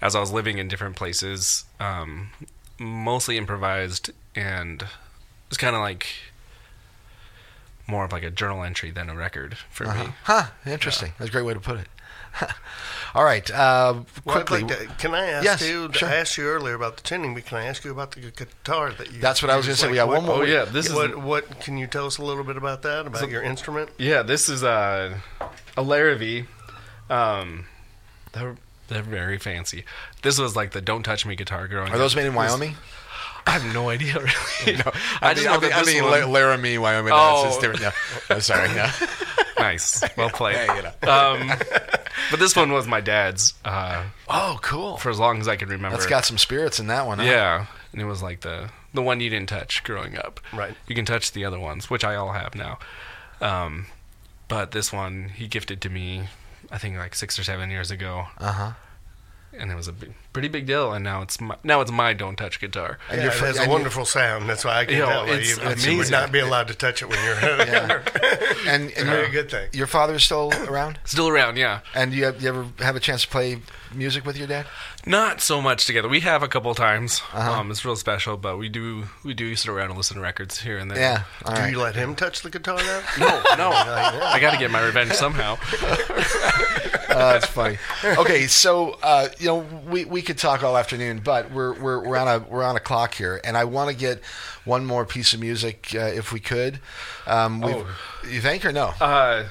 as 0.00 0.14
I 0.14 0.20
was 0.20 0.30
living 0.30 0.58
in 0.58 0.68
different 0.68 0.96
places, 0.96 1.64
um, 1.80 2.30
mostly 2.78 3.38
improvised, 3.38 4.10
and 4.34 4.84
it's 5.48 5.56
kind 5.56 5.74
of 5.74 5.82
like 5.82 6.06
more 7.86 8.04
of 8.04 8.12
like 8.12 8.24
a 8.24 8.30
journal 8.30 8.62
entry 8.62 8.90
than 8.90 9.08
a 9.08 9.14
record 9.14 9.56
for 9.70 9.84
me. 9.86 10.08
Huh? 10.24 10.46
Interesting. 10.66 11.12
That's 11.18 11.28
a 11.28 11.32
great 11.32 11.44
way 11.44 11.54
to 11.54 11.60
put 11.60 11.78
it. 11.78 11.86
All 13.14 13.24
right. 13.24 13.50
Uh, 13.50 14.00
Well, 14.24 14.36
quickly, 14.36 14.62
like 14.62 14.78
to- 14.78 14.86
can 14.98 15.14
I 15.14 15.26
ask 15.26 15.44
Yes, 15.44 15.62
you? 15.62 15.90
sure. 15.92 16.08
I 16.08 16.16
asked 16.16 16.36
you 16.36 16.44
earlier 16.46 16.74
about 16.74 16.96
the 16.98 17.02
tuning, 17.02 17.34
but 17.34 17.46
can 17.46 17.58
I 17.58 17.64
ask 17.64 17.84
you 17.84 17.90
about 17.90 18.10
the 18.12 18.20
guitar 18.30 18.92
that 18.92 19.10
you? 19.12 19.20
That's 19.20 19.42
what 19.42 19.50
I 19.50 19.56
was 19.56 19.64
gonna 19.66 19.76
say. 19.76 19.88
We 19.90 19.94
got 19.96 20.08
what- 20.08 20.18
one 20.18 20.26
more- 20.26 20.36
Oh 20.38 20.42
yeah, 20.42 20.64
this 20.66 20.86
is 20.86 20.92
What, 20.92 21.16
what 21.16 21.60
can 21.60 21.78
you 21.78 21.86
tell 21.86 22.06
us 22.06 22.18
a 22.18 22.22
little 22.22 22.44
bit 22.44 22.56
about 22.56 22.82
that? 22.82 23.06
About 23.06 23.30
your 23.30 23.42
instrument? 23.42 23.90
Yeah, 23.98 24.22
this 24.22 24.48
is 24.50 24.62
uh, 24.62 25.18
a 25.76 25.82
Larrivee. 25.82 26.46
Um, 27.08 27.66
they're 28.32 28.56
they're 28.88 29.02
very 29.02 29.38
fancy. 29.38 29.84
This 30.22 30.38
was 30.38 30.54
like 30.54 30.72
the 30.72 30.80
"Don't 30.80 31.02
Touch 31.02 31.24
Me" 31.26 31.34
guitar 31.36 31.66
growing. 31.68 31.92
are 31.92 31.98
those 31.98 32.12
up. 32.12 32.16
made 32.16 32.26
in 32.26 32.32
This- 32.34 32.38
Wyoming? 32.38 32.76
I 33.46 33.50
have 33.52 33.74
no 33.74 33.88
idea. 33.88 34.14
Really. 34.66 34.80
I, 35.22 35.34
just 35.34 35.46
mean, 35.46 35.54
I 35.54 35.58
mean, 35.60 35.72
I 35.72 35.82
mean 35.84 36.02
one- 36.04 36.20
La- 36.22 36.26
Laramie, 36.26 36.78
Wyoming. 36.78 37.10
No, 37.10 37.16
Oh. 37.16 37.46
it's 37.46 37.58
different. 37.58 37.82
No, 37.82 37.90
I'm 38.34 38.40
sorry. 38.40 38.68
Yeah. 38.70 38.92
nice, 39.58 40.02
well 40.16 40.30
played. 40.30 40.54
Yeah, 40.56 40.76
you 40.76 40.82
know. 40.82 41.12
Um, 41.12 41.48
but 42.30 42.40
this 42.40 42.56
one 42.56 42.72
was 42.72 42.86
my 42.88 43.00
dad's 43.00 43.54
uh, 43.64 44.02
Oh, 44.28 44.58
cool. 44.62 44.96
for 44.96 45.10
as 45.10 45.18
long 45.20 45.40
as 45.40 45.46
I 45.46 45.54
can 45.56 45.68
remember. 45.68 45.96
That's 45.96 46.08
got 46.08 46.24
some 46.24 46.38
spirits 46.38 46.80
in 46.80 46.88
that 46.88 47.06
one. 47.06 47.18
Huh? 47.18 47.24
yeah, 47.26 47.66
and 47.92 48.00
it 48.02 48.06
was 48.06 48.22
like 48.22 48.40
the 48.40 48.70
the 48.94 49.02
one 49.02 49.20
you 49.20 49.30
didn't 49.30 49.48
touch 49.50 49.84
growing 49.84 50.16
up. 50.18 50.40
Right. 50.52 50.74
You 50.88 50.94
can 50.96 51.04
touch 51.04 51.30
the 51.32 51.44
other 51.44 51.60
ones, 51.60 51.88
which 51.90 52.02
I 52.02 52.16
all 52.16 52.32
have 52.32 52.54
now. 52.56 52.78
Um, 53.40 53.86
but 54.48 54.70
this 54.72 54.92
one 54.92 55.28
he 55.34 55.46
gifted 55.46 55.80
to 55.82 55.90
me, 55.90 56.28
I 56.72 56.78
think 56.78 56.96
like 56.96 57.14
six 57.14 57.38
or 57.38 57.44
seven 57.44 57.70
years 57.70 57.90
ago, 57.92 58.26
Uh 58.38 58.52
huh. 58.52 58.72
And 59.58 59.70
it 59.70 59.74
was 59.74 59.88
a 59.88 59.94
pretty 60.32 60.48
big 60.48 60.66
deal. 60.66 60.92
And 60.92 61.04
now 61.04 61.22
it's 61.22 61.40
my, 61.40 61.56
now 61.64 61.80
it's 61.80 61.90
my 61.90 62.12
don't 62.12 62.36
touch 62.36 62.60
guitar. 62.60 62.98
And 63.10 63.18
yeah, 63.18 63.24
your 63.24 63.32
it 63.32 63.38
has 63.40 63.56
and 63.56 63.64
a 63.64 63.66
you- 63.66 63.72
wonderful 63.72 64.04
sound. 64.04 64.48
That's 64.48 64.64
why 64.64 64.78
I 64.80 64.84
can 64.84 64.94
You 64.94 65.00
know, 65.00 65.06
tell. 65.08 65.26
that 65.26 65.38
it's 65.40 65.84
you, 65.86 65.92
you 65.92 65.98
would 65.98 66.10
not 66.10 66.30
be 66.32 66.38
allowed 66.40 66.68
to 66.68 66.74
touch 66.74 67.02
it 67.02 67.08
when 67.08 67.22
you're. 67.24 67.36
Yeah. 67.66 68.02
And, 68.68 68.90
and 68.92 69.06
Very 69.08 69.22
your, 69.22 69.30
good 69.30 69.50
thing. 69.50 69.68
your 69.72 69.86
father's 69.86 70.24
still 70.24 70.52
around? 70.68 70.98
Still 71.04 71.28
around, 71.28 71.56
yeah. 71.56 71.80
And 71.94 72.12
you, 72.12 72.24
have, 72.24 72.42
you 72.42 72.48
ever 72.48 72.66
have 72.80 72.96
a 72.96 73.00
chance 73.00 73.22
to 73.22 73.28
play 73.28 73.60
music 73.94 74.24
with 74.26 74.36
your 74.36 74.46
dad? 74.48 74.66
Not 75.06 75.40
so 75.40 75.60
much 75.62 75.86
together. 75.86 76.08
We 76.08 76.20
have 76.20 76.42
a 76.42 76.48
couple 76.48 76.74
times. 76.74 77.22
Uh-huh. 77.32 77.52
Um, 77.60 77.70
it's 77.70 77.84
real 77.84 77.94
special, 77.96 78.36
but 78.36 78.58
we 78.58 78.68
do 78.68 79.04
we 79.24 79.34
do 79.34 79.54
sit 79.54 79.68
around 79.70 79.90
and 79.90 79.96
listen 79.96 80.16
to 80.16 80.20
records 80.20 80.60
here 80.60 80.78
and 80.78 80.90
there. 80.90 80.98
Yeah. 80.98 81.22
All 81.44 81.54
Do 81.54 81.60
right. 81.60 81.70
you 81.70 81.78
let 81.80 81.94
him 81.94 82.16
touch 82.16 82.42
the 82.42 82.50
guitar 82.50 82.76
now? 82.78 83.02
No, 83.18 83.28
no. 83.56 83.70
I 83.76 84.38
got 84.40 84.50
to 84.52 84.58
get 84.58 84.70
my 84.72 84.84
revenge 84.84 85.12
somehow. 85.12 85.56
Uh, 87.16 87.32
that's 87.32 87.46
funny. 87.46 87.78
Okay, 88.04 88.46
so 88.46 88.98
uh, 89.02 89.28
you 89.38 89.46
know 89.46 89.58
we, 89.88 90.04
we 90.04 90.22
could 90.22 90.38
talk 90.38 90.62
all 90.62 90.76
afternoon, 90.76 91.20
but 91.24 91.50
we're, 91.50 91.72
we're 91.80 92.06
we're 92.06 92.16
on 92.16 92.28
a 92.28 92.38
we're 92.46 92.62
on 92.64 92.76
a 92.76 92.80
clock 92.80 93.14
here, 93.14 93.40
and 93.44 93.56
I 93.56 93.64
want 93.64 93.90
to 93.90 93.96
get 93.96 94.22
one 94.64 94.84
more 94.84 95.04
piece 95.04 95.32
of 95.32 95.40
music 95.40 95.90
uh, 95.94 95.98
if 96.00 96.32
we 96.32 96.40
could. 96.40 96.80
Um, 97.26 97.62
Oh. 97.64 97.86
You 98.30 98.40
think 98.40 98.64
or 98.64 98.72
no? 98.72 98.92
Uh, 99.00 99.44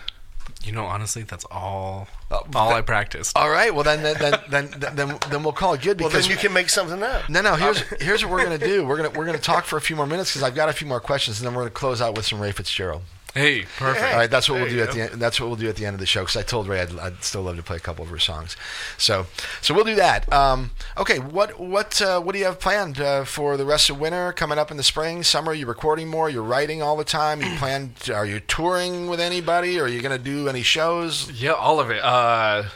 you 0.64 0.72
know, 0.72 0.86
honestly, 0.86 1.24
that's 1.24 1.46
all 1.52 2.08
Uh, 2.32 2.38
all 2.56 2.70
that- 2.70 2.78
I 2.78 2.82
practiced. 2.82 3.38
all 3.38 3.50
right. 3.50 3.74
Well, 3.74 3.84
then 3.84 4.02
then 4.04 4.16
then 4.50 4.70
then, 4.78 4.96
then, 4.96 5.18
then 5.30 5.44
we'll 5.44 5.54
call 5.54 5.74
it 5.74 5.82
good 5.82 6.00
Well, 6.00 6.10
then 6.10 6.24
you 6.26 6.36
can 6.38 6.54
make 6.54 6.70
something 6.70 7.02
up. 7.04 7.30
No, 7.30 7.42
no. 7.42 7.56
Here's 7.56 7.80
here's 8.02 8.24
what 8.24 8.32
we're 8.32 8.44
gonna 8.44 8.58
do. 8.58 8.86
We're 8.86 8.98
gonna 8.98 9.12
we're 9.12 9.26
gonna 9.26 9.38
talk 9.38 9.66
for 9.66 9.78
a 9.78 9.82
few 9.82 9.96
more 9.96 10.08
minutes 10.08 10.32
because 10.32 10.44
I've 10.44 10.56
got 10.56 10.70
a 10.70 10.74
few 10.74 10.88
more 10.88 11.00
questions, 11.00 11.40
and 11.40 11.48
then 11.48 11.54
we're 11.56 11.64
gonna 11.64 11.72
close 11.72 12.02
out 12.02 12.16
with 12.16 12.26
some 12.26 12.40
Ray 12.40 12.52
Fitzgerald. 12.52 13.04
Hey, 13.36 13.66
perfect. 13.78 14.06
All 14.06 14.18
right, 14.18 14.32
that's 14.32 14.50
what 14.50 14.62
we'll 14.62 14.70
do 14.70 14.76
you 14.76 14.84
at 14.84 14.94
the 14.94 15.02
end, 15.02 15.22
that's 15.22 15.42
what 15.42 15.48
we'll 15.48 15.58
do 15.58 15.68
at 15.68 15.76
the 15.76 15.86
end 15.86 15.94
of 15.94 16.00
the 16.00 16.06
show 16.06 16.22
because 16.22 16.38
I 16.38 16.42
told 16.42 16.70
Ray 16.70 16.80
I'd, 16.80 16.98
I'd 16.98 17.22
still 17.22 17.42
love 17.42 17.58
to 17.58 17.64
play 17.64 17.76
a 17.76 17.82
couple 17.82 18.06
of 18.06 18.10
her 18.10 18.18
songs. 18.18 18.56
So 18.98 19.28
so 19.62 19.74
we'll 19.74 19.84
do 19.84 19.96
that. 19.96 20.32
Um, 20.32 20.72
okay, 20.98 21.20
what 21.20 21.60
what 21.60 22.02
uh, 22.02 22.22
what 22.22 22.32
do 22.32 22.40
you 22.40 22.46
have 22.46 22.62
planned 22.62 23.02
uh, 23.02 23.26
for 23.26 23.58
the 23.58 23.66
rest 23.66 23.90
of 23.90 24.00
winter 24.00 24.32
coming 24.32 24.58
up 24.58 24.72
in 24.72 24.78
the 24.78 24.84
spring, 24.84 25.22
summer? 25.22 25.54
You're 25.54 25.68
recording 25.68 26.08
more. 26.08 26.30
You're 26.30 26.44
writing 26.44 26.82
all 26.82 26.96
the 26.96 27.04
time. 27.04 27.42
You 27.42 27.54
plan? 27.58 27.96
Are 28.14 28.26
you 28.26 28.40
touring 28.40 29.10
with 29.10 29.20
anybody? 29.20 29.78
Or 29.82 29.84
are 29.84 29.90
you 29.90 30.02
going 30.02 30.18
to 30.18 30.24
do 30.24 30.48
any 30.48 30.62
shows? 30.62 31.30
Yeah, 31.30 31.52
all 31.52 31.82
of 31.82 31.92
it. 31.92 32.02
Uh, 32.02 32.70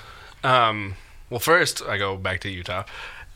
um, 0.44 0.96
well, 1.30 1.40
first 1.40 1.82
I 1.84 1.98
go 1.98 2.18
back 2.18 2.42
to 2.42 2.50
Utah. 2.50 2.84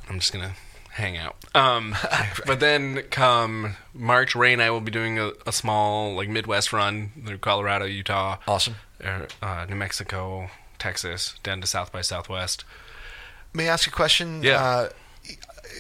I'm 0.10 0.20
just 0.20 0.34
gonna 0.34 0.56
hang 0.94 1.18
out. 1.18 1.36
Um, 1.56 1.96
but 2.46 2.60
then 2.60 3.04
come 3.12 3.76
March, 3.94 4.36
Ray 4.36 4.54
and 4.54 4.62
I 4.62 4.70
will 4.70 4.82
be 4.82 4.92
doing 4.92 5.20
a, 5.20 5.32
a 5.46 5.52
small 5.52 6.16
like 6.16 6.30
Midwest 6.30 6.72
run 6.74 7.12
through 7.26 7.38
Colorado, 7.40 7.86
Utah, 7.86 8.38
Awesome. 8.48 8.76
er, 9.04 9.28
uh, 9.42 9.66
New 9.70 9.76
Mexico, 9.76 10.50
Texas, 10.80 11.36
down 11.44 11.62
to 11.62 11.68
South 11.68 11.92
by 11.92 12.02
Southwest. 12.02 12.64
May 13.54 13.70
I 13.70 13.74
ask 13.74 13.88
a 13.88 13.92
question? 13.92 14.42
Yeah. 14.44 14.64
Uh, 14.64 14.90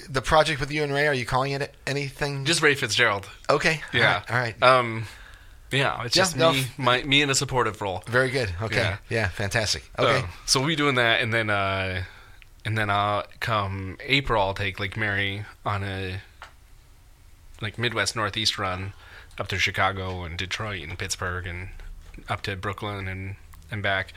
the 0.09 0.21
project 0.21 0.59
with 0.59 0.71
you 0.71 0.83
and 0.83 0.93
Ray, 0.93 1.07
are 1.07 1.13
you 1.13 1.25
calling 1.25 1.51
it 1.51 1.73
anything? 1.85 2.45
Just 2.45 2.61
Ray 2.61 2.75
Fitzgerald. 2.75 3.27
okay. 3.49 3.81
Yeah. 3.93 4.23
All 4.29 4.35
right. 4.37 4.55
All 4.61 4.69
right. 4.69 4.79
Um, 4.79 5.05
yeah, 5.71 6.03
it's 6.03 6.15
Yeah, 6.15 6.21
just 6.23 6.37
no, 6.37 6.51
me, 6.51 6.59
f- 6.59 6.79
my 6.79 7.03
me 7.03 7.21
in 7.23 7.29
a 7.31 7.35
supportive 7.35 7.81
role. 7.81 8.03
Very 8.07 8.29
good. 8.29 8.53
Okay. 8.61 8.75
Yeah. 8.77 8.97
Yeah. 9.09 9.27
fantastic. 9.29 9.83
Okay. 9.97 10.19
Uh, 10.19 10.27
so 10.45 10.59
we'll 10.59 10.67
be 10.69 10.75
doing 10.75 10.95
that, 10.95 11.21
and 11.21 11.33
then 11.33 11.49
uh, 11.49 12.03
and 12.65 12.77
then 12.77 12.89
I'll 12.89 13.25
come 13.39 13.97
April, 14.01 14.41
I'll 14.41 14.53
take 14.53 14.79
Lake 14.79 14.97
Mary 14.97 15.45
on 15.65 15.83
a 15.83 16.21
like 17.61 17.77
Midwest 17.77 18.15
Northeast 18.15 18.57
run 18.57 18.93
up 19.39 19.47
to 19.47 19.57
Chicago 19.57 20.23
and 20.23 20.37
Detroit 20.37 20.87
and 20.87 20.97
Pittsburgh 20.97 21.47
and 21.47 21.69
up 22.29 22.41
to 22.41 22.55
Brooklyn 22.55 23.07
and 23.07 23.35
and 23.71 23.81
back. 23.81 24.13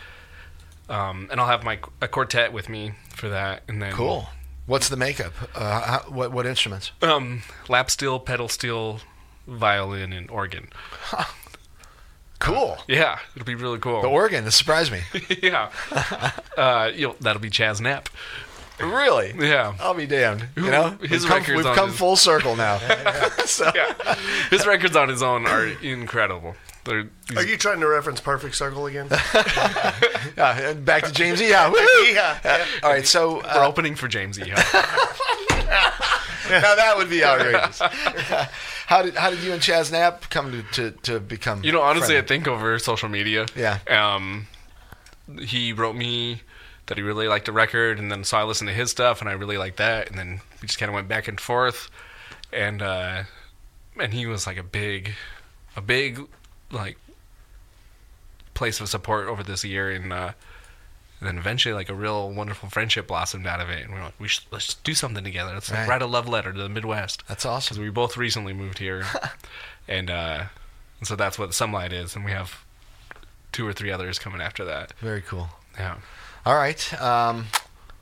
Um, 0.89 1.29
and 1.31 1.41
I'll 1.41 1.49
have 1.49 1.65
my 1.65 1.79
a 2.01 2.09
quartet 2.09 2.53
with 2.53 2.69
me 2.69 2.93
for 3.15 3.29
that, 3.29 3.63
and 3.67 3.83
then 3.83 3.93
cool. 3.93 4.29
What's 4.67 4.89
the 4.89 4.97
makeup? 4.97 5.33
Uh, 5.55 5.81
how, 5.81 5.99
what 6.09 6.33
what 6.33 6.47
instruments? 6.47 6.93
Um, 7.03 7.43
lap 7.69 7.91
steel, 7.91 8.19
pedal 8.21 8.49
steel, 8.49 9.01
violin, 9.47 10.13
and 10.13 10.31
organ. 10.31 10.69
Cool. 12.39 12.77
Yeah, 12.87 13.19
it'll 13.35 13.47
be 13.47 13.55
really 13.55 13.79
cool. 13.79 14.03
The 14.03 14.09
organ. 14.09 14.45
It 14.47 14.51
surprised 14.53 14.93
me. 14.93 15.01
yeah, 15.43 15.71
uh, 16.57 16.91
you 16.95 17.09
know, 17.09 17.17
that'll 17.21 17.41
be 17.43 17.51
Chaz 17.51 17.81
Knapp. 17.81 18.09
really? 18.79 19.33
Yeah. 19.39 19.75
I'll 19.81 19.95
be 19.95 20.07
damned. 20.07 20.47
You 20.55 20.71
know, 20.71 20.91
his 21.01 21.23
we've 21.23 21.29
come, 21.31 21.39
record's 21.41 21.65
we've 21.65 21.75
come 21.75 21.89
his- 21.91 21.99
full 21.99 22.17
circle 22.17 22.55
now. 22.57 22.79
so, 23.47 23.71
yeah. 23.75 23.95
His 24.51 24.67
records 24.67 24.95
on 24.97 25.09
his 25.09 25.23
own 25.23 25.47
are 25.47 25.67
incredible. 25.83 26.55
They're 26.85 27.09
these- 27.29 27.39
Are 27.39 27.43
you 27.47 27.57
trying 27.57 27.81
to 27.81 27.89
reference 27.89 28.21
Perfect 28.21 28.55
Circle 28.55 28.87
again? 28.87 29.09
yeah, 30.37 30.75
back 30.75 31.05
to 31.05 31.13
James 31.13 31.41
E. 31.41 31.49
Yeah. 31.49 31.71
woohoo! 31.73 32.13
yeah. 32.15 32.65
All 32.83 32.91
right. 32.91 33.07
So 33.07 33.37
we're 33.37 33.47
uh, 33.47 33.67
opening 33.67 33.95
for 33.97 34.09
James 34.09 34.39
E. 34.39 34.43
now 34.47 34.55
that 36.77 36.95
would 36.97 37.11
be 37.11 37.25
outrageous. 37.25 37.81
How 38.87 39.03
did 39.03 39.17
how 39.17 39.31
did 39.31 39.41
you 39.41 39.53
and 39.53 39.61
Chaz 39.61 39.91
Knapp 39.91 40.31
come 40.31 40.53
to 40.53 40.63
to, 40.63 40.91
to 41.03 41.21
become? 41.21 41.65
You 41.65 41.73
know, 41.73 41.83
honestly, 41.83 42.17
I 42.17 42.23
think 42.23 42.47
over 42.47 42.79
social 42.79 43.09
media. 43.09 43.47
Yeah. 43.57 43.79
Um, 43.89 44.47
he 45.41 45.73
wrote 45.73 45.97
me 45.97 46.43
that 46.87 46.97
he 46.97 47.03
really 47.03 47.27
liked 47.27 47.47
the 47.47 47.53
record, 47.53 47.99
and 47.99 48.13
then 48.13 48.23
so 48.23 48.39
I 48.39 48.45
listened 48.45 48.69
to 48.69 48.75
his 48.75 48.91
stuff, 48.91 49.21
and 49.21 49.29
I 49.29 49.33
really 49.33 49.59
liked 49.59 49.79
that, 49.79 50.09
and 50.09 50.17
then 50.17 50.41
we 50.63 50.69
just 50.69 50.79
kind 50.79 50.89
of 50.89 50.95
went 50.95 51.09
back 51.09 51.27
and 51.27 51.41
forth, 51.41 51.91
and 52.53 52.81
uh, 52.81 53.25
and 54.01 54.15
he 54.15 54.27
was 54.27 54.47
like 54.47 54.57
a 54.57 54.63
big, 54.63 55.15
a 55.75 55.81
big, 55.81 56.21
like 56.71 56.97
place 58.55 58.81
of 58.81 58.89
support 58.89 59.27
over 59.27 59.43
this 59.43 59.65
year, 59.65 59.91
and 59.91 60.13
uh, 60.13 60.33
and 61.21 61.27
then 61.29 61.39
eventually 61.39 61.73
like 61.75 61.89
a 61.89 61.95
real 61.95 62.31
wonderful 62.31 62.69
friendship 62.69 63.07
blossomed 63.09 63.47
out 63.47 63.61
of 63.61 63.71
it, 63.71 63.85
and 63.85 63.93
we 63.95 63.99
are 64.01 64.05
like, 64.05 64.21
we 64.21 64.29
should 64.29 64.45
let's 64.51 64.75
do 64.75 64.95
something 64.95 65.25
together. 65.25 65.53
Let's 65.55 65.71
like, 65.71 65.81
Right. 65.81 65.89
write 65.89 66.03
a 66.03 66.07
love 66.07 66.29
letter 66.29 66.53
to 66.53 66.59
the 66.63 66.69
Midwest 66.69 67.23
that's 67.29 67.45
because 67.45 67.71
awesome. 67.71 67.83
we 67.83 67.91
both 67.91 68.17
recently 68.17 68.53
moved 68.53 68.79
here, 68.79 69.05
and 69.89 70.11
uh, 70.11 70.45
so 71.03 71.17
that's 71.17 71.39
what 71.39 71.55
Sunlight 71.55 71.93
is, 71.93 72.15
and 72.17 72.25
we 72.25 72.33
have 72.33 72.65
two 73.53 73.67
or 73.67 73.73
three 73.73 73.91
others 73.91 74.19
coming 74.19 74.41
after 74.41 74.65
that. 74.65 74.93
Very 75.01 75.23
cool. 75.23 75.49
Yeah. 75.79 75.97
All 76.45 76.55
right. 76.57 77.01
Um, 77.01 77.47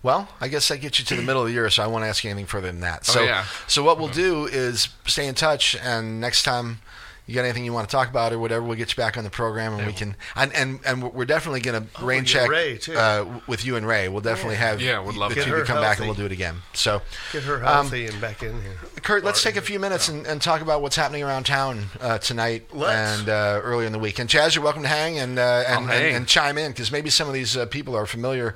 well, 0.02 0.28
I 0.40 0.48
guess 0.48 0.68
that 0.68 0.78
gets 0.82 0.98
you 0.98 1.04
to 1.06 1.16
the 1.16 1.22
middle 1.22 1.42
of 1.42 1.48
the 1.48 1.54
year, 1.54 1.70
so 1.70 1.82
I 1.82 1.86
won't 1.86 2.04
ask 2.04 2.24
you 2.24 2.30
anything 2.30 2.46
further 2.46 2.66
than 2.66 2.80
that. 2.80 3.06
So, 3.06 3.20
Oh, 3.20 3.24
yeah. 3.24 3.44
so 3.66 3.82
what 3.82 3.98
we'll 3.98 4.08
do 4.08 4.44
is 4.46 4.88
stay 5.06 5.26
in 5.26 5.34
touch, 5.34 5.74
and 5.76 6.20
next 6.20 6.42
time 6.42 6.80
you 7.26 7.34
got 7.34 7.44
anything 7.44 7.64
you 7.64 7.72
want 7.72 7.88
to 7.88 7.92
talk 7.92 8.08
about 8.10 8.32
or 8.32 8.38
whatever, 8.38 8.62
we'll 8.64 8.76
get 8.76 8.90
you 8.90 8.96
back 8.96 9.16
on 9.16 9.24
the 9.24 9.30
program, 9.30 9.74
and 9.74 9.86
we 9.86 9.92
can. 9.92 10.14
And 10.36 10.52
and, 10.52 10.80
and 10.84 11.02
we're 11.12 11.24
definitely 11.24 11.60
going 11.60 11.86
to 11.86 12.04
rain 12.04 12.24
check 12.24 12.50
Ray, 12.50 12.76
too. 12.78 12.94
uh, 12.96 13.40
with 13.46 13.64
you 13.64 13.76
and 13.76 13.86
Ray. 13.86 14.08
We'll 14.08 14.20
definitely 14.20 14.56
have 14.56 14.82
Yeah, 14.82 14.98
would 15.00 15.16
love 15.16 15.30
the 15.30 15.36
to. 15.36 15.44
two 15.44 15.50
to 15.52 15.56
her 15.58 15.64
come 15.64 15.80
back, 15.80 15.98
and 15.98 16.06
we'll 16.06 16.16
do 16.16 16.26
it 16.26 16.32
again. 16.32 16.56
So, 16.74 17.00
Get 17.32 17.44
her 17.44 17.56
Um, 17.56 17.62
healthy 17.62 18.06
and 18.06 18.20
back 18.20 18.42
in 18.42 18.60
here. 18.62 18.76
Kurt, 19.02 19.24
let's 19.24 19.42
take 19.42 19.56
a 19.56 19.62
few 19.62 19.78
minutes 19.80 20.08
and, 20.08 20.26
and 20.26 20.40
talk 20.42 20.60
about 20.60 20.82
what's 20.82 20.96
happening 20.96 21.22
around 21.22 21.44
town 21.46 21.86
uh, 22.00 22.18
tonight 22.18 22.68
Let's. 22.72 23.20
and 23.20 23.28
uh, 23.28 23.60
earlier 23.62 23.86
in 23.86 23.92
the 23.92 23.98
week. 23.98 24.18
And 24.18 24.28
Chaz, 24.28 24.54
you're 24.54 24.64
welcome 24.64 24.82
to 24.82 24.88
hang 24.88 25.18
and 25.18 25.38
uh, 25.38 25.64
and, 25.66 25.86
I'll 25.86 25.90
and, 25.92 26.16
and 26.16 26.26
chime 26.28 26.58
in 26.58 26.72
because 26.72 26.92
maybe 26.92 27.08
some 27.10 27.26
of 27.28 27.34
these 27.34 27.56
uh, 27.56 27.66
people 27.66 27.96
are 27.96 28.06
familiar 28.06 28.54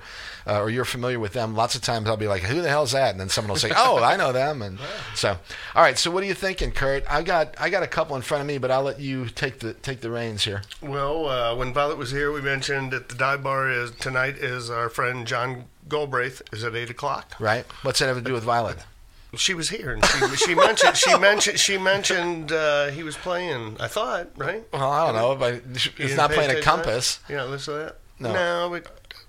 uh, 0.49 0.61
or 0.61 0.71
you're 0.71 0.85
familiar 0.85 1.21
with 1.21 1.33
them. 1.35 1.55
Lots 1.55 1.75
of 1.75 1.83
times 1.83 2.09
I'll 2.09 2.17
be 2.17 2.27
like, 2.29 2.43
"Who 2.43 2.63
the 2.63 2.69
hell's 2.69 2.93
that?" 2.93 3.11
And 3.11 3.21
then 3.21 3.29
someone 3.29 3.51
will 3.51 3.57
say, 3.59 3.71
"Oh, 3.77 4.03
I 4.03 4.17
know 4.17 4.33
them." 4.33 4.63
And 4.63 4.79
so, 5.15 5.37
all 5.75 5.83
right. 5.83 5.99
So, 5.99 6.11
what 6.11 6.23
are 6.23 6.27
you 6.27 6.35
thinking, 6.35 6.73
Kurt? 6.73 7.05
I 7.11 7.23
got 7.23 7.55
I 7.61 7.71
got 7.71 7.83
a 7.83 7.87
couple 7.87 8.17
in 8.17 8.23
front 8.23 8.41
of 8.41 8.47
me, 8.47 8.59
but 8.59 8.71
I'll 8.71 8.83
let 8.83 8.99
you 9.01 9.27
take 9.29 9.61
the 9.61 9.75
take 9.75 10.01
the 10.01 10.11
reins 10.11 10.45
here. 10.45 10.63
Well, 10.81 11.29
uh, 11.29 11.55
when 11.55 11.73
Violet 11.73 11.99
was 11.99 12.11
here, 12.11 12.33
we 12.33 12.41
mentioned 12.41 12.93
that 12.93 13.09
the 13.09 13.15
dive 13.15 13.43
bar 13.43 13.71
is 13.71 13.91
tonight 13.93 14.37
is 14.39 14.71
our 14.71 14.89
friend 14.89 15.27
John 15.27 15.67
Galbraith 15.89 16.43
is 16.53 16.65
at 16.65 16.75
eight 16.75 16.91
o'clock. 16.91 17.35
Right? 17.39 17.65
What's 17.83 17.99
that 17.99 18.07
have 18.07 18.17
to 18.17 18.23
do 18.23 18.33
with 18.33 18.45
Violet? 18.45 18.79
She 19.37 19.53
was 19.53 19.69
here, 19.69 19.93
and 19.93 20.03
she, 20.07 20.37
she 20.37 20.55
mentioned 20.55 20.97
she 20.97 21.19
mentioned 21.19 21.59
she 21.61 21.77
mentioned 21.77 22.51
uh, 22.51 22.87
he 22.87 23.03
was 23.03 23.15
playing. 23.15 23.77
I 23.79 23.87
thought 23.87 24.29
right. 24.39 24.65
Well, 24.73 24.91
I 24.91 25.05
don't 25.07 25.17
know, 25.17 25.37
but 25.37 25.55
You 25.55 25.61
it's 25.75 25.95
didn't 25.95 26.17
playing 26.31 26.31
a 26.31 26.31
attention 26.31 26.49
to 26.49 26.55
that? 26.55 26.63
compass. 26.65 27.21
Yeah, 27.29 27.45
listen 27.45 27.75
to 27.75 27.81
that. 27.81 27.97
No. 28.19 28.33
no, 28.33 28.69
but 28.71 28.87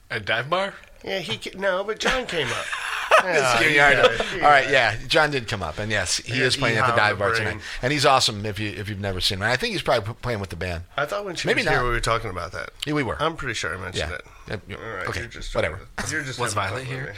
A 0.09 0.21
dive 0.21 0.49
bar? 0.49 0.73
Yeah, 1.03 1.19
he 1.19 1.37
ca- 1.37 1.57
no, 1.57 1.83
but 1.83 1.99
John 1.99 2.25
came 2.25 2.47
up. 2.47 2.65
It's 3.21 3.25
Yeah, 3.25 3.59
giving 3.59 3.73
you 3.73 3.81
you 3.81 3.81
a 3.81 3.83
hard 3.83 3.97
got 3.97 4.17
time. 4.27 4.37
it. 4.39 4.43
All 4.43 4.49
right, 4.49 4.69
yeah, 4.69 4.95
John 5.07 5.29
did 5.29 5.45
come 5.49 5.61
up, 5.61 5.77
and 5.77 5.91
yes, 5.91 6.17
he 6.17 6.39
Yeah, 6.39 6.45
is 6.45 6.55
playing 6.55 6.75
he 6.75 6.79
at 6.79 6.83
the 6.85 6.93
howled 6.93 6.97
dive 6.99 7.19
bar 7.19 7.29
the 7.31 7.35
brain. 7.35 7.47
tonight, 7.49 7.63
and 7.81 7.91
he's 7.91 8.05
awesome. 8.05 8.45
If 8.45 8.59
you 8.59 8.69
if 8.69 8.87
you've 8.87 9.01
never 9.01 9.19
seen 9.19 9.39
him, 9.39 9.41
And 9.41 9.51
I 9.51 9.57
think 9.57 9.73
he's 9.73 9.81
probably 9.81 10.07
p- 10.13 10.19
playing 10.21 10.39
with 10.39 10.51
the 10.51 10.55
band. 10.55 10.83
I 10.95 11.05
thought 11.05 11.25
when 11.25 11.35
she 11.35 11.45
Maybe 11.49 11.63
was 11.63 11.69
here, 11.69 11.83
we 11.83 11.89
were 11.89 11.99
talking 11.99 12.29
about 12.29 12.53
that. 12.53 12.69
Yeah, 12.85 12.93
we 12.93 13.03
were. 13.03 13.21
I'm 13.21 13.35
pretty 13.35 13.55
sure 13.55 13.75
I 13.75 13.77
mentioned 13.77 14.09
Yeah. 14.09 14.15
it. 14.15 14.25
Yep, 14.47 14.61
yep. 14.69 14.79
All 14.79 14.89
right, 14.89 15.07
Okay, 15.09 15.19
you're 15.19 15.27
just 15.29 15.53
whatever. 15.53 15.81
You're 16.09 16.21
just 16.23 16.39
Was 16.39 16.53
having 16.53 16.69
Violet 16.69 16.85
fun 16.87 16.95
here? 16.95 17.15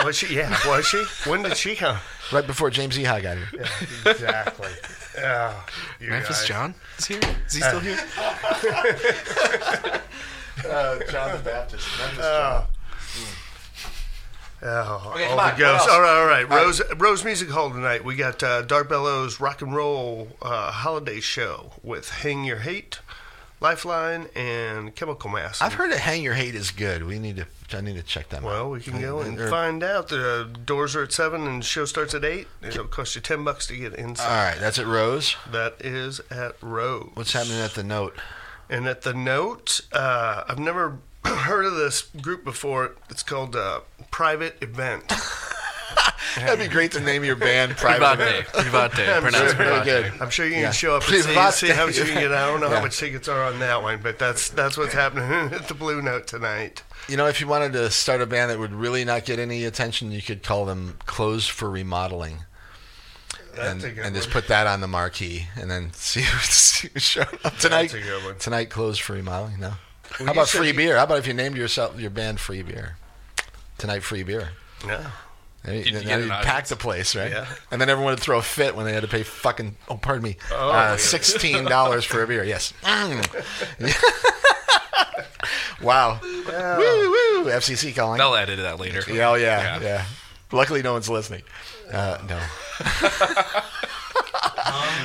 me. 0.00 0.04
Was 0.04 0.16
she? 0.16 0.34
Yeah, 0.34 0.56
was 0.66 0.86
she? 0.86 1.04
When 1.30 1.42
did 1.44 1.56
she 1.56 1.76
come? 1.76 1.98
right 2.32 2.46
before 2.46 2.70
James 2.70 2.98
Iha 2.98 3.22
got 3.22 3.36
here. 3.36 3.48
Yeah, 3.52 4.10
exactly. 4.10 4.70
Yeah, 5.16 5.54
you 6.00 6.10
Memphis 6.10 6.38
guys. 6.40 6.48
John 6.48 6.74
is 6.98 7.06
here? 7.06 7.20
Is 7.46 7.54
he 7.54 7.60
still 7.60 7.78
here? 7.88 7.98
Uh, 10.68 10.98
John 11.10 11.36
the 11.36 11.42
Baptist. 11.44 11.86
Oh. 12.18 12.66
Oh, 14.60 15.12
Okay, 15.14 15.26
all 15.26 15.36
the 15.36 15.42
on, 15.52 15.58
ghosts. 15.58 15.88
All 15.88 16.00
right, 16.00 16.20
all 16.20 16.26
right. 16.26 16.42
All 16.44 16.48
right. 16.50 16.64
Rose 16.64 16.82
Rose 16.96 17.24
Music 17.24 17.48
Hall 17.48 17.70
tonight. 17.70 18.04
We 18.04 18.16
got 18.16 18.42
uh, 18.42 18.62
Dark 18.62 18.88
Bellows 18.88 19.38
Rock 19.40 19.62
and 19.62 19.74
Roll 19.74 20.28
uh, 20.42 20.72
Holiday 20.72 21.20
Show 21.20 21.72
with 21.82 22.08
Hang 22.10 22.42
Your 22.44 22.58
Hate, 22.58 22.98
Lifeline, 23.60 24.26
and 24.34 24.94
Chemical 24.96 25.30
Mass. 25.30 25.62
I've 25.62 25.74
heard 25.74 25.92
that 25.92 26.00
Hang 26.00 26.22
Your 26.22 26.34
Hate 26.34 26.54
is 26.56 26.70
good. 26.72 27.04
We 27.04 27.18
need 27.20 27.36
to. 27.36 27.46
I 27.76 27.82
need 27.82 27.96
to 27.96 28.02
check 28.02 28.30
them 28.30 28.44
out. 28.44 28.48
Well, 28.50 28.70
we 28.70 28.80
can 28.80 29.00
go 29.00 29.20
and 29.20 29.38
find 29.38 29.82
out. 29.84 30.08
The 30.08 30.48
doors 30.64 30.96
are 30.96 31.02
at 31.04 31.12
seven, 31.12 31.46
and 31.46 31.60
the 31.62 31.66
show 31.66 31.84
starts 31.84 32.14
at 32.14 32.24
eight. 32.24 32.48
It'll 32.62 32.86
cost 32.86 33.14
you 33.14 33.20
ten 33.20 33.44
bucks 33.44 33.66
to 33.68 33.76
get 33.76 33.94
inside. 33.94 34.24
All 34.26 34.44
right, 34.52 34.58
that's 34.58 34.78
at 34.78 34.86
Rose. 34.86 35.36
That 35.52 35.74
is 35.80 36.20
at 36.30 36.56
Rose. 36.62 37.10
What's 37.14 37.32
happening 37.32 37.58
at 37.58 37.72
the 37.74 37.84
Note? 37.84 38.16
And 38.70 38.86
at 38.86 39.00
the 39.00 39.14
note, 39.14 39.80
uh, 39.92 40.44
I've 40.46 40.58
never 40.58 40.98
heard 41.36 41.64
of 41.64 41.74
this 41.76 42.02
group 42.20 42.44
before. 42.44 42.96
It's 43.10 43.22
called 43.22 43.54
uh, 43.56 43.80
Private 44.10 44.56
Event. 44.62 45.12
That'd 46.36 46.58
be 46.58 46.68
great 46.68 46.92
to 46.92 47.00
name 47.00 47.24
your 47.24 47.36
band 47.36 47.76
Private. 47.76 47.98
Private. 47.98 48.46
Private. 48.48 48.98
I'm 49.08 49.22
Pronounced 49.22 49.46
sure- 49.48 49.54
Very 49.56 49.70
Private. 49.76 50.12
good. 50.12 50.20
I'm 50.22 50.30
sure 50.30 50.46
you 50.46 50.52
can 50.52 50.62
Yeah. 50.62 50.70
show 50.72 50.96
up 50.96 51.08
and 51.08 51.22
see, 51.24 51.32
Private. 51.32 51.52
see 51.56 51.68
how 51.68 51.86
much 51.86 51.96
you 51.98 52.04
can 52.04 52.14
get. 52.14 52.32
I 52.32 52.46
don't 52.46 52.60
know 52.60 52.68
Yeah. 52.68 52.76
how 52.76 52.82
much 52.82 52.98
tickets 52.98 53.28
are 53.28 53.42
on 53.44 53.58
that 53.60 53.82
one, 53.82 54.00
but 54.02 54.18
that's 54.18 54.50
that's 54.50 54.76
what's 54.76 54.92
happening 54.94 55.24
at 55.54 55.66
the 55.68 55.74
Blue 55.74 56.02
Note 56.02 56.26
tonight. 56.26 56.82
You 57.08 57.16
know, 57.16 57.26
if 57.26 57.40
you 57.40 57.46
wanted 57.48 57.72
to 57.72 57.90
start 57.90 58.20
a 58.20 58.26
band 58.26 58.50
that 58.50 58.58
would 58.58 58.72
really 58.74 59.04
not 59.04 59.24
get 59.24 59.38
any 59.38 59.64
attention, 59.64 60.12
you 60.12 60.20
could 60.22 60.42
call 60.42 60.66
them 60.66 60.96
Closed 61.06 61.50
for 61.50 61.70
Remodeling. 61.70 62.40
That's 63.56 63.68
and, 63.72 63.84
a 63.84 63.90
good 63.90 64.04
and 64.04 64.14
just 64.14 64.28
one. 64.28 64.32
put 64.34 64.48
that 64.48 64.66
on 64.66 64.80
the 64.82 64.86
marquee, 64.86 65.46
and 65.56 65.70
then 65.70 65.92
see 65.94 66.20
who, 66.20 66.38
see 66.40 66.88
who 66.92 67.00
showed 67.00 67.38
up 67.44 67.56
tonight. 67.56 67.92
A 67.94 68.00
good 68.00 68.24
one. 68.24 68.38
Tonight, 68.38 68.66
closed 68.70 69.00
for 69.00 69.14
remodeling. 69.14 69.58
No. 69.58 69.72
Well, 70.18 70.26
How 70.26 70.32
about 70.32 70.48
said 70.48 70.58
free 70.58 70.68
you- 70.68 70.74
beer? 70.74 70.96
How 70.96 71.04
about 71.04 71.18
if 71.18 71.26
you 71.26 71.34
named 71.34 71.56
yourself 71.56 71.98
your 72.00 72.10
band 72.10 72.40
Free 72.40 72.62
Beer? 72.62 72.96
Tonight, 73.78 74.02
free 74.02 74.22
beer. 74.24 74.50
Yeah. 74.86 75.10
Hey, 75.64 75.78
You'd 75.78 75.86
and 75.94 76.02
get 76.02 76.06
then 76.06 76.20
an 76.22 76.28
you'd 76.28 76.44
pack 76.44 76.66
the 76.66 76.76
place, 76.76 77.14
right? 77.16 77.30
Yeah. 77.30 77.46
And 77.70 77.80
then 77.80 77.88
everyone 77.90 78.12
would 78.14 78.20
throw 78.20 78.38
a 78.38 78.42
fit 78.42 78.74
when 78.76 78.86
they 78.86 78.92
had 78.92 79.02
to 79.02 79.08
pay 79.08 79.22
fucking 79.22 79.76
oh, 79.88 79.96
pardon 79.96 80.22
me, 80.22 80.36
Oh, 80.52 80.70
uh, 80.70 80.72
yeah. 80.72 80.96
sixteen 80.96 81.64
dollars 81.64 82.04
for 82.04 82.22
a 82.22 82.26
beer. 82.26 82.44
Yes. 82.44 82.72
Mm. 82.82 83.80
wow. 85.82 86.18
Woo 86.22 86.42
woo. 86.44 87.44
FCC 87.50 87.94
calling. 87.94 88.18
They'll 88.18 88.34
edit 88.34 88.58
that 88.58 88.80
later. 88.80 89.02
Yeah, 89.12 89.30
oh 89.30 89.34
yeah, 89.34 89.78
Yeah. 89.78 89.82
yeah, 89.82 90.04
Luckily, 90.52 90.82
no 90.82 90.92
one's 90.94 91.08
listening. 91.08 91.42
Uh, 91.92 92.18
no. 92.28 92.40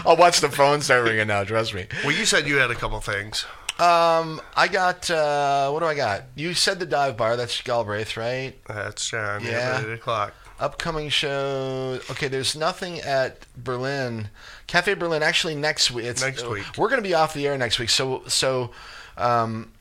I'll 0.06 0.18
watch 0.18 0.42
the 0.42 0.50
phone 0.50 0.82
start 0.82 1.04
ringing 1.06 1.28
now. 1.28 1.44
Trust 1.44 1.74
me. 1.74 1.86
Well, 2.04 2.12
you 2.12 2.26
said 2.26 2.48
you 2.48 2.58
had 2.58 2.72
a 2.72 2.76
couple 2.76 3.00
things. 3.00 3.46
Um, 3.84 4.42
I 4.56 4.68
got 4.68 5.10
uh, 5.10 5.70
what 5.72 5.80
do 5.80 5.86
I 5.86 5.96
got? 5.96 6.24
You 6.36 6.54
said 6.54 6.80
the 6.80 6.86
dive 6.86 7.18
bar. 7.18 7.36
That's 7.36 7.62
Galbraith, 7.62 8.16
right? 8.18 8.54
That's 8.68 9.10
John. 9.10 9.44
Yeah. 9.44 9.52
Yeah. 9.82 9.82
Eight 9.88 9.94
o'clock. 9.94 10.34
Upcoming 10.60 11.10
show. 11.10 12.00
Okay, 12.12 12.28
there's 12.30 12.56
nothing 12.56 13.02
at 13.02 13.46
Berlin, 13.58 14.30
Cafe 14.68 14.94
Berlin. 14.94 15.22
Actually, 15.24 15.56
next 15.56 15.92
week. 15.92 16.06
It's, 16.06 16.22
Next 16.22 16.48
week. 16.48 16.64
We're 16.78 16.88
going 16.90 17.02
to 17.02 17.08
be 17.08 17.14
off 17.14 17.34
the 17.34 17.46
air 17.48 17.58
next 17.58 17.80
week. 17.80 17.90
So 17.90 18.24
so, 18.28 18.72
um, 19.18 19.72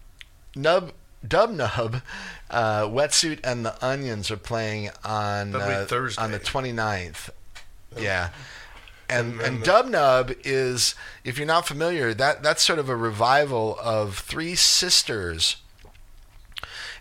Nub 0.56 0.92
Dub 1.26 1.50
Nub, 1.50 2.02
uh, 2.50 2.82
Wetsuit 2.86 3.38
and 3.44 3.64
the 3.64 3.84
Onions 3.84 4.30
are 4.30 4.36
playing 4.36 4.90
on 5.04 5.54
uh, 5.54 5.84
Thursday. 5.88 6.20
on 6.20 6.32
the 6.32 6.40
29th. 6.40 7.30
Yeah. 7.96 8.30
And, 9.08 9.40
And 9.40 9.64
then- 9.64 10.36
is, 10.44 10.94
if 11.24 11.36
you're 11.36 11.46
not 11.46 11.66
familiar, 11.66 12.14
that 12.14 12.42
that's 12.42 12.62
sort 12.62 12.78
of 12.78 12.88
a 12.88 12.96
revival 12.96 13.78
of 13.80 14.18
Three 14.18 14.54
Sisters 14.54 15.56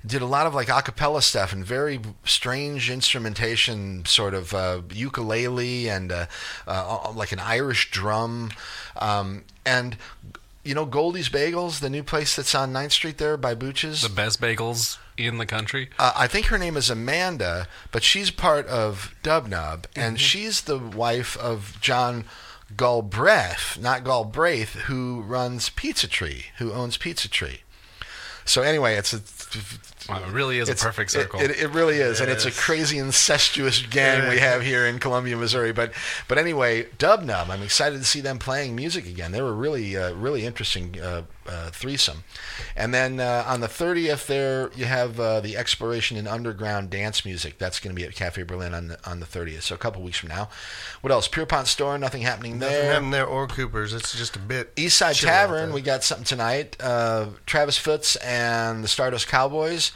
did 0.06 0.22
a 0.22 0.26
lot 0.26 0.48
of 0.48 0.56
like 0.56 0.70
a 0.70 0.82
cappella 0.82 1.22
stuff 1.22 1.54
and 1.54 1.66
very 1.66 2.00
strange 2.26 2.90
instrumentation, 2.90 4.04
sort 4.06 4.34
of 4.34 4.54
uh, 4.54 4.82
ukulele 4.92 5.90
and 5.90 6.12
uh, 6.12 6.26
uh, 6.68 7.12
like 7.16 7.32
an 7.32 7.40
Irish 7.40 7.92
drum. 7.92 8.52
Um, 8.96 9.44
and 9.66 9.98
you 10.64 10.74
know 10.74 10.86
Goldie's 10.86 11.30
Bagels, 11.30 11.80
the 11.80 11.90
new 11.90 12.04
place 12.04 12.36
that's 12.36 12.56
on 12.56 12.74
9th 12.74 12.92
Street 12.92 13.18
there 13.18 13.38
by 13.38 13.54
Booches. 13.54 14.02
The 14.02 14.10
best 14.10 14.42
bagels 14.42 14.98
in 15.18 15.38
the 15.38 15.46
country. 15.46 15.90
Uh, 16.00 16.14
I 16.16 16.28
think 16.28 16.48
her 16.48 16.58
name 16.58 16.78
is 16.78 16.90
Amanda, 16.90 17.68
but 17.92 18.04
she's 18.04 18.32
part 18.32 18.68
of 18.68 19.16
Dubnub, 19.24 19.86
and 19.96 20.20
she's 20.20 20.62
the 20.62 20.80
wife 20.80 21.38
of 21.38 21.78
John 21.82 22.26
Galbraith, 22.78 23.78
not 23.80 24.04
Galbraith, 24.04 24.74
who 24.74 25.22
runs 25.22 25.70
Pizza 25.70 26.08
Tree, 26.08 26.46
who 26.58 26.72
owns 26.72 26.98
Pizza 26.98 27.30
Tree. 27.30 27.62
So 28.46 28.62
anyway, 28.62 28.96
it's 28.96 29.14
a 29.14 29.22
Wow, 30.10 30.24
it 30.24 30.32
really 30.32 30.58
is 30.58 30.70
it's, 30.70 30.82
a 30.82 30.86
perfect 30.86 31.12
circle. 31.12 31.40
It, 31.40 31.52
it, 31.52 31.70
really 31.70 31.98
is, 31.98 32.22
and 32.22 32.30
it's 32.30 32.46
a 32.46 32.52
crazy 32.52 32.98
incestuous 32.98 33.82
gang 33.82 34.30
we 34.30 34.40
have 34.40 34.62
here 34.62 34.86
in 34.86 35.00
Columbia, 35.00 35.38
Missouri. 35.38 35.72
But 35.72 35.94
but 36.28 36.38
anyway, 36.38 36.86
Dubnub, 36.98 37.50
I'm 37.50 37.62
excited 37.62 38.00
to 38.00 38.06
see 38.06 38.22
them 38.22 38.40
playing 38.40 38.76
music 38.76 39.06
again. 39.06 39.32
They 39.32 39.42
were 39.42 39.54
really 39.54 39.96
uh, 39.96 40.14
really 40.14 40.46
interesting 40.46 41.00
uh, 41.00 41.24
uh, 41.48 41.70
threesome. 41.72 42.24
And 42.76 42.94
then 42.94 43.20
uh, 43.20 43.44
on 43.48 43.62
the 43.62 43.68
30th, 43.68 44.28
there 44.28 44.72
you 44.76 44.86
have 44.86 45.20
uh, 45.20 45.40
the 45.42 45.58
exploration 45.58 46.18
in 46.18 46.28
underground 46.28 46.90
dance 46.90 47.26
music. 47.26 47.58
That's 47.58 47.80
going 47.80 47.96
to 47.96 48.00
be 48.00 48.08
at 48.08 48.16
Cafe 48.16 48.44
Berlin 48.44 48.74
on 48.74 48.88
the 48.90 49.10
on 49.10 49.20
the 49.20 49.26
30th. 49.26 49.64
So 49.64 49.76
a 49.76 49.78
couple 49.78 50.02
weeks 50.02 50.18
from 50.18 50.30
now. 50.30 50.50
What 51.02 51.12
else? 51.12 51.28
Pierpont 51.28 51.68
Store, 51.68 51.98
nothing 51.98 52.22
happening 52.22 52.60
Nothing 52.60 52.74
there. 52.74 52.94
happened 52.94 53.14
there 53.14 53.26
or 53.26 53.48
Cooper's. 53.48 53.94
It's 53.94 54.16
just 54.16 54.36
a 54.36 54.40
bit. 54.40 54.72
East 54.76 54.98
Side 54.98 55.16
Tavern, 55.16 55.74
we 55.74 55.82
got 55.82 56.04
something 56.04 56.26
tonight. 56.26 56.78
Uh, 56.80 57.28
Travis 57.46 57.78
Foots 57.78 58.16
and 58.18 58.84
the 58.84 58.88
Stardust 58.88 59.28
Cowboys, 59.28 59.91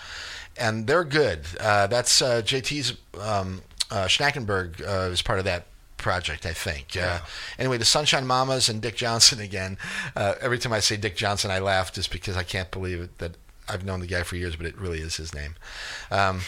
and 0.57 0.87
they're 0.87 1.03
good. 1.03 1.41
Uh, 1.59 1.87
that's 1.87 2.21
uh, 2.21 2.41
JT's 2.43 2.93
um, 3.19 3.61
uh, 3.91 4.05
Schnackenberg 4.05 4.81
uh, 4.81 5.11
is 5.11 5.21
part 5.21 5.39
of 5.39 5.45
that 5.45 5.67
project, 5.97 6.45
I 6.45 6.53
think. 6.53 6.95
Uh, 6.97 7.19
anyway, 7.57 7.77
the 7.77 7.85
Sunshine 7.85 8.27
Mamas 8.27 8.69
and 8.69 8.81
Dick 8.81 8.95
Johnson 8.95 9.39
again. 9.49 9.77
Uh, 10.15 10.35
every 10.41 10.59
time 10.59 10.73
I 10.73 10.79
say 10.79 10.97
Dick 10.97 11.15
Johnson, 11.15 11.51
I 11.51 11.59
laugh 11.59 11.93
just 11.93 12.11
because 12.11 12.37
I 12.37 12.43
can't 12.43 12.71
believe 12.71 13.01
it, 13.01 13.17
that 13.17 13.37
I've 13.67 13.83
known 13.83 13.99
the 13.99 14.07
guy 14.07 14.23
for 14.23 14.35
years, 14.35 14.55
but 14.55 14.65
it 14.65 14.77
really 14.77 14.99
is 14.99 15.17
his 15.17 15.33
name. 15.33 15.55
Um, 16.11 16.41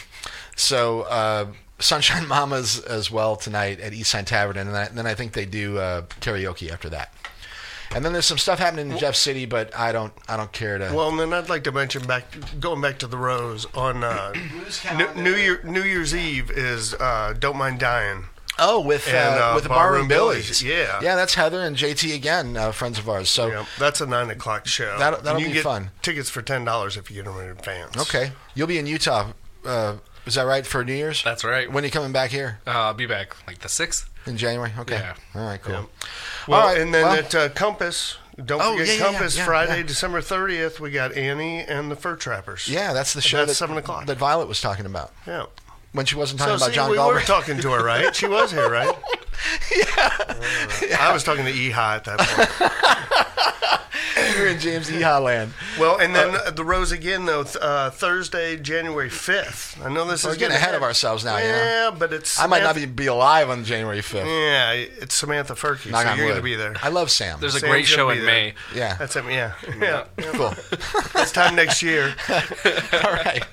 so. 0.56 1.02
Uh, 1.02 1.46
Sunshine 1.80 2.26
Mamas 2.28 2.80
as 2.80 3.08
well 3.08 3.36
tonight 3.36 3.78
at 3.78 3.92
East 3.92 4.10
Side 4.10 4.26
Tavern, 4.26 4.56
and 4.56 4.68
then 4.68 4.74
I, 4.74 4.88
then 4.88 5.06
I 5.06 5.14
think 5.14 5.32
they 5.32 5.46
do 5.46 5.78
uh, 5.78 6.02
karaoke 6.20 6.72
after 6.72 6.88
that. 6.88 7.14
And 7.94 8.04
then 8.04 8.12
there's 8.12 8.26
some 8.26 8.38
stuff 8.38 8.58
happening 8.58 8.90
in 8.90 8.98
Jeff 8.98 9.16
City, 9.16 9.46
but 9.46 9.74
I 9.76 9.92
don't 9.92 10.12
I 10.28 10.36
don't 10.36 10.52
care 10.52 10.76
to. 10.78 10.92
Well, 10.94 11.08
and 11.08 11.18
then 11.18 11.32
I'd 11.32 11.48
like 11.48 11.64
to 11.64 11.72
mention 11.72 12.06
back, 12.06 12.24
going 12.60 12.80
back 12.80 12.98
to 12.98 13.06
the 13.06 13.16
Rose 13.16 13.66
on 13.74 14.04
uh, 14.04 14.32
New, 14.96 15.14
New 15.14 15.34
Year 15.34 15.60
New 15.64 15.82
Year's 15.82 16.14
Eve 16.14 16.50
is 16.50 16.94
uh, 16.94 17.34
Don't 17.38 17.56
Mind 17.56 17.80
Dying. 17.80 18.24
oh, 18.58 18.80
with 18.80 19.06
uh, 19.08 19.16
and, 19.16 19.40
uh, 19.40 19.52
with 19.54 19.62
the 19.64 19.68
Barroom 19.70 20.06
Barroom 20.06 20.08
Billies, 20.08 20.60
Billies, 20.60 20.62
yeah. 20.64 21.00
yeah, 21.02 21.16
that's 21.16 21.34
Heather 21.34 21.60
and 21.60 21.76
JT 21.76 22.14
again, 22.14 22.56
uh, 22.56 22.72
friends 22.72 22.98
of 22.98 23.08
ours. 23.08 23.30
So 23.30 23.46
Yeah, 23.48 23.64
that's 23.78 24.00
a 24.00 24.06
nine 24.06 24.28
o'clock 24.30 24.66
show. 24.66 24.96
That'll- 24.98 25.20
that'll 25.22 25.40
you 25.40 25.46
be 25.48 25.52
get 25.54 25.62
fun. 25.62 25.90
Tickets 26.02 26.28
for 26.28 26.42
ten 26.42 26.64
dollars 26.64 26.96
if 26.96 27.10
you 27.10 27.16
get 27.22 27.24
them 27.30 27.38
in 27.40 27.48
advance. 27.50 27.96
okay, 27.96 28.32
you'll 28.54 28.66
be 28.66 28.78
in 28.78 28.86
Utah. 28.86 29.32
Uh, 29.64 29.96
is 30.26 30.34
that 30.34 30.42
right 30.42 30.66
for 30.66 30.84
New 30.84 30.92
Year's? 30.92 31.22
That's 31.24 31.42
right. 31.42 31.72
When 31.72 31.84
are 31.84 31.86
you 31.86 31.90
coming 31.90 32.12
back 32.12 32.30
here 32.30 32.58
Uh, 32.66 32.70
I'll 32.70 32.94
be 32.94 33.06
back 33.06 33.34
like 33.46 33.60
the 33.60 33.68
sixth. 33.68 34.07
In 34.28 34.36
January? 34.36 34.72
Okay, 34.78 34.94
Yeah. 34.96 35.14
all 35.34 35.46
right, 35.46 35.60
cool. 35.62 35.72
Yeah. 35.74 35.84
Well, 36.46 36.60
All 36.60 36.66
right, 36.68 36.80
and 36.80 36.94
then 36.94 37.02
well- 37.04 37.14
at 37.18 37.34
uh, 37.34 37.48
Compass, 37.50 38.16
don't 38.44 38.60
Oh, 38.62 38.76
forget 38.78 38.96
yeah, 38.98 39.04
Compass 39.04 39.36
yeah, 39.36 39.44
Friday. 39.44 39.82
December 39.82 40.20
thirtieth. 40.20 40.78
We 40.80 40.90
got 40.92 41.12
Annie 41.14 41.60
and 41.60 41.90
the 41.90 41.96
Fur 41.96 42.14
Trappers. 42.16 42.68
Yeah, 42.68 42.92
that's 42.92 43.12
the 43.12 43.20
show 43.20 43.38
That's 43.38 43.50
that, 43.50 43.54
seven 43.56 43.76
o'clock. 43.76 44.06
that 44.06 44.16
Violet 44.18 44.46
was 44.46 44.60
talking 44.60 44.86
about 44.86 45.12
yeah. 45.26 45.46
when 45.92 46.06
she 46.06 46.14
wasn't 46.16 46.40
So 46.40 46.46
talking 46.46 46.56
about 46.62 46.68
see, 46.70 46.74
John 46.76 46.90
we 46.90 46.98
were 46.98 47.20
talking 47.22 47.60
to 47.60 47.70
her, 47.72 47.82
right? 47.84 48.14
She 48.14 48.28
was 48.28 48.52
here, 48.52 48.70
right? 48.70 48.94
yeah. 49.76 50.96
I 51.00 51.10
was 51.12 51.24
talking 51.24 51.44
to 51.44 51.52
Iha 51.52 51.96
at 51.96 52.04
that 52.04 52.18
point. 52.18 52.48
you 54.36 54.42
were 54.42 54.48
in 54.48 54.58
James 54.58 54.90
Iha 54.90 55.22
land. 55.22 55.52
Well, 55.78 55.98
and 55.98 56.14
then 56.14 56.34
uh, 56.34 56.50
the 56.50 56.64
Rose 56.64 56.92
again 56.92 57.24
though 57.24 57.44
th- 57.44 57.56
uh, 57.60 57.90
Thursday, 57.90 58.56
January 58.56 59.08
fifth. 59.08 59.80
I 59.84 59.88
know 59.92 60.04
this 60.06 60.24
We're 60.24 60.32
is 60.32 60.36
getting 60.38 60.56
ahead 60.56 60.74
of 60.74 60.82
ourselves 60.82 61.24
now. 61.24 61.38
Yeah, 61.38 61.44
you 61.86 61.92
know? 61.92 61.96
but 61.98 62.12
it's 62.12 62.38
I 62.38 62.46
might 62.46 62.62
not 62.62 62.74
Samantha- 62.74 62.92
be, 62.94 63.04
be 63.04 63.06
alive 63.06 63.50
on 63.50 63.64
January 63.64 64.02
fifth. 64.02 64.26
Yeah, 64.26 64.72
it's 64.72 65.14
Samantha 65.14 65.54
Furkey, 65.54 65.90
Knock 65.90 66.06
so 66.06 66.14
you're 66.14 66.28
gonna 66.28 66.42
be 66.42 66.54
there. 66.56 66.74
I 66.82 66.88
love 66.88 67.10
Sam. 67.10 67.40
There's 67.40 67.54
a 67.54 67.60
Sam's 67.60 67.70
great 67.70 67.86
show 67.86 68.08
be 68.10 68.18
in 68.18 68.24
there. 68.24 68.34
May. 68.34 68.54
yeah, 68.74 68.94
That's 68.96 69.16
it. 69.16 69.24
Yeah, 69.26 69.54
yeah. 69.78 70.04
cool. 70.18 70.54
This 71.14 71.32
time 71.32 71.56
next 71.56 71.82
year. 71.82 72.14
All 72.28 73.12
right. 73.12 73.44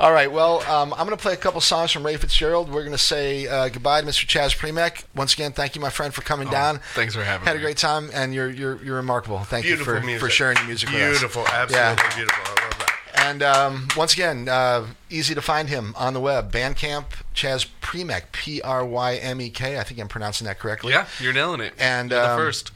All 0.00 0.12
right. 0.12 0.30
Well, 0.30 0.60
um, 0.62 0.92
I'm 0.92 1.06
going 1.06 1.16
to 1.16 1.22
play 1.22 1.32
a 1.32 1.36
couple 1.36 1.60
songs 1.60 1.90
from 1.90 2.04
Ray 2.06 2.16
Fitzgerald. 2.16 2.68
We're 2.68 2.82
going 2.82 2.92
to 2.92 2.98
say 2.98 3.46
uh, 3.46 3.68
goodbye 3.68 4.00
to 4.00 4.06
Mr. 4.06 4.26
Chaz 4.26 4.56
Prymek. 4.56 5.04
Once 5.18 5.34
again, 5.34 5.52
thank 5.52 5.74
you, 5.74 5.80
my 5.80 5.90
friend, 5.90 6.14
for 6.14 6.22
coming 6.22 6.48
down. 6.48 6.76
Oh, 6.76 6.82
thanks 6.94 7.14
for 7.14 7.24
having 7.24 7.46
Had 7.46 7.56
a 7.56 7.60
great 7.60 7.76
time, 7.76 8.08
and 8.14 8.32
you're 8.32 8.48
you're 8.48 8.82
you're 8.82 8.96
remarkable. 8.96 9.40
Thank 9.40 9.64
Beautiful 9.66 9.94
you 9.94 10.00
for, 10.00 10.06
music. 10.06 10.20
for 10.20 10.30
sharing 10.30 10.56
your 10.58 10.66
music 10.66 10.88
with 10.90 11.02
us. 11.02 11.18
Beautiful, 11.18 11.46
absolutely 11.48 12.04
beautiful. 12.14 12.44
I 12.46 12.62
love 12.62 12.78
that. 12.78 12.94
And 13.16 13.42
um, 13.42 13.88
once 13.96 14.14
again, 14.14 14.48
uh, 14.48 14.86
easy 15.10 15.34
to 15.34 15.42
find 15.42 15.68
him 15.68 15.92
on 15.96 16.14
the 16.14 16.20
web. 16.20 16.52
Bandcamp, 16.52 17.06
Chaz 17.34 17.66
Prymek, 17.82 18.30
P 18.32 18.62
R 18.62 18.84
Y 18.86 19.16
M 19.16 19.40
E 19.40 19.50
K. 19.50 19.78
I 19.78 19.82
think 19.82 19.98
I'm 20.00 20.08
pronouncing 20.08 20.46
that 20.46 20.60
correctly. 20.60 20.92
Yeah, 20.92 21.06
you're 21.20 21.32
nailing 21.32 21.60
it. 21.60 21.74
And, 21.78 22.10
You're 22.12 22.20
the 22.22 22.30
um, 22.30 22.38
first. 22.38 22.70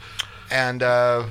and 0.51 0.83
uh, 0.83 1.25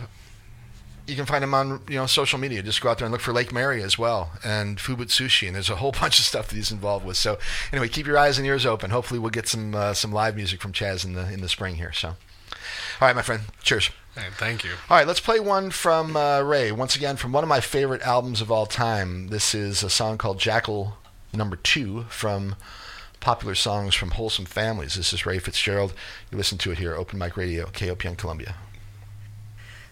you 1.11 1.17
can 1.17 1.25
find 1.25 1.43
him 1.43 1.53
on 1.53 1.81
you 1.89 1.95
know 1.95 2.05
social 2.05 2.39
media. 2.39 2.63
Just 2.63 2.81
go 2.81 2.89
out 2.89 2.97
there 2.97 3.05
and 3.05 3.11
look 3.11 3.21
for 3.21 3.33
Lake 3.33 3.51
Mary 3.51 3.83
as 3.83 3.99
well, 3.99 4.31
and 4.43 4.77
Fubutsushi, 4.77 5.45
and 5.45 5.55
there's 5.55 5.69
a 5.69 5.75
whole 5.75 5.91
bunch 6.01 6.17
of 6.19 6.25
stuff 6.25 6.47
that 6.47 6.55
he's 6.55 6.71
involved 6.71 7.05
with. 7.05 7.17
So 7.17 7.37
anyway, 7.71 7.89
keep 7.89 8.07
your 8.07 8.17
eyes 8.17 8.37
and 8.37 8.47
ears 8.47 8.65
open. 8.65 8.91
Hopefully, 8.91 9.19
we'll 9.19 9.29
get 9.29 9.47
some 9.47 9.75
uh, 9.75 9.93
some 9.93 10.11
live 10.11 10.35
music 10.35 10.61
from 10.61 10.71
Chaz 10.71 11.03
in 11.05 11.13
the 11.13 11.31
in 11.31 11.41
the 11.41 11.49
spring 11.49 11.75
here. 11.75 11.91
So, 11.91 12.07
all 12.07 12.15
right, 13.01 13.15
my 13.15 13.21
friend, 13.21 13.43
cheers. 13.61 13.89
Hey, 14.15 14.27
thank 14.31 14.63
you. 14.63 14.71
All 14.89 14.97
right, 14.97 15.07
let's 15.07 15.21
play 15.21 15.39
one 15.39 15.69
from 15.69 16.17
uh, 16.17 16.41
Ray. 16.41 16.71
Once 16.71 16.95
again, 16.95 17.17
from 17.17 17.31
one 17.31 17.43
of 17.43 17.49
my 17.49 17.59
favorite 17.59 18.01
albums 18.01 18.41
of 18.41 18.51
all 18.51 18.65
time. 18.65 19.27
This 19.27 19.53
is 19.53 19.83
a 19.83 19.89
song 19.89 20.17
called 20.17 20.39
Jackal 20.39 20.97
Number 21.33 21.57
Two 21.57 22.03
from 22.09 22.55
Popular 23.19 23.55
Songs 23.55 23.95
from 23.95 24.11
Wholesome 24.11 24.45
Families. 24.45 24.95
This 24.95 25.13
is 25.13 25.25
Ray 25.25 25.39
Fitzgerald. 25.39 25.93
You 26.31 26.37
listen 26.37 26.57
to 26.59 26.71
it 26.71 26.79
here, 26.79 26.95
Open 26.95 27.19
Mic 27.19 27.37
Radio, 27.37 27.67
KOPN 27.67 28.17
Columbia. 28.17 28.55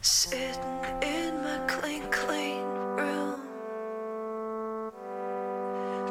Sitting 0.01 0.63
in 1.01 1.43
my 1.43 1.59
clean, 1.67 2.09
clean 2.09 2.63
room. 2.95 3.41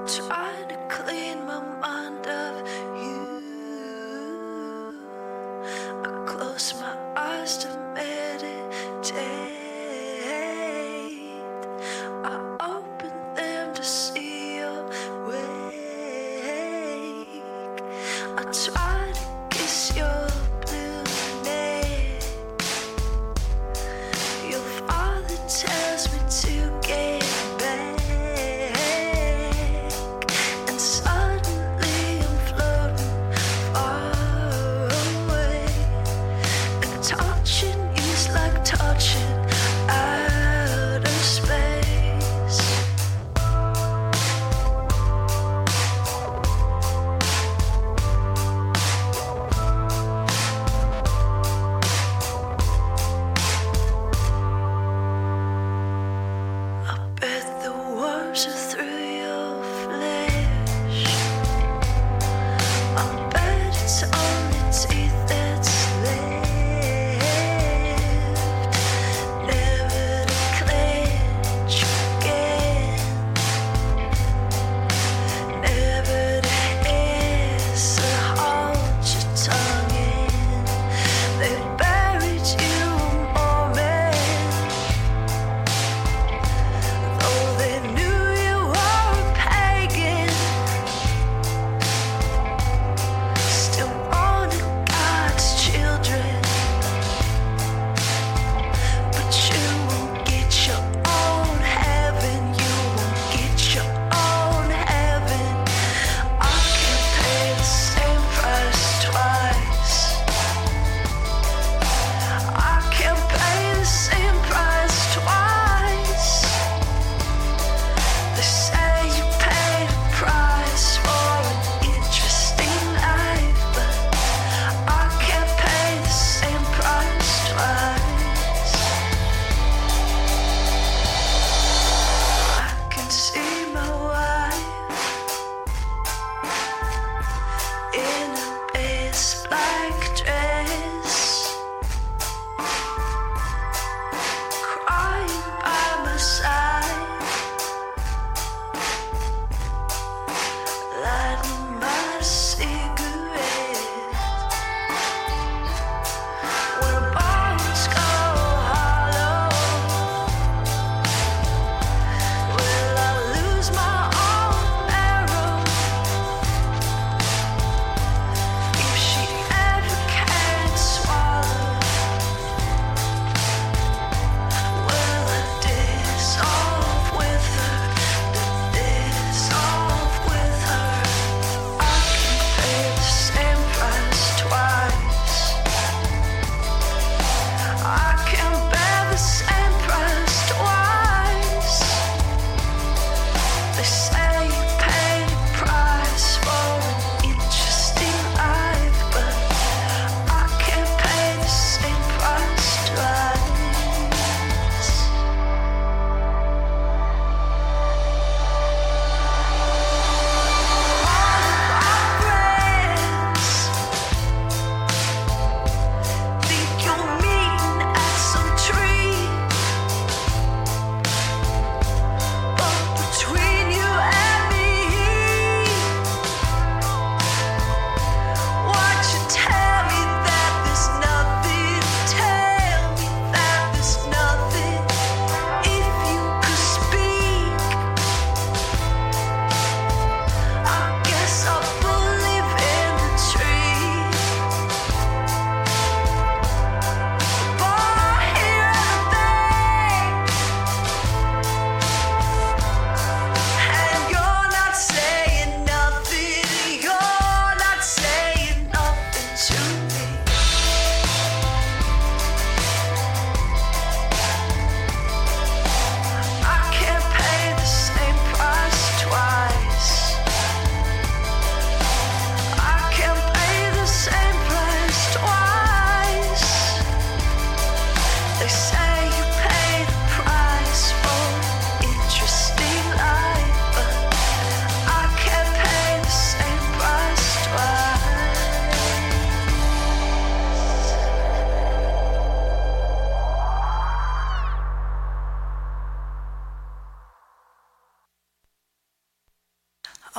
Trying 0.07 0.69
to 0.69 0.77
clean 0.91 1.47
my 1.47 1.61
mind 1.81 2.27
of 2.27 2.69
you. 3.01 3.41
I 6.05 6.25
close 6.27 6.75
my 6.79 6.95
eyes 7.17 7.57
to 7.59 7.69
meditate. 7.95 9.17
I 12.25 12.57
open 12.61 13.13
them 13.37 13.75
to 13.75 13.83
see 13.83 14.57
your 14.57 14.85
wake. 15.27 15.83
I 18.37 18.43
try 18.53 19.13
to 19.15 19.21
kiss 19.49 19.97
your 19.97 20.18
tells 25.59 26.13
me 26.13 26.19
to 26.31 26.78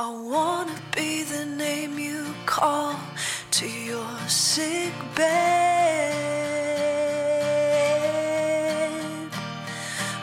I 0.02 0.08
wanna 0.08 0.80
be 0.96 1.24
the 1.24 1.44
name 1.44 1.98
you 1.98 2.24
call 2.46 2.98
to 3.50 3.68
your 3.68 4.08
sick 4.28 4.94
bed. 5.14 6.14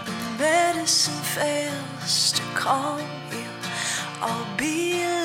When 0.07 0.37
medicine 0.39 1.21
fails 1.35 2.31
to 2.31 2.41
calm 2.55 3.01
you, 3.31 3.51
I'll 4.19 4.57
be. 4.57 5.16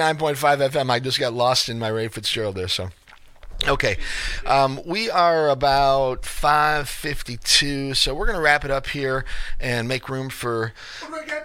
89.5 0.00 0.70
FM. 0.70 0.90
I 0.90 0.98
just 0.98 1.20
got 1.20 1.34
lost 1.34 1.68
in 1.68 1.78
my 1.78 1.88
Ray 1.88 2.08
Fitzgerald 2.08 2.54
there, 2.56 2.68
so. 2.68 2.88
Okay, 3.68 3.98
um, 4.46 4.80
we 4.86 5.10
are 5.10 5.50
about 5.50 6.22
5:52, 6.22 7.94
so 7.94 8.14
we're 8.14 8.24
gonna 8.24 8.40
wrap 8.40 8.64
it 8.64 8.70
up 8.70 8.86
here 8.86 9.26
and 9.60 9.86
make 9.86 10.08
room 10.08 10.30
for 10.30 10.72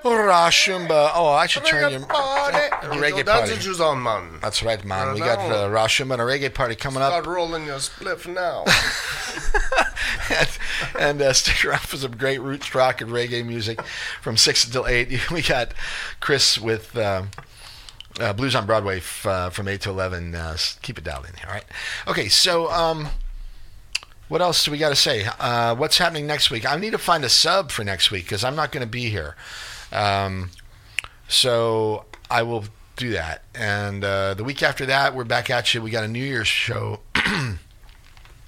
Rashumba. 0.01 1.11
Oh, 1.13 1.27
I 1.27 1.45
should 1.45 1.65
turn 1.65 1.91
your 1.91 1.99
reggae 1.99 3.25
That's 3.25 3.51
party. 3.51 3.99
man. 4.01 4.39
That's 4.41 4.63
right, 4.63 4.85
man. 4.85 5.13
We 5.13 5.19
got 5.19 5.39
uh, 5.39 5.67
Rashumba 5.67 6.13
and 6.13 6.21
a 6.21 6.25
reggae 6.25 6.53
party 6.53 6.75
coming 6.75 7.03
up. 7.03 7.11
Start 7.11 7.25
rolling 7.25 7.65
your 7.65 7.79
spliff 7.79 8.33
now. 8.33 8.63
and, 10.29 10.49
and 10.99 11.21
uh, 11.21 11.33
stick 11.33 11.65
around 11.65 11.81
for 11.81 11.97
some 11.97 12.15
great 12.15 12.39
roots 12.39 12.73
rock 12.73 13.01
and 13.01 13.11
reggae 13.11 13.45
music 13.45 13.81
from 14.21 14.37
six 14.37 14.65
until 14.65 14.87
eight. 14.87 15.09
We 15.31 15.41
got 15.41 15.73
Chris 16.21 16.57
with 16.57 16.95
uh, 16.95 17.23
uh, 18.19 18.33
Blues 18.33 18.55
on 18.55 18.65
Broadway 18.65 18.97
f- 18.97 19.25
uh, 19.25 19.49
from 19.49 19.67
eight 19.67 19.81
to 19.81 19.89
eleven. 19.89 20.35
Uh, 20.35 20.57
keep 20.81 20.97
it 20.97 21.03
dialed 21.03 21.25
in 21.27 21.33
here, 21.35 21.45
all 21.47 21.53
right? 21.53 21.65
Okay, 22.07 22.27
so 22.29 22.69
um, 22.71 23.07
what 24.27 24.41
else 24.41 24.63
do 24.65 24.71
we 24.71 24.77
got 24.77 24.89
to 24.89 24.95
say? 24.95 25.25
Uh, 25.39 25.75
what's 25.75 25.97
happening 25.97 26.25
next 26.27 26.49
week? 26.51 26.65
I 26.69 26.75
need 26.77 26.91
to 26.91 26.97
find 26.97 27.23
a 27.23 27.29
sub 27.29 27.71
for 27.71 27.83
next 27.83 28.11
week 28.11 28.23
because 28.25 28.43
I'm 28.43 28.55
not 28.55 28.71
going 28.71 28.85
to 28.85 28.89
be 28.91 29.09
here. 29.09 29.35
Um, 29.91 30.49
so 31.27 32.05
I 32.29 32.43
will 32.43 32.65
do 32.95 33.11
that. 33.11 33.43
And 33.53 34.03
uh, 34.03 34.33
the 34.33 34.43
week 34.43 34.63
after 34.63 34.85
that, 34.87 35.13
we're 35.15 35.23
back 35.25 35.49
at 35.49 35.73
you. 35.73 35.81
We 35.81 35.91
got 35.91 36.03
a 36.03 36.07
New 36.07 36.23
Year's 36.23 36.47
show. 36.47 36.99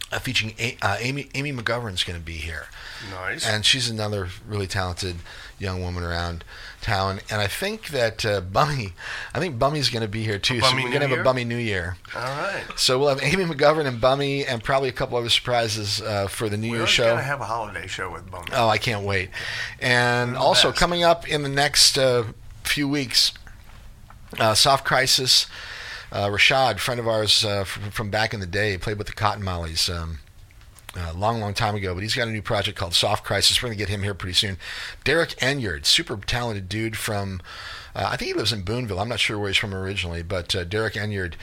Uh, 0.10 0.20
featuring 0.20 0.54
A- 0.58 0.78
uh, 0.82 0.96
Amy 1.02 1.28
Amy 1.36 1.52
McGovern's 1.52 2.06
going 2.06 2.18
to 2.18 2.26
be 2.26 2.38
here, 2.38 2.68
nice. 3.12 3.46
and 3.46 3.66
she's 3.66 3.90
another 3.90 4.30
really 4.48 4.66
talented 4.66 5.18
young 5.60 5.82
woman 5.82 6.04
around 6.04 6.44
town. 6.82 7.20
And 7.30 7.42
I 7.42 7.48
think 7.48 7.88
that 7.90 8.26
uh, 8.26 8.42
Bummy, 8.42 8.94
I 9.34 9.40
think 9.40 9.58
Bummy's 9.58 9.90
going 9.90 10.04
to 10.04 10.08
be 10.08 10.24
here 10.24 10.40
too. 10.40 10.62
so 10.62 10.74
we're 10.76 10.82
going 10.82 10.94
to 10.94 11.00
have 11.00 11.12
a 11.12 11.16
Year? 11.16 11.24
Bummy 11.24 11.44
New 11.44 11.58
Year. 11.58 11.98
All 12.16 12.22
right. 12.22 12.64
So 12.76 13.00
we'll 13.00 13.10
have 13.10 13.22
Amy 13.24 13.44
McGovern 13.44 13.86
and 13.86 14.00
Bummy, 14.00 14.46
and 14.46 14.64
probably 14.64 14.90
a 14.90 14.94
couple 14.94 15.18
other 15.18 15.30
surprises 15.30 16.02
uh, 16.02 16.28
for 16.28 16.50
the 16.50 16.58
New 16.58 16.72
We're 16.72 16.78
Year's 16.78 16.90
show. 16.90 17.10
gonna 17.10 17.22
have 17.22 17.42
a 17.42 17.46
holiday 17.46 17.88
show 17.88 18.12
with 18.12 18.30
Bum. 18.30 18.46
Oh, 18.54 18.68
I 18.68 18.78
can't 18.78 19.06
wait. 19.06 19.30
And 19.80 20.36
also 20.36 20.70
best. 20.70 20.80
coming 20.80 21.04
up 21.04 21.28
in 21.28 21.44
the 21.44 21.50
next 21.50 21.98
uh, 21.98 22.24
few 22.64 22.88
weeks, 22.88 23.34
uh, 24.40 24.54
Soft 24.54 24.86
Crisis. 24.86 25.48
Uh, 26.10 26.28
Rashad, 26.28 26.80
friend 26.80 27.02
of 27.02 27.08
ours 27.08 27.44
uh, 27.44 27.66
from, 27.66 27.92
from 27.92 28.10
back 28.10 28.34
in 28.34 28.40
the 28.40 28.46
day, 28.46 28.78
played 28.78 28.98
with 28.98 29.08
the 29.08 29.14
Cotton 29.14 29.44
Mollies 29.44 29.90
um, 29.90 30.20
a 30.98 31.14
long, 31.14 31.40
long 31.40 31.54
time 31.54 31.76
ago. 31.76 31.94
But 31.94 32.04
he's 32.04 32.16
got 32.16 32.28
a 32.28 32.32
new 32.32 32.42
project 32.42 32.78
called 32.78 32.94
Soft 32.94 33.24
Crisis. 33.24 33.62
We're 33.62 33.68
going 33.68 33.78
to 33.78 33.84
get 33.84 33.90
him 33.90 34.04
here 34.04 34.14
pretty 34.14 34.34
soon. 34.34 34.58
Derek 35.04 35.36
Enyard, 35.42 35.86
super 35.86 36.18
talented 36.18 36.68
dude 36.68 36.98
from, 36.98 37.42
uh, 37.96 38.10
I 38.12 38.18
think 38.18 38.30
he 38.30 38.34
lives 38.34 38.54
in 38.54 38.64
Boonville. 38.64 39.00
I'm 39.00 39.10
not 39.10 39.20
sure 39.20 39.38
where 39.38 39.50
he's 39.50 39.58
from 39.58 39.74
originally, 39.74 40.24
but 40.24 40.56
uh, 40.56 40.64
Derek 40.64 40.96
Enyard 40.96 41.36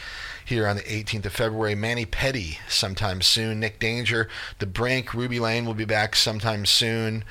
here 0.45 0.67
on 0.67 0.77
the 0.77 0.83
18th 0.83 1.27
of 1.27 1.33
February. 1.33 1.75
Manny 1.75 2.05
Petty 2.05 2.59
sometime 2.69 3.23
soon. 3.23 3.61
Nick 3.61 3.79
Danger, 3.79 4.29
The 4.59 4.67
Brink, 4.67 5.15
Ruby 5.15 5.41
Lane 5.41 5.65
will 5.65 5.75
be 5.75 5.85
back 5.85 6.17
sometime 6.17 6.67
soon. 6.67 7.25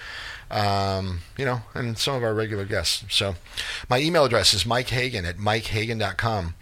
Um, 0.49 1.21
you 1.35 1.45
know, 1.45 1.61
and 1.73 1.97
some 1.97 2.15
of 2.15 2.23
our 2.23 2.33
regular 2.33 2.65
guests. 2.65 3.05
So 3.09 3.35
my 3.89 3.99
email 3.99 4.25
address 4.25 4.53
is 4.53 4.65
Mike 4.65 4.89
Hagan 4.89 5.25
at 5.25 5.37
MikeHagan.com. 5.37 6.53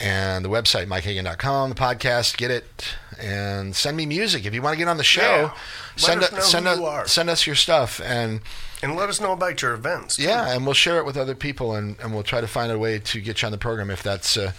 And 0.00 0.44
the 0.44 0.48
website, 0.48 0.86
MikeHagan.com, 0.86 1.68
the 1.70 1.74
podcast, 1.76 2.36
get 2.36 2.50
it, 2.50 2.96
and 3.20 3.76
send 3.76 3.96
me 3.96 4.06
music. 4.06 4.44
If 4.44 4.52
you 4.52 4.60
want 4.60 4.74
to 4.74 4.78
get 4.78 4.88
on 4.88 4.96
the 4.96 5.04
show, 5.04 5.20
Yeah. 5.20 5.54
Send, 5.96 6.22
us 6.24 6.50
send, 6.50 6.66
us- 6.66 7.12
send 7.12 7.30
us 7.30 7.46
your 7.46 7.54
stuff. 7.54 8.00
And 8.00 8.40
And 8.82 8.96
let 8.96 9.08
us 9.08 9.20
know 9.20 9.30
about 9.32 9.62
your 9.62 9.72
events. 9.74 10.16
too. 10.16 10.24
yeah, 10.24 10.52
and 10.52 10.64
we'll 10.64 10.74
share 10.74 10.98
it 10.98 11.04
with 11.06 11.16
other 11.16 11.36
people, 11.36 11.74
and, 11.76 11.96
and 12.00 12.12
we'll 12.12 12.24
try 12.24 12.40
to 12.40 12.48
find 12.48 12.72
a 12.72 12.78
way 12.78 12.98
to 12.98 13.20
get 13.20 13.40
you 13.40 13.46
on 13.46 13.52
the 13.52 13.58
program 13.58 13.88
if 13.90 14.02
that's 14.02 14.36
uh, 14.36 14.50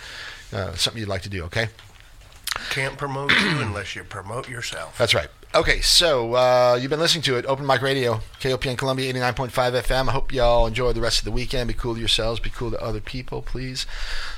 uh, 0.53 0.74
something 0.76 0.99
you'd 1.02 1.10
like 1.10 1.24
to 1.24 1.30
do, 1.30 1.44
okay? 1.44 1.68
Can't 2.69 2.98
promote 2.98 3.32
you 3.32 3.38
unless 3.61 3.95
you 3.95 4.03
promote 4.03 4.49
yourself. 4.49 4.98
That's 4.98 5.14
right. 5.14 5.27
Okay, 5.53 5.80
so 5.82 6.34
uh, 6.34 6.77
you've 6.82 6.90
been 6.90 6.99
listening 6.99 7.22
to 7.23 7.38
it, 7.38 7.45
Open 7.45 7.65
Mic 7.65 7.82
Radio, 7.82 8.19
KOPN 8.41 8.77
Columbia 8.77 9.14
89.5 9.14 9.49
FM. 9.84 10.10
I 10.10 10.11
hope 10.11 10.34
y'all 10.34 10.68
enjoy 10.68 10.91
the 10.91 10.99
rest 10.99 11.19
of 11.19 11.26
the 11.26 11.32
weekend. 11.32 11.69
Be 11.69 11.73
cool 11.73 11.94
to 11.94 11.99
yourselves, 11.99 12.41
be 12.41 12.49
cool 12.49 12.72
to 12.72 12.82
other 12.82 12.99
people, 12.99 13.41
please. 13.41 13.86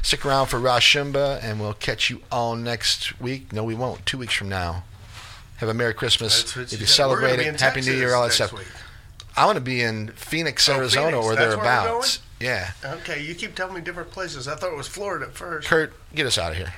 Stick 0.04 0.24
around 0.26 0.48
for 0.48 0.60
Rashumba, 0.60 1.40
and 1.44 1.60
we'll 1.60 1.74
catch 1.74 2.12
you 2.12 2.22
all 2.32 2.56
next 2.56 3.20
week. 3.20 3.52
No, 3.52 3.64
we 3.64 3.74
won't. 3.74 4.06
Two 4.06 4.20
weeks 4.20 4.34
from 4.36 4.50
now. 4.50 4.84
Have 5.58 5.70
a 5.70 5.74
Merry 5.74 5.96
Christmas. 5.96 6.56
If 6.56 6.72
you 6.72 6.78
gonna 6.78 6.88
celebrate 6.88 7.40
it, 7.40 7.60
Happy 7.60 7.82
New 7.82 7.94
Year, 7.94 8.14
all 8.14 8.24
that 8.26 8.34
stuff. 8.34 8.54
week. 8.54 8.68
I 9.36 9.46
want 9.46 9.56
to 9.58 9.62
be 9.62 9.82
in 9.82 10.10
Phoenix, 10.10 10.70
Oh, 10.70 10.76
Arizona, 10.76 11.12
Phoenix. 11.12 11.26
or 11.26 11.36
That's 11.36 11.56
thereabouts. 11.56 12.20
Yeah. 12.40 12.72
Okay, 12.84 13.24
you 13.24 13.34
keep 13.34 13.56
telling 13.56 13.74
me 13.74 13.82
different 13.82 14.12
places. 14.12 14.48
I 14.48 14.56
thought 14.56 14.72
it 14.72 14.78
was 14.78 14.88
Florida 14.88 15.26
at 15.26 15.34
first. 15.34 15.68
Kurt, 15.68 15.94
get 16.14 16.28
us 16.28 16.38
out 16.38 16.52
of 16.52 16.58
here. 16.58 16.74